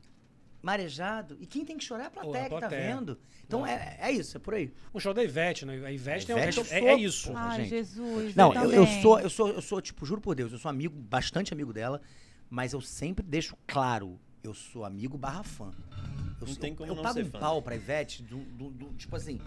[0.60, 1.36] marejado.
[1.40, 2.94] E quem tem que chorar é a plateia, que tá plateia.
[2.96, 3.18] vendo.
[3.46, 4.72] Então é, é isso, é por aí.
[4.92, 5.80] O show da Ivete, né?
[5.86, 7.32] A Ivete, tem um- é, é isso.
[7.34, 7.68] Ai, gente.
[7.70, 8.34] Jesus.
[8.34, 10.94] Não, eu, eu, sou, eu sou, eu sou, tipo, juro por Deus, eu sou amigo,
[10.98, 12.00] bastante amigo dela,
[12.50, 15.72] mas eu sempre deixo claro, eu sou amigo barra fã.
[16.40, 17.38] Eu, Não tem como eu não pago ser um fã.
[17.38, 19.40] pau pra Ivete, do, do- do- tipo assim,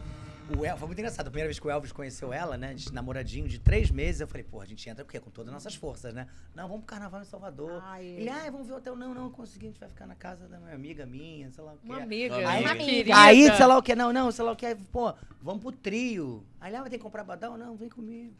[0.58, 2.92] o El, foi muito engraçado, a primeira vez que o Elvis conheceu ela, né, de
[2.92, 5.18] namoradinho de três meses, eu falei, pô, a gente entra o quê?
[5.20, 6.28] Com todas as nossas forças, né?
[6.54, 7.82] Não, vamos pro carnaval em Salvador.
[7.86, 8.96] Ai, Ele, ah, vamos ver o hotel.
[8.98, 11.64] Não, não, eu consegui, a gente vai ficar na casa da minha amiga minha, sei
[11.64, 11.86] lá o quê.
[11.88, 12.36] Uma amiga.
[12.36, 13.18] Aí- uma querida.
[13.18, 16.46] Aí, sei lá o que, não, não, sei lá o que, pô, vamos pro trio.
[16.60, 17.58] Aí, ah, vai ter que comprar badal?
[17.58, 18.34] Não, vem comigo.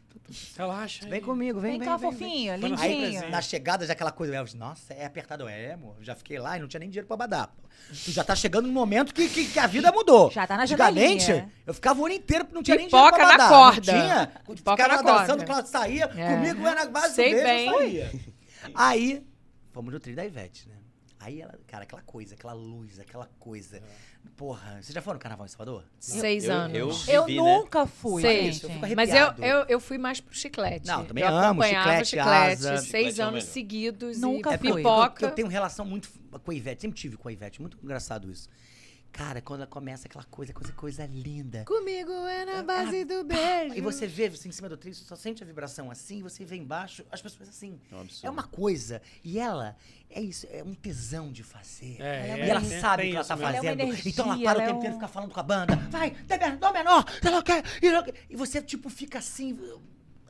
[0.56, 1.04] Relaxa.
[1.04, 1.20] Vem aí.
[1.20, 2.18] comigo, vem, Vem, vem, cá, vem, vem.
[2.18, 5.48] fofinho, Foi no Aí, na chegada, já aquela coisa, o Elvis, nossa, é apertado.
[5.48, 7.52] É, amor, já fiquei lá e não tinha nem dinheiro pra badar.
[8.04, 10.30] Tu já tá chegando num momento que, que, que a vida mudou.
[10.30, 11.52] Já tá na Antigamente, janelinha.
[11.66, 13.92] eu ficava o ano inteiro, não tinha nem dinheiro pra na corda.
[13.92, 14.26] Não tinha.
[14.54, 16.34] Pipoca ficava na dançando, Cláudio saía, É.
[16.34, 18.12] comigo era na base Sei do beijo, saía.
[18.74, 19.24] Aí,
[19.72, 20.74] fomos no trio da Ivete, né?
[21.20, 23.80] Aí ela, cara, aquela coisa, aquela luz, aquela coisa.
[24.36, 25.84] Porra, você já foi no carnaval em Salvador?
[25.98, 26.76] Seis Eu- anos.
[27.08, 27.58] eu- Eu vivi, né?
[27.58, 28.52] nunca fui, Sei.
[28.52, 28.64] gente.
[28.64, 30.86] Eu fico Mas eu, eu, eu fui mais pro chiclete.
[30.86, 32.76] Não, também eu amo, acompanhava chiclete, asa.
[32.78, 33.52] Seis Chiclete é o anos melhor.
[33.52, 34.68] seguidos Nunca e fui.
[34.68, 35.26] É porque eu- pipoca.
[35.26, 36.08] Eu, tenho relação muito
[36.42, 38.48] com a Ivete, sempre tive com a Ivete, muito engraçado isso.
[39.12, 41.64] Cara, quando ela começa aquela coisa, coisa, coisa linda.
[41.66, 43.74] Comigo é na base do beijo.
[43.74, 46.22] E você vê você em cima do trilho, você só sente a vibração assim, e
[46.22, 47.78] você vê embaixo, as pessoas assim.
[47.90, 48.26] É um absurdo.
[48.26, 49.02] É uma coisa.
[49.22, 49.76] E ela,
[50.08, 52.00] é isso, é um tesão de fazer.
[52.00, 53.48] É, e ela tem- sabe o que ela isso tá mesmo.
[53.48, 53.80] Ela é fazendo.
[53.82, 55.76] energia, então ela para o ela é tempo inteiro um- fica falando com a banda.
[55.90, 59.58] Vai, tem dó menor, sei lá o quê, e E você, tipo, fica assim.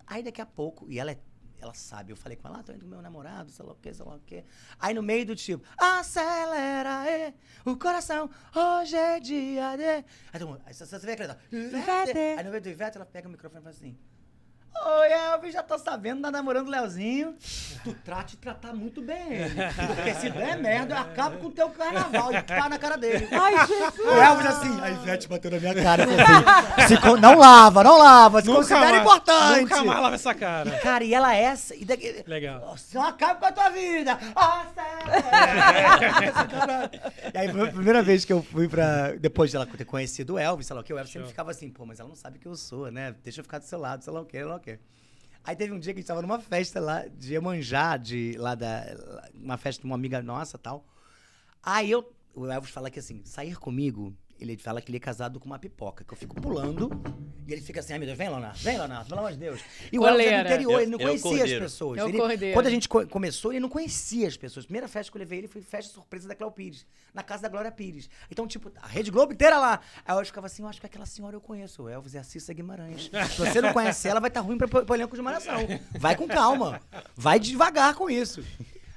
[0.08, 1.18] Aí daqui a pouco, e ela é.
[1.62, 3.76] Ela sabe, eu falei com ela, ah, tô indo com meu namorado, sei lá o
[3.76, 4.44] quê, sei lá o quê.
[4.80, 7.32] Aí no meio do tipo, acelera é,
[7.64, 9.84] o coração, hoje é dia de.
[9.84, 11.38] Aí, todo mundo, aí você, você vê aquela.
[12.36, 13.96] Aí no meio do Ivete, ela pega o microfone e fala assim.
[14.74, 17.36] Oi, Elvis, já tô sabendo, tá namorando o Leozinho.
[17.84, 19.54] Tu trate de tratar muito bem ele.
[19.94, 22.32] Porque se der merda, eu acabo com o teu carnaval.
[22.32, 23.28] E pá na cara dele.
[23.30, 23.98] Ai, Jesus.
[23.98, 26.04] O Elvis assim, a Ivete bateu na minha cara.
[26.78, 29.60] Assim, con- não lava, não lava, se considera mais- importante.
[29.62, 30.70] Nunca mais lava essa cara.
[30.80, 31.74] Cara, e ela é essa.
[31.76, 32.74] E daqui, Legal.
[32.78, 34.18] Só acaba com a tua vida.
[34.34, 34.92] Ah, sério?
[37.34, 39.12] e aí, foi a primeira vez que eu fui pra.
[39.12, 41.50] Depois de ela ter conhecido o Elvis, sei lá o que, o Elvis sempre ficava
[41.50, 43.14] assim, pô, mas ela não sabe que eu sou, né?
[43.22, 44.60] Deixa eu ficar do seu lado, sei lá o que, sei lá o
[45.44, 48.54] Aí teve um dia que a gente tava numa festa lá de Iemanjá, de, lá
[48.54, 48.84] da.
[49.34, 50.86] Uma festa de uma amiga nossa tal.
[51.62, 52.12] Aí eu.
[52.34, 54.16] O Elvis fala que assim, sair comigo.
[54.40, 56.90] Ele fala que ele é casado com uma pipoca, que eu fico pulando
[57.46, 59.60] e ele fica assim, ai meu Deus, vem Leonardo, vem Leonardo, pelo amor de Deus.
[59.92, 61.98] E o Elvis é do interior, ele não É o conhecia as pessoas.
[62.00, 62.18] É o Ele-
[62.52, 64.64] quando a gente co- começou, ele não conhecia as pessoas.
[64.66, 66.84] Primeira festa que eu levei ele foi festa surpresa da Cléo Pires,
[67.14, 68.10] na casa da Glória Pires.
[68.30, 69.80] Então, tipo, a Rede Globo inteira lá.
[70.04, 71.84] Aí eu ficava assim, eu acho que aquela senhora eu conheço.
[71.84, 73.10] O Elvis é a Cissa Guimarães.
[73.30, 75.54] Se você não conhece ela, vai estar ruim pra, pra, pra elenco de malhação.
[76.00, 76.80] Vai com calma.
[77.14, 78.42] Vai devagar com isso.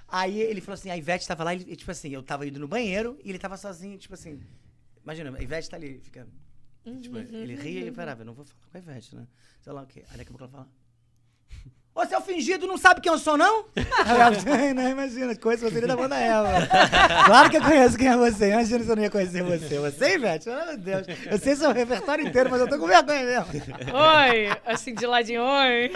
[0.07, 2.67] Aí ele falou assim, a Ivete tava lá, e, tipo assim, eu tava indo no
[2.67, 4.39] banheiro e ele tava sozinho, tipo assim.
[5.05, 6.27] Imagina, a Ivete tá ali, fica.
[7.01, 9.25] Tipo, ele ria e parava, eu não vou falar com a Ivete, né?
[9.61, 10.03] Sei lá o quê.
[10.11, 10.67] Aí daqui a pouco ela fala.
[11.95, 13.67] Ô, seu fingido, não sabe quem eu sou, não?
[14.05, 16.67] Ela, "Ai, não, imagina, conheço você da banda Eva.
[17.25, 18.51] Claro que eu conheço quem é você.
[18.51, 19.79] Imagina se eu não ia conhecer você.
[19.79, 20.49] Você, Ivete?
[20.49, 21.07] Amor de Deus.
[21.25, 23.45] Eu sei seu repertório inteiro, mas eu tô com vergonha mesmo.
[23.93, 25.89] Oi, assim de ladinho, oi.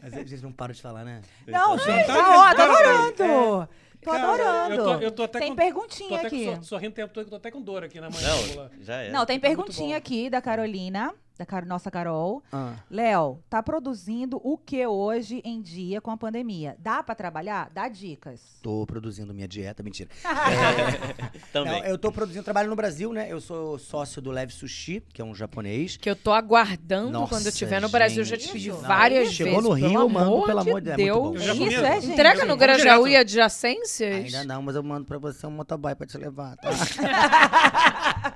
[0.00, 1.22] Mas eles não param de falar, né?
[1.48, 3.20] Não, Tá gente, tá ó, tô vendo?
[3.20, 3.68] adorando.
[4.02, 4.74] Tô Cara, adorando.
[4.74, 6.44] eu tô- eu tô até tem com- perguntinha Tô até aqui.
[6.46, 8.70] com, sor- sorrindo o tempo todo, que eu tô até com dor aqui na mandíbula.
[8.76, 9.10] Não, já é.
[9.12, 12.42] Não, tem Tá perguntinha aqui da Carolina, da Car- nossa Carol.
[12.52, 12.74] Ah.
[12.90, 16.76] Léo, tá produzindo o que hoje em dia com a pandemia?
[16.78, 17.70] Dá pra trabalhar?
[17.74, 18.40] Dá dicas.
[18.62, 20.10] Tô produzindo minha dieta, mentira.
[21.52, 21.80] Também.
[21.82, 23.26] Não, eu tô produzindo trabalho no Brasil, né?
[23.30, 25.96] Eu sou sócio do Leve Sushi, que é um japonês.
[25.96, 28.18] Que eu tô aguardando Nossa, quando eu estiver no Brasil.
[28.20, 29.68] Eu já te pedi Não, várias chegou vezes.
[29.68, 31.34] no Rio, pelo eu mando, amor pelo amor de Deus, é muito bom.
[31.34, 32.12] Eu já Isso, é, gente?
[32.12, 34.24] Entrega no Grajaú e adjacências?
[34.24, 36.70] Ainda não, mas eu mando pra você um motoboy pra te levar, tá?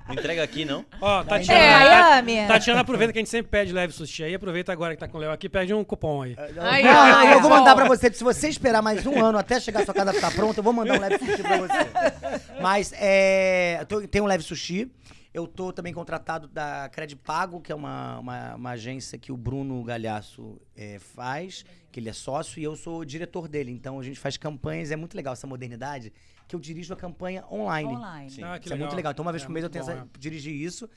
[0.08, 0.84] Não entrega aqui, não?
[1.00, 2.46] Ó, É, Tatiana, Miami.
[2.46, 4.34] Tatiana aproveita que a gente sempre pede leve sushi aí.
[4.34, 6.36] Aproveita agora que tá com o Léo aqui, pede um cupom aí.
[6.58, 8.12] Ai, não, ai, eu vou mandar pra você.
[8.12, 10.72] Se você esperar mais um ano até chegar a sua casa ficar pronta, eu vou
[10.72, 12.60] mandar um leve sushi pra você.
[12.62, 14.90] Mas é, tô- tem um leve sushi.
[15.34, 19.36] Eu tô também contratado da Credit Pago, que é uma, uma, uma agência que o
[19.36, 23.70] Bruno Galhaço é, faz, que ele é sócio, e eu sou o diretor dele.
[23.70, 26.10] Então a gente faz campanhas, é muito legal essa modernidade,
[26.48, 27.86] que eu dirijo a campanha online.
[27.94, 28.30] Online.
[28.30, 28.42] Sim.
[28.44, 29.12] Ah, que Isso é muito legal.
[29.12, 30.88] Então, uma vez É por mês eu tenho essa, dirigir isso.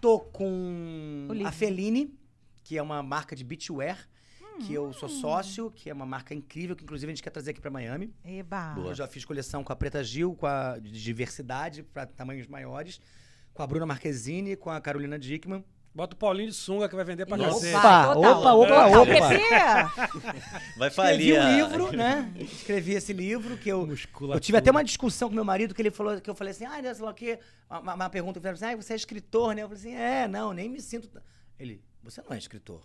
[0.00, 2.14] Tô com a Feline,
[2.62, 4.08] que é uma marca de beachwear.
[4.66, 7.52] que eu sou sócio, que é uma marca incrível, que inclusive a gente quer trazer
[7.52, 8.12] aqui pra Miami.
[8.24, 8.74] Eba.
[8.76, 13.00] Eu já fiz coleção com a Preta Gil, com a de diversidade para tamanhos maiores,
[13.54, 15.64] com a Bruna Marquezine, com a Carolina Dickman.
[15.94, 17.54] Bota o Paulinho de sunga que vai vender pra Nossa.
[17.72, 17.76] cacete.
[17.76, 20.38] Opa, opa, opa, opa.
[20.78, 21.34] Vai falir.
[21.34, 22.32] Escrevi um a- livro, né?
[22.36, 24.36] Escrevi esse livro que eu Musculatura.
[24.36, 26.64] Eu tive até uma discussão com meu marido que ele falou que eu falei assim,
[26.66, 27.40] ah, sei lá o quê.
[27.68, 29.62] Uma, uma pergunta, assim, ah, você é escritor, né?
[29.62, 31.08] Eu falei assim, é, não, nem me sinto.
[31.08, 31.20] t-"
[31.58, 32.80] Ele, você não é escritor.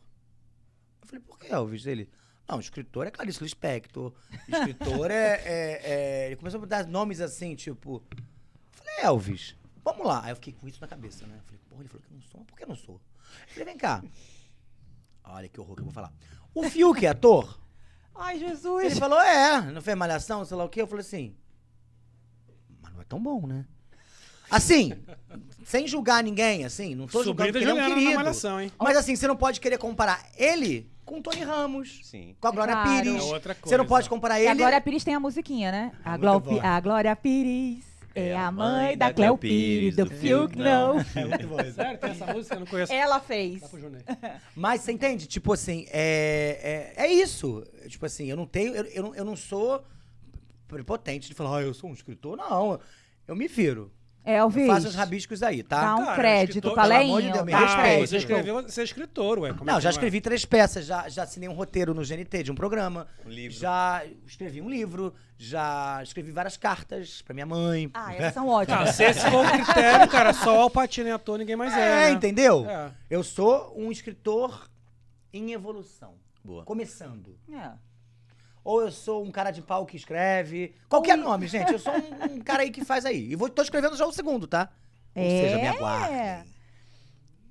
[1.02, 1.86] Eu falei, por que, Elvis?
[1.86, 2.10] Ele,
[2.50, 4.12] não, escritor é Clarice Lispector.
[4.48, 8.04] Escritor é, é- é-" Ele começou a dar nomes assim, tipo.
[8.12, 8.18] Eu
[8.72, 10.22] falei, Elvis, vamos lá.
[10.24, 11.36] Aí eu fiquei com isso na cabeça, né?
[11.38, 12.96] Eu falei, porra, ele falou que eu não sou, mas por que eu não sou?
[12.96, 14.04] Eu falei, vem cá.
[15.24, 16.12] Olha que horror que eu vou falar.
[16.54, 17.60] O Fiuk é ator?
[18.16, 19.00] Ai, Ele Jesus.
[19.00, 20.82] falou, é, não fez malhação, sei lá o quê.
[20.82, 21.36] Eu falei assim,
[22.82, 23.66] mas não é tão bom, né?
[24.52, 24.94] Assim,
[25.66, 28.16] sem julgar ninguém, assim, não tô Sobrinho julgando porque ele é um Juliana na querido.
[28.20, 28.72] Malhação, hein?
[28.80, 32.36] Mas assim, você não pode querer comparar ele com o Tony Ramos, Sim.
[32.40, 32.90] com a Glória Claro.
[33.04, 33.16] Pires.
[33.20, 33.90] É outra Você não coisa.
[33.90, 34.60] pode comparar E a ele...
[34.60, 35.92] Glória Pires tem a musiquinha, né?
[36.06, 36.64] A, muito Glo- boa.
[36.64, 37.84] a Glória Pires
[38.16, 41.00] é a mãe da Cleo Pires, do Fiuk, não.
[41.16, 41.58] É muito bom.
[41.72, 42.56] Sério, tem essa música?
[42.56, 42.94] Eu não conheço.
[42.94, 43.62] Ela fez.
[43.62, 44.04] Dá pro Júnior.
[44.56, 45.26] Mas você entende?
[45.26, 47.64] Tipo assim, é, é, é isso.
[47.88, 48.76] Tipo assim, eu não tenho.
[48.76, 49.84] Eu, eu, não, eu não sou
[50.68, 52.38] prepotente de falar, ah, eu sou um escritor.
[52.38, 52.80] Não.
[53.28, 53.92] Eu me viro.
[54.26, 55.82] Elvis, Eu faço os rabiscos aí, tá?
[55.82, 57.32] dá um Cara, crédito escritor, pelo amor de.
[57.32, 58.04] Deus, me dá respeita.
[58.04, 59.54] Ah, você escreveu, você é escritor, ué.
[59.54, 59.92] Como é Não, que já é?
[59.92, 63.08] escrevi três peças, já, já assinei um roteiro no GNT de um programa.
[63.26, 63.58] Um livro.
[63.58, 67.90] Já escrevi um livro, já escrevi várias cartas pra minha mãe.
[67.94, 68.96] Ah, essas são Ah, ótimas.
[68.96, 72.06] se esse for o critério, cara, só o Alpatino é ator, ninguém mais é, É,
[72.06, 72.12] né?
[72.12, 72.66] entendeu?
[72.70, 72.92] É.
[73.10, 74.70] Eu sou um escritor
[75.34, 76.14] em evolução.
[76.44, 76.64] Boa.
[76.64, 77.38] Começando.
[77.52, 77.72] É.
[78.64, 80.74] Ou eu sou um cara de pau que escreve.
[80.88, 81.74] Qualquer nome, gente.
[81.74, 83.32] Eu sou um, um cara aí que faz aí.
[83.32, 84.70] E vou, tô escrevendo já o segundo, tá?
[85.16, 85.68] Ou seja, me É.
[85.70, 86.54] aguardem.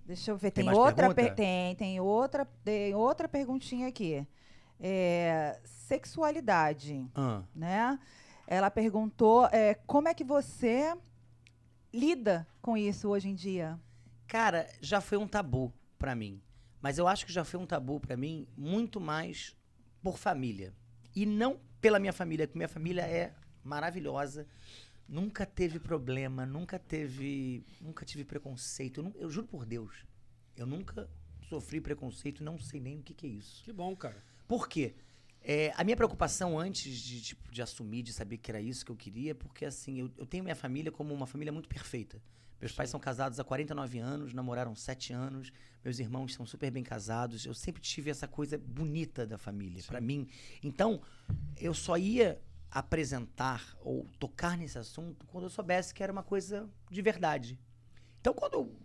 [0.07, 1.23] Deixa eu ver, Tem tem, outra, pergunta?
[1.23, 4.27] per- tem, tem outra, tem outra perguntinha aqui.
[4.81, 7.43] É, sexualidade, Ah.
[7.55, 7.99] né?
[8.47, 10.95] Ela perguntou é, como é que você
[11.93, 13.79] lida com isso hoje em dia?
[14.27, 16.43] Cara, já foi um tabu pra mim.
[16.81, 19.55] Mas eu acho que já foi um tabu pra mim muito mais
[20.03, 20.75] por família.
[21.15, 24.47] E não pela minha família, porque minha família é maravilhosa.
[25.09, 27.65] Nunca teve problema, nunca teve.
[27.81, 29.01] Nunca tive preconceito.
[29.01, 30.05] Eu, eu juro por Deus.
[30.57, 31.09] Eu nunca
[31.49, 33.63] sofri preconceito, não sei nem o que, que é isso.
[33.65, 34.23] Que bom, cara.
[34.49, 34.95] Por quê?
[35.45, 38.93] É, a minha preocupação antes de, tipo, de assumir, de saber que era isso que
[38.93, 42.23] eu queria, porque assim, eu, eu tenho minha família como uma família muito perfeita.
[42.63, 45.53] Meus pais são casados há 49 anos, namoraram 7 anos,
[45.85, 47.45] meus irmãos são super bem casados.
[47.45, 50.29] Eu sempre tive essa coisa bonita da família, pra mim.
[50.63, 51.03] Então,
[51.57, 52.41] eu só ia
[52.71, 57.59] apresentar ou tocar nesse assunto quando eu soubesse que era uma coisa de verdade.
[58.21, 58.77] Então, quando eu,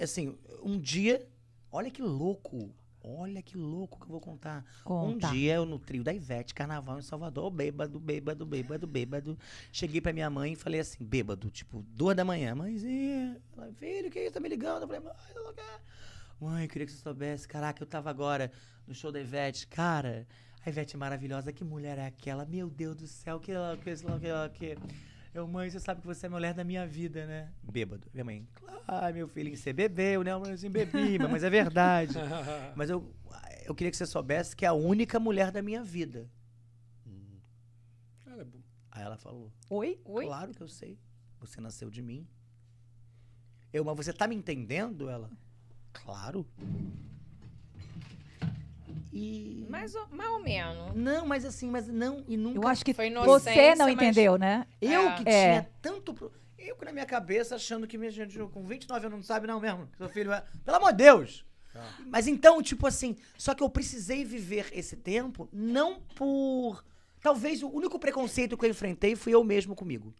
[0.00, 1.28] assim, um dia,
[1.72, 2.72] olha que louco,
[3.04, 4.64] olha que louco que eu vou contar.
[4.82, 5.28] Conta.
[5.28, 9.38] Um dia eu no trio da Ivete, carnaval em Salvador, bêbado, bêbado, bêbado, bêbado.
[9.70, 12.54] Cheguei pra minha mãe e falei assim, bêbado, tipo, duas da manhã.
[12.54, 14.32] Mãezinha, ela, filho, que isso?
[14.32, 14.82] Tá me ligando?
[14.82, 15.80] Eu falei, mãe, eu não quero.
[16.40, 17.46] Mãe, eu queria que você soubesse.
[17.46, 18.50] Caraca, eu tava agora
[18.86, 19.66] no show da Ivete.
[19.66, 20.26] Cara,
[20.64, 21.52] a Ivete é maravilhosa.
[21.52, 22.44] Que mulher é aquela?
[22.44, 24.76] Meu Deus do céu, que ela, que ela, que ela, que...
[25.34, 27.52] Eu, mãe, você sabe que você é a mulher da minha vida, né?
[27.60, 28.06] Bêbado.
[28.14, 30.30] Minha mãe, claro, meu filhinho, você bebeu, né?
[30.30, 32.14] Eu assim, bebi, mas é verdade.
[32.76, 33.12] Mas eu,
[33.64, 36.30] eu queria que você soubesse que é a única mulher da minha vida.
[38.24, 38.60] Cara, é bom.
[38.92, 40.00] Aí ela falou: Oi?
[40.04, 40.24] Oi?
[40.24, 40.98] Claro que eu sei.
[41.40, 42.26] Você nasceu de mim.
[43.72, 45.08] Eu, mas você tá me entendendo?
[45.08, 45.30] Ela.
[45.92, 46.46] Claro.
[49.14, 49.64] E.
[49.70, 50.92] Mais ou, mais ou menos.
[50.94, 52.58] Não, mas assim, mas não, e nunca.
[52.58, 54.66] Eu acho que Foi você não mas- entendeu, né?
[54.80, 55.14] Eu É.
[55.14, 55.50] que É.
[55.60, 56.12] tinha tanto.
[56.12, 59.46] pro- Eu que na minha cabeça achando que minha gente com 29 anos não sabe,
[59.46, 59.86] não mesmo.
[59.86, 60.42] que Seu filho é.
[60.64, 61.44] Pelo amor de Deus!
[62.06, 66.84] Mas então, tipo assim, só que eu precisei viver esse tempo não por.
[67.20, 70.14] Talvez o único preconceito que eu enfrentei fui eu mesmo comigo.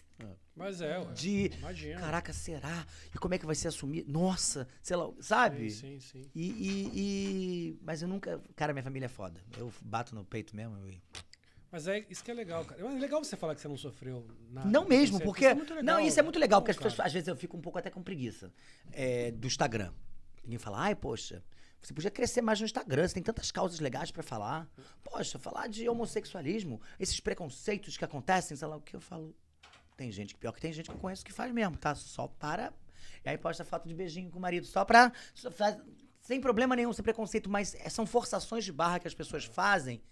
[0.57, 1.13] Mas é, ué.
[1.15, 1.47] De.
[1.59, 2.01] Imagina.
[2.01, 2.87] Caraca, será?
[3.15, 4.05] E como é que vai ser assumir?
[4.07, 5.71] Nossa, sei lá, sabe?
[5.71, 6.31] Sim, sim, sim.
[6.35, 6.91] E, e-
[7.73, 8.41] e- Mas eu nunca.
[8.55, 9.41] Cara, minha família é foda.
[9.59, 10.77] Eu bato no peito mesmo.
[10.89, 11.03] e-
[11.73, 12.81] Mas é isso que é legal, cara.
[12.81, 14.69] É legal você falar que você não sofreu nada.
[14.71, 15.45] Não mesmo, Você- porque.
[15.51, 15.83] isso é.
[15.83, 17.79] Não, isso é muito legal, Bom, porque as pessoas, às vezes eu fico um pouco
[17.79, 18.53] até com preguiça
[18.93, 19.93] é, do Instagram.
[20.45, 21.43] Ninguém fala, ai, poxa,
[21.83, 24.69] você podia crescer mais no Instagram, você tem tantas causas legais pra falar.
[25.03, 29.35] Poxa, falar de homossexualismo, esses preconceitos que acontecem, sei lá o que eu falo.
[29.97, 31.95] Tem gente, pior que tem gente que eu conheço que faz mesmo, tá?
[31.95, 32.73] Só para.
[33.25, 35.13] E aí posta foto de beijinho com o marido, só pra.
[35.35, 35.79] só faz-
[36.21, 40.03] sem problema nenhum, sem preconceito, mas é, são forçações de barra que as pessoas fazem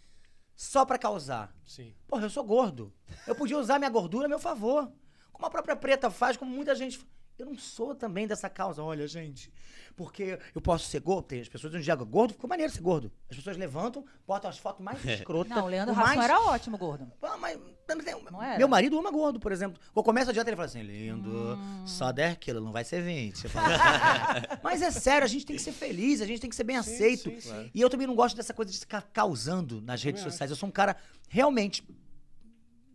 [0.54, 1.54] só pra causar.
[1.66, 1.94] Sim.
[2.06, 2.92] Porra, eu sou gordo.
[3.26, 4.92] Eu podia usar minha gordura a meu favor.
[5.32, 7.00] Como a própria preta faz, como muita gente.
[7.38, 8.82] Eu não sou também dessa causa.
[8.82, 9.52] Olha, gente,
[9.96, 11.24] porque eu posso ser gordo.
[11.26, 13.10] Tem as pessoas dizem, Diego, gordo, ficou maneiro ser gordo.
[13.28, 15.50] As pessoas levantam, botam as fotos mais escrotas.
[15.56, 16.10] Não, o Leandro o mais...
[16.10, 17.10] Rasson era ótimo, gordo.
[17.20, 18.59] Ah, mas, mas tem- Não era?
[18.59, 19.80] meu marido ama gordo, por exemplo.
[19.96, 21.86] Eu começo a dieta ele fala assim, lindo, Hum.
[21.86, 23.42] só 10 quilos, não vai ser 20.
[23.44, 26.50] Eu falo assim, mas é sério, a gente tem que ser feliz, a gente tem
[26.50, 27.30] que ser bem Sim, aceito.
[27.30, 27.70] sim, sim.
[27.74, 30.50] E eu também não gosto dessa coisa de ficar causando nas redes sociais.
[30.50, 30.96] Eu sou um cara
[31.28, 31.82] realmente,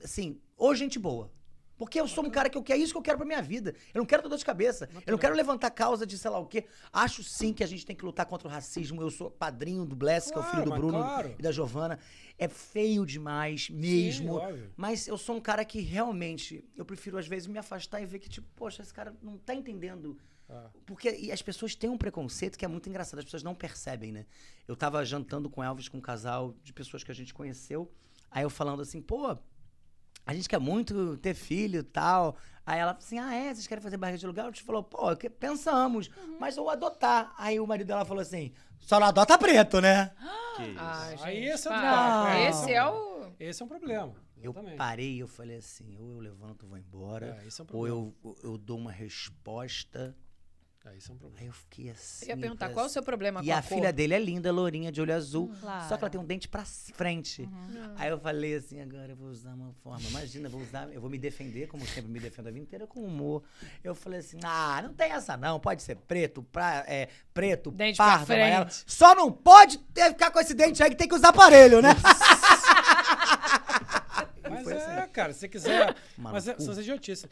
[0.04, 1.32] assim, ou gente boa.
[1.78, 3.42] Porque eu sou um cara que eu quero é isso que eu quero pra minha
[3.42, 3.76] vida.
[3.94, 4.90] Eu não quero ter dor de cabeça.
[5.06, 6.66] Eu não quero levantar causa de sei lá o quê.
[6.92, 9.02] Acho sim que a gente tem que lutar contra o racismo.
[9.02, 11.36] Eu sou padrinho do Bless, que é o filho Claro, do Bruno claro.
[11.38, 12.00] e da Giovana.
[12.38, 14.36] É feio demais mesmo.
[14.36, 14.72] óbvio.
[14.76, 18.20] mas eu sou um cara que realmente, eu prefiro às vezes me afastar e ver
[18.20, 20.18] que, tipo, poxa, esse cara não tá entendendo.
[20.50, 20.70] Ah.
[20.86, 24.26] Porque as pessoas têm um preconceito que é muito engraçado, as pessoas não percebem, né?
[24.68, 27.92] Eu tava jantando com Elvis, com um casal de pessoas que a gente conheceu.
[28.32, 29.38] Aí eu falando assim, pô,
[30.28, 32.36] a gente quer muito ter filho e tal.
[32.66, 33.54] Aí ela assim, ah, é?
[33.54, 34.44] Vocês querem fazer barriga de aluguel?
[34.46, 36.10] A gente falou, pô, que- pensamos,
[36.40, 37.34] mas ou adotar.
[37.38, 40.12] Aí o marido dela falou assim, só não adota preto, né?
[40.58, 40.80] Que isso.
[40.80, 41.92] Ah, gente, Aí esse é o para.
[41.92, 43.32] papo, é, Esse é o...
[43.40, 44.14] Esse é um problema.
[44.40, 44.78] Eu Exatamente.
[44.78, 47.88] parei e eu falei assim, ou eu levanto e vou embora, É, é um ou
[47.88, 48.14] eu,
[48.44, 50.16] eu dou uma resposta.
[50.94, 51.42] É, esse é um problema.
[51.42, 52.26] Aí eu fiquei assim.
[52.26, 53.78] Eu ia perguntar, qual é o seu problema E com a, a cor?
[53.78, 55.52] filha dele é linda, lourinha, de olho azul.
[55.60, 55.88] Claro.
[55.90, 57.42] Só que ela tem um dente pra frente.
[57.44, 57.94] Uhum.
[57.98, 60.08] Aí eu falei assim, agora eu vou usar uma forma.
[60.10, 62.88] Imagina, eu vou usar, eu vou me defender, como sempre me defendo a vida inteira,
[62.88, 63.44] com humor.
[63.84, 65.60] Eu falei assim, ah, não tem essa não.
[65.60, 68.66] Pode ser preto, pra, é, preto, Dente pra pardo, amarelo.
[68.70, 68.84] frente.
[68.88, 71.90] Só não pode ter, ficar com esse dente aí que tem que usar aparelho, né?
[74.50, 74.92] Mas Foi assim.
[74.92, 75.96] é, cara, se você quiser.
[76.18, 77.28] Mano, mas é, são essas idiotices.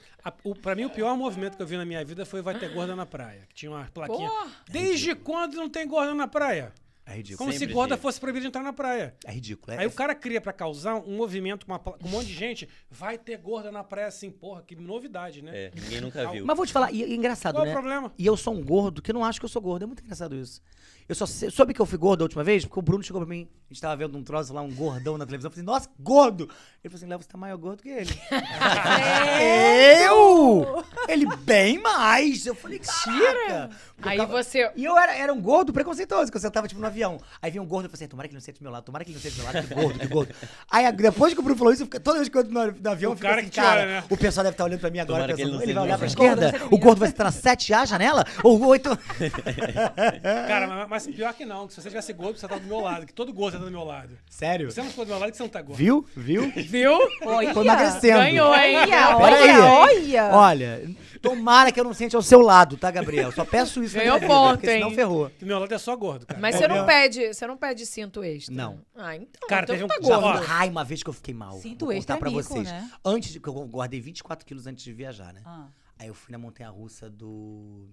[0.62, 2.96] Pra mim, o pior movimento que eu vi na minha vida foi Vai Ter Gorda
[2.96, 3.46] na Praia.
[3.50, 4.30] Que tinha uma plaquinha.
[4.30, 4.52] Porra!
[4.70, 6.74] Desde quando não tem gorda na praia?
[7.08, 7.38] É ridículo.
[7.38, 8.02] Como se Sempre gorda teve.
[8.02, 9.16] fosse proibida de entrar na praia.
[9.24, 9.74] É ridículo.
[9.74, 12.68] É, Aí o cara cria pra causar um movimento com, uma um monte de gente.
[12.90, 15.52] Vai ter gorda na praia assim, porra, que novidade, né?
[15.56, 16.44] É, ninguém nunca viu.
[16.46, 17.74] Mas vou te falar, e, e é engraçado, Qual é né?
[17.74, 18.12] o problema?
[18.18, 19.84] E eu sou um gordo que não acho que eu sou gordo.
[19.84, 20.62] É muito engraçado isso.
[21.08, 23.22] Eu só sei- soube que eu fui gordo a última vez porque o Bruno chegou
[23.22, 23.48] pra mim.
[23.70, 25.50] A gente tava vendo um troço lá, um gordão na televisão.
[25.50, 26.44] Eu falei, nossa, gordo!
[26.84, 28.10] Ele falou assim, Léo, você tá maior gordo que ele.
[30.04, 30.84] eu!
[31.08, 32.46] Ele bem mais.
[32.46, 33.70] Eu falei, tira!
[34.02, 34.72] Aí você...
[34.76, 37.20] E eu era, era um gordo preconceituoso, que eu sentava, tipo, no avião.
[37.42, 38.72] Aí vinha um gordo e eu falei assim, tomara que ele não sente do meu
[38.72, 40.36] lado, tomara que ele não sente do meu lado, que gordo, que gordo.
[40.72, 42.72] Aí depois que o Bruno falou isso, eu fico- toda vez que eu entro no,
[42.72, 44.04] no avião, O eu fico cara assim, cara, olha, né?
[44.10, 45.86] o pessoal deve estar olhando pra mim agora, Tomara ele pensando, não ele vai seja
[45.86, 48.26] olhar pra esquerda, o gordo vai estar 7A a janela?
[48.44, 48.90] Ou 8...
[50.48, 51.68] Cara, mas, mas pior que não.
[51.68, 53.06] que Se você tivesse gordo, você tá do meu lado.
[53.06, 54.10] Que todo gordo tá do meu lado.
[54.30, 54.72] Sério?
[54.72, 55.78] Você não ficou do meu lado que você não tá gordo.
[55.78, 56.06] Viu?
[56.16, 56.52] Viu?
[56.52, 56.98] Viu?
[57.24, 57.54] Olha.
[57.54, 58.20] Tô emagrecendo.
[58.20, 58.76] Ganhou, hein?
[58.78, 60.82] Olha, olha, olha.
[61.30, 63.32] Tomara que eu não sente ao seu lado, tá, Gabriel?
[63.32, 64.96] Só peço isso Ganhou vida, ponto, porque senão hein?
[64.96, 65.32] ferrou.
[65.40, 66.40] Do meu lado é só gordo, cara.
[66.40, 68.54] Mas É você não pede, você não pede cinto extra.
[68.56, 68.80] Não.
[68.96, 70.40] Ah, então, Cara, então teve tá um- já- gordo.
[70.40, 71.58] ó, Ai, uma vez que eu fiquei mal.
[71.58, 72.66] Sinto Vou extra contar pra mico, vocês.
[72.68, 72.90] né?
[73.04, 75.42] Antes de que eu guardei 24 quilos antes de viajar, né?
[75.46, 75.68] Ah.
[76.00, 77.88] Aí eu fui na montanha-russa do...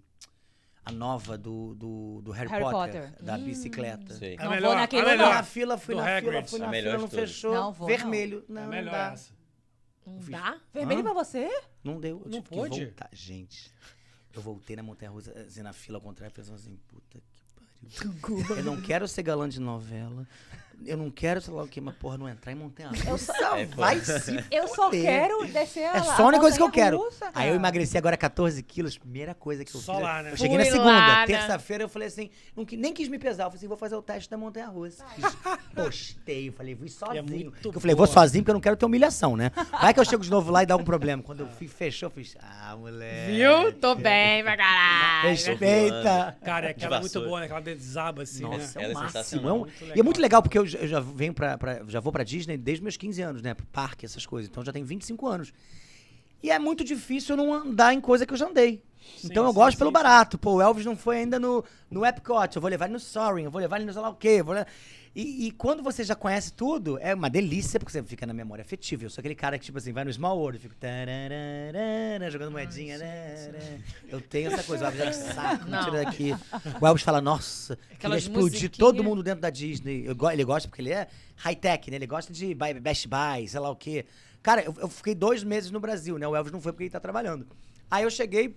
[0.84, 3.24] A nova do, do, do Harry, Harry Potter, Potter.
[3.24, 4.14] da bicicleta.
[4.14, 4.36] Sei.
[4.36, 5.34] A Não melhor, vou naquele a Fui melhor.
[5.34, 6.50] na fila, fui Do na fila, Hagrid.
[6.50, 7.54] fui A na melhor fila, não fechou.
[7.54, 8.44] Não vou, Vermelho.
[8.48, 9.12] É Não, a não melhor dá.
[9.12, 9.32] essa.
[10.06, 10.58] Não dá?
[10.72, 11.04] Vermelho Hã?
[11.04, 11.48] pra você?
[11.84, 12.18] Não deu.
[12.24, 12.78] Eu Não tive pôde?
[12.80, 13.08] que voltar.
[13.12, 13.72] Gente,
[14.34, 17.42] eu voltei na montanha-russa, assim, na fila ao contrário, pensando assim, puta que
[18.24, 18.56] pariu.
[18.56, 20.26] Eu não quero ser galã de novela.
[20.86, 23.32] Eu não quero, sei lá o que, mas porra, não entrar em montanha-russa.
[23.56, 26.70] É vai se Eu só quero descer a É só a única coisa que eu
[26.70, 26.96] quero.
[26.98, 28.96] montanha-russa, Aí eu emagreci agora 14 quilos.
[28.98, 30.02] Primeira coisa que eu Só fiz.
[30.02, 30.32] lá, né?
[30.32, 30.90] Eu cheguei na Fui segunda.
[30.92, 31.26] lá, né?
[31.26, 33.44] Terça-feira eu falei assim, não, nem quis me pesar.
[33.44, 35.04] Eu falei assim, vou fazer o teste da montanha-russa.
[35.14, 35.36] Fiz-
[35.74, 37.52] Postei, eu falei, fui sozinho.
[37.52, 38.14] Porque eu falei, vou boa.
[38.14, 39.50] sozinho porque eu não quero ter humilhação, né?
[39.70, 41.22] Vai que eu chego de novo lá e dá algum problema.
[41.22, 43.32] Quando eu fui, fechou, eu fiz, ah, moleque.
[43.32, 43.72] Viu?
[43.74, 45.28] Tô bem pra caralho.
[45.30, 46.36] Respeita.
[46.44, 47.46] Cara, é aquela muito boa, né?
[47.46, 48.86] Aquela desaba assim, Nossa, né?
[48.86, 49.56] é é sensacional.
[49.56, 50.04] é Muito E é legal.
[50.04, 52.82] muito legal porque eu já, eu já venho pra, pra- já vou pra Disney desde
[52.82, 53.54] meus 15 anos, né?
[53.54, 54.48] Pro parque, essas coisas.
[54.50, 55.52] Então já tenho 25 anos.
[56.42, 58.82] E é muito difícil eu não andar em coisa que eu já andei.
[59.24, 59.94] então eu sim, gosto sim, pelo sim.
[59.94, 60.38] barato.
[60.38, 62.54] Pô, o Elvis não foi ainda no, no Epcot.
[62.56, 64.36] Eu vou levar ele no Soaring, eu vou levar ele no sei lá o quê.
[64.40, 64.66] eu vou le-
[65.14, 68.62] E, e quando você já conhece tudo, é uma delícia, porque você fica na memória
[68.62, 69.04] afetiva.
[69.04, 72.98] Eu sou aquele cara que, tipo assim, vai no Small World, fico tararara, jogando moedinha.
[72.98, 73.80] tararara.
[74.08, 75.84] Eu tenho essa coisa, o Elvis é que saco, Não.
[75.84, 76.32] tira daqui.
[76.80, 80.06] O Elvis fala, nossa, queria Aquelas explodir todo mundo dentro da Disney.
[80.06, 81.06] Eu ele gosta porque ele é
[81.36, 81.96] high-tech, né?
[81.96, 84.06] Ele gosta de Best Buy, sei lá o quê.
[84.42, 86.26] Cara, eu, eu fiquei dois meses no Brasil, né?
[86.26, 87.46] O Elvis não foi porque ele tá trabalhando.
[87.90, 88.56] Aí eu cheguei,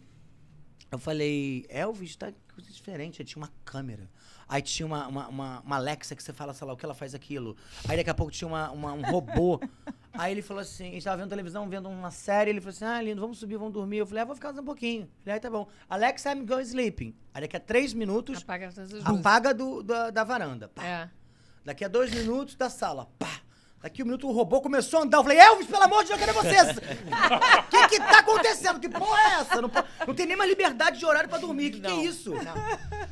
[0.90, 3.22] eu falei, Elvis, tá coisa diferente.
[3.22, 4.10] Aí tinha uma câmera.
[4.48, 6.94] Aí tinha uma, uma, uma, uma Alexa que você fala, sei lá, o que ela
[6.94, 7.56] faz aquilo.
[7.88, 9.60] Aí daqui a pouco tinha uma, uma- um robô.
[10.18, 12.86] Aí ele falou assim, a gente tava vendo televisão, vendo uma série, ele falou assim,
[12.86, 13.98] ah, lindo, vamos subir, vamos dormir.
[13.98, 15.02] Eu falei, ah, vou ficar mais um pouquinho.
[15.04, 15.68] Eu falei, ah, tá bom.
[15.90, 17.14] Alexa, I'm going sleeping.
[17.34, 18.70] Aí daqui a três minutos, Apaga
[19.04, 20.70] apaga do, da, da varanda.
[20.70, 20.86] Pá.
[20.86, 21.10] É.
[21.66, 23.10] Daqui a dois minutos, da sala.
[23.20, 23.42] Pá.
[23.86, 25.20] Daqui um minuto o robô começou a andar.
[25.20, 26.76] Eu falei, Elvis, pelo amor de Deus, cadê vocês?
[26.76, 26.82] O
[27.70, 28.80] que que tá acontecendo?
[28.80, 29.62] Que porra é essa?
[29.62, 29.70] Não,
[30.08, 31.70] não tem nem mais liberdade de horário pra dormir.
[31.70, 32.34] Que que é isso?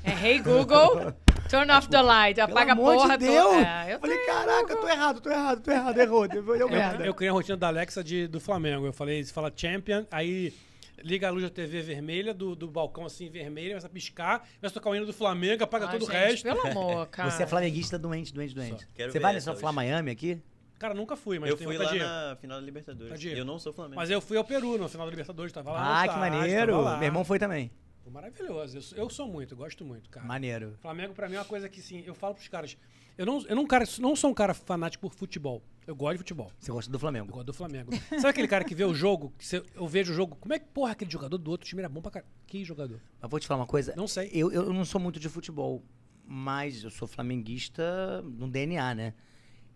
[0.04, 1.14] É Hey Google,
[1.48, 2.38] turn off the light.
[2.38, 3.44] Pelo Apaga a porra de Deus.
[3.52, 3.86] toda.
[3.86, 6.28] É, eu falei, caraca, tô errado, tô errado, tô errado, errou.
[6.28, 7.06] Deu, merda.
[7.06, 8.88] Eu criei a rotina da Alexa de, do Flamengo.
[8.88, 10.56] Eu falei, você fala champion, aí
[11.04, 14.70] liga a luz da TV vermelha, do, do balcão assim, vermelha, começa a piscar, começa
[14.70, 16.44] a tocar o hino do Flamengo, apaga Ai, todo o gente, resto.
[16.44, 17.30] Pelo amor, cara.
[17.30, 18.88] Você é flamenguista doente, doente, doente.
[18.98, 19.72] Você vai essa nessa Fla.
[19.72, 20.41] Miami aqui?
[20.84, 23.23] Cara, nunca fui, mas eu tem fui lá na final da Libertadores.
[23.23, 23.95] Eu não sou Flamengo.
[23.95, 25.80] Mas eu fui ao Peru no final da Libertadores, tava lá.
[25.80, 26.84] Ah, que estádio, maneiro.
[26.97, 27.72] Meu irmão foi também.
[28.03, 28.76] Pô, Maravilhoso.
[28.77, 30.26] Eu, sou- eu sou muito, gosto muito, cara.
[30.26, 30.76] Maneiro.
[30.81, 32.76] Flamengo, pra mim, é uma coisa que, sim, eu falo pros caras.
[33.18, 35.64] Eu não, eu não, cara, não sou um cara fanático por futebol.
[35.88, 36.51] Eu gosto de futebol.
[36.60, 37.31] Você gosta do Eu Flamengo?
[37.31, 37.91] gosto do Flamengo.
[38.19, 39.31] Sabe aquele cara que vê o jogo?
[39.38, 40.35] Que você- eu vejo o jogo.
[40.35, 42.30] Como é que, porra, aquele jogador do outro time era bom pra caralho?
[42.45, 42.99] Que jogador?
[43.22, 43.93] Mas vou te falar uma coisa.
[43.95, 44.30] Não sei.
[44.34, 45.81] Eu, eu não sou muito de futebol,
[46.26, 49.14] mas eu sou flamenguista no DNA, né?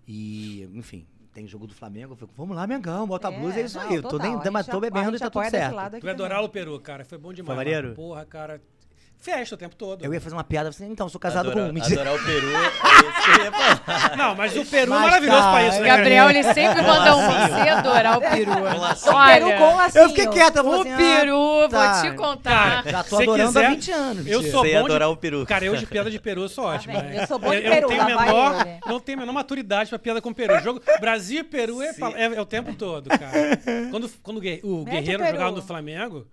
[0.07, 3.63] E, enfim, tem jogo do Flamengo, eu fico, vamos lá, Mengão, bota a blusa, é
[3.63, 3.95] isso não, aí.
[3.95, 5.75] Eu tô, nem, mas tô bebendo e tá tudo certo.
[5.99, 7.05] Tu é o Peru, cara.
[7.05, 7.57] Foi bom demais.
[7.57, 7.93] maneiro?
[7.93, 8.61] Porra, cara.
[9.19, 10.05] Festa o tempo todo.
[10.05, 11.83] Eu ia fazer uma piada, eu falei, então, sou casado adorar, com um.
[11.83, 12.47] Adorar o Peru.
[12.53, 13.47] é
[14.13, 14.17] eu.
[14.17, 15.87] Não, mas o Peru Mas, é maravilhoso cara, pra isso, né?
[15.87, 17.47] Gabriel, ele sempre manda um lacinho.
[17.63, 18.51] você adorar o peru.
[18.79, 19.15] Lacinho.
[19.17, 20.03] O peru com lacinho.
[20.03, 21.93] Eu fiquei quieta, eu O assim, ah, peru, tá.
[22.01, 22.83] vou te contar.
[22.85, 24.27] Já tô Se adorando quiser, há 20 anos.
[24.27, 25.45] Eu sou bom de- adorar o Peru.
[25.45, 26.93] Cara, eu de piada de peru eu sou ótimo.
[26.93, 27.05] vendo?
[27.05, 27.23] né?
[27.23, 29.89] Eu sou bom de eu, peru, tenho lá vai menor, não tenho a menor maturidade
[29.89, 30.59] pra piada com peru.
[30.61, 33.57] Jogo Brasil e Peru é, é- é o tempo todo, cara.
[33.91, 36.27] Quando, quando o o Guerreiro o jogava no Flamengo,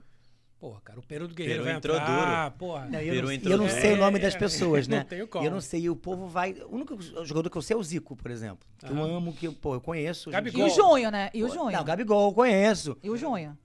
[0.65, 2.87] porra, cara, o Peru do Guerreiro Peru vai entrou entrar, porra.
[2.87, 3.81] Não, e eu, Peru não, e entrou eu não duro.
[3.81, 4.99] sei o nome É, das pessoas, né?
[5.01, 5.45] não tenho como.
[5.45, 6.53] Eu não sei, e o povo vai.
[6.71, 8.67] O único jogador que eu sei é o Zico, por exemplo.
[8.79, 10.31] Que eu amo, que eu, pô, eu conheço.
[10.31, 10.67] em E Gabigol.
[10.67, 10.71] o.
[10.71, 11.29] Junho, né?
[11.35, 11.71] E o Junho.
[11.71, 12.97] Não, Gabigol, eu conheço.
[13.03, 13.59] E o Junho.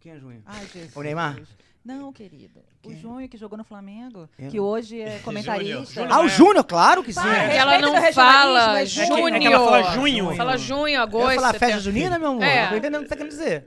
[0.00, 0.42] Quem é Junho?
[0.44, 0.96] Ai, Jesus.
[0.96, 1.40] O Neymar?
[1.84, 2.60] Não, querida.
[2.84, 2.96] O Quem?
[2.96, 5.94] Junho que jogou no Flamengo, Eu que hoje é comentarista.
[5.94, 6.12] Júnior.
[6.12, 6.28] Ah, o é.
[6.28, 7.20] Júnior, claro que sim.
[7.20, 9.28] É que ela não o fala regionalismo, é que- junho.
[9.28, 10.34] é que ela fala junho.
[10.36, 11.30] Fala junho, agosto.
[11.30, 12.42] ia falar festa junina, meu amor.
[12.42, 12.62] É.
[12.62, 13.66] Não tô entendendo o que você tá querendo dizer.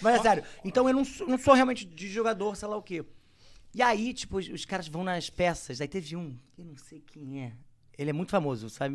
[0.00, 0.44] Mas é sério.
[0.64, 3.04] Então eu não sou, não sou realmente de jogador, sei lá o quê.
[3.74, 5.80] E aí, tipo, os, os caras vão nas peças.
[5.80, 7.52] Aí teve um, eu não sei quem é.
[7.98, 8.94] Ele é muito famoso, sabe?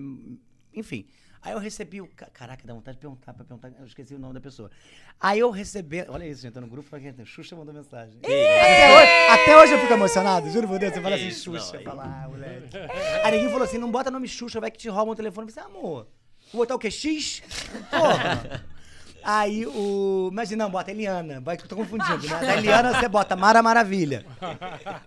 [0.73, 1.05] Enfim.
[1.41, 2.07] Aí eu recebi o.
[2.07, 3.69] ca- Caraca, dá vontade de perguntar, pra perguntar.
[3.77, 4.71] Eu esqueci o nome da pessoa.
[5.19, 6.05] Aí eu recebi.
[6.07, 6.87] Olha isso, gente, tô no grupo.
[6.89, 8.17] falando que Xuxa mandou mensagem.
[8.23, 10.93] Até hoje, até hoje eu fico emocionado, juro por Deus.
[10.93, 11.77] Você fala assim, Isso, não, Xuxa.
[11.79, 12.77] aí- Fala, ah, moleque.
[13.25, 15.49] Aí ninguém falou assim: não bota nome Xuxa, vai que te roubam o telefone.
[15.49, 16.07] Eu falei, assim, amor,
[16.53, 16.89] vou botar o quê?
[16.89, 17.43] X?
[17.91, 18.65] Porra.
[19.23, 20.29] Aí o.
[20.31, 21.39] Imagina, não, bota Eliana.
[21.41, 22.39] Vai que eu tô confundindo, né?
[22.39, 24.25] Da Eliana você bota Mara Maravilha.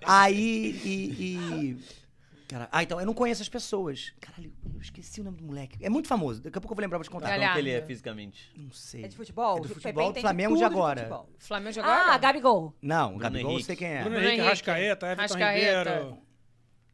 [0.05, 1.23] Aí e.
[1.23, 2.07] e-
[2.49, 4.13] Cara, ah, então eu não conheço as pessoas.
[4.21, 5.79] Caralho, eu esqueci o nome do moleque.
[5.85, 6.41] É muito famoso.
[6.41, 7.37] Daqui a pouco eu vou lembrar pra te contar.
[7.37, 8.53] Como que ele é fisicamente?
[8.57, 9.05] Não sei.
[9.05, 9.59] É de futebol?
[9.59, 11.01] É do futebol do Flamengo de agora.
[11.01, 11.29] futebol.
[11.41, 12.13] Flamengo de agora?
[12.15, 12.73] Ah, Gabigol.
[12.81, 13.67] Não, Bruno Gabigol eu Henrique.
[13.67, 13.95] sei quem é.
[13.99, 14.49] Bruno Bruno Henrique, Henrique.
[14.49, 15.91] Rascaeta, Everton Rascaeta.
[15.91, 16.19] Ribeiro,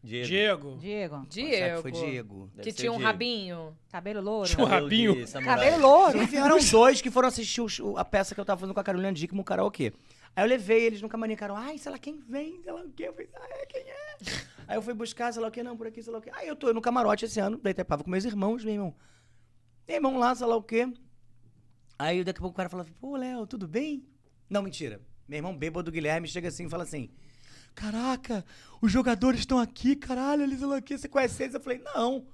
[0.03, 0.79] Diego.
[0.81, 1.27] Diego.
[1.29, 1.77] Diego.
[1.77, 2.51] Que foi Diego?
[2.55, 3.07] Deve Que tinha um Diego.
[3.07, 3.77] rabinho.
[3.91, 4.49] Cabelo louro.
[4.49, 5.15] Tinha um rabinho.
[5.15, 5.55] de samurai.
[5.57, 6.23] Cabelo louro.
[6.23, 8.85] Enfim, eram dois que foram assistir o a peça que eu tava fazendo com a
[8.85, 9.93] Carolina Dickman, o karaokê.
[10.35, 12.91] Aí eu levei eles no camarim, cara, ai, sei lá quem vem, sei lá o
[12.91, 13.05] quê.
[13.09, 14.17] Eu falei, ah, é, quem é?
[14.67, 16.31] Aí eu fui buscar, sei lá o quê, não, por aqui, sei lá o quê.
[16.35, 18.95] Aí eu tô no camarote esse ano, daí Itapava com meus irmãos, meu irmão.
[19.87, 20.91] Meu irmão lá, sei lá o quê.
[21.99, 24.05] Aí daqui a pouco o cara fala, pô, Léo, tudo bem?
[24.49, 25.01] Não, mentira.
[25.29, 27.11] Meu irmão bêbado do Guilherme chega assim e fala assim,
[27.75, 28.45] caraca,
[28.81, 31.55] os jogadores estão aqui, caralho, eles sei lá o quê, você conhece eles?
[31.55, 32.25] Eu falei, não.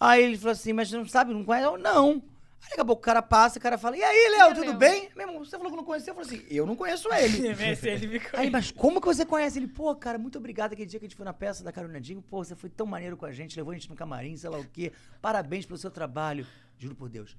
[0.00, 1.66] Aí ele falou assim, mas não sabe, não conhece?
[1.66, 2.22] Eu, não.
[2.60, 4.76] Aí daqui a pouco o cara passa, o cara fala, e aí, Léo, tudo Léo?
[4.76, 5.08] bem?
[5.16, 6.10] Meu irmão, você falou que não conhecia?
[6.10, 7.48] Eu falei assim, eu não conheço ele.
[8.34, 9.68] Aí, mas como que você conhece ele?
[9.68, 12.00] Pô, cara, muito obrigado aquele dia que a gente foi na peça da Carolina.
[12.28, 14.58] Pô, você foi tão maneiro com a gente, levou a gente no camarim, sei lá
[14.58, 14.92] o quê.
[15.22, 16.46] Parabéns pelo seu trabalho.
[16.78, 17.36] Juro por Deus.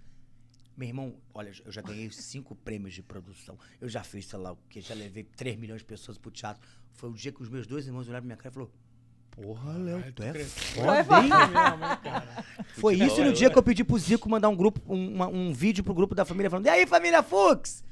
[0.80, 3.60] Meu irmão, olha, eu já ganhei cinco prêmios de produção.
[3.82, 6.66] Eu já fiz, sei lá o quê, já levei 3 milhões de pessoas pro teatro.
[6.94, 8.72] Foi o dia que os meus dois irmãos olharam pra minha cara e falaram:
[9.30, 11.30] Porra, Léo, tu é foda, hein?
[12.76, 15.52] Foi isso no dia que eu pedi pro Zico mandar um grupo, um, uma- um
[15.54, 17.84] vídeo pro grupo da família falando: E aí, família Fux?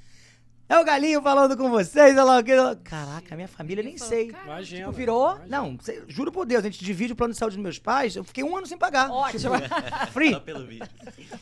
[0.70, 2.52] É o galinho falando com vocês, olha lá o que.
[2.84, 4.32] Caraca, minha família, nem sei.
[4.44, 4.82] Imagina.
[4.82, 5.36] Tipo, virou?
[5.36, 5.48] imagina.
[5.62, 8.16] Não, cê- juro por Deus, a gente divide o plano de saúde dos meus pais,
[8.18, 9.10] eu fiquei um ano sem pagar.
[9.10, 9.54] Ótimo.
[10.12, 10.32] Free.
[10.32, 10.86] Só pelo vídeo.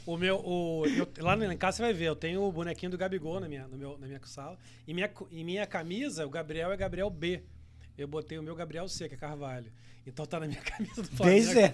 [0.05, 2.97] O meu, o, eu- lá em casa você vai ver, eu tenho o bonequinho do
[2.99, 4.57] Gabigol na minha, no meu, na minha sala.
[4.87, 7.41] E minha, e minha camisa, o Gabriel é Gabriel B.
[7.97, 9.71] Eu botei o meu Gabriel C, que é Carvalho.
[10.05, 11.45] Então tá na minha camisa do Flamengo.
[11.45, 11.73] Pois é.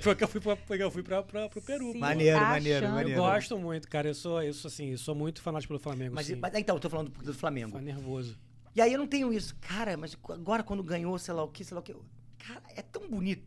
[0.00, 1.92] Foi que eu fui, pra, foi que eu fui pra, pra, pro Peru.
[1.92, 1.98] Sim.
[1.98, 2.50] Maneiro, achando.
[2.50, 3.20] maneiro, Eu maneiro.
[3.20, 4.08] gosto muito, cara.
[4.08, 6.14] Eu sou, eu sou assim, eu sou muito fanático pelo Flamengo.
[6.14, 6.36] Mas, sim.
[6.36, 7.72] mas então, eu tô falando do, do Flamengo.
[7.72, 8.38] Tá nervoso.
[8.74, 9.56] E aí eu não tenho isso.
[9.60, 11.96] Cara, mas agora quando ganhou, sei lá o que, sei lá o que.
[12.38, 13.42] Cara, é tão bonito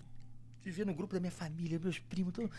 [0.64, 2.52] viver no grupo da minha família, meus primos, todo...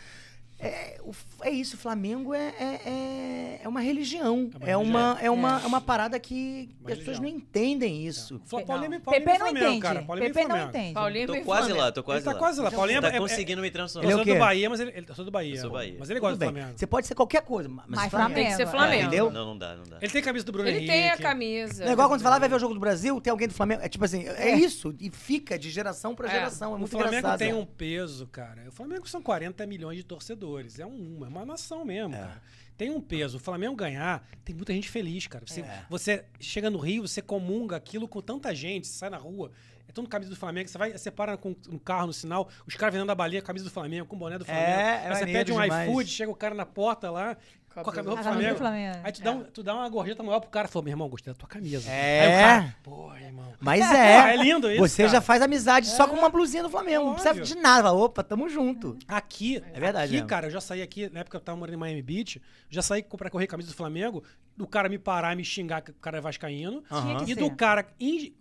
[0.63, 1.11] É, o
[1.41, 4.49] é isso, o Flamengo é, é, é, é uma religião.
[4.61, 4.83] É É uma
[5.13, 8.39] uma, é uma, é uma parada que Uma as pessoas não entendem isso.
[8.45, 8.65] Fla- Não.
[8.67, 9.81] Paulinho, Paulinho Pepe não Flamengo, entende.
[9.81, 10.01] cara.
[10.03, 10.69] Paulinho e Pepe não Flamengo.
[10.77, 10.93] entende.
[10.93, 11.79] Paulinho Tô quase Flamengo.
[11.85, 12.37] lá, tô quase Ele tá lá.
[12.39, 12.71] quase lá.
[12.71, 14.05] Paulinho Tá é, é, conseguindo me transformar.
[14.05, 14.39] Ele é o sou do?
[14.39, 15.55] Bahia, mas ele, ele eu sou do Bahia.
[15.55, 15.95] Eu sou Bahia.
[15.99, 16.61] Mas ele gosta Tudo do bem.
[16.61, 16.79] Flamengo.
[16.79, 18.33] Você pode ser qualquer coisa, mas, Mas Flamengo.
[18.35, 19.01] Tem que ser É, Flamengo.
[19.03, 19.31] Entendeu?
[19.31, 19.97] Não, não dá, não dá.
[20.01, 20.91] Ele tem camisa do Bruno Ele Henrique.
[20.93, 21.83] tem a camisa.
[21.85, 23.53] É igual quando você vai lá, vai ver o jogo do Brasil, tem alguém do
[23.53, 23.81] Flamengo.
[23.83, 24.95] É tipo assim, é, isso.
[24.99, 26.31] E fica de geração pra É.
[26.31, 26.71] geração.
[26.71, 27.39] É O muito Flamengo engraçado.
[27.39, 28.63] tem um peso, cara.
[28.67, 30.52] O Flamengo são 40 milhões de torcedores.
[30.59, 32.41] É, um, é uma nação mesmo, cara.
[32.77, 33.37] Tem um peso.
[33.37, 35.45] O Flamengo ganhar, tem muita gente feliz, cara.
[35.45, 35.85] Você, É.
[35.89, 39.51] você chega no Rio, você comunga aquilo com tanta gente, você sai na rua.
[39.87, 42.73] É todo camisa do Flamengo, você vai, você para com um carro no sinal, os
[42.75, 44.65] caras vendendo a balinha, camisa do Flamengo, com boné do Flamengo.
[44.65, 45.89] É, é Aí você pede um demais.
[45.89, 47.37] iFood, chega o cara na porta lá,
[47.73, 48.57] com a camisa do Flamengo.
[48.57, 48.99] Flamengo.
[49.03, 51.33] Aí tu dá, um- tu dá uma gorjeta maior pro cara, falou, meu irmão, gostei
[51.33, 51.89] da tua camisa.
[51.89, 52.21] É.
[52.21, 53.53] Aí o cara, pô, irmão.
[53.59, 54.33] Mas é.
[54.33, 55.13] é lindo isso, Você cara.
[55.13, 57.05] já faz amizade só com uma blusinha do Flamengo.
[57.05, 57.83] Não precisa de nada.
[57.83, 58.97] Fala, Opa, tamo junto.
[59.07, 61.77] Aqui, É verdade aqui, cara, eu já saí aqui, na época eu tava morando em
[61.77, 64.23] Miami Beach, já saí pra correr camisa do Flamengo,
[64.55, 66.83] do cara me parar e me xingar que o cara é vascaíno,
[67.25, 67.85] que e do cara,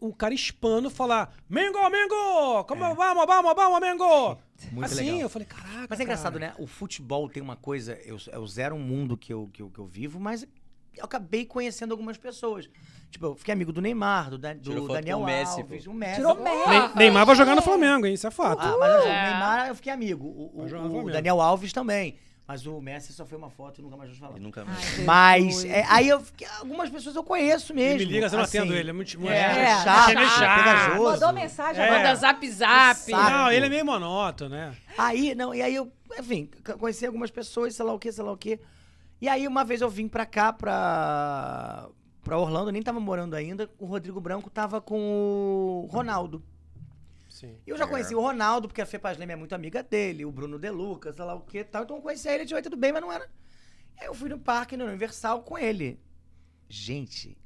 [0.01, 4.39] o cara hispano falar, Mengo, Mengo, como vamos, vamos, vamos, Mengo.
[4.71, 5.21] Muito assim, legal.
[5.21, 6.53] eu falei, caraca, Mas é engraçado, cara.
[6.53, 6.55] né?
[6.59, 7.95] O futebol tem uma coisa.
[8.05, 10.47] Eu, eu zero um mundo que eu, que, eu, que eu vivo, mas
[10.97, 12.69] eu acabei conhecendo algumas pessoas.
[13.11, 16.17] Tipo, eu fiquei amigo do Neymar, do, Dan- do Daniel o Messi, Alves, o Messi.
[16.17, 16.69] Tirou Messi.
[16.69, 18.61] Ne- Neymar vai jogar no Flamengo, hein, isso é fato.
[18.63, 19.21] Ah, mas assim, É.
[19.21, 20.27] o Neymar eu fiquei amigo.
[20.27, 21.11] O, o- o.
[21.11, 22.17] Daniel Alves também.
[22.47, 24.37] Mas o Messi só foi uma foto e nunca mais vou falar.
[24.37, 24.99] E nunca mais.
[24.99, 25.05] Ai.
[25.05, 28.01] Mas é, aí eu fiquei- algumas pessoas eu conheço mesmo.
[28.01, 28.59] Ele me liga, você não assim.
[28.59, 30.59] atendo ele, é muito, muito É, É, chato, é meio chato.
[30.59, 31.11] pegajoso.
[31.13, 31.87] Mandou mensagem É.
[31.87, 32.03] agora.
[32.03, 33.01] Manda zap zap.
[33.01, 33.31] Saco.
[33.31, 34.77] Não, ele é meio monótono, né?
[34.99, 38.25] Aí, não, e aí eu, enfim, c- conheci algumas pessoas, sei lá o que, sei
[38.25, 38.59] lá o que.
[39.21, 41.87] E aí uma vez eu vim pra cá, pra,
[42.25, 46.43] pra Orlando, eu nem tava morando ainda, o Rodrigo Branco tava com o Ronaldo.
[47.43, 47.59] Sim.
[47.67, 50.25] E eu já conheci o Ronaldo, porque a Fê Paz Leme é muito amiga dele,
[50.25, 51.83] o Bruno De Luca, sei lá o que e tal.
[51.83, 53.29] Então eu conheci ele, oi, tudo bem, mas não era.
[53.99, 56.01] Aí eu fui no parque, no Universal, com ele.
[56.69, 57.37] Gente,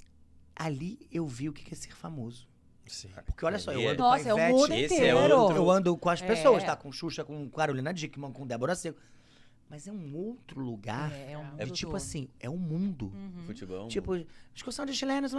[0.55, 2.47] ali eu vi o que que é ser famoso.
[2.87, 3.09] Sim.
[3.25, 5.19] Porque olha só, eu é- ando com a Nossa, é o Ivete, mundo é inteiro.
[5.57, 6.27] eu ando com as É.
[6.27, 6.77] pessoas, tá?
[6.77, 9.01] Com Xuxa, com Carolina Dickman, com Débora Seco.
[9.69, 11.13] Mas é um outro lugar.
[11.13, 11.97] É, é um É mundo tipo todo.
[11.97, 13.13] assim, é um mundo.
[13.47, 13.81] Futebol.
[13.81, 14.25] é um Tipo,
[14.55, 15.33] discussão de chilenos,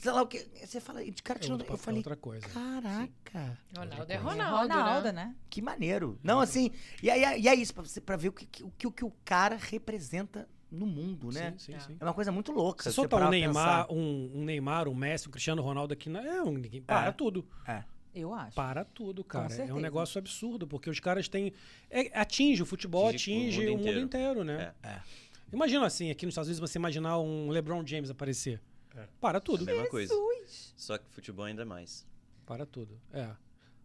[0.00, 0.44] sei lá o que.
[0.64, 1.60] Você fala, de cara É tirando.
[1.60, 2.46] outra, Eu falei, outra coisa.
[2.48, 5.26] caraca, Ronaldo é É Ronaldo, Ronaldo, né?
[5.26, 5.34] né?
[5.48, 6.18] que maneiro.
[6.22, 6.70] Não, assim,
[7.02, 9.12] e, e é isso, pra, você, pra ver o que, o que, o que o
[9.24, 11.54] cara representa no mundo, né?
[11.56, 11.96] Sim, sim, sim.
[12.00, 12.82] É uma coisa muito louca.
[12.82, 13.92] Se você soltar um Neymar, pensar.
[13.94, 16.82] um, um Neymar, um Messi, um Cristiano Ronaldo aqui, não é um ninguém.
[16.82, 17.12] Para É.
[17.12, 17.46] tudo.
[18.14, 18.54] Eu acho.
[18.54, 19.52] Para tudo, cara.
[19.54, 21.52] É um negócio absurdo, porque os caras têm.
[21.90, 24.72] é- atinge, o futebol Atinge atinge, o mundo inteiro, né?
[24.82, 25.00] É.
[25.52, 28.60] Imagina assim, aqui nos Estados Unidos, você imaginar um LeBron James aparecer.
[29.20, 29.64] Para tudo.
[29.64, 30.14] Mesma coisa.
[30.76, 32.06] Só que futebol ainda mais.
[32.46, 33.00] Para tudo.
[33.12, 33.30] É.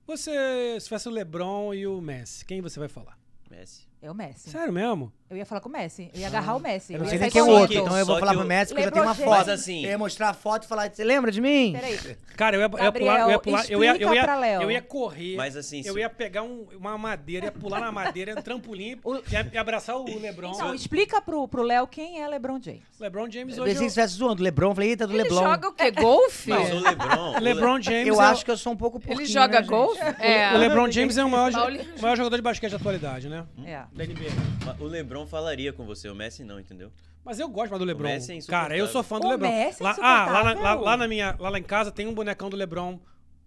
[0.06, 3.18] Você, se fosse o LeBron e o Messi, quem você vai falar?
[3.50, 3.89] Messi.
[4.02, 4.50] É o Messi.
[4.50, 5.12] Sério mesmo?
[5.30, 6.10] Eu ia falar com o Messi.
[6.14, 6.94] Eu ia agarrar o Messi.
[6.94, 8.74] Eu não sei nem quem é o outro, então eu vou falar que pro Messi
[8.74, 9.38] porque eu já tenho uma LeBron foto.
[9.40, 11.74] Mas assim- Eu ia mostrar a foto e falar, você lembra de mim?
[11.74, 12.00] Peraí.
[12.36, 14.62] Cara, eu ia, eu ia pular, eu ia pular, eu ia, eu ia, pra Léo.
[14.64, 15.36] eu ia correr.
[15.36, 19.18] Mas assim, eu ia pegar um- uma madeira, ia pular na madeira, um trampolim, O-
[19.54, 20.52] e, abraçar o LeBron.
[20.56, 22.82] Então, explica pro, pro Léo quem é LeBron James.
[23.00, 23.74] LeBron James Eu hoje.
[23.74, 24.42] pensei que eu- estivesse zoando.
[24.42, 25.44] Lebron, falei, eita, do Ele Leblon.
[25.44, 25.92] joga o quê?
[25.92, 26.50] Golfe?
[26.50, 27.40] Mas o LeBron.
[27.40, 28.08] LeBron James.
[28.08, 30.02] Eu é acho que eu sou um pouco porquinho, Ele joga né, golfe?
[30.20, 30.54] É.
[30.56, 31.86] O LeBron James é o maior, Paulinho.
[31.98, 33.46] o maior jogador de basquete da atualidade, né?
[33.66, 33.84] É.
[33.94, 34.80] Da NBA.
[34.80, 36.92] O LeBron falaria com você, o Messi não, entendeu?
[37.24, 38.08] Mas eu gosto mais do LeBron.
[38.08, 38.42] Messi é.
[38.42, 39.48] Cara, eu sou fã do O LeBron.
[39.50, 42.08] Messi é lá, ah, lá, na, lá, lá na minha, lá, lá em casa tem
[42.08, 43.00] um bonecão do LeBron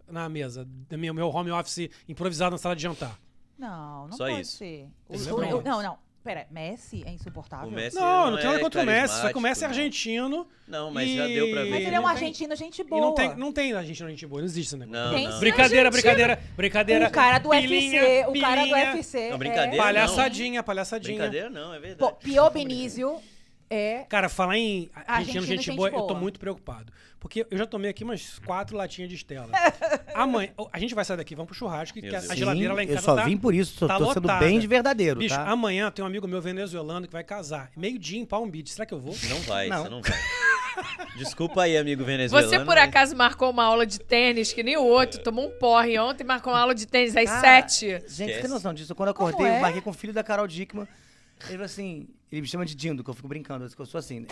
[0.09, 0.65] na mesa.
[0.89, 3.19] Do meu, meu home office improvisado na sala de jantar.
[3.59, 4.57] Não, não Só pode isso.
[4.59, 4.89] ser.
[5.09, 5.99] O- o- o- não, não.
[6.23, 7.69] Pera, Messi é insuportável?
[7.69, 9.67] O Messi Não, não tem nada é contra o Messi, só que o Messi é
[9.67, 10.47] argentino.
[10.69, 11.71] Não, mas e- já deu pra ver.
[11.71, 13.01] Mas E ele é um argentino, gente E boa.
[13.03, 15.05] não tem, não tem argentino gente boa, não existe esse negócio.
[15.05, 15.33] Não, Tem não.
[15.33, 15.41] sim.
[15.41, 17.09] Brincadeira, brincadeira, brincadeira.
[17.09, 18.93] O cara do Pilinha, UFC, o cara do pilinha.
[18.95, 19.31] UFC.
[19.31, 21.17] Não, brincadeira, Palhaçadinha, palhaçadinha.
[21.19, 21.81] Brincadeira não, é É...
[21.81, 21.99] verdade.
[21.99, 23.21] Pô, Pio Benício
[23.73, 24.05] é...
[24.09, 26.21] Cara, falar em argentino, Argentino, gente, gente boa, eu tô boa.
[26.21, 26.93] muito preocupado.
[27.19, 29.49] Porque eu já tomei aqui umas quatro latinhas de Estela.
[30.13, 32.37] Amanhã, a gente vai sair daqui, vamos pro churrasco, que Meu a, Deus.
[32.37, 33.25] geladeira lá em Sim, casa eu só tá...
[33.25, 35.49] vim por isso, tô, tá tô sendo bem de verdadeiro, Bicho, tá?
[35.49, 37.71] amanhã tem um amigo meu venezuelano que vai casar.
[37.77, 38.71] Meio-dia em Palm Beach.
[38.71, 39.15] Será que eu vou?
[39.29, 39.83] Não vai, Não.
[39.85, 40.19] você não vai.
[41.17, 42.49] Desculpa aí, amigo venezuelano.
[42.51, 45.51] Você, por mas- acaso, marcou uma aula de tênis que nem o outro, tomou um
[45.59, 47.87] porre ontem, marcou uma aula de tênis às Cara, sete.
[47.87, 48.41] Gente, você Esquece.
[48.41, 48.95] tem noção disso?
[48.95, 49.57] Quando eu acordei, é?
[49.59, 50.89] eu marquei com o filho da Carol Dickman.
[51.45, 53.99] Ele falou assim, ele me chama de Dindo, que eu fico brincando, que eu sou
[53.99, 54.27] assim.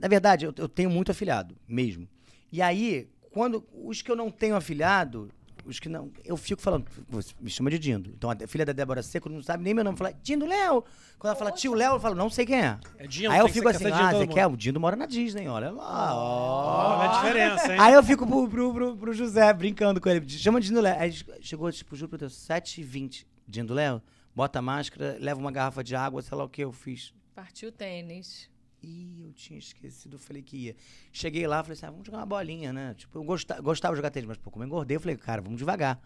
[0.00, 2.08] Na verdade, eu, eu tenho muito afilhado, mesmo.
[2.52, 5.30] E aí, quando os que eu não tenho afilhado,
[5.66, 8.10] os que não, eu fico falando, você me chama de Dindo.
[8.16, 10.84] Então a filha da Débora Seco não sabe nem meu nome, fala Dindo Léo.
[11.18, 12.78] Quando ela fala tio Léo, eu falo, não sei quem é.
[12.98, 14.46] É Dindo, aí eu fico assim, ah, você quer?
[14.46, 16.14] O Dindo mora na Disney, olha lá.
[16.14, 16.98] ó.
[16.98, 17.80] Olha a diferença, hein?
[17.80, 20.26] Aí eu fico pro, pro, pro, pro José brincando com ele.
[20.28, 20.96] Chama de Dindo Léo.
[20.98, 23.24] Aí chegou, tipo, juro pra Deus, 7h20.
[23.48, 24.02] Dindo Léo,
[24.36, 27.14] bota a máscara, leva uma garrafa de água, sei lá o que eu fiz.
[27.34, 28.50] Partiu tênis.
[28.82, 30.76] Ih, eu tinha esquecido, eu falei que ia.
[31.10, 32.94] Cheguei lá, falei assim, ah, vamos jogar uma bolinha, né?
[32.96, 35.40] Tipo, eu gostava, gostava de jogar tênis, mas pô, como eu engordei, eu falei, cara,
[35.40, 35.98] vamos devagar.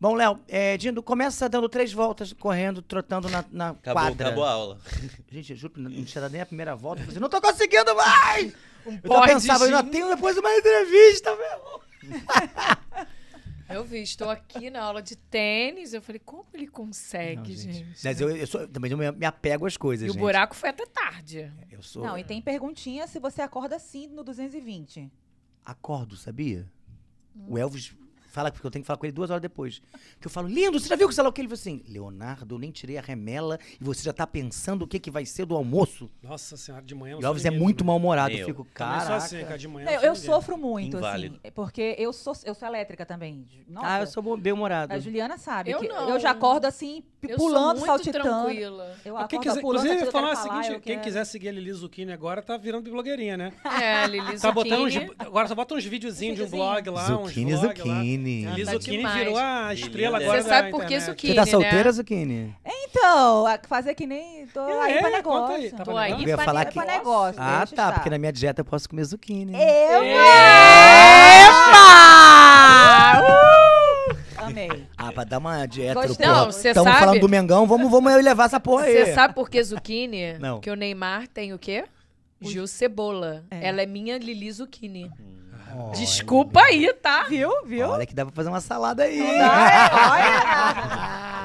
[0.00, 4.26] Bom, Léo, é, Dindo, começa dando três voltas, correndo, trotando na, na Acabou, quadra.
[4.26, 4.80] acabou a aula.
[5.30, 7.00] Gente, eu juro, não tinha dado nem a primeira volta.
[7.02, 8.52] Eu falei assim, não tô conseguindo mais!
[8.84, 9.90] eu pó de pensava, eu gin.
[9.90, 11.82] tenho depois uma entrevista, meu.
[13.68, 15.92] Eu vi, estou aqui na aula de tênis.
[15.92, 17.86] Eu falei, como ele consegue, Não, gente?
[18.02, 20.20] Mas eu, eu sou, também eu me apego às coisas, E o gente.
[20.20, 21.52] buraco foi até tarde.
[21.70, 22.02] Eu sou...
[22.02, 25.10] Não, e tem perguntinha se você acorda assim no 220.
[25.64, 26.66] Acordo, sabia?
[27.36, 27.44] Hum.
[27.48, 27.94] O Elvis
[28.28, 29.80] fala, porque eu tenho que falar com ele duas horas depois.
[30.20, 31.40] Que eu falo, lindo, você já viu que sei lá o que?
[31.40, 34.86] Ele falou assim, Leonardo, eu nem tirei a remela e você já tá pensando o
[34.86, 36.10] que, que vai ser do almoço.
[36.22, 37.86] Nossa senhora, de manhã eu O não Elvis é muito também.
[37.88, 38.32] mal-humorado.
[38.34, 38.46] Eu eu.
[38.46, 39.16] fico, caraca.
[39.16, 40.14] assim, cara, de manhã Eu, eu ninguém.
[40.16, 41.38] sofro muito, Inválido.
[41.42, 43.44] assim, porque eu sou, eu sou elétrica também.
[43.68, 44.92] Nossa, Ah, eu sou bem-humorado.
[44.92, 45.70] A Juliana sabe.
[45.70, 46.08] Eu que não.
[46.08, 48.44] Eu já acordo assim, Eu pulando, sou muito saltitando.
[48.46, 48.96] tranquila.
[49.04, 51.24] Eu Ah, Quem acordo quiser, pulando, inclusive, eu falar o seguinte: eu quem quero- quiser
[51.24, 53.52] seguir a Lili Zucchini agora tá virando blogueirinha, né?
[53.82, 55.12] É, Lili Tá botando uns, Zucchini.
[55.18, 57.74] agora só bota uns videozinhos de um blog lá, Zucchini, uns vlog
[58.18, 58.46] Zucchini.
[58.46, 59.18] Ah, tá Zucchini demais.
[59.18, 60.24] virou a estrela né?
[60.24, 61.00] agora Você sabe por que.
[61.00, 61.50] Zucchini, Você tá né?
[61.50, 62.56] solteira, Zucchini?
[62.66, 64.46] Então, fazer que nem.
[64.46, 65.54] Tô É, aí pra negócio.
[65.56, 66.24] aí, tá Tô pra aí negócio?
[66.24, 67.40] Eu ia pra falar pra que- negócio.
[67.42, 67.92] Ah, deixa tá, estar.
[67.94, 69.52] porque na minha dieta eu posso comer zucchini.
[69.54, 70.02] Eu
[71.88, 73.20] Epa!
[73.22, 74.44] Uh!
[74.46, 74.68] amei.
[75.00, 75.94] Ah, pra dar uma dieta.
[75.94, 76.26] Gostei.
[76.26, 76.38] porra.
[76.42, 79.04] Não, Estamos sabe- falando do Mengão, vamos, vamos levar essa porra aí.
[79.06, 80.36] Você sabe por que zucchini?
[80.38, 80.60] Não.
[80.60, 81.84] Que o Neymar tem o quê?
[82.40, 83.44] Gil Cebola.
[83.50, 83.68] É.
[83.68, 85.10] Ela é minha Lili Zucchini.
[85.76, 85.92] Olha.
[85.92, 87.24] Desculpa aí, tá?
[87.28, 87.50] Viu?
[87.66, 87.88] Viu?
[87.88, 89.20] Olha que dá pra fazer uma salada aí.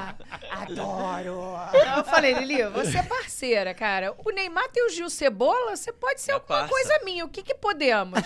[0.72, 1.34] Adoro.
[1.72, 4.14] Não, eu falei, Lili, você é parceira, cara.
[4.24, 6.68] O Neymar tem o Gil Cebola, você pode ser É alguma parça.
[6.72, 7.24] coisa minha.
[7.24, 8.18] O que que podemos?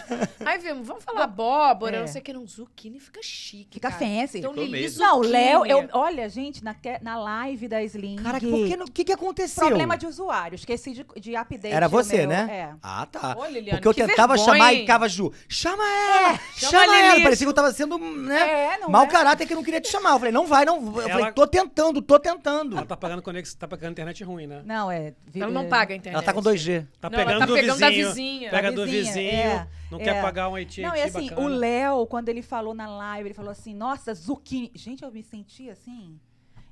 [0.44, 2.00] Aí vimos, vamos falar abóbora, É.
[2.00, 2.32] não sei o que.
[2.32, 4.00] Não, zucchini fica chique, Fica cara.
[4.04, 4.38] fancy.
[4.38, 5.00] Então, Lili mesmo.
[5.04, 5.20] Não.
[5.20, 8.16] Léo, eu, olha, gente, na, na live da Sling.
[8.38, 9.66] Que, não- o que, que aconteceu?
[9.66, 10.54] Problema de usuário.
[10.54, 11.74] Esqueci de, de update.
[11.74, 12.48] Era você, meu- né?
[12.50, 12.74] É.
[12.82, 13.36] Ah, tá.
[13.38, 14.80] Ô, Liliane, Porque eu que tentava vergonha, chamar e hein?
[14.82, 16.38] ficava Ju, chama ela!
[16.56, 17.22] chama chama a ela!
[17.22, 18.74] Parecia que eu tava sendo, né?
[18.74, 19.06] É, não mau é?
[19.06, 20.12] caráter que eu não queria te chamar.
[20.12, 20.76] Eu falei, não vai, não.
[20.96, 22.27] Eu Ela- falei, tô tentando, tô tentando.
[22.76, 24.62] Ela tá pagando conex, tá pagando internet ruim, né?
[24.64, 25.14] Não, é.
[25.26, 26.14] vi- Ela não é, paga a internet.
[26.16, 26.86] Ela tá com 2G.
[27.00, 28.08] Tá Não, ela pegando tá do pegando da vizinho.
[28.08, 28.50] vizinha.
[28.50, 30.04] Pega Da do vizinha, vizinho, é, não é.
[30.04, 31.40] quer pagar um AT&T Não, e assim, bacana.
[31.40, 34.70] o Léo, quando ele falou na live, ele falou assim, nossa, zucchini.
[34.74, 36.18] Gente, eu me senti assim,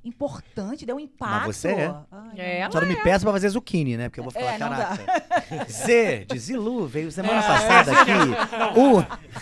[0.06, 1.46] importante, deu um impacto.
[1.46, 1.94] você é.
[2.12, 2.72] Ai, É, não.
[2.72, 4.08] Só não me peça pra fazer zucchini, né?
[4.08, 5.66] Porque eu vou falar, É, não caraca.
[5.70, 8.78] Z, de Zilu, veio semana É, passada aqui.
[8.80, 8.98] U,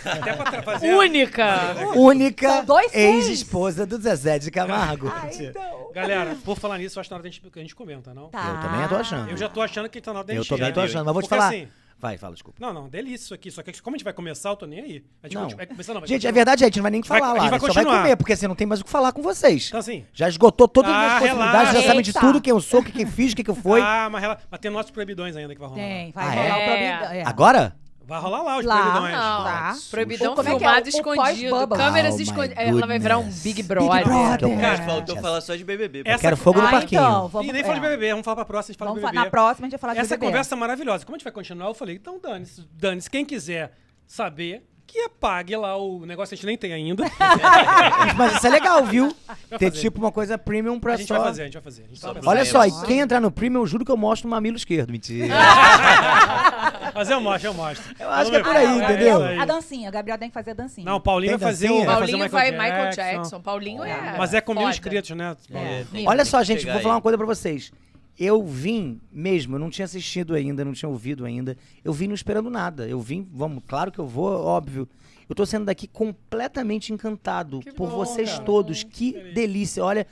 [0.09, 0.93] Até pra tra- fazer...
[0.93, 1.75] Única!
[1.95, 5.11] única ex-esposa do Zezé de Camargo.
[5.13, 5.91] Ah, então.
[5.93, 8.13] Galera, por falar nisso, eu acho que na hora da gente, que a gente comenta,
[8.13, 8.29] não?
[8.29, 8.61] Tá.
[8.61, 9.29] Eu também tô achando.
[9.31, 10.73] Eu já tô achando que tá na hora da Eu gente também ir.
[10.73, 11.47] tô achando, mas vou te Porque falar.
[11.49, 11.67] assim,
[11.97, 12.57] Vai, fala, desculpa.
[12.59, 13.49] não, não, delícia isso aqui.
[13.49, 15.03] Só que como a gente vai começar, eu tô nem aí.
[15.23, 15.49] A gente Não.
[15.49, 16.33] vai começar, não, vai Gente, é continuar.
[16.33, 17.39] verdade, a gente não vai nem Vai- falar a lá.
[17.39, 17.59] gente vai né?
[17.59, 18.01] Só vai continuar.
[18.03, 19.67] comer, porque você não tem mais o que falar com vocês.
[19.67, 20.05] Então assim...
[20.13, 21.81] Já esgotou todas as Ah, minhas possibilidades, relaxa.
[21.81, 23.55] já sabe de tudo, quem eu sou, o que quem fiz, o que, que eu
[23.55, 23.79] fui.
[23.81, 25.81] Ah, mas, rela- mas tem nossos proibidões ainda que vai rolar.
[25.81, 26.51] Tem, vai Ah, rolar é?
[26.51, 27.11] o proibidão.
[27.13, 27.23] é.
[27.25, 27.75] Agora?
[28.07, 29.11] Vai rolar lá os Lá, proibidões.
[29.13, 29.75] Não, Tá.
[29.89, 30.59] proibidão Como é que é?
[30.59, 31.77] filmado O- o escondido, pós-bubble.
[31.77, 32.57] câmeras Oh, escondidas.
[32.67, 33.23] Ela vai virar um.
[33.23, 34.03] Big Big Brother.
[34.05, 34.59] Brother.
[34.61, 34.85] Cara, É.
[34.85, 36.03] faltou falar só de BBB.
[36.05, 37.01] Essa- Quero fogo no Ah, parquinho.
[37.01, 37.89] então, vamos, E nem fala de é.
[37.89, 39.25] BBB, vamos falar pra próxima, a gente fala Vamos de BBB.
[39.25, 40.25] na próxima a gente vai falar de Essa BBB.
[40.27, 41.05] conversa é maravilhosa.
[41.05, 43.09] Como a gente vai continuar, eu falei, então dane-se, dane-se.
[43.09, 43.71] Quem quiser
[44.05, 47.03] saber, que apague lá o negócio que a gente nem tem ainda.
[48.15, 49.13] Mas isso é legal, viu?
[49.49, 49.81] Vai Ter fazer.
[49.81, 51.15] tipo uma coisa premium pra a gente só.
[51.15, 51.83] vai fazer, a gente vai fazer.
[51.83, 52.27] A gente Só fazer.
[52.27, 54.91] Olha só, e quem entrar no premium, eu juro que eu mostro o mamilo esquerdo.
[54.91, 55.33] Mentira.
[56.95, 57.83] Mas eu mostro, eu mostro.
[57.99, 59.41] Eu acho que é por aí, é entendeu?
[59.41, 60.85] A dancinha, a Gabriel tem que fazer a dancinha.
[60.85, 61.85] Não, o Paulinho Tem vai fazer o dancinha?
[61.85, 63.41] vai fazer Paulinho o vai Michael, Michael Jackson.
[63.41, 64.15] Paulinho é.
[64.17, 64.71] Mas é com mil foda.
[64.73, 65.35] inscritos, né?
[65.53, 65.83] É.
[66.05, 67.71] Olha só, gente, vou falar uma coisa pra vocês.
[68.17, 71.57] Eu vim mesmo, eu não tinha assistido ainda, não tinha ouvido ainda.
[71.83, 72.87] Eu vim não esperando nada.
[72.87, 74.87] Eu vim, vamos, claro que eu vou, óbvio.
[75.27, 78.43] Eu tô saindo daqui completamente encantado Que por bom, vocês cara.
[78.43, 78.83] todos.
[78.83, 79.83] Que delícia.
[79.83, 80.07] Olha,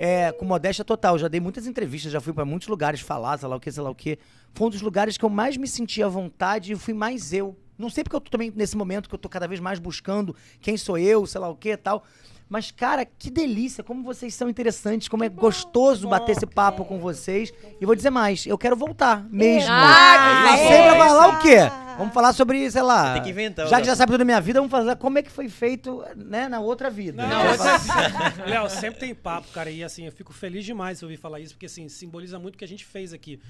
[0.00, 3.48] é, com modéstia total, já dei muitas entrevistas, já fui pra muitos lugares falar, sei
[3.48, 4.18] lá o que, sei lá o que.
[4.54, 7.56] Foi um dos lugares que eu mais me senti à vontade e fui mais eu.
[7.78, 10.34] Não sei porque eu tô também nesse momento que eu tô cada vez mais buscando
[10.60, 12.02] quem sou eu, sei lá o que e tal.
[12.48, 16.84] Mas, cara, que delícia, como vocês são interessantes, como é gostoso bom, bater esse papo
[16.84, 17.52] com vocês.
[17.80, 19.68] E vou dizer mais, eu quero voltar mesmo.
[19.70, 20.16] Ah,
[20.56, 21.06] que pra delícia.
[21.08, 21.85] falar o quê?
[21.96, 23.14] Vamos falar sobre, sei lá.
[23.14, 25.22] Tem que inventar Já que já sabe tudo da minha vida, vamos falar como é
[25.22, 27.26] que foi feito, né, na outra vida.
[27.26, 27.90] Não, mas assim,
[28.46, 29.70] Léo, sempre tem papo, cara.
[29.70, 32.58] E assim, eu fico feliz demais de ouvir falar isso, porque assim, simboliza muito o
[32.58, 33.40] que a gente fez aqui.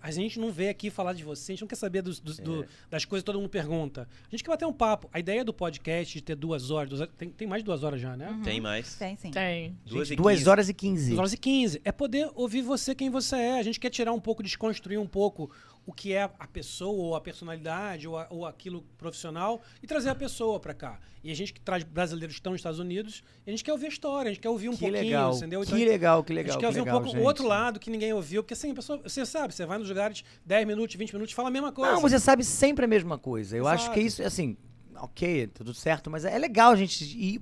[0.00, 2.38] A gente não veio aqui falar de você, a gente não quer saber dos- dos-
[2.38, 4.08] do- das coisas que todo mundo pergunta.
[4.26, 5.08] A gente quer bater um papo.
[5.12, 8.00] A ideia do podcast de ter duas horas, duas tem, tem mais de duas horas
[8.00, 8.40] já, né?
[8.42, 8.94] Tem mais.
[8.94, 9.30] Tem sim.
[9.30, 9.76] Tem.
[9.84, 10.48] Duas Gente, e duas quinze.
[10.48, 11.06] horas e 15.
[11.10, 11.80] Duas horas e 15.
[11.84, 13.58] É poder ouvir você quem você é.
[13.58, 15.50] A gente quer tirar um pouco, desconstruir um pouco
[15.84, 20.10] o que é a pessoa, ou a personalidade, ou, a- ou aquilo profissional, e trazer
[20.10, 21.00] a pessoa pra cá.
[21.24, 23.86] E a gente que traz brasileiros que estão nos Estados Unidos, a gente quer ouvir
[23.86, 25.36] a história, a gente quer ouvir um que pouquinho, legal.
[25.36, 25.60] entendeu?
[25.62, 26.52] Que legal, que a legal.
[26.52, 28.70] gente quer que ouvir legal, um pouco o outro lado que ninguém ouviu, porque assim,
[28.70, 31.72] a pessoa, você sabe, você vai nos lugares 10 minutos, 20 minutos, fala a mesma
[31.72, 31.92] coisa.
[31.92, 33.56] Não, você sabe sempre a mesma coisa.
[33.56, 34.06] Eu acho que Exato.
[34.06, 34.56] isso, assim,
[34.96, 37.40] ok, tudo certo, mas é legal a gente ir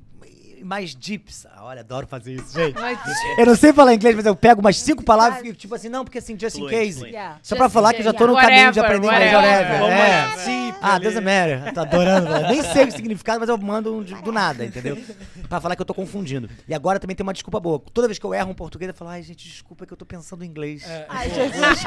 [0.64, 1.46] mais deeps.
[1.46, 2.76] Ah, Olha, adoro fazer isso, gente.
[3.38, 5.88] Eu não sei falar inglês, mas eu pego umas cinco palavras e fico tipo assim,
[5.88, 7.04] não, porque assim, just in case.
[7.06, 7.38] Yeah.
[7.42, 9.32] Só pra Just falar in que eu já tô no caminho de Whatever, aprender inglês,
[9.34, 9.82] whatever.
[9.82, 10.00] whatever.
[10.00, 10.74] É.
[10.82, 11.74] Ah, doesn't matter.
[11.74, 12.26] Tô adorando.
[12.26, 12.48] falar.
[12.48, 14.96] Nem sei o significado, mas eu mando um do nada, entendeu?
[15.48, 16.48] Pra falar que eu tô confundindo.
[16.66, 17.78] E agora também tem uma desculpa boa.
[17.92, 20.06] Toda vez que eu erro um português, eu falo, ai, gente, desculpa que eu tô
[20.06, 20.82] pensando em inglês.
[20.88, 21.78] É, Ai, vou- Jesus.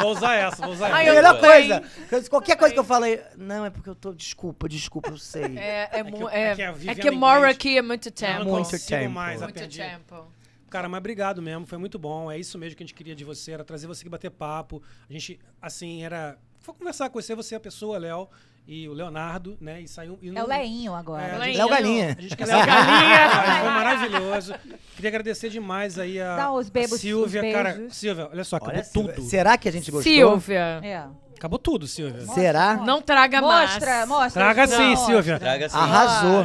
[0.00, 1.10] Vou usar essa, vou usar Ai, essa.
[1.10, 1.82] eu Melhor coisa.
[2.30, 4.12] Qualquer coisa que eu falei, não, é porque eu tô.
[4.12, 5.56] Desculpa, desculpa, eu sei.
[5.56, 7.78] É, é, que mu- eu- é, é que a é Viviana que mora inglês- aqui
[7.78, 8.44] é muito Eu tempo.
[8.44, 9.10] não Muito tempo.
[9.10, 9.78] mais, Muito aprendi.
[9.78, 10.24] tempo.
[10.70, 12.30] Cara, mas obrigado mesmo, foi muito bom.
[12.30, 14.82] É isso mesmo que a gente queria de você, era trazer você aqui bater papo.
[15.08, 16.38] A gente, assim, era.
[16.60, 18.26] Foi conversar com você, você é a pessoa, Léo,
[18.66, 19.82] e o Leonardo, né?
[19.82, 20.18] E saiu.
[20.22, 21.24] e É não- o Leinho agora.
[21.24, 21.58] É, Leinho.
[21.58, 22.16] Léo Galinha.
[22.16, 23.28] A gente quer Léo Galinha.
[23.60, 24.54] Foi maravilhoso.
[24.96, 27.42] Queria agradecer demais aí a, Dá os bebos, a Silvia.
[27.44, 27.90] os Cara.
[27.90, 29.08] Silvia, olha só, acabou Olha, tudo.
[29.12, 30.10] Silvia, Será que a gente gostou?
[30.10, 31.06] Silvia, É.
[31.42, 32.24] Acabou tudo, Silvia.
[32.34, 32.74] Será?
[32.76, 34.08] não traga Mostra, mais.
[34.08, 34.44] mostra.
[34.44, 35.06] Traga Ju, sim, mostra.
[35.06, 35.38] Silvia.
[35.40, 35.76] Traga assim.
[35.76, 36.44] Arrasou.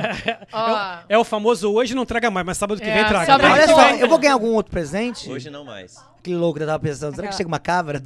[0.51, 3.25] Ó, É o famoso hoje não traga mais, mas sábado que É, vem traga.
[3.27, 3.51] sábado?
[3.53, 5.29] Olha só, eu vou ganhar algum outro presente?
[5.29, 6.03] Hoje não mais.
[6.23, 7.15] Que louco, eu tava pensando.
[7.15, 8.01] Será que chega uma cabra?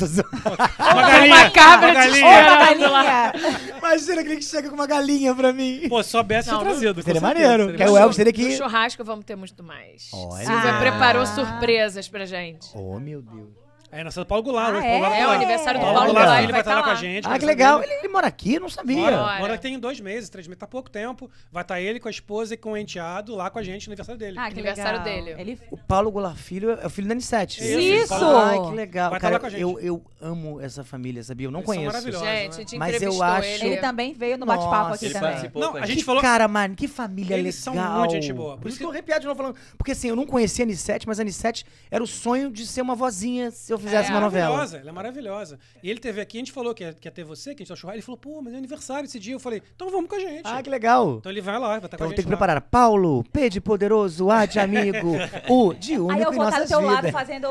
[0.91, 1.33] Uma galinha.
[1.35, 2.41] uma cabra uma te galinha.
[2.41, 3.03] esperando lá.
[3.31, 3.59] Galinha.
[3.77, 5.87] Imagina que chega com uma galinha pra mim.
[5.87, 7.01] Pô, se soubesse, Não, trazido.
[7.01, 7.63] Seria maneiro.
[7.63, 7.97] seria Que aí o.
[7.97, 8.57] Elvis teria No que.
[8.57, 10.09] churrasco vamos ter muito mais.
[10.13, 10.45] Olha.
[10.45, 10.79] Silvia Ah.
[10.81, 12.67] preparou surpresas pra gente.
[12.75, 13.60] Oh, meu Deus.
[13.91, 14.73] É, nasceu do Paulo Goulart.
[14.73, 14.89] Ah, hoje, é?
[14.91, 15.83] Paulo Goulart É o tá- aniversário do.
[15.83, 17.27] Paulo Paulo Goulart, Goulart, ele vai estar lá com a gente.
[17.27, 17.83] Ah, que legal.
[17.83, 18.53] Ele, ele mora aqui?
[18.55, 18.97] Eu não sabia.
[18.97, 21.29] Mora, mora tem dois meses, três meses, tá pouco tempo.
[21.51, 23.91] Vai estar ele com a esposa e com o enteado lá com a gente no
[23.91, 24.37] aniversário dele.
[24.39, 25.25] Ah, que Aniversário legal.
[25.25, 25.41] dele.
[25.41, 25.59] Ele...
[25.69, 27.61] O Paulo Goulart Filho é o filho da Anissete.
[27.61, 28.13] Isso!
[28.13, 29.09] Ai, que legal.
[29.11, 29.61] Vai tá Cara, lá com a gente.
[29.61, 31.47] eu, eu amo essa família, sabia?
[31.47, 31.93] Eu não Eles são conheço.
[31.93, 32.55] maravilhosos.
[32.57, 32.79] Gente, né?
[32.79, 33.65] Mas eu acho- ele.
[33.71, 35.51] Ele também veio no bate-papo aqui Ele também.
[35.53, 36.21] Não, a gente falou.
[36.21, 37.99] Cara, mano, que família Eles são legal.
[37.99, 38.57] muito gente boa.
[38.57, 39.55] Por isso que eu arrepiado de novo falando.
[39.77, 42.81] Porque assim, eu não conhecia a Anissete, mas a Anissete era o sonho de ser
[42.81, 44.49] uma vozinha eu fizesse É, uma novela.
[44.49, 45.59] Maravilhosa, ela é maravilhosa.
[45.83, 47.65] E ele teve aqui, a gente falou que ia, que ia ter você, que a
[47.65, 47.95] gente tá churrasco.
[47.97, 49.33] Ele falou, pô, mas é aniversário esse dia.
[49.33, 50.41] Eu falei, então vamos com a gente.
[50.45, 51.17] Ah, que legal.
[51.19, 52.15] Então ele vai lá, vai estar com Então a eu gente.
[52.17, 52.37] tenho que lá.
[52.37, 55.09] preparar Paulo, P de poderoso, A de amigo,
[55.49, 57.11] U de Aí eu único em vou estar do nossas teu lado vidas.
[57.11, 57.47] fazendo.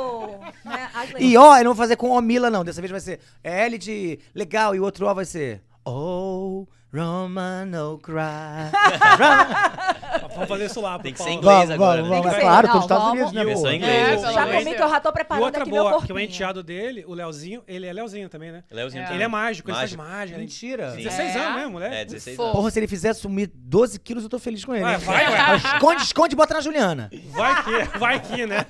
[0.64, 2.64] Né, as E ó, eu não vou fazer com O Mila, não.
[2.64, 7.66] Dessa vez vai ser L de legal e o outro O vai ser Oh, Roman,
[7.66, 8.16] no cry.
[10.34, 10.98] Vamos fazer isso lá.
[10.98, 12.32] Tem que ser inglês vamos, agora, vamos, né?
[12.32, 13.08] É que claro, tô Não, nos Estados.
[13.10, 13.42] Unidos, né,
[13.72, 15.82] em inglês É, pelo Já comi que eu já tô E preparando outra aqui meu
[15.82, 16.18] boa, que corpinho.
[16.18, 18.64] o enteado dele, o Leozinho, ele é Leozinho também, né?
[18.70, 19.04] Leozinho É.
[19.04, 19.16] também.
[19.18, 20.02] Ele é mágico, ele Mágico.
[20.02, 20.36] faz mágica.
[20.36, 20.90] ele- Mentira.
[20.90, 20.96] Sim.
[20.98, 21.38] 16 É.
[21.38, 21.94] anos, né, moleque?
[21.94, 22.48] É, 16 Fofo.
[22.48, 22.56] anos.
[22.58, 24.82] Porra, se ele fizer sumir 12 quilos, eu tô feliz com ele.
[24.84, 25.00] Vai, hein?
[25.00, 25.56] vai, ué.
[25.74, 27.10] Esconde, esconde e bota na Juliana.
[27.30, 28.66] Vai que, vai que, né?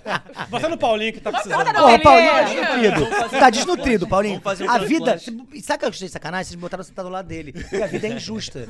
[0.51, 1.73] Bota no Paulinho que tá precisando.
[1.73, 2.43] Porra, Ele Paulinho é.
[2.43, 3.07] tá desnutrido.
[3.39, 4.43] Tá desnutrido, Paulinho.
[4.69, 5.19] A vida.
[5.19, 5.47] sabe o
[5.79, 6.45] que eu achei de sacanagem?
[6.45, 7.55] Vocês me botaram sentado do lado dele.
[7.83, 8.67] A vida é injusta.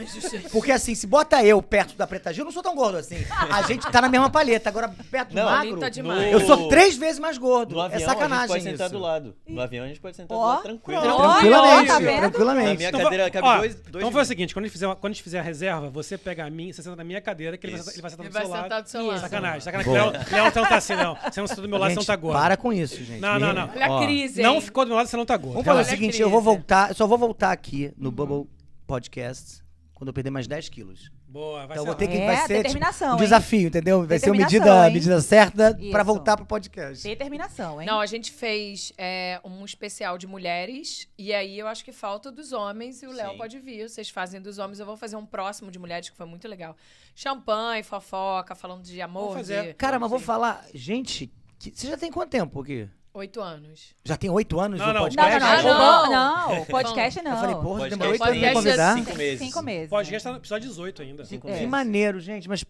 [0.52, 3.16] Porque assim, se bota eu perto da Preta Gil, eu não sou tão gordo assim.
[3.50, 4.68] A gente tá na mesma palheta.
[4.68, 6.32] Agora, perto do Não, magro, tá No- demais.
[6.32, 7.74] eu sou três vezes mais gordo.
[7.74, 8.94] No avião, é a gente sacanagem pode sentar isso.
[8.96, 9.36] do lado.
[9.46, 11.00] No avião, a gente pode sentar do Ó, lado tranquilo.
[11.00, 12.10] Tranquilamente, Tá vendo?
[12.12, 12.76] Na tranquilamente.
[12.76, 14.86] minha Então, cadeira cabe ó, dois, dois então foi o seguinte, quando a gente fizer,
[14.96, 17.56] quando a gente fizer a reserva, você pega a minha, você senta na minha cadeira,
[17.56, 18.82] que ele vai, ele vai sentar Ele do vai seu sentar lado.
[18.84, 19.20] do seu lado.
[19.20, 19.92] Sacanagem, sacanagem.
[19.92, 21.16] Léo, Léo então tá assim, não.
[21.30, 22.38] Você não sentou do meu lado, você não tá gordo.
[22.38, 23.20] para com isso, gente.
[23.20, 23.70] Não, não, não.
[23.74, 25.54] Olha a crise, Não ficou do meu lado, você não tá gordo.
[25.54, 28.46] Vamos fazer o seguinte, eu vou voltar, eu só vou voltar aqui no Bubble
[28.90, 29.62] Podcast
[29.94, 31.10] quando eu perder mais 10 quilos.
[31.28, 33.18] Boa, vai Então ser eu vou ter que É, vai ser tipo, determinação, um hein?
[33.18, 34.04] desafio, entendeu?
[34.06, 34.92] Vai ser uma medida, hein?
[34.94, 36.04] medida certa pra Isso.
[36.04, 37.06] voltar pro podcast.
[37.06, 37.86] Determinação, hein?
[37.86, 42.32] Não, a gente fez é, um especial de mulheres e aí eu acho que falta
[42.32, 43.88] dos homens e o Léo pode vir.
[43.88, 46.74] Vocês fazem dos homens, eu vou fazer um próximo de mulheres que foi muito legal.
[47.14, 49.42] Champanhe, fofoca, falando de amor.
[49.42, 52.88] De- Cara, mas vou falar, gente, que- você já tem quanto tempo aqui?
[53.12, 53.92] Oito anos.
[54.04, 55.40] Já tem oito anos Não, no não, Não, podcast?
[55.40, 55.80] não, não.
[55.80, 56.10] não.
[56.10, 57.30] Não, não, podcast não.
[57.32, 58.94] Eu falei, porra, Podcast demorou oito anos pra convidar?
[58.96, 59.38] Cinco meses.
[59.46, 59.90] Cinco meses.
[59.90, 61.24] Podcast tá no episódio 18 ainda.
[61.24, 61.50] Cinco É.
[61.50, 61.70] Que meses.
[61.70, 62.64] maneiro, gente, mas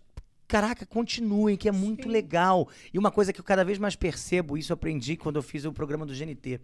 [0.48, 2.68] caraca, continuem, que é muito legal.
[2.92, 5.64] E uma coisa que eu cada vez mais percebo, isso eu aprendi quando eu fiz
[5.66, 6.58] o programa do GNT,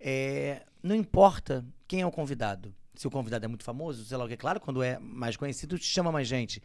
[0.00, 2.72] é, não importa quem é o convidado.
[2.94, 5.76] Se o convidado é muito famoso, sei lá o que, claro, quando é mais conhecido,
[5.76, 6.62] chama mais gente.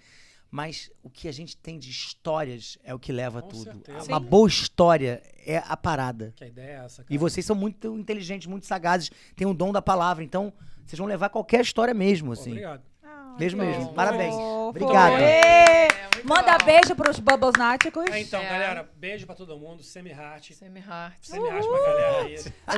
[0.55, 3.63] Mas o que a gente tem de histórias é o que leva Com tudo.
[3.63, 4.07] certeza.
[4.07, 4.25] Uma Sim.
[4.27, 6.31] boa história é a parada.
[6.35, 7.11] Que a ideia é essa, cara.
[7.11, 10.53] E vocês são muito inteligentes, muito sagazes, têm o dom da palavra, então
[10.85, 12.51] vocês vão levar qualquer história mesmo, assim.
[12.51, 12.83] Obrigado.
[13.01, 13.93] Ah, Mesmo mesmo.
[13.95, 14.35] Parabéns.
[14.81, 15.19] Obrigado.
[15.19, 15.23] Ê!
[15.23, 16.65] É, muito Manda legal.
[16.65, 18.05] beijo pros Bubbles Náticos.
[18.09, 18.49] É, então, É.
[18.49, 19.83] galera, beijo pra todo mundo.
[19.83, 20.53] Semi-heart.
[20.53, 21.17] Semi-heart.
[21.21, 22.35] Semi-heart pra galera aí.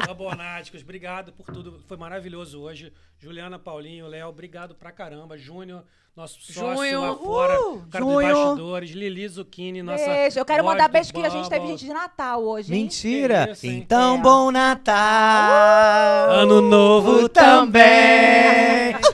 [0.10, 1.80] Abonáticos, obrigado por tudo.
[1.88, 2.92] Foi maravilhoso hoje.
[3.20, 5.38] Juliana, Paulinho, Léo, obrigado pra caramba.
[5.38, 5.84] Júnior,
[6.16, 7.02] nosso sócio Junho.
[7.02, 7.60] lá fora.
[7.62, 8.36] Uh, cara dos Junho.
[8.46, 8.90] bastidores.
[8.91, 10.06] Lili Zucchini, nossa.
[10.06, 10.40] Beijo.
[10.40, 11.80] Eu quero mandar beijo que a gente teve Bubbles.
[11.80, 12.74] gente de Natal hoje.
[12.74, 12.82] hein?
[12.84, 13.49] Mentira!
[13.52, 13.78] Isso, hein?
[13.78, 14.22] então, É.
[14.22, 16.30] bom Natal!
[16.32, 17.86] Ano novo também!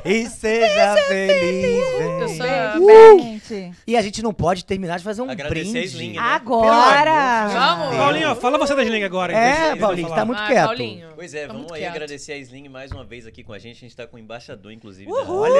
[0.05, 1.99] e seja feliz!
[1.99, 2.37] Eu vem.
[2.37, 2.45] sou
[2.79, 3.71] Beijo, gente.
[3.85, 5.87] E a gente não pode terminar de fazer um Agradecer a brinde.
[5.87, 6.19] Sling, né?
[6.19, 7.47] Agora.
[7.47, 7.97] Vamos.
[7.97, 9.33] Paulinho, fala você das línguas agora.
[9.33, 10.65] É, Paulinho, tá muito Vai, quieto.
[10.65, 11.09] Paulinho.
[11.15, 11.91] Pois é, Tá vamos aí quieto.
[11.91, 13.77] agradecer a Sling mais uma vez aqui com a gente.
[13.77, 15.11] A gente tá com o embaixador, inclusive.
[15.11, 15.53] Olha,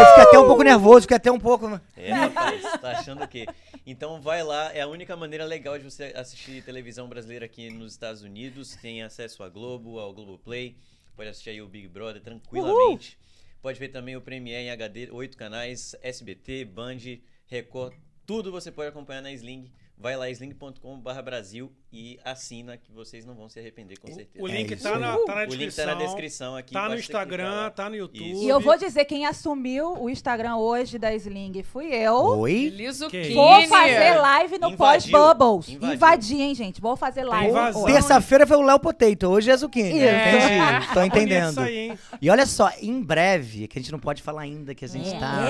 [0.00, 1.68] eu fiquei até um pouco nervoso, fiquei até um pouco.
[1.68, 1.80] Da...
[1.96, 3.46] É, rapaz, tá achando o quê?
[3.86, 7.92] Então vai lá, é a única maneira legal de você assistir televisão brasileira aqui nos
[7.92, 8.76] Estados Unidos.
[8.80, 10.76] Tem acesso à Globo, ao Globoplay.
[11.16, 13.18] Pode assistir aí o Big Brother tranquilamente.
[13.62, 16.98] Pode ver também o Premiere em HD, oito canais, SBT, Band,
[17.46, 17.94] Record,
[18.26, 19.72] tudo você pode acompanhar na Sling.
[19.96, 24.42] Vai lá, sling.com.br Brasil e assina que vocês não vão se arrepender, com certeza.
[24.42, 25.84] O link É tá, na, tá na O link descrição.
[25.86, 26.72] tá na descrição aqui.
[26.72, 28.32] Tá no Instagram, tá no YouTube.
[28.32, 28.42] Isso.
[28.44, 32.14] E eu vou dizer, quem assumiu o Instagram hoje da Sling fui eu.
[32.14, 32.70] Oi?
[32.70, 33.08] Liso.
[33.34, 35.68] Vou fazer live no pós-Bubbles.
[35.68, 36.80] Invadi, hein, gente?
[36.80, 37.52] Vou fazer live.
[37.84, 39.90] Terça-feira foi o Léo Potato, hoje é Zucchini.
[39.90, 39.98] Isso.
[39.98, 41.50] Entendi, tô Bonito entendendo.
[41.50, 41.98] Isso aí, hein?
[42.22, 45.14] E olha só, em breve, que a gente não pode falar ainda que a gente
[45.14, 45.46] É, tá.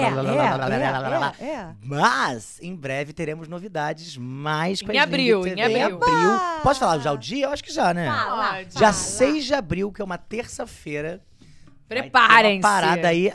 [1.40, 1.68] é, é, é, é.
[1.84, 5.60] Mas, em breve, teremos novidades mais com a Em Sling abril, TV.
[5.60, 6.00] em abril.
[6.62, 7.46] Pode falar já o dia?
[7.46, 8.06] Eu acho que já, né?
[8.06, 8.62] Fala.
[8.62, 8.92] Dia fala.
[8.92, 11.20] 6 de abril, que é uma terça-feira.
[11.88, 12.62] vai ter Preparem-se.
[12.62, 13.32] Parada aí.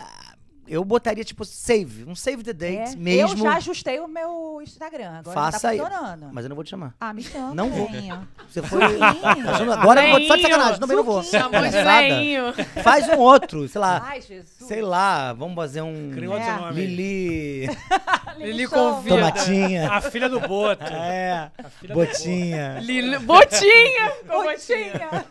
[0.68, 2.04] Eu botaria, tipo, save.
[2.06, 3.38] Um save the É, dates mesmo.
[3.40, 5.20] Eu já ajustei o meu Instagram.
[5.20, 5.78] Agora Faça aí.
[5.78, 6.30] não tá funcionando.
[6.34, 6.94] Mas eu não vou te chamar.
[7.00, 7.56] Ah, me chama.
[7.56, 7.90] Não vou.
[8.50, 8.82] Você foi.
[8.82, 9.74] Suquinho.
[9.74, 10.28] Agora eu não vou.
[10.28, 11.24] Só de sacanagem, também não vou.
[11.24, 12.54] Chamou de veinho.
[12.84, 14.04] Faz um outro, sei lá.
[14.06, 14.50] Ai, Jesus.
[14.68, 16.12] Sei lá, vamos fazer um.
[16.14, 16.56] Cria outro É.
[16.58, 16.86] nome.
[16.86, 17.70] Lili.
[18.38, 19.16] Lili convida.
[19.16, 19.92] Tomatinha.
[19.92, 20.84] A filha do Boto.
[20.84, 21.50] É.
[21.58, 22.80] A filha do Botinha.
[22.82, 23.18] Lili...
[23.20, 24.12] Botinha.
[24.28, 25.26] Botinha.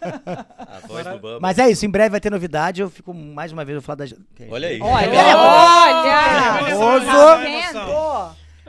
[0.59, 1.39] A voz do Bubba.
[1.41, 2.81] Mas é isso, em breve vai ter novidade.
[2.81, 4.15] Eu fico mais uma vez, eu vou falar das.
[4.51, 4.81] Olha aí.
[4.81, 6.77] Olha, Olha!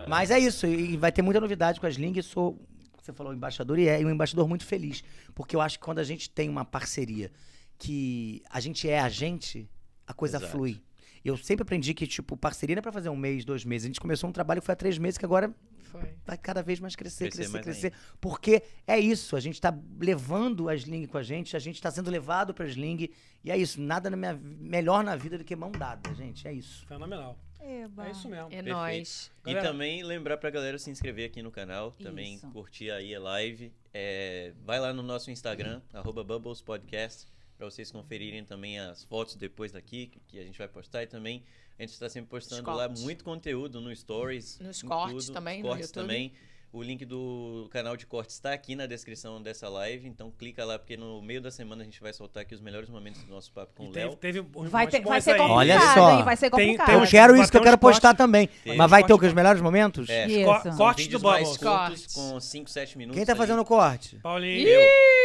[0.07, 2.25] Mas é isso, e vai ter muita novidade com as links.
[2.25, 2.57] Eu sou,
[3.01, 5.03] você falou, embaixador, e é e um embaixador muito feliz.
[5.35, 7.31] Porque eu acho que quando a gente tem uma parceria
[7.77, 9.69] que a gente é a gente,
[10.05, 10.51] a coisa Exato.
[10.51, 10.81] flui.
[11.23, 13.85] Eu sempre aprendi que, tipo, parceria não é pra fazer um mês, dois meses.
[13.85, 15.53] A gente começou um trabalho que foi há três meses, que agora
[15.91, 16.15] Foi.
[16.25, 17.93] vai cada vez mais crescer, Crescer crescer, mais crescer.
[18.19, 21.89] Porque é isso, a gente tá levando a Sling com a gente, a gente tá
[21.91, 23.09] sendo levado pra Sling.
[23.43, 26.47] E é isso, nada na minha, melhor na vida do que mão dada, gente.
[26.47, 26.85] É isso.
[26.87, 27.37] Fenomenal.
[27.67, 28.07] Eba.
[28.07, 28.47] É isso mesmo.
[28.51, 29.31] É nóis.
[29.45, 32.47] E também lembrar pra galera se inscrever aqui no canal, também Isso.
[32.51, 33.73] curtir aí a live.
[33.93, 39.35] É, vai lá no nosso Instagram, arroba Bubbles Podcast, pra vocês conferirem também as fotos
[39.35, 41.43] depois daqui, que- a gente vai postar e também
[41.77, 44.59] a gente está sempre postando Os lá muito conteúdo no Stories.
[44.59, 46.03] Nos em cortes tudo, também, nos no cortes YouTube.
[46.07, 46.33] também.
[46.73, 50.77] O link do canal de cortes está aqui na descrição dessa live, então clica lá,
[50.77, 53.51] porque no meio da semana a gente vai soltar aqui os melhores momentos do nosso
[53.53, 54.09] papo com o Léo.
[54.17, 56.17] teve, teve uns Vai, momentos ter, bons vai ser complicado, Olha só.
[56.19, 56.23] hein?
[56.25, 56.85] Vai ser Tem- complicado.
[56.87, 57.99] tem Eu Vai- quero isso que eu quero cortes.
[58.01, 58.47] postar também.
[58.65, 58.75] Tem.
[58.75, 59.27] Mas vai ter o Corte- que?
[59.27, 60.09] Os melhores momentos?
[60.09, 60.43] É, Isso.
[60.45, 62.13] Co- São cortes do curtos, Cortes.
[62.13, 63.17] com 5, 7 minutos.
[63.17, 64.17] Quem tá fazendo o corte?
[64.17, 64.67] Paulinho.
[64.67, 65.16] Ih!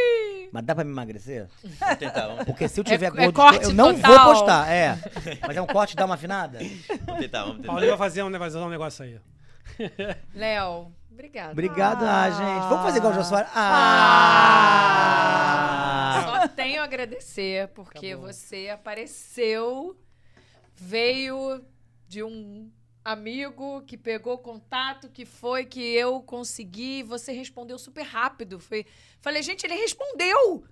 [0.53, 1.49] Mas dá pra me emagrecer?
[1.81, 4.25] Vamos tentar, vamos Porque se eu tiver É- é gordo, corte eu não total.
[4.27, 4.71] vou postar.
[4.71, 4.99] É.
[5.47, 6.59] Mas é um corte dá uma afinada?
[7.07, 7.69] Vamos tentar, vamos tentar.
[7.69, 9.19] Paulinho vai fazer um negócio, um negócio aí.
[10.35, 11.53] Léo, obrigada.
[11.53, 12.69] Obrigado, ah, gente.
[12.69, 13.51] Vamos fazer igual o Jô Soares?
[14.83, 16.23] Ah!
[16.43, 18.31] Só tenho a agradecer, porque Acabou.
[18.33, 19.97] você apareceu,
[20.77, 21.65] veio
[22.07, 22.71] de um
[23.05, 28.59] amigo que pegou contato, que foi que eu consegui, você respondeu super rápido.
[28.61, 28.87] Foi,
[29.21, 30.65] falei, gente, ele respondeu!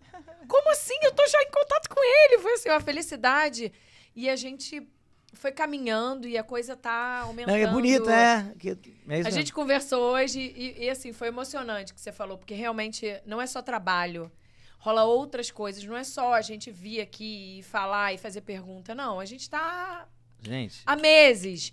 [0.49, 0.94] Como assim?
[1.02, 2.42] Eu tô já em contato com ele!
[2.42, 3.73] Foi assim, uma felicidade.
[4.15, 4.86] E a gente
[5.33, 7.57] foi caminhando e a coisa tá Não, aumentando.
[7.57, 8.52] é bonito, é.
[8.59, 9.31] Que- é A mesmo.
[9.31, 13.41] gente conversou hoje e, e, assim, foi emocionante o que você falou, porque realmente não
[13.41, 14.31] é só trabalho.
[14.78, 18.94] Rola outras coisas, não é só a gente vir aqui e falar e fazer pergunta,
[18.94, 19.20] não.
[19.20, 20.09] A gente tá
[20.42, 21.70] Gente, há meses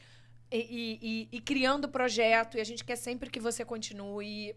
[0.52, 4.56] e, e- e- e criando projeto e a gente quer sempre que você continue.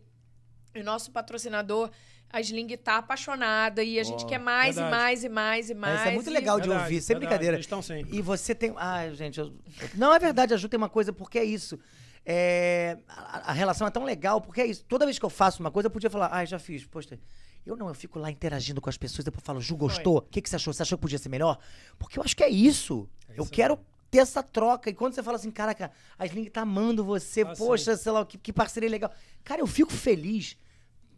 [0.75, 1.91] E o nosso patrocinador,
[2.33, 4.95] a Sling, tá apaixonada e a gente Ó, quer mais verdade.
[4.95, 6.01] e mais e mais e mais.
[6.01, 7.57] isso é muito e- legal de Verdade, ouvir, sem verdade, brincadeira.
[7.57, 8.05] Eles estão sim.
[8.09, 8.73] E você tem.
[8.77, 9.53] Ah, gente, eu-
[9.97, 11.79] não é verdade, a Ju tem uma coisa, porque é isso.
[12.25, 14.85] É, a, a relação é tão legal, porque é isso.
[14.85, 17.19] Toda vez que eu faço uma coisa, eu podia falar, ah, já fiz, poxa.
[17.67, 20.19] Eu não, eu fico lá interagindo com as pessoas, depois eu falo, Ju, gostou?
[20.19, 20.73] O que, que você achou?
[20.73, 21.59] Você achou que podia ser melhor?
[21.99, 23.09] Porque eu acho que é isso.
[23.29, 23.79] É eu isso quero
[24.11, 24.91] ter essa troca.
[24.91, 28.25] E quando você fala assim, caraca, a Sling tá amando você, Ah, poxa, sei lá,
[28.27, 29.11] que, que parceria legal.
[29.45, 30.57] Cara, eu fico feliz.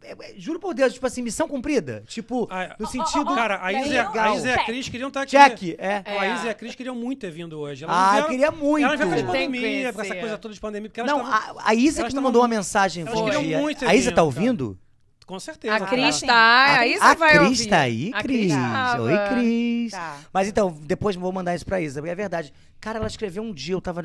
[0.05, 2.03] é- é- juro por Deus, tipo assim, missão cumprida.
[2.05, 3.33] Tipo, Ah, no sentido.
[3.33, 4.35] Cara, a Isa, e a- a legal.
[4.35, 4.65] Isa e a.
[4.65, 5.31] Cris queriam estar aqui.
[5.31, 6.03] Check, é.
[6.05, 7.85] Ó, A Isa e a Cris queriam muito ter vindo hoje.
[7.85, 8.83] Elas Ah, vieram- queria muito.
[8.85, 11.69] Elas vieram de pandemia, com essa coisa toda de pandemia, porque elas Não, estavam- a,
[11.69, 13.37] a Isa elas que me tavam- mandou uma mensagem elas hoje.
[13.39, 14.23] queriam muito ter A Isa vindo, tá cara.
[14.25, 14.79] ouvindo?
[15.23, 15.75] Com certeza.
[15.75, 15.91] A cara.
[15.91, 17.69] Cris tá, a Isa a vai Cris ouvir.
[17.69, 18.51] tá aí, Cris.
[18.51, 19.01] tava.
[19.03, 19.91] Oi, Cris.
[19.91, 20.19] Tá.
[20.33, 22.53] Mas então, depois vou mandar isso pra Isa, porque é verdade.
[22.79, 24.03] Cara, ela escreveu um dia, eu tava.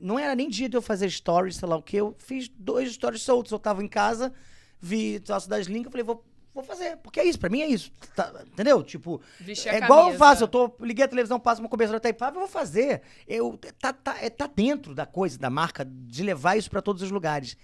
[0.00, 1.96] Não era nem dia de eu fazer stories, sei lá o que.
[1.96, 3.52] Eu fiz dois stories soltos.
[3.52, 4.32] Eu tava em casa,
[4.80, 6.96] vi troço das links, eu falei, vou, vou fazer.
[6.98, 7.90] Porque é isso, pra mim é isso.
[8.14, 8.82] tá- entendeu?
[8.82, 10.44] Tipo, Vestir a é igual eu faço.
[10.44, 13.02] Eu tô, liguei a televisão, passo uma cobertura da Itaipava, eu vou fazer.
[13.26, 17.02] Eu, tá, tá, é, tá dentro da coisa, da marca, de levar isso pra todos
[17.02, 17.56] os lugares.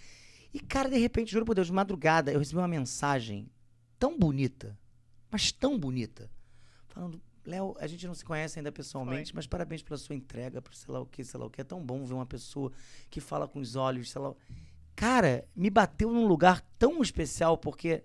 [0.52, 3.50] E, cara, de repente, juro por Deus, de madrugada, eu recebi uma mensagem
[3.98, 4.78] tão bonita,
[5.30, 6.30] mas tão bonita,
[6.88, 10.74] falando, Léo, a gente não se conhece ainda pessoalmente, mas parabéns pela sua entrega, por
[10.74, 11.60] sei lá o que, sei lá o que.
[11.60, 12.70] É tão bom ver uma pessoa
[13.10, 14.30] que fala com os olhos, sei lá.
[14.30, 14.36] o-
[14.94, 18.02] Cara, me bateu num lugar tão especial, porque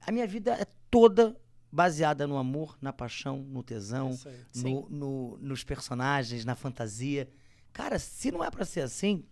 [0.00, 1.36] a minha vida é toda
[1.70, 4.62] baseada no amor, na paixão, no tesão, aí.
[4.62, 7.28] no, no- nos personagens, na fantasia.
[7.72, 9.22] Cara, se não é pra ser assim,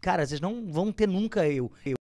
[0.00, 1.72] cara, vocês não vão ter nunca eu.
[1.86, 1.96] eu.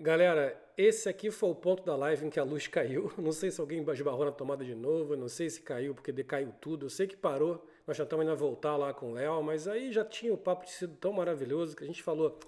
[0.00, 3.12] Galera, esse aqui foi o ponto da live em que a luz caiu.
[3.18, 6.52] Não sei se alguém esbarrou na tomada de novo, não sei se caiu porque decaiu
[6.60, 6.86] tudo.
[6.86, 9.92] Eu sei que parou, nós já estamos indo voltar lá com o Léo, mas aí
[9.92, 12.38] já tinha o papo sido tão maravilhoso que a gente falou: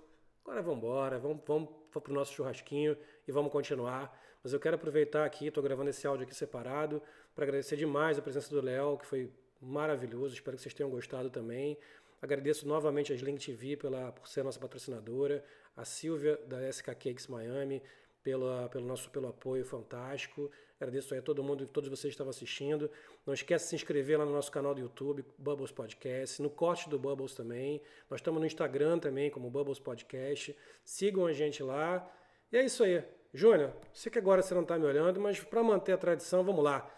[0.45, 2.97] agora vamos embora, vamos, vamos para o nosso churrasquinho
[3.27, 4.17] e vamos continuar.
[4.45, 7.03] Mas eu quero aproveitar aqui, estou gravando esse áudio aqui separado,
[7.35, 9.29] para agradecer demais a presença do Léo, que foi
[9.61, 10.35] maravilhoso.
[10.35, 11.77] Espero que vocês tenham gostado também.
[12.23, 15.43] Agradeço novamente a Sling TV pela, por ser nossa patrocinadora,
[15.77, 17.83] a Silvia da SK Cakes Miami
[18.23, 20.51] pela, pelo nosso pelo apoio fantástico.
[20.79, 22.91] Agradeço aí a todo mundo, todos vocês que estavam assistindo.
[23.27, 26.89] Não esquece de se inscrever lá no nosso canal do YouTube, Bubbles Podcast, no corte
[26.89, 27.83] do Bubbles também.
[28.09, 30.57] Nós estamos no Instagram também, como Bubbles Podcast.
[30.85, 32.11] Sigam a gente lá.
[32.51, 33.05] E é isso aí.
[33.33, 36.65] Júnior, sei que agora você não está me olhando, mas para manter a tradição, vamos
[36.65, 36.91] lá.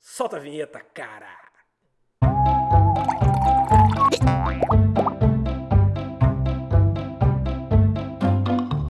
[0.00, 1.43] Solta a vinheta, cara!